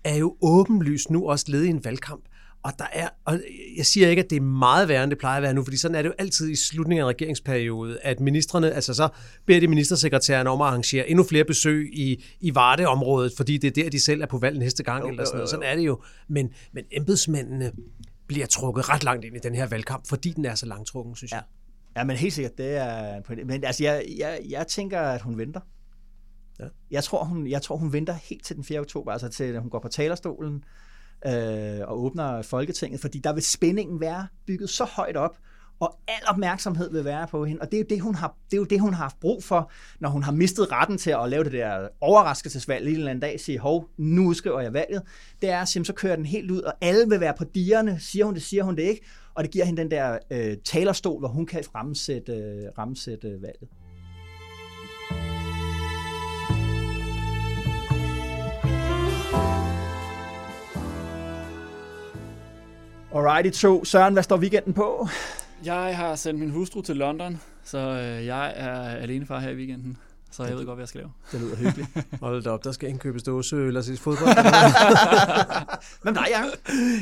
er 0.05 0.17
jo 0.17 0.37
åbenlyst 0.43 1.11
nu 1.11 1.29
også 1.29 1.45
led 1.49 1.63
i 1.63 1.69
en 1.69 1.85
valgkamp. 1.85 2.25
Og 2.65 2.73
der 2.79 2.87
er, 2.93 3.09
og 3.25 3.41
jeg 3.77 3.87
siger 3.87 4.09
ikke, 4.09 4.23
at 4.23 4.31
det 4.31 4.37
er 4.37 4.41
meget 4.41 4.89
værre, 4.89 5.03
end 5.03 5.11
det 5.11 5.19
plejer 5.19 5.37
at 5.37 5.43
være 5.43 5.55
nu, 5.55 5.65
fordi 5.65 5.77
sådan 5.77 5.95
er 5.95 6.03
det 6.03 6.09
jo 6.09 6.15
altid 6.19 6.51
i 6.51 6.57
slutningen 6.57 7.05
af 7.05 7.09
regeringsperiode, 7.09 7.99
at 8.03 8.21
ministerne, 8.21 8.73
altså 8.73 8.95
så 8.95 9.09
beder 9.47 9.61
de 9.61 9.69
ministersekretæren 9.69 10.47
om 10.47 10.61
at 10.61 10.67
arrangere 10.67 11.09
endnu 11.09 11.25
flere 11.25 11.45
besøg 11.45 11.91
i, 11.93 12.25
i 12.41 12.55
Varde-området, 12.55 13.33
fordi 13.37 13.59
det 13.59 13.79
er 13.79 13.83
der, 13.83 13.91
de 13.91 14.01
selv 14.01 14.23
er 14.23 14.27
på 14.27 14.39
valg 14.39 14.59
næste 14.59 14.83
gang, 14.83 15.05
jo, 15.05 15.09
eller 15.09 15.25
sådan 15.25 15.37
noget. 15.37 15.51
Sådan 15.51 15.67
er 15.67 15.77
det 15.77 15.83
jo. 15.83 16.03
Men, 16.29 16.51
men 16.73 16.85
embedsmændene 16.93 17.73
bliver 18.27 18.47
trukket 18.47 18.89
ret 18.89 19.05
langt 19.05 19.25
ind 19.25 19.37
i 19.37 19.41
den 19.43 19.55
her 19.55 19.67
valgkamp, 19.67 20.07
fordi 20.09 20.31
den 20.31 20.45
er 20.45 20.55
så 20.55 20.67
langtrukken, 20.67 21.17
synes 21.17 21.33
jeg. 21.33 21.43
Ja, 21.97 22.01
ja 22.01 22.05
men 22.05 22.17
helt 22.17 22.35
sikkert, 22.35 22.59
det 22.59 22.77
er... 22.77 23.45
Men 23.45 23.65
altså, 23.65 23.85
jeg, 23.85 24.05
jeg, 24.19 24.41
jeg 24.49 24.67
tænker, 24.67 25.01
at 25.01 25.23
hun 25.23 25.39
venter. 25.39 25.61
Ja. 26.61 26.65
Jeg, 26.91 27.05
tror, 27.05 27.25
hun, 27.25 27.47
jeg 27.47 27.63
tror, 27.63 27.77
hun 27.77 27.93
venter 27.93 28.13
helt 28.13 28.45
til 28.45 28.57
den 28.57 28.65
4. 28.65 28.81
oktober, 28.81 29.13
altså 29.13 29.29
til 29.29 29.59
hun 29.59 29.71
går 29.71 29.79
på 29.79 29.89
talerstolen, 29.89 30.65
øh, 31.27 31.89
og 31.89 32.05
åbner 32.05 32.43
Folketinget, 32.43 33.01
fordi 33.01 33.19
der 33.19 33.33
vil 33.33 33.43
spændingen 33.43 34.01
være 34.01 34.27
bygget 34.47 34.71
så 34.71 34.85
højt 34.85 35.17
op, 35.17 35.37
og 35.81 35.99
al 36.09 36.23
opmærksomhed 36.29 36.93
vil 36.93 37.05
være 37.05 37.27
på 37.27 37.45
hende, 37.45 37.61
og 37.63 37.71
det 37.71 37.77
er 37.77 37.81
jo 37.81 37.87
det, 37.91 38.01
hun 38.01 38.15
har, 38.15 38.37
det 38.51 38.57
er 38.57 38.61
jo 38.61 38.65
det, 38.65 38.81
hun 38.81 38.95
har 38.95 39.03
haft 39.03 39.21
brug 39.21 39.45
for, 39.45 39.71
når 40.01 40.09
hun 40.09 40.23
har 40.23 40.33
mistet 40.33 40.73
retten 40.73 40.99
til 40.99 41.11
at 41.11 41.29
lave 41.29 41.45
det 41.45 41.53
der 41.53 41.89
overraskelsesvalg 42.01 42.89
en 42.89 42.95
eller 42.95 43.11
anden 43.11 43.21
dag, 43.21 43.41
sige, 43.41 43.59
hov, 43.59 43.89
nu 43.97 44.27
udskriver 44.27 44.61
jeg 44.61 44.73
valget, 44.73 45.03
det 45.43 45.51
er, 45.51 45.61
at 45.61 45.69
så 45.69 45.93
kører 45.97 46.17
den 46.17 46.27
helt 46.27 46.51
ud, 46.51 46.61
og 46.61 46.75
alle 46.81 47.09
vil 47.09 47.21
være 47.21 47.35
på 47.39 47.45
dierne, 47.45 48.01
siger 48.01 48.25
hun 48.25 48.35
det, 48.35 48.43
siger 48.43 48.63
hun 48.63 48.77
det 48.77 48.83
ikke, 48.83 49.07
og 49.35 49.45
det 49.45 49.53
giver 49.53 49.65
hende 49.65 49.83
den 49.83 49.91
der 49.91 50.19
øh, 50.31 50.57
talerstol, 50.65 51.19
hvor 51.19 51.29
hun 51.29 51.47
kan 51.47 51.65
rammesætte, 51.75 52.33
øh, 52.33 52.69
rammesætte 52.79 53.29
valget. 53.29 53.69
Alrighty, 63.15 63.51
to. 63.51 63.85
Søren, 63.85 64.13
hvad 64.13 64.23
står 64.23 64.37
weekenden 64.39 64.73
på? 64.73 65.09
Jeg 65.65 65.97
har 65.97 66.15
sendt 66.15 66.41
min 66.41 66.51
hustru 66.51 66.83
til 66.83 66.97
London, 66.97 67.41
så 67.65 67.79
øh, 67.79 68.27
jeg 68.27 68.53
er 68.57 68.81
alene 68.81 69.27
far 69.27 69.39
her 69.41 69.51
i 69.51 69.55
weekenden 69.55 69.97
så 70.37 70.45
jeg 70.45 70.57
ved 70.57 70.67
godt, 70.67 70.77
hvad 70.77 70.83
jeg 70.83 70.89
skal 70.89 70.99
lave. 70.99 71.11
Det 71.33 71.41
lyder 71.41 71.57
hyggeligt. 71.57 71.89
Hold 72.21 72.43
da 72.43 72.51
op, 72.51 72.65
der 72.65 72.73
skal 72.73 72.89
indkøbes 72.89 73.23
dåse 73.23 73.57
eller 73.57 73.83
ses 73.83 74.01
fodbold. 74.01 74.29
Men 76.05 76.15
nej, 76.15 76.29
jeg... 76.31 76.51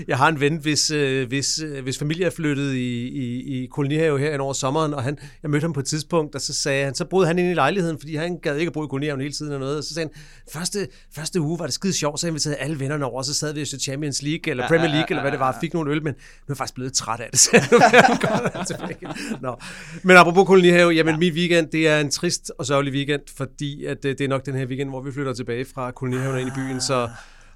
jeg 0.08 0.18
har 0.18 0.28
en 0.28 0.40
ven, 0.40 0.56
hvis, 0.56 0.90
øh, 0.90 1.28
hvis, 1.28 1.58
øh, 1.58 1.82
hvis 1.82 1.98
familie 1.98 2.26
er 2.26 2.30
flyttet 2.30 2.74
i, 2.74 3.08
i, 3.08 3.62
i 3.62 3.66
kolonihave 3.66 4.18
her 4.18 4.38
over 4.38 4.52
sommeren, 4.52 4.94
og 4.94 5.02
han, 5.02 5.18
jeg 5.42 5.50
mødte 5.50 5.64
ham 5.64 5.72
på 5.72 5.80
et 5.80 5.86
tidspunkt, 5.86 6.34
og 6.34 6.40
så 6.40 6.54
sagde 6.54 6.84
han, 6.84 6.94
så 6.94 7.04
boede 7.04 7.26
han 7.26 7.38
ind 7.38 7.50
i 7.50 7.54
lejligheden, 7.54 7.98
fordi 7.98 8.16
han 8.16 8.38
gad 8.38 8.56
ikke 8.56 8.68
at 8.68 8.72
bo 8.72 8.84
i 8.84 8.88
kolonihaven 8.88 9.20
hele 9.20 9.32
tiden 9.32 9.52
og 9.52 9.60
noget, 9.60 9.78
og 9.78 9.84
så 9.84 9.94
sagde 9.94 10.10
han, 10.14 10.22
første, 10.52 10.88
første 11.14 11.40
uge 11.40 11.58
var 11.58 11.64
det 11.64 11.74
skide 11.74 11.92
sjovt, 11.92 12.20
så 12.20 12.26
inviterede 12.26 12.58
alle 12.58 12.80
vennerne 12.80 13.04
over, 13.04 13.18
og 13.18 13.24
så 13.24 13.34
sad 13.34 13.54
vi 13.54 13.60
i 13.60 13.64
Champions 13.64 14.22
League, 14.22 14.50
eller 14.50 14.68
Premier 14.68 14.88
League, 14.88 15.06
eller 15.08 15.22
hvad 15.22 15.32
det 15.32 15.40
var, 15.40 15.58
fik 15.60 15.74
nogle 15.74 15.90
øl, 15.90 16.02
men 16.02 16.12
nu 16.12 16.18
er 16.18 16.44
jeg 16.48 16.56
faktisk 16.56 16.74
blevet 16.74 16.92
træt 16.92 17.20
af 17.20 17.28
det, 17.30 17.40
så 17.44 17.50
nu 17.72 17.78
er 17.78 19.38
Nå. 19.40 19.56
Men 20.02 20.16
apropos 20.16 20.46
kolonihave, 20.46 20.90
jamen 20.90 21.18
min 21.18 21.32
weekend, 21.32 21.68
det 21.68 21.88
er 21.88 22.00
en 22.00 22.10
trist 22.10 22.52
og 22.58 22.66
sørgelig 22.66 22.92
weekend, 22.92 23.21
fordi 23.30 23.84
at 23.84 24.02
det, 24.02 24.18
det 24.18 24.24
er 24.24 24.28
nok 24.28 24.46
den 24.46 24.54
her 24.54 24.66
weekend, 24.66 24.88
hvor 24.88 25.00
vi 25.00 25.12
flytter 25.12 25.32
tilbage 25.32 25.64
fra 25.64 25.90
kolonihaven 25.90 26.38
ind 26.38 26.48
i 26.48 26.52
byen, 26.56 26.80
så 26.80 27.08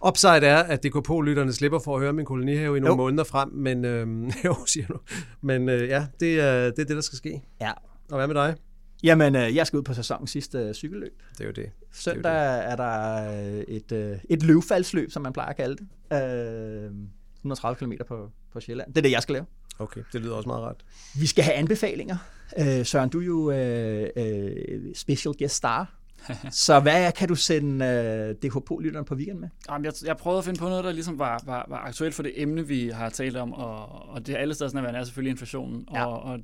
Upside 0.09 0.47
er, 0.47 0.63
at 0.63 0.85
DKP-lytterne 0.85 1.53
slipper 1.53 1.79
for 1.79 1.95
at 1.95 2.03
høre 2.03 2.13
min 2.13 2.25
kolonihave 2.25 2.77
i 2.77 2.81
nogle 2.81 2.93
jo. 2.93 2.97
måneder 2.97 3.25
frem, 3.25 3.49
men 3.53 3.85
øhm, 3.85 4.31
jo, 4.45 4.57
siger 4.67 4.87
du. 4.87 4.99
Men 5.41 5.69
øh, 5.69 5.89
ja, 5.89 6.07
det 6.21 6.41
er, 6.41 6.65
det 6.65 6.79
er 6.79 6.85
det, 6.85 6.89
der 6.89 7.01
skal 7.01 7.17
ske. 7.17 7.43
Ja. 7.61 7.73
Og 8.11 8.17
hvad 8.17 8.27
med 8.27 8.35
dig? 8.35 8.57
Jamen, 9.03 9.37
øh, 9.37 9.57
jeg 9.57 9.67
skal 9.67 9.77
ud 9.77 9.83
på 9.83 9.95
sæsonens 9.95 10.31
sidste 10.31 10.59
øh, 10.59 10.75
cykelløb. 10.75 11.23
Det 11.33 11.41
er 11.41 11.45
jo 11.45 11.53
det. 11.53 11.71
Søndag 11.93 12.33
det 12.33 12.41
er, 12.41 12.57
det. 12.57 12.73
er 12.73 12.77
der 12.77 13.65
et, 13.69 13.93
øh, 13.93 14.19
et 14.31 14.43
løvfaldsløb, 14.43 15.11
som 15.11 15.23
man 15.23 15.33
plejer 15.33 15.51
at 15.51 15.57
kalde 15.57 15.77
det. 15.77 16.87
Øh, 16.87 16.91
130 17.37 17.77
km 17.79 17.93
på, 18.09 18.31
på 18.53 18.61
Sjælland. 18.61 18.89
Det 18.89 18.99
er 18.99 19.03
det, 19.03 19.11
jeg 19.11 19.23
skal 19.23 19.33
lave. 19.33 19.47
Okay, 19.79 20.01
det 20.13 20.21
lyder 20.21 20.35
også 20.35 20.49
meget 20.49 20.63
ret. 20.63 20.85
Vi 21.15 21.27
skal 21.27 21.45
have 21.45 21.55
anbefalinger. 21.55 22.17
Øh, 22.59 22.87
Søren, 22.87 23.09
du 23.09 23.21
er 23.21 23.25
jo 23.25 23.51
øh, 23.51 24.11
øh, 24.17 24.95
special 24.95 25.35
guest 25.39 25.55
star 25.55 25.97
Så 26.51 26.81
hvad 26.81 27.13
kan 27.13 27.29
du 27.29 27.35
sende 27.35 27.85
øh, 27.85 28.51
DHP-lytteren 28.51 29.05
på 29.05 29.15
weekend 29.15 29.39
med? 29.39 29.49
Jamen, 29.71 29.85
jeg, 29.85 29.93
jeg 30.05 30.17
prøvede 30.17 30.39
at 30.39 30.45
finde 30.45 30.59
på 30.59 30.69
noget, 30.69 30.85
der 30.85 30.93
ligesom 30.93 31.19
var, 31.19 31.43
var, 31.45 31.67
var 31.69 31.79
aktuelt 31.79 32.15
for 32.15 32.23
det 32.23 32.43
emne, 32.43 32.67
vi 32.67 32.89
har 32.89 33.09
talt 33.09 33.37
om, 33.37 33.53
og, 33.53 34.09
og 34.09 34.27
det 34.27 34.35
er 34.35 34.39
alle 34.39 34.55
steder 34.55 34.71
sådan, 34.71 34.95
er 34.95 35.05
selvfølgelig 35.05 35.31
inflationen. 35.31 35.89
Ja. 35.95 36.07
Og, 36.07 36.23
og 36.23 36.39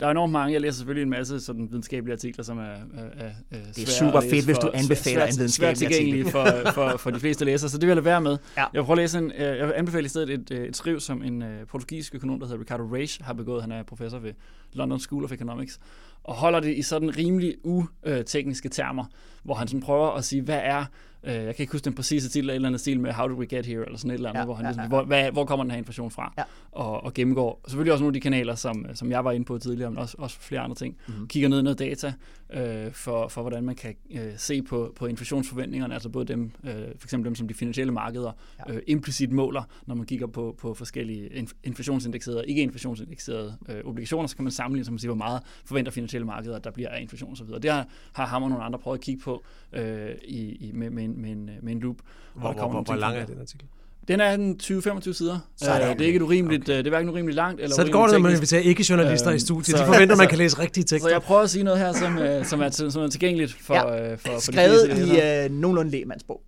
der 0.00 0.06
er 0.06 0.10
enormt 0.10 0.32
mange, 0.32 0.52
jeg 0.52 0.60
læser 0.60 0.76
selvfølgelig 0.76 1.02
en 1.02 1.10
masse 1.10 1.40
sådan 1.40 1.68
videnskabelige 1.70 2.12
artikler, 2.12 2.44
som 2.44 2.58
er, 2.58 2.62
er, 2.62 2.78
er, 3.16 3.30
Det 3.76 3.82
er 3.82 3.90
super 3.90 4.20
fedt, 4.20 4.44
hvis 4.44 4.58
du 4.58 4.70
anbefaler 4.74 5.26
en 5.26 5.32
videnskabelig 5.36 5.50
svært 5.50 5.76
tilgængelige 5.76 6.30
for, 6.30 6.46
for, 6.74 6.96
for 6.96 7.10
de 7.10 7.20
fleste 7.20 7.44
læsere, 7.44 7.70
så 7.70 7.78
det 7.78 7.88
vil 7.88 7.94
jeg 7.94 8.04
være 8.04 8.20
med. 8.20 8.38
Ja. 8.56 8.60
Jeg 8.60 8.68
vil 8.72 8.84
prøve 8.84 8.94
at 8.94 9.02
læse 9.02 9.18
en, 9.18 9.32
øh, 9.32 9.58
jeg 9.58 9.66
vil 9.66 9.74
anbefale 9.76 10.04
i 10.04 10.08
stedet 10.08 10.30
et, 10.30 10.50
øh, 10.50 10.66
et 10.66 10.76
skriv, 10.76 11.00
som 11.00 11.22
en 11.22 11.42
uh, 11.42 11.48
portugisisk 11.68 12.14
økonom, 12.14 12.38
der 12.40 12.46
hedder 12.46 12.60
Ricardo 12.60 12.84
Reis, 12.84 13.18
har 13.22 13.32
begået. 13.32 13.62
Han 13.62 13.72
er 13.72 13.82
professor 13.82 14.18
ved 14.18 14.32
London 14.72 15.00
School 15.00 15.24
of 15.24 15.32
Economics, 15.32 15.78
og 16.24 16.34
holder 16.34 16.60
det 16.60 16.76
i 16.76 16.82
sådan 16.82 17.16
rimelig 17.16 17.54
utekniske 17.64 18.68
termer, 18.68 19.04
hvor 19.42 19.54
han 19.54 19.68
sådan 19.68 19.80
prøver 19.80 20.10
at 20.10 20.24
sige, 20.24 20.42
hvad 20.42 20.60
er 20.62 20.84
Øh, 21.26 21.34
jeg 21.34 21.54
kan 21.56 21.62
ikke 21.62 21.72
huske 21.72 21.84
den 21.84 21.94
præcise 21.94 22.28
titel, 22.28 22.40
eller 22.40 22.52
et 22.52 22.54
eller 22.54 22.68
andet 22.68 22.80
stil 22.80 23.00
med 23.00 23.12
How 23.12 23.28
did 23.28 23.36
we 23.36 23.46
get 23.46 23.66
here, 23.66 23.84
eller 23.84 23.98
sådan 23.98 24.10
et 24.10 24.14
eller 24.14 24.28
andet, 24.28 24.40
Ja, 24.40 24.44
hvor 24.44 24.54
han 24.54 24.64
ja, 24.64 24.70
ligesom, 24.70 24.82
ja, 24.82 24.88
Hvor, 24.88 25.04
hvad, 25.04 25.30
hvor 25.32 25.44
kommer 25.44 25.64
den 25.64 25.70
her 25.70 25.78
inflation 25.78 26.10
fra, 26.10 26.32
Ja. 26.38 26.42
og, 26.72 27.04
og 27.04 27.14
gennemgår 27.14 27.60
selvfølgelig 27.68 27.92
også 27.92 28.02
nogle 28.02 28.10
af 28.10 28.14
de 28.14 28.20
kanaler, 28.20 28.54
som, 28.54 28.86
som 28.94 29.10
jeg 29.10 29.24
var 29.24 29.32
inde 29.32 29.44
på 29.46 29.58
tidligere, 29.58 29.90
men 29.90 29.98
også, 29.98 30.16
også 30.18 30.40
flere 30.40 30.60
andre 30.60 30.76
ting. 30.76 30.96
Mhm. 31.06 31.14
Mm-hmm. 31.14 31.28
Kigger 31.28 31.48
ned 31.48 31.58
i 31.58 31.62
noget 31.62 31.78
data 31.78 32.12
øh, 32.52 32.92
for, 32.92 33.28
for, 33.28 33.40
hvordan 33.40 33.64
man 33.64 33.74
kan 33.74 33.94
øh, 34.10 34.32
se 34.36 34.62
på, 34.62 34.92
på 34.96 35.06
inflationsforventningerne, 35.06 35.94
altså 35.94 36.08
både 36.08 36.24
dem, 36.24 36.50
øh, 36.64 36.72
for 36.98 37.06
eksempel 37.06 37.26
dem, 37.26 37.34
som 37.34 37.48
de 37.48 37.54
finansielle 37.54 37.92
markeder 37.92 38.32
Ja. 38.68 38.74
øh, 38.74 38.82
implicit 38.86 39.32
måler, 39.32 39.62
når 39.86 39.94
man 39.94 40.06
kigger 40.06 40.26
på, 40.26 40.54
på 40.58 40.74
forskellige 40.74 41.26
inf- 41.26 41.60
inflationsindekserede 41.64 42.38
og 42.40 42.44
ikke 42.48 42.62
inflationsindekserede 42.62 43.56
øh, 43.68 43.80
obligationer, 43.84 44.26
så 44.26 44.36
kan 44.36 44.42
man 44.44 44.52
sammenligne, 44.52 44.84
som 44.84 44.92
man 44.94 44.98
siger, 44.98 45.08
hvor 45.08 45.16
meget 45.24 45.40
forventer 45.64 45.92
finansielle 45.92 46.26
markeder, 46.26 46.56
at 46.56 46.64
der 46.64 46.70
bliver 46.70 46.88
af 46.88 47.00
inflation 47.00 47.32
osv. 47.32 47.46
Det 47.62 47.70
har, 47.72 47.86
har 48.12 48.26
ham 48.26 48.42
og 48.42 48.48
nogle 48.48 48.64
andre 48.64 48.78
prøvet 48.78 48.98
at 48.98 49.04
kigge 49.04 49.22
på 49.22 49.44
øh, 49.72 50.10
i, 50.24 50.38
i, 50.68 50.70
med, 50.74 50.90
med, 50.90 51.04
en, 51.04 51.13
med, 51.16 51.30
en, 51.30 51.50
med 51.62 51.72
en 51.72 51.80
loop. 51.80 51.96
Hvor, 52.34 52.48
der 52.52 52.58
hvor, 52.58 52.68
hvor, 52.70 52.82
hvor 52.82 52.94
lang 52.94 53.16
er 53.16 53.26
den 53.26 53.40
artikel? 53.40 53.66
Den 54.08 54.20
er 54.20 54.30
en 54.32 54.60
20-25 54.62 55.12
sider. 55.12 55.38
Sådan. 55.56 55.82
Øh, 55.82 55.88
det 55.94 56.00
er 56.02 56.06
ikke 56.06 56.16
et 56.16 56.22
urimeligt, 56.22 56.62
okay. 56.62 56.78
det 56.78 56.86
er 56.86 56.90
hverken 56.90 57.08
urimeligt 57.10 57.36
langt 57.36 57.60
eller 57.60 57.76
Så 57.76 57.84
det 57.84 57.92
går 57.92 58.02
det, 58.06 58.12
når 58.12 58.18
man 58.18 58.32
inviterer 58.32 58.60
ikke-journalister 58.60 59.28
Øhm, 59.30 59.36
i 59.36 59.38
studiet. 59.40 59.66
så- 59.66 59.82
De 59.82 59.86
forventer, 59.86 60.14
at 60.14 60.18
man 60.18 60.24
så- 60.26 60.28
kan 60.28 60.38
læse 60.44 60.58
rigtige 60.58 60.84
tekster. 60.84 61.08
Så 61.08 61.14
jeg 61.14 61.22
prøver 61.22 61.40
at 61.40 61.50
sige 61.50 61.64
noget 61.64 61.78
her, 61.80 61.92
som, 61.92 62.18
øh, 62.18 62.44
som, 62.44 62.60
er, 62.60 62.68
som 62.90 63.02
er 63.02 63.08
tilgængeligt 63.08 63.52
for, 63.60 63.74
Ja. 63.74 64.12
øh, 64.12 64.18
for, 64.18 64.28
for 64.32 64.40
Skrevet 64.40 64.90
de 64.90 64.94
fleste. 64.96 65.16
i 65.16 65.44
øh, 65.44 65.50
nogenlunde 65.50 65.90
lægemandsprog. 65.90 66.42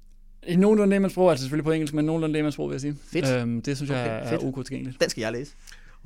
I 0.46 0.56
nogenlunde 0.56 0.90
lægemandsprog, 0.90 1.30
altså 1.30 1.42
selvfølgelig 1.44 1.64
på 1.64 1.72
engelsk, 1.72 1.94
men 1.94 2.04
nogenlunde 2.04 2.32
lægemandsprog, 2.32 2.68
vil 2.68 2.74
jeg 2.74 2.80
sige. 2.80 2.96
Fedt. 3.12 3.30
Øhm, 3.42 3.62
det 3.62 3.76
synes 3.76 3.90
jeg 3.90 4.00
Okay, 4.00 4.26
er 4.26 4.28
fedt. 4.38 4.42
ok 4.42 4.64
tilgængeligt. 4.64 5.00
Den 5.00 5.10
skal 5.10 5.20
jeg 5.20 5.32
læse. 5.32 5.52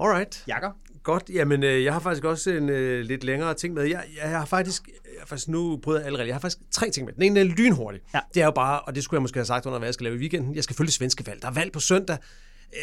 Alright. 0.01 0.45
Jakker. 0.49 0.71
Godt, 1.03 1.31
jamen 1.33 1.63
øh, 1.63 1.85
jeg 1.85 1.93
har 1.93 2.01
faktisk 2.01 2.25
også 2.25 2.51
en 2.51 2.69
øh, 2.69 3.01
lidt 3.05 3.25
længere 3.25 3.55
ting 3.55 3.75
med. 3.75 3.83
Jeg, 3.85 4.05
jeg 4.23 4.31
har 4.31 4.45
faktisk, 4.45 4.89
jeg 4.89 5.21
har 5.21 5.27
faktisk 5.27 5.49
nu 5.49 5.81
prøvet 5.83 5.99
jeg 5.99 6.07
allerede, 6.07 6.29
jeg 6.29 6.35
har 6.35 6.41
faktisk 6.41 6.59
tre 6.71 6.91
ting 6.91 7.07
med. 7.07 7.15
Den 7.15 7.23
ene 7.23 7.41
er 7.41 7.45
lynhurtig. 7.45 8.01
Ja. 8.15 8.21
Det 8.35 8.41
er 8.41 8.45
jo 8.45 8.51
bare, 8.51 8.81
og 8.81 8.95
det 8.95 9.05
skulle 9.05 9.19
jeg 9.19 9.23
måske 9.23 9.37
have 9.37 9.45
sagt 9.45 9.67
under, 9.67 9.79
hvad 9.79 9.87
jeg 9.87 9.95
skal 9.95 10.05
lave 10.05 10.17
i 10.17 10.19
weekenden. 10.19 10.55
Jeg 10.55 10.65
skal 10.65 10.77
følge 10.77 10.91
svenske 10.91 11.27
valg. 11.27 11.43
Der 11.43 11.49
er 11.49 11.53
valg 11.53 11.73
på 11.73 11.81
søndag. 11.81 12.19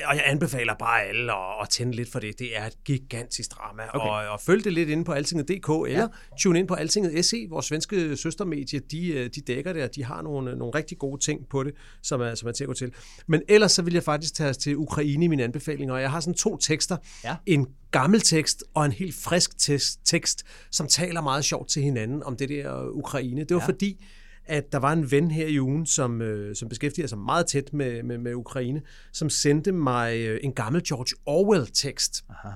Og 0.05 0.15
jeg 0.15 0.23
anbefaler 0.25 0.73
bare 0.79 1.03
alle 1.03 1.33
at, 1.33 1.61
at 1.61 1.69
tænde 1.69 1.95
lidt 1.95 2.11
for 2.11 2.19
det. 2.19 2.39
Det 2.39 2.57
er 2.57 2.65
et 2.65 2.83
gigantisk 2.85 3.51
drama. 3.51 3.83
Okay. 3.93 4.07
Og, 4.07 4.31
og 4.33 4.41
følg 4.41 4.63
det 4.63 4.73
lidt 4.73 4.89
inde 4.89 5.03
på 5.03 5.11
altinget.dk, 5.11 5.69
eller 5.69 6.01
ja. 6.01 6.07
tune 6.39 6.59
ind 6.59 6.67
på 6.67 6.73
altinget 6.73 7.25
SE, 7.25 7.37
vores 7.49 7.65
svenske 7.65 8.17
søstermedie. 8.17 8.79
De, 8.79 9.07
øh, 9.07 9.29
de 9.35 9.41
dækker 9.41 9.73
det, 9.73 9.83
og 9.83 9.95
de 9.95 10.03
har 10.03 10.21
nogle, 10.21 10.55
nogle 10.55 10.75
rigtig 10.75 10.97
gode 10.97 11.21
ting 11.23 11.47
på 11.49 11.63
det, 11.63 11.73
som 12.03 12.21
er, 12.21 12.35
som 12.35 12.49
er 12.49 12.51
til 12.51 12.63
at 12.63 12.67
gå 12.67 12.73
til. 12.73 12.93
Men 13.27 13.41
ellers 13.49 13.71
så 13.71 13.81
vil 13.81 13.93
jeg 13.93 14.03
faktisk 14.03 14.33
tage 14.33 14.49
os 14.49 14.57
til 14.57 14.77
Ukraine 14.77 15.25
i 15.25 15.27
mine 15.27 15.43
anbefalinger. 15.43 15.93
Og 15.93 16.01
jeg 16.01 16.11
har 16.11 16.19
sådan 16.19 16.33
to 16.33 16.57
tekster. 16.57 16.97
Ja. 17.23 17.35
En 17.45 17.67
gammel 17.91 18.21
tekst 18.21 18.63
og 18.73 18.85
en 18.85 18.91
helt 18.91 19.15
frisk 19.15 19.57
tekst, 19.59 19.99
tekst, 20.05 20.43
som 20.71 20.87
taler 20.87 21.21
meget 21.21 21.45
sjovt 21.45 21.69
til 21.69 21.83
hinanden 21.83 22.23
om 22.23 22.37
det 22.37 22.49
der 22.49 22.89
Ukraine. 22.89 23.43
Det 23.43 23.55
var 23.55 23.61
ja. 23.61 23.67
fordi, 23.67 24.05
at 24.47 24.71
der 24.71 24.77
var 24.77 24.93
en 24.93 25.11
ven 25.11 25.31
her 25.31 25.47
i 25.47 25.59
ugen, 25.59 25.85
som, 25.85 26.21
øh, 26.21 26.55
som 26.55 26.69
beskæftiger 26.69 27.07
sig 27.07 27.17
meget 27.17 27.47
tæt 27.47 27.73
med, 27.73 28.03
med, 28.03 28.17
med 28.17 28.33
Ukraine, 28.33 28.81
som 29.13 29.29
sendte 29.29 29.71
mig 29.71 30.17
øh, 30.17 30.39
en 30.43 30.53
gammel 30.53 30.83
George 30.83 31.15
Orwell-tekst. 31.25 32.23
Aha. 32.29 32.49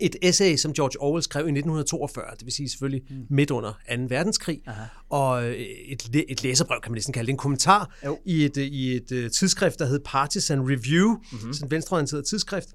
Et 0.00 0.16
essay, 0.22 0.56
som 0.56 0.72
George 0.72 1.00
Orwell 1.00 1.22
skrev 1.22 1.40
i 1.40 1.50
1942, 1.50 2.24
det 2.38 2.44
vil 2.44 2.52
sige 2.52 2.68
selvfølgelig 2.68 3.02
mm. 3.10 3.26
midt 3.30 3.50
under 3.50 3.70
2. 3.70 3.76
verdenskrig, 4.08 4.60
Aha. 4.66 4.82
og 5.10 5.44
øh, 5.44 5.54
et, 5.54 6.24
et 6.28 6.42
læserbrev, 6.42 6.80
kan 6.82 6.92
man 6.92 6.96
næsten 6.96 7.12
kalde 7.12 7.26
det, 7.26 7.32
en 7.32 7.38
kommentar 7.38 7.96
Jo. 8.04 8.18
i 8.24 8.44
et, 8.44 8.56
øh, 8.56 8.64
i 8.64 8.96
et 8.96 9.12
uh, 9.12 9.30
tidsskrift, 9.30 9.78
der 9.78 9.86
hed 9.86 10.00
Partisan 10.04 10.60
Review, 10.60 11.08
mm-hmm. 11.08 11.52
sådan 11.52 11.66
et 11.66 11.70
venstreorienteret 11.70 12.26
tidsskrift. 12.26 12.68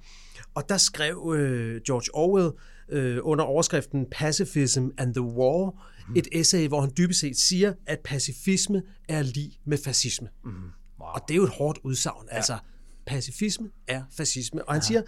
Og 0.56 0.70
der 0.70 0.78
skrev 0.78 1.34
øh, 1.38 1.82
George 1.82 2.16
Orwell 2.16 2.52
øh, 2.92 3.18
under 3.22 3.46
overskriften 3.46 4.06
Pacifism 4.12 4.88
and 4.98 5.14
the 5.14 5.22
War. 5.22 5.74
Et 6.16 6.28
essay, 6.32 6.68
hvor 6.68 6.82
han 6.82 6.92
dybest 6.98 7.20
set 7.20 7.38
siger, 7.38 7.74
at 7.86 8.00
pacifisme 8.00 8.82
er 9.10 9.22
lige 9.22 9.60
med 9.66 9.78
fascisme. 9.78 10.28
Mm. 10.46 10.52
Wow. 11.00 11.10
Og 11.10 11.22
det 11.28 11.34
er 11.34 11.38
jo 11.38 11.44
et 11.44 11.50
hårdt 11.50 11.80
udsagn. 11.84 12.26
Ja. 12.32 12.36
Altså, 12.36 12.58
pacifisme 13.06 13.70
er 13.88 14.04
fascisme. 14.12 14.68
Og 14.68 14.74
han 14.74 14.82
ja. 14.82 14.88
siger, 14.88 15.02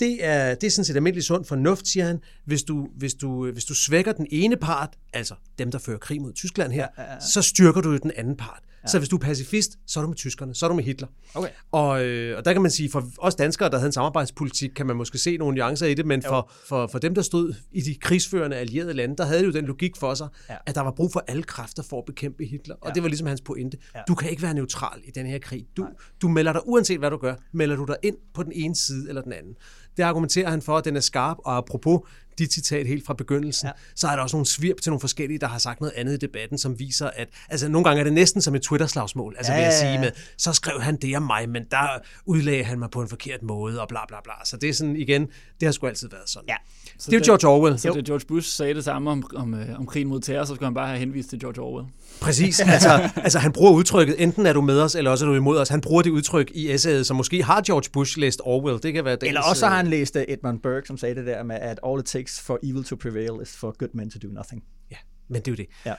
det 0.00 0.24
er, 0.24 0.54
det 0.54 0.66
er 0.66 0.70
sådan 0.70 0.84
set 0.84 0.96
almindelig 0.96 1.24
sund 1.24 1.44
fornuft, 1.44 1.88
siger 1.88 2.06
han. 2.06 2.20
Hvis 2.44 2.62
du, 2.62 2.88
hvis, 2.96 3.14
du, 3.14 3.52
hvis 3.52 3.64
du 3.64 3.74
svækker 3.74 4.12
den 4.12 4.26
ene 4.30 4.56
part, 4.56 4.98
altså 5.12 5.34
dem, 5.58 5.70
der 5.70 5.78
fører 5.78 5.98
krig 5.98 6.22
mod 6.22 6.32
Tyskland 6.32 6.72
her, 6.72 6.88
ja, 6.98 7.02
ja, 7.02 7.12
ja. 7.12 7.20
så 7.20 7.42
styrker 7.42 7.80
du 7.80 7.92
jo 7.92 7.98
den 7.98 8.12
anden 8.16 8.36
part. 8.36 8.62
Ja. 8.86 8.90
Så 8.90 8.98
hvis 8.98 9.08
du 9.08 9.16
er 9.16 9.20
pacifist, 9.20 9.78
så 9.86 10.00
er 10.00 10.02
du 10.02 10.08
med 10.08 10.16
tyskerne, 10.16 10.54
så 10.54 10.66
er 10.66 10.68
du 10.68 10.74
med 10.76 10.84
Hitler. 10.84 11.08
Okay. 11.34 11.48
Og, 11.72 12.04
øh, 12.04 12.38
og 12.38 12.44
der 12.44 12.52
kan 12.52 12.62
man 12.62 12.70
sige, 12.70 12.90
for 12.90 13.04
os 13.18 13.34
danskere, 13.34 13.70
der 13.70 13.76
havde 13.76 13.86
en 13.86 13.92
samarbejdspolitik, 13.92 14.70
kan 14.76 14.86
man 14.86 14.96
måske 14.96 15.18
se 15.18 15.36
nogle 15.36 15.56
nuancer 15.56 15.86
i 15.86 15.94
det, 15.94 16.06
men 16.06 16.22
for, 16.22 16.50
for, 16.68 16.86
for 16.86 16.98
dem, 16.98 17.14
der 17.14 17.22
stod 17.22 17.54
i 17.72 17.80
de 17.80 17.94
krigsførende 17.94 18.56
allierede 18.56 18.94
lande, 18.94 19.16
der 19.16 19.24
havde 19.24 19.40
det 19.40 19.46
jo 19.46 19.52
den 19.52 19.64
logik 19.64 19.96
for 19.96 20.14
sig, 20.14 20.28
Ja. 20.50 20.56
at 20.66 20.74
der 20.74 20.80
var 20.80 20.90
brug 20.90 21.12
for 21.12 21.24
alle 21.28 21.42
kræfter 21.42 21.82
for 21.82 21.98
at 21.98 22.04
bekæmpe 22.04 22.44
Hitler. 22.44 22.74
Og 22.80 22.88
Ja. 22.88 22.94
det 22.94 23.02
var 23.02 23.08
ligesom 23.08 23.26
hans 23.26 23.40
pointe. 23.40 23.78
Ja. 23.94 23.98
Ja. 23.98 24.04
Du 24.08 24.14
kan 24.14 24.30
ikke 24.30 24.42
være 24.42 24.54
neutral 24.54 25.00
i 25.04 25.10
den 25.10 25.26
her 25.26 25.38
krig. 25.38 25.66
Du, 25.76 25.86
du 26.22 26.28
melder 26.28 26.52
dig, 26.52 26.60
uanset 26.66 26.98
hvad 26.98 27.10
du 27.10 27.16
gør, 27.16 27.34
melder 27.52 27.76
du 27.76 27.84
dig 27.84 27.96
ind 28.02 28.16
på 28.34 28.42
den 28.42 28.52
ene 28.54 28.76
side 28.76 29.08
eller 29.08 29.22
den 29.22 29.32
anden. 29.32 29.54
Det 29.96 30.02
argumenterer 30.02 30.50
han 30.50 30.62
for, 30.62 30.76
at 30.76 30.84
den 30.84 30.96
er 30.96 31.00
skarp, 31.00 31.36
og 31.44 31.56
apropos 31.56 32.00
dit 32.38 32.52
citat 32.52 32.86
helt 32.86 33.06
fra 33.06 33.14
begyndelsen, 33.14 33.66
Ja. 33.66 33.72
så 33.94 34.08
er 34.08 34.16
der 34.16 34.22
også 34.22 34.36
nogle 34.36 34.46
svirp 34.46 34.76
til 34.80 34.90
nogle 34.90 35.00
forskellige, 35.00 35.38
der 35.38 35.46
har 35.46 35.58
sagt 35.58 35.80
noget 35.80 35.92
andet 35.96 36.12
i 36.12 36.16
debatten, 36.16 36.58
som 36.58 36.78
viser, 36.78 37.10
at 37.16 37.28
altså, 37.48 37.68
nogle 37.68 37.84
gange 37.84 38.00
er 38.00 38.04
det 38.04 38.12
næsten 38.12 38.42
som 38.42 38.54
et 38.54 38.62
Twitter-slagsmål, 38.62 39.34
altså 39.36 39.52
Ja, 39.52 39.58
vil 39.58 39.64
jeg 39.64 39.72
sige 39.72 39.98
med, 39.98 40.10
så 40.36 40.52
skrev 40.52 40.80
han 40.80 40.96
det 40.96 41.16
om 41.16 41.22
mig, 41.22 41.48
men 41.48 41.62
der 41.70 41.86
udlagde 42.26 42.64
han 42.64 42.78
mig 42.78 42.90
på 42.90 43.00
en 43.02 43.08
forkert 43.08 43.42
måde, 43.42 43.80
og 43.80 43.88
bla 43.88 44.00
bla 44.08 44.16
bla. 44.24 44.32
Så 44.44 44.56
det 44.56 44.68
er 44.68 44.72
sådan, 44.74 44.96
igen, 44.96 45.22
det 45.60 45.66
har 45.66 45.72
sgu 45.72 45.86
altid 45.86 46.08
været 46.08 46.28
sådan. 46.30 46.48
Ja. 46.48 46.54
Det 47.06 47.14
er 47.14 47.18
jo 47.18 47.22
George 47.24 47.48
Orwell. 47.48 47.78
Så 47.78 47.92
det 47.92 48.04
George 48.04 48.26
Bush 48.28 48.50
sagde 48.50 48.74
det 48.74 48.84
samme 48.84 49.10
om, 49.10 49.24
om, 49.34 49.54
øh, 49.54 49.78
om 49.78 49.86
krigen 49.86 50.08
mod 50.08 50.20
terror, 50.20 50.44
så 50.44 50.54
skulle 50.54 50.66
han 50.66 50.74
bare 50.74 50.86
have 50.86 50.98
henvist 50.98 51.30
til 51.30 51.40
George 51.40 51.60
Orwell. 51.60 51.86
Præcis. 52.20 52.60
Altså, 52.76 53.10
altså 53.16 53.38
han 53.38 53.52
bruger 53.52 53.72
udtrykket, 53.72 54.22
enten 54.22 54.46
er 54.46 54.52
du 54.52 54.60
med 54.60 54.80
os, 54.80 54.94
eller 54.94 55.10
også 55.10 55.24
er 55.24 55.28
du 55.28 55.34
imod 55.34 55.58
os. 55.58 55.68
Han 55.68 55.80
bruger 55.80 56.02
det 56.02 56.10
udtryk 56.10 56.50
i 56.54 56.70
essayet, 56.72 57.06
som 57.06 57.16
måske 57.16 57.42
har 57.42 57.62
George 57.62 57.90
Bush 57.92 58.18
læst 58.18 58.40
Orwell. 58.44 58.82
Det 58.82 58.92
kan 58.92 59.04
være 59.04 59.16
dagens, 59.16 59.28
Eller 59.28 59.40
også 59.42 59.66
har 59.66 59.72
øh, 59.72 59.76
han 59.76 59.86
læst 59.86 60.16
uh, 60.16 60.22
Edmund 60.28 60.60
Burke, 60.60 60.86
som 60.86 60.98
sagde 60.98 61.14
det 61.14 61.26
der 61.26 61.42
med, 61.42 61.56
at 61.56 61.80
all 61.86 62.00
it 62.00 62.04
takes 62.04 62.25
for 62.28 62.58
evil 62.62 62.84
to 62.84 62.96
prevail 62.96 63.40
is 63.42 63.56
for 63.56 63.74
good 63.78 63.88
men 63.94 64.10
to 64.10 64.18
do 64.18 64.28
nothing. 64.28 64.64
Ja, 64.90 64.96
men 65.28 65.42
det 65.42 65.48
er 65.48 65.52
jo 65.52 65.56
det. 65.56 65.66
Ja. 65.86 65.94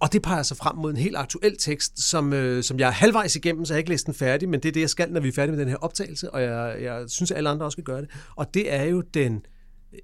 Og 0.00 0.12
det 0.12 0.22
peger 0.22 0.42
sig 0.42 0.56
frem 0.56 0.76
mod 0.76 0.90
en 0.90 0.96
helt 0.96 1.16
aktuel 1.16 1.56
tekst, 1.58 2.00
som, 2.10 2.32
øh, 2.32 2.62
som 2.62 2.78
jeg 2.78 2.86
er 2.86 2.92
halvvejs 2.92 3.36
igennem, 3.36 3.64
så 3.64 3.72
jeg 3.72 3.76
har 3.76 3.78
ikke 3.78 3.90
læst 3.90 4.06
den 4.06 4.14
færdig, 4.14 4.48
men 4.48 4.60
det 4.60 4.68
er 4.68 4.72
det, 4.72 4.80
jeg 4.80 4.90
skal, 4.90 5.12
når 5.12 5.20
vi 5.20 5.28
er 5.28 5.32
færdige 5.32 5.56
med 5.56 5.60
den 5.60 5.68
her 5.68 5.76
optagelse, 5.76 6.30
og 6.30 6.42
jeg, 6.42 6.76
jeg 6.82 7.04
synes, 7.10 7.30
at 7.30 7.36
alle 7.36 7.50
andre 7.50 7.66
også 7.66 7.74
skal 7.74 7.84
gøre 7.84 8.00
det. 8.00 8.10
Og 8.36 8.54
det 8.54 8.72
er 8.72 8.82
jo 8.82 9.00
den 9.00 9.46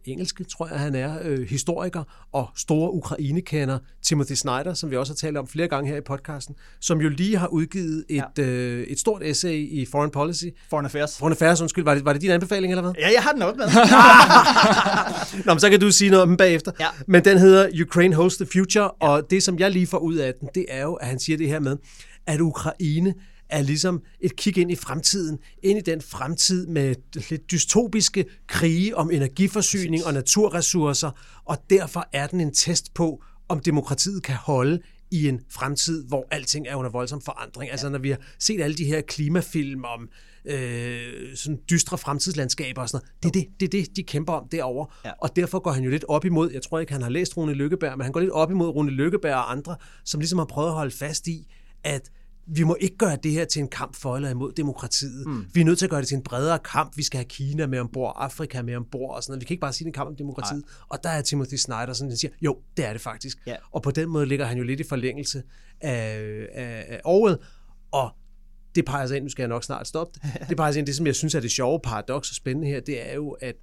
engelske, 0.04 0.44
tror 0.44 0.68
jeg, 0.68 0.78
han 0.78 0.94
er, 0.94 1.18
øh, 1.22 1.48
historiker 1.48 2.28
og 2.32 2.48
store 2.56 2.92
Ukraine-kender, 2.92 3.78
Timothy 4.02 4.32
Snyder, 4.32 4.74
som 4.74 4.90
vi 4.90 4.96
også 4.96 5.12
har 5.12 5.16
talt 5.16 5.36
om 5.36 5.48
flere 5.48 5.68
gange 5.68 5.90
her 5.90 5.96
i 5.96 6.00
podcasten, 6.00 6.54
som 6.80 7.00
jo 7.00 7.08
lige 7.08 7.36
har 7.36 7.46
udgivet 7.46 8.04
et, 8.08 8.24
ja. 8.38 8.42
øh, 8.42 8.86
et 8.86 8.98
stort 8.98 9.22
essay 9.22 9.68
i 9.70 9.86
Foreign 9.90 10.10
Policy. 10.10 10.44
Foreign 10.70 10.84
Affairs. 10.84 11.18
Foreign 11.18 11.32
Affairs, 11.32 11.60
undskyld, 11.60 11.84
var 11.84 11.94
det, 11.94 12.04
var 12.04 12.12
det 12.12 12.22
din 12.22 12.30
anbefaling, 12.30 12.72
eller 12.72 12.82
hvad? 12.82 12.92
Ja, 12.98 13.08
jeg 13.14 13.22
har 13.22 13.32
den 13.32 13.42
også 13.42 13.56
med. 13.56 13.66
Nå, 15.46 15.54
men 15.54 15.60
så 15.60 15.70
kan 15.70 15.80
du 15.80 15.90
sige 15.90 16.10
noget 16.10 16.22
om 16.22 16.28
den 16.28 16.36
bagefter. 16.36 16.72
Ja. 16.80 16.86
Men 17.06 17.24
den 17.24 17.38
hedder 17.38 17.82
Ukraine 17.86 18.14
Holds 18.14 18.36
the 18.36 18.46
Future, 18.52 18.90
ja. 19.02 19.08
og 19.08 19.30
det, 19.30 19.42
som 19.42 19.58
jeg 19.58 19.70
lige 19.70 19.86
får 19.86 19.98
ud 19.98 20.16
af 20.16 20.34
den, 20.40 20.48
det 20.54 20.66
er 20.68 20.82
jo, 20.82 20.94
at 20.94 21.06
han 21.06 21.18
siger 21.18 21.36
det 21.36 21.48
her 21.48 21.60
med, 21.60 21.76
at 22.26 22.40
Ukraine 22.40 23.14
er 23.50 23.62
ligesom 23.62 24.02
et 24.20 24.36
kig 24.36 24.58
ind 24.58 24.70
i 24.70 24.76
fremtiden, 24.76 25.38
ind 25.62 25.78
i 25.78 25.82
den 25.82 26.00
fremtid 26.00 26.66
med 26.66 26.94
lidt 27.30 27.50
dystopiske 27.50 28.24
krige 28.46 28.96
om 28.96 29.10
energiforsyning 29.10 30.06
og 30.06 30.12
naturressourcer, 30.12 31.10
og 31.44 31.56
derfor 31.70 32.08
er 32.12 32.26
den 32.26 32.40
en 32.40 32.54
test 32.54 32.94
på, 32.94 33.22
om 33.48 33.60
demokratiet 33.60 34.22
kan 34.22 34.34
holde 34.34 34.80
i 35.10 35.28
en 35.28 35.40
fremtid, 35.50 36.04
hvor 36.04 36.26
alting 36.30 36.66
er 36.66 36.74
under 36.74 36.90
voldsom 36.90 37.20
forandring. 37.20 37.68
Ja. 37.68 37.72
Altså 37.72 37.88
når 37.88 37.98
vi 37.98 38.10
har 38.10 38.18
set 38.38 38.60
alle 38.60 38.76
de 38.76 38.84
her 38.84 39.00
klimafilm 39.00 39.84
om 39.84 40.08
øh, 40.44 41.36
sådan 41.36 41.58
dystre 41.70 41.98
fremtidslandskaber 41.98 42.82
og 42.82 42.88
sådan 42.88 43.06
noget, 43.22 43.34
det 43.34 43.40
er 43.40 43.44
det, 43.44 43.60
det, 43.60 43.66
er 43.66 43.82
det 43.86 43.96
de 43.96 44.02
kæmper 44.02 44.32
om 44.32 44.48
derovre. 44.48 44.86
Ja. 45.04 45.10
Og 45.22 45.36
derfor 45.36 45.58
går 45.58 45.70
han 45.70 45.84
jo 45.84 45.90
lidt 45.90 46.04
op 46.08 46.24
imod, 46.24 46.50
jeg 46.52 46.62
tror 46.62 46.78
ikke, 46.78 46.92
han 46.92 47.02
har 47.02 47.10
læst 47.10 47.36
Rune 47.36 47.52
Lykkeberg, 47.52 47.98
men 47.98 48.04
han 48.04 48.12
går 48.12 48.20
lidt 48.20 48.32
op 48.32 48.50
imod 48.50 48.68
Rune 48.68 48.90
Lykkeberg 48.90 49.34
og 49.34 49.52
andre, 49.52 49.76
som 50.04 50.20
ligesom 50.20 50.38
har 50.38 50.46
prøvet 50.46 50.68
at 50.68 50.74
holde 50.74 50.96
fast 50.96 51.26
i, 51.26 51.46
at 51.84 52.10
vi 52.50 52.62
må 52.62 52.76
ikke 52.80 52.96
gøre 52.96 53.18
det 53.22 53.32
her 53.32 53.44
til 53.44 53.60
en 53.60 53.68
kamp 53.68 53.96
for 53.96 54.16
eller 54.16 54.30
imod 54.30 54.52
demokratiet. 54.52 55.26
Mm. 55.26 55.46
Vi 55.54 55.60
er 55.60 55.64
nødt 55.64 55.78
til 55.78 55.86
at 55.86 55.90
gøre 55.90 56.00
det 56.00 56.08
til 56.08 56.14
en 56.14 56.22
bredere 56.22 56.58
kamp. 56.58 56.96
Vi 56.96 57.02
skal 57.02 57.18
have 57.18 57.24
Kina 57.24 57.66
med 57.66 57.78
ombord, 57.78 58.16
Afrika 58.16 58.62
med 58.62 58.76
ombord 58.76 59.16
og 59.16 59.22
sådan 59.22 59.32
noget. 59.32 59.40
Vi 59.40 59.44
kan 59.44 59.54
ikke 59.54 59.60
bare 59.60 59.72
sige, 59.72 59.84
det 59.84 59.88
er 59.88 59.90
en 59.90 60.04
kamp 60.04 60.08
om 60.08 60.16
demokratiet. 60.16 60.60
Nej. 60.60 60.86
Og 60.88 60.98
der 61.02 61.08
er 61.08 61.22
Timothy 61.22 61.54
Snyder, 61.54 61.92
sådan, 61.92 62.10
der 62.10 62.16
siger, 62.16 62.30
jo, 62.40 62.58
det 62.76 62.84
er 62.84 62.92
det 62.92 63.00
faktisk. 63.00 63.38
Ja. 63.46 63.56
Og 63.70 63.82
på 63.82 63.90
den 63.90 64.08
måde 64.08 64.26
ligger 64.26 64.46
han 64.46 64.58
jo 64.58 64.64
lidt 64.64 64.80
i 64.80 64.84
forlængelse 64.88 65.42
af, 65.80 66.18
af, 66.54 66.84
af 66.88 67.00
Orwell. 67.04 67.38
Og 67.90 68.10
det 68.74 68.84
peger 68.84 69.06
sig 69.06 69.16
ind, 69.16 69.24
nu 69.24 69.30
skal 69.30 69.42
jeg 69.42 69.48
nok 69.48 69.64
snart 69.64 69.88
stoppe 69.88 70.20
det, 70.22 70.32
det 70.48 70.56
peger 70.56 70.72
sig 70.72 70.78
ind, 70.78 70.86
det 70.86 70.96
som 70.96 71.06
jeg 71.06 71.14
synes 71.14 71.34
er 71.34 71.40
det 71.40 71.50
sjove 71.50 71.80
paradoks 71.84 72.30
og 72.30 72.34
spændende 72.34 72.68
her, 72.68 72.80
det 72.80 73.10
er 73.10 73.14
jo, 73.14 73.30
at 73.30 73.54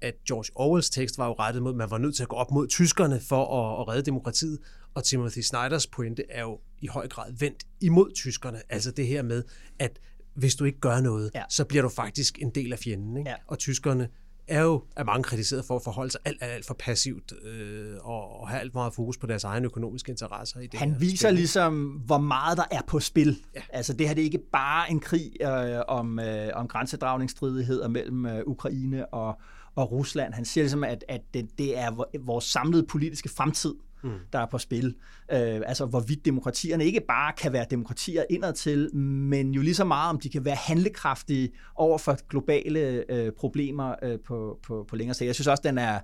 at 0.00 0.14
George 0.28 0.50
Orwells 0.54 0.90
tekst 0.90 1.18
var 1.18 1.26
jo 1.26 1.32
rettet 1.32 1.62
mod, 1.62 1.72
at 1.72 1.76
man 1.76 1.90
var 1.90 1.98
nødt 1.98 2.16
til 2.16 2.22
at 2.22 2.28
gå 2.28 2.36
op 2.36 2.50
mod 2.50 2.68
tyskerne 2.68 3.20
for 3.20 3.44
at, 3.44 3.80
at 3.80 3.88
redde 3.88 4.02
demokratiet, 4.02 4.58
og 4.94 5.04
Timothy 5.04 5.38
Snyders 5.38 5.86
pointe 5.86 6.22
er 6.30 6.42
jo 6.42 6.58
i 6.82 6.86
høj 6.86 7.08
grad 7.08 7.32
vendt 7.38 7.64
imod 7.80 8.12
tyskerne. 8.14 8.62
Altså 8.68 8.90
det 8.90 9.06
her 9.06 9.22
med, 9.22 9.42
at 9.78 9.98
hvis 10.34 10.54
du 10.54 10.64
ikke 10.64 10.80
gør 10.80 11.00
noget, 11.00 11.30
ja. 11.34 11.42
så 11.48 11.64
bliver 11.64 11.82
du 11.82 11.88
faktisk 11.88 12.38
en 12.42 12.50
del 12.50 12.72
af 12.72 12.78
fjenden. 12.78 13.16
Ikke? 13.16 13.30
Ja. 13.30 13.36
Og 13.46 13.58
tyskerne 13.58 14.08
er 14.48 14.62
jo 14.62 14.82
er 14.96 15.04
mange 15.04 15.22
kritiseret 15.22 15.64
for 15.64 15.76
at 15.76 15.82
forholde 15.84 16.10
sig 16.10 16.20
alt, 16.24 16.38
alt, 16.42 16.52
alt 16.52 16.66
for 16.66 16.74
passivt 16.74 17.32
øh, 17.44 17.96
og, 18.00 18.40
og 18.40 18.48
have 18.48 18.60
alt 18.60 18.74
meget 18.74 18.94
fokus 18.94 19.18
på 19.18 19.26
deres 19.26 19.44
egne 19.44 19.66
økonomiske 19.66 20.10
interesser. 20.10 20.60
I 20.60 20.66
det 20.66 20.78
Han 20.78 21.00
viser 21.00 21.28
spil. 21.28 21.34
ligesom, 21.34 22.02
hvor 22.06 22.18
meget 22.18 22.58
der 22.58 22.64
er 22.70 22.80
på 22.86 23.00
spil. 23.00 23.38
Ja. 23.54 23.60
Altså 23.70 23.92
det 23.92 24.08
her 24.08 24.14
det 24.14 24.20
er 24.22 24.24
ikke 24.24 24.42
bare 24.52 24.90
en 24.90 25.00
krig 25.00 25.32
øh, 25.42 25.80
om, 25.88 26.18
øh, 26.18 26.48
om 26.54 26.68
grænsedragningsstridigheder 26.68 27.88
mellem 27.88 28.26
øh, 28.26 28.42
Ukraine 28.46 29.06
og, 29.06 29.40
og 29.74 29.92
Rusland. 29.92 30.34
Han 30.34 30.44
siger 30.44 30.64
ligesom, 30.64 30.84
at, 30.84 31.04
at 31.08 31.20
det, 31.34 31.58
det 31.58 31.78
er 31.78 32.18
vores 32.20 32.44
samlede 32.44 32.86
politiske 32.86 33.28
fremtid, 33.28 33.74
mm. 34.02 34.10
der 34.32 34.38
er 34.38 34.46
på 34.46 34.58
spil. 34.58 34.94
Øh, 35.32 35.60
altså 35.66 35.86
hvorvidt 35.86 36.24
demokratierne 36.24 36.84
ikke 36.84 37.00
bare 37.08 37.32
kan 37.32 37.52
være 37.52 37.66
demokratier 37.70 38.24
indadtil, 38.30 38.96
men 38.96 39.54
jo 39.54 39.62
lige 39.62 39.74
så 39.74 39.84
meget, 39.84 40.10
om 40.10 40.20
de 40.20 40.28
kan 40.28 40.44
være 40.44 40.56
handlekraftige 40.56 41.50
over 41.74 41.98
for 41.98 42.16
globale 42.28 43.04
øh, 43.08 43.32
problemer 43.32 43.94
øh, 44.02 44.18
på, 44.20 44.58
på, 44.62 44.84
på 44.88 44.96
længere 44.96 45.14
sigt. 45.14 45.26
Jeg 45.26 45.34
synes 45.34 45.46
også, 45.46 45.62
den 45.64 45.78
er 45.78 45.98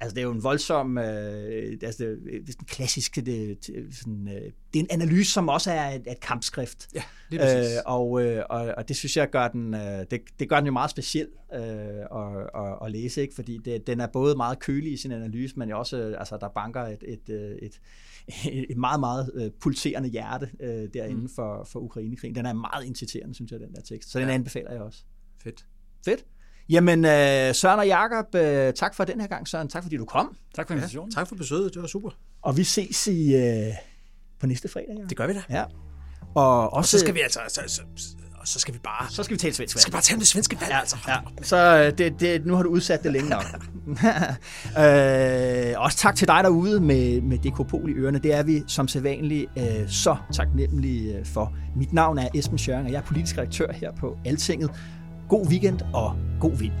Altså, 0.00 0.14
det 0.14 0.20
er 0.20 0.24
jo 0.24 0.32
en 0.32 0.42
voldsom, 0.42 0.98
øh, 0.98 1.78
altså, 1.82 2.04
det, 2.04 2.48
er 2.48 2.52
sådan 2.52 2.66
klassisk, 2.66 3.16
det, 3.16 3.64
sådan, 3.92 4.28
øh, 4.28 4.42
det 4.74 4.80
er 4.80 4.80
en 4.80 4.86
analyse, 4.90 5.32
som 5.32 5.48
også 5.48 5.70
er 5.70 5.90
et, 5.90 6.02
et 6.06 6.20
kampskrift. 6.20 6.88
Ja, 6.94 7.02
lige 7.30 7.40
præcis. 7.40 7.74
Øh, 7.74 7.82
og, 7.86 8.22
øh, 8.22 8.44
og, 8.50 8.74
og 8.76 8.88
det 8.88 8.96
synes 8.96 9.16
jeg 9.16 9.30
gør 9.30 9.48
den, 9.48 9.74
øh, 9.74 10.04
det, 10.10 10.20
det 10.38 10.48
gør 10.48 10.56
den 10.56 10.66
jo 10.66 10.72
meget 10.72 10.90
speciel 10.90 11.28
øh, 11.54 11.60
at, 11.60 12.50
at, 12.54 12.78
at 12.84 12.90
læse, 12.92 13.22
ikke? 13.22 13.34
fordi 13.34 13.58
det, 13.64 13.86
den 13.86 14.00
er 14.00 14.06
både 14.06 14.36
meget 14.36 14.58
kølig 14.58 14.92
i 14.92 14.96
sin 14.96 15.12
analyse, 15.12 15.58
men 15.58 15.72
også, 15.72 16.14
altså, 16.18 16.36
der 16.40 16.48
banker 16.48 16.82
et, 16.82 17.04
et, 17.06 17.28
øh, 17.30 17.56
et, 17.62 17.80
et 18.70 18.76
meget, 18.76 19.00
meget 19.00 19.30
øh, 19.34 19.50
pulserende 19.60 20.08
hjerte 20.08 20.50
øh, 20.60 20.88
derinde 20.94 21.22
mm. 21.22 21.28
for, 21.28 21.64
for 21.64 21.80
Ukrainekrigen. 21.80 22.34
Den 22.34 22.46
er 22.46 22.52
meget 22.52 22.84
inciterende, 22.84 23.34
synes 23.34 23.52
jeg, 23.52 23.60
den 23.60 23.74
der 23.74 23.80
tekst. 23.80 24.10
Så 24.10 24.18
den 24.18 24.28
ja. 24.28 24.34
anbefaler 24.34 24.72
jeg 24.72 24.82
også. 24.82 25.02
Fedt. 25.42 25.66
Fedt. 26.04 26.24
Jamen, 26.68 27.04
øh, 27.04 27.54
Søren 27.54 27.78
og 27.78 27.86
Jakob, 27.86 28.34
øh, 28.34 28.72
tak 28.72 28.94
for 28.94 29.04
den 29.04 29.20
her 29.20 29.28
gang, 29.28 29.48
Søren. 29.48 29.68
Tak 29.68 29.82
fordi 29.82 29.96
du 29.96 30.04
kom. 30.04 30.36
Tak 30.54 30.66
for 30.66 30.74
invitationen. 30.74 31.12
Ja, 31.14 31.20
tak 31.20 31.28
for 31.28 31.34
besøget, 31.34 31.74
det 31.74 31.82
var 31.82 31.88
super. 31.88 32.10
Og 32.42 32.56
vi 32.56 32.64
ses 32.64 33.06
i, 33.06 33.34
øh, 33.34 33.72
på 34.40 34.46
næste 34.46 34.68
fredag. 34.68 34.94
Ja. 34.98 35.04
Det 35.08 35.16
gør 35.16 35.26
vi 35.26 35.32
da. 35.34 35.42
Ja. 35.50 35.64
Og, 36.34 36.72
også, 36.72 36.76
og 36.76 36.84
så 36.84 36.98
skal 36.98 37.14
vi 37.14 37.20
altså... 37.20 37.40
Så, 37.48 37.60
så, 37.66 37.82
så 38.44 38.60
skal 38.60 38.74
vi 38.74 38.78
bare... 38.78 39.10
Så 39.10 39.22
skal 39.22 39.34
vi 39.34 39.38
tale 39.38 39.54
svensk 39.54 39.74
valg. 39.74 39.80
Så 39.80 39.82
skal 39.82 39.92
bare 39.92 40.02
tale 40.02 40.18
det 40.18 40.28
svenske 40.28 40.60
valg, 40.60 40.70
ja, 40.70 40.80
altså. 40.80 40.96
Ja. 41.08 41.16
Så 41.42 41.56
øh, 41.56 41.98
det, 41.98 42.20
det, 42.20 42.46
nu 42.46 42.54
har 42.54 42.62
du 42.62 42.68
udsat 42.68 43.02
det 43.02 43.12
længe 43.12 43.30
nok. 43.30 43.44
øh, 44.82 45.74
også 45.76 45.98
tak 45.98 46.16
til 46.16 46.28
dig 46.28 46.40
derude 46.44 46.80
med, 46.80 47.20
med 47.20 47.38
DK 47.38 47.88
i 47.88 47.92
ørerne. 47.92 48.18
Det 48.18 48.34
er 48.34 48.42
vi 48.42 48.62
som 48.66 48.88
sædvanligt 48.88 49.50
øh, 49.58 49.88
så 49.88 50.16
taknemmelige 50.32 51.24
for. 51.24 51.52
Mit 51.76 51.92
navn 51.92 52.18
er 52.18 52.28
Esben 52.34 52.58
Schøring, 52.58 52.86
og 52.86 52.92
jeg 52.92 52.98
er 52.98 53.02
politisk 53.02 53.38
redaktør 53.38 53.72
her 53.72 53.92
på 53.92 54.18
Altinget. 54.24 54.70
God 55.28 55.46
weekend 55.48 55.80
og 55.94 56.16
god 56.40 56.58
vind. 56.58 56.72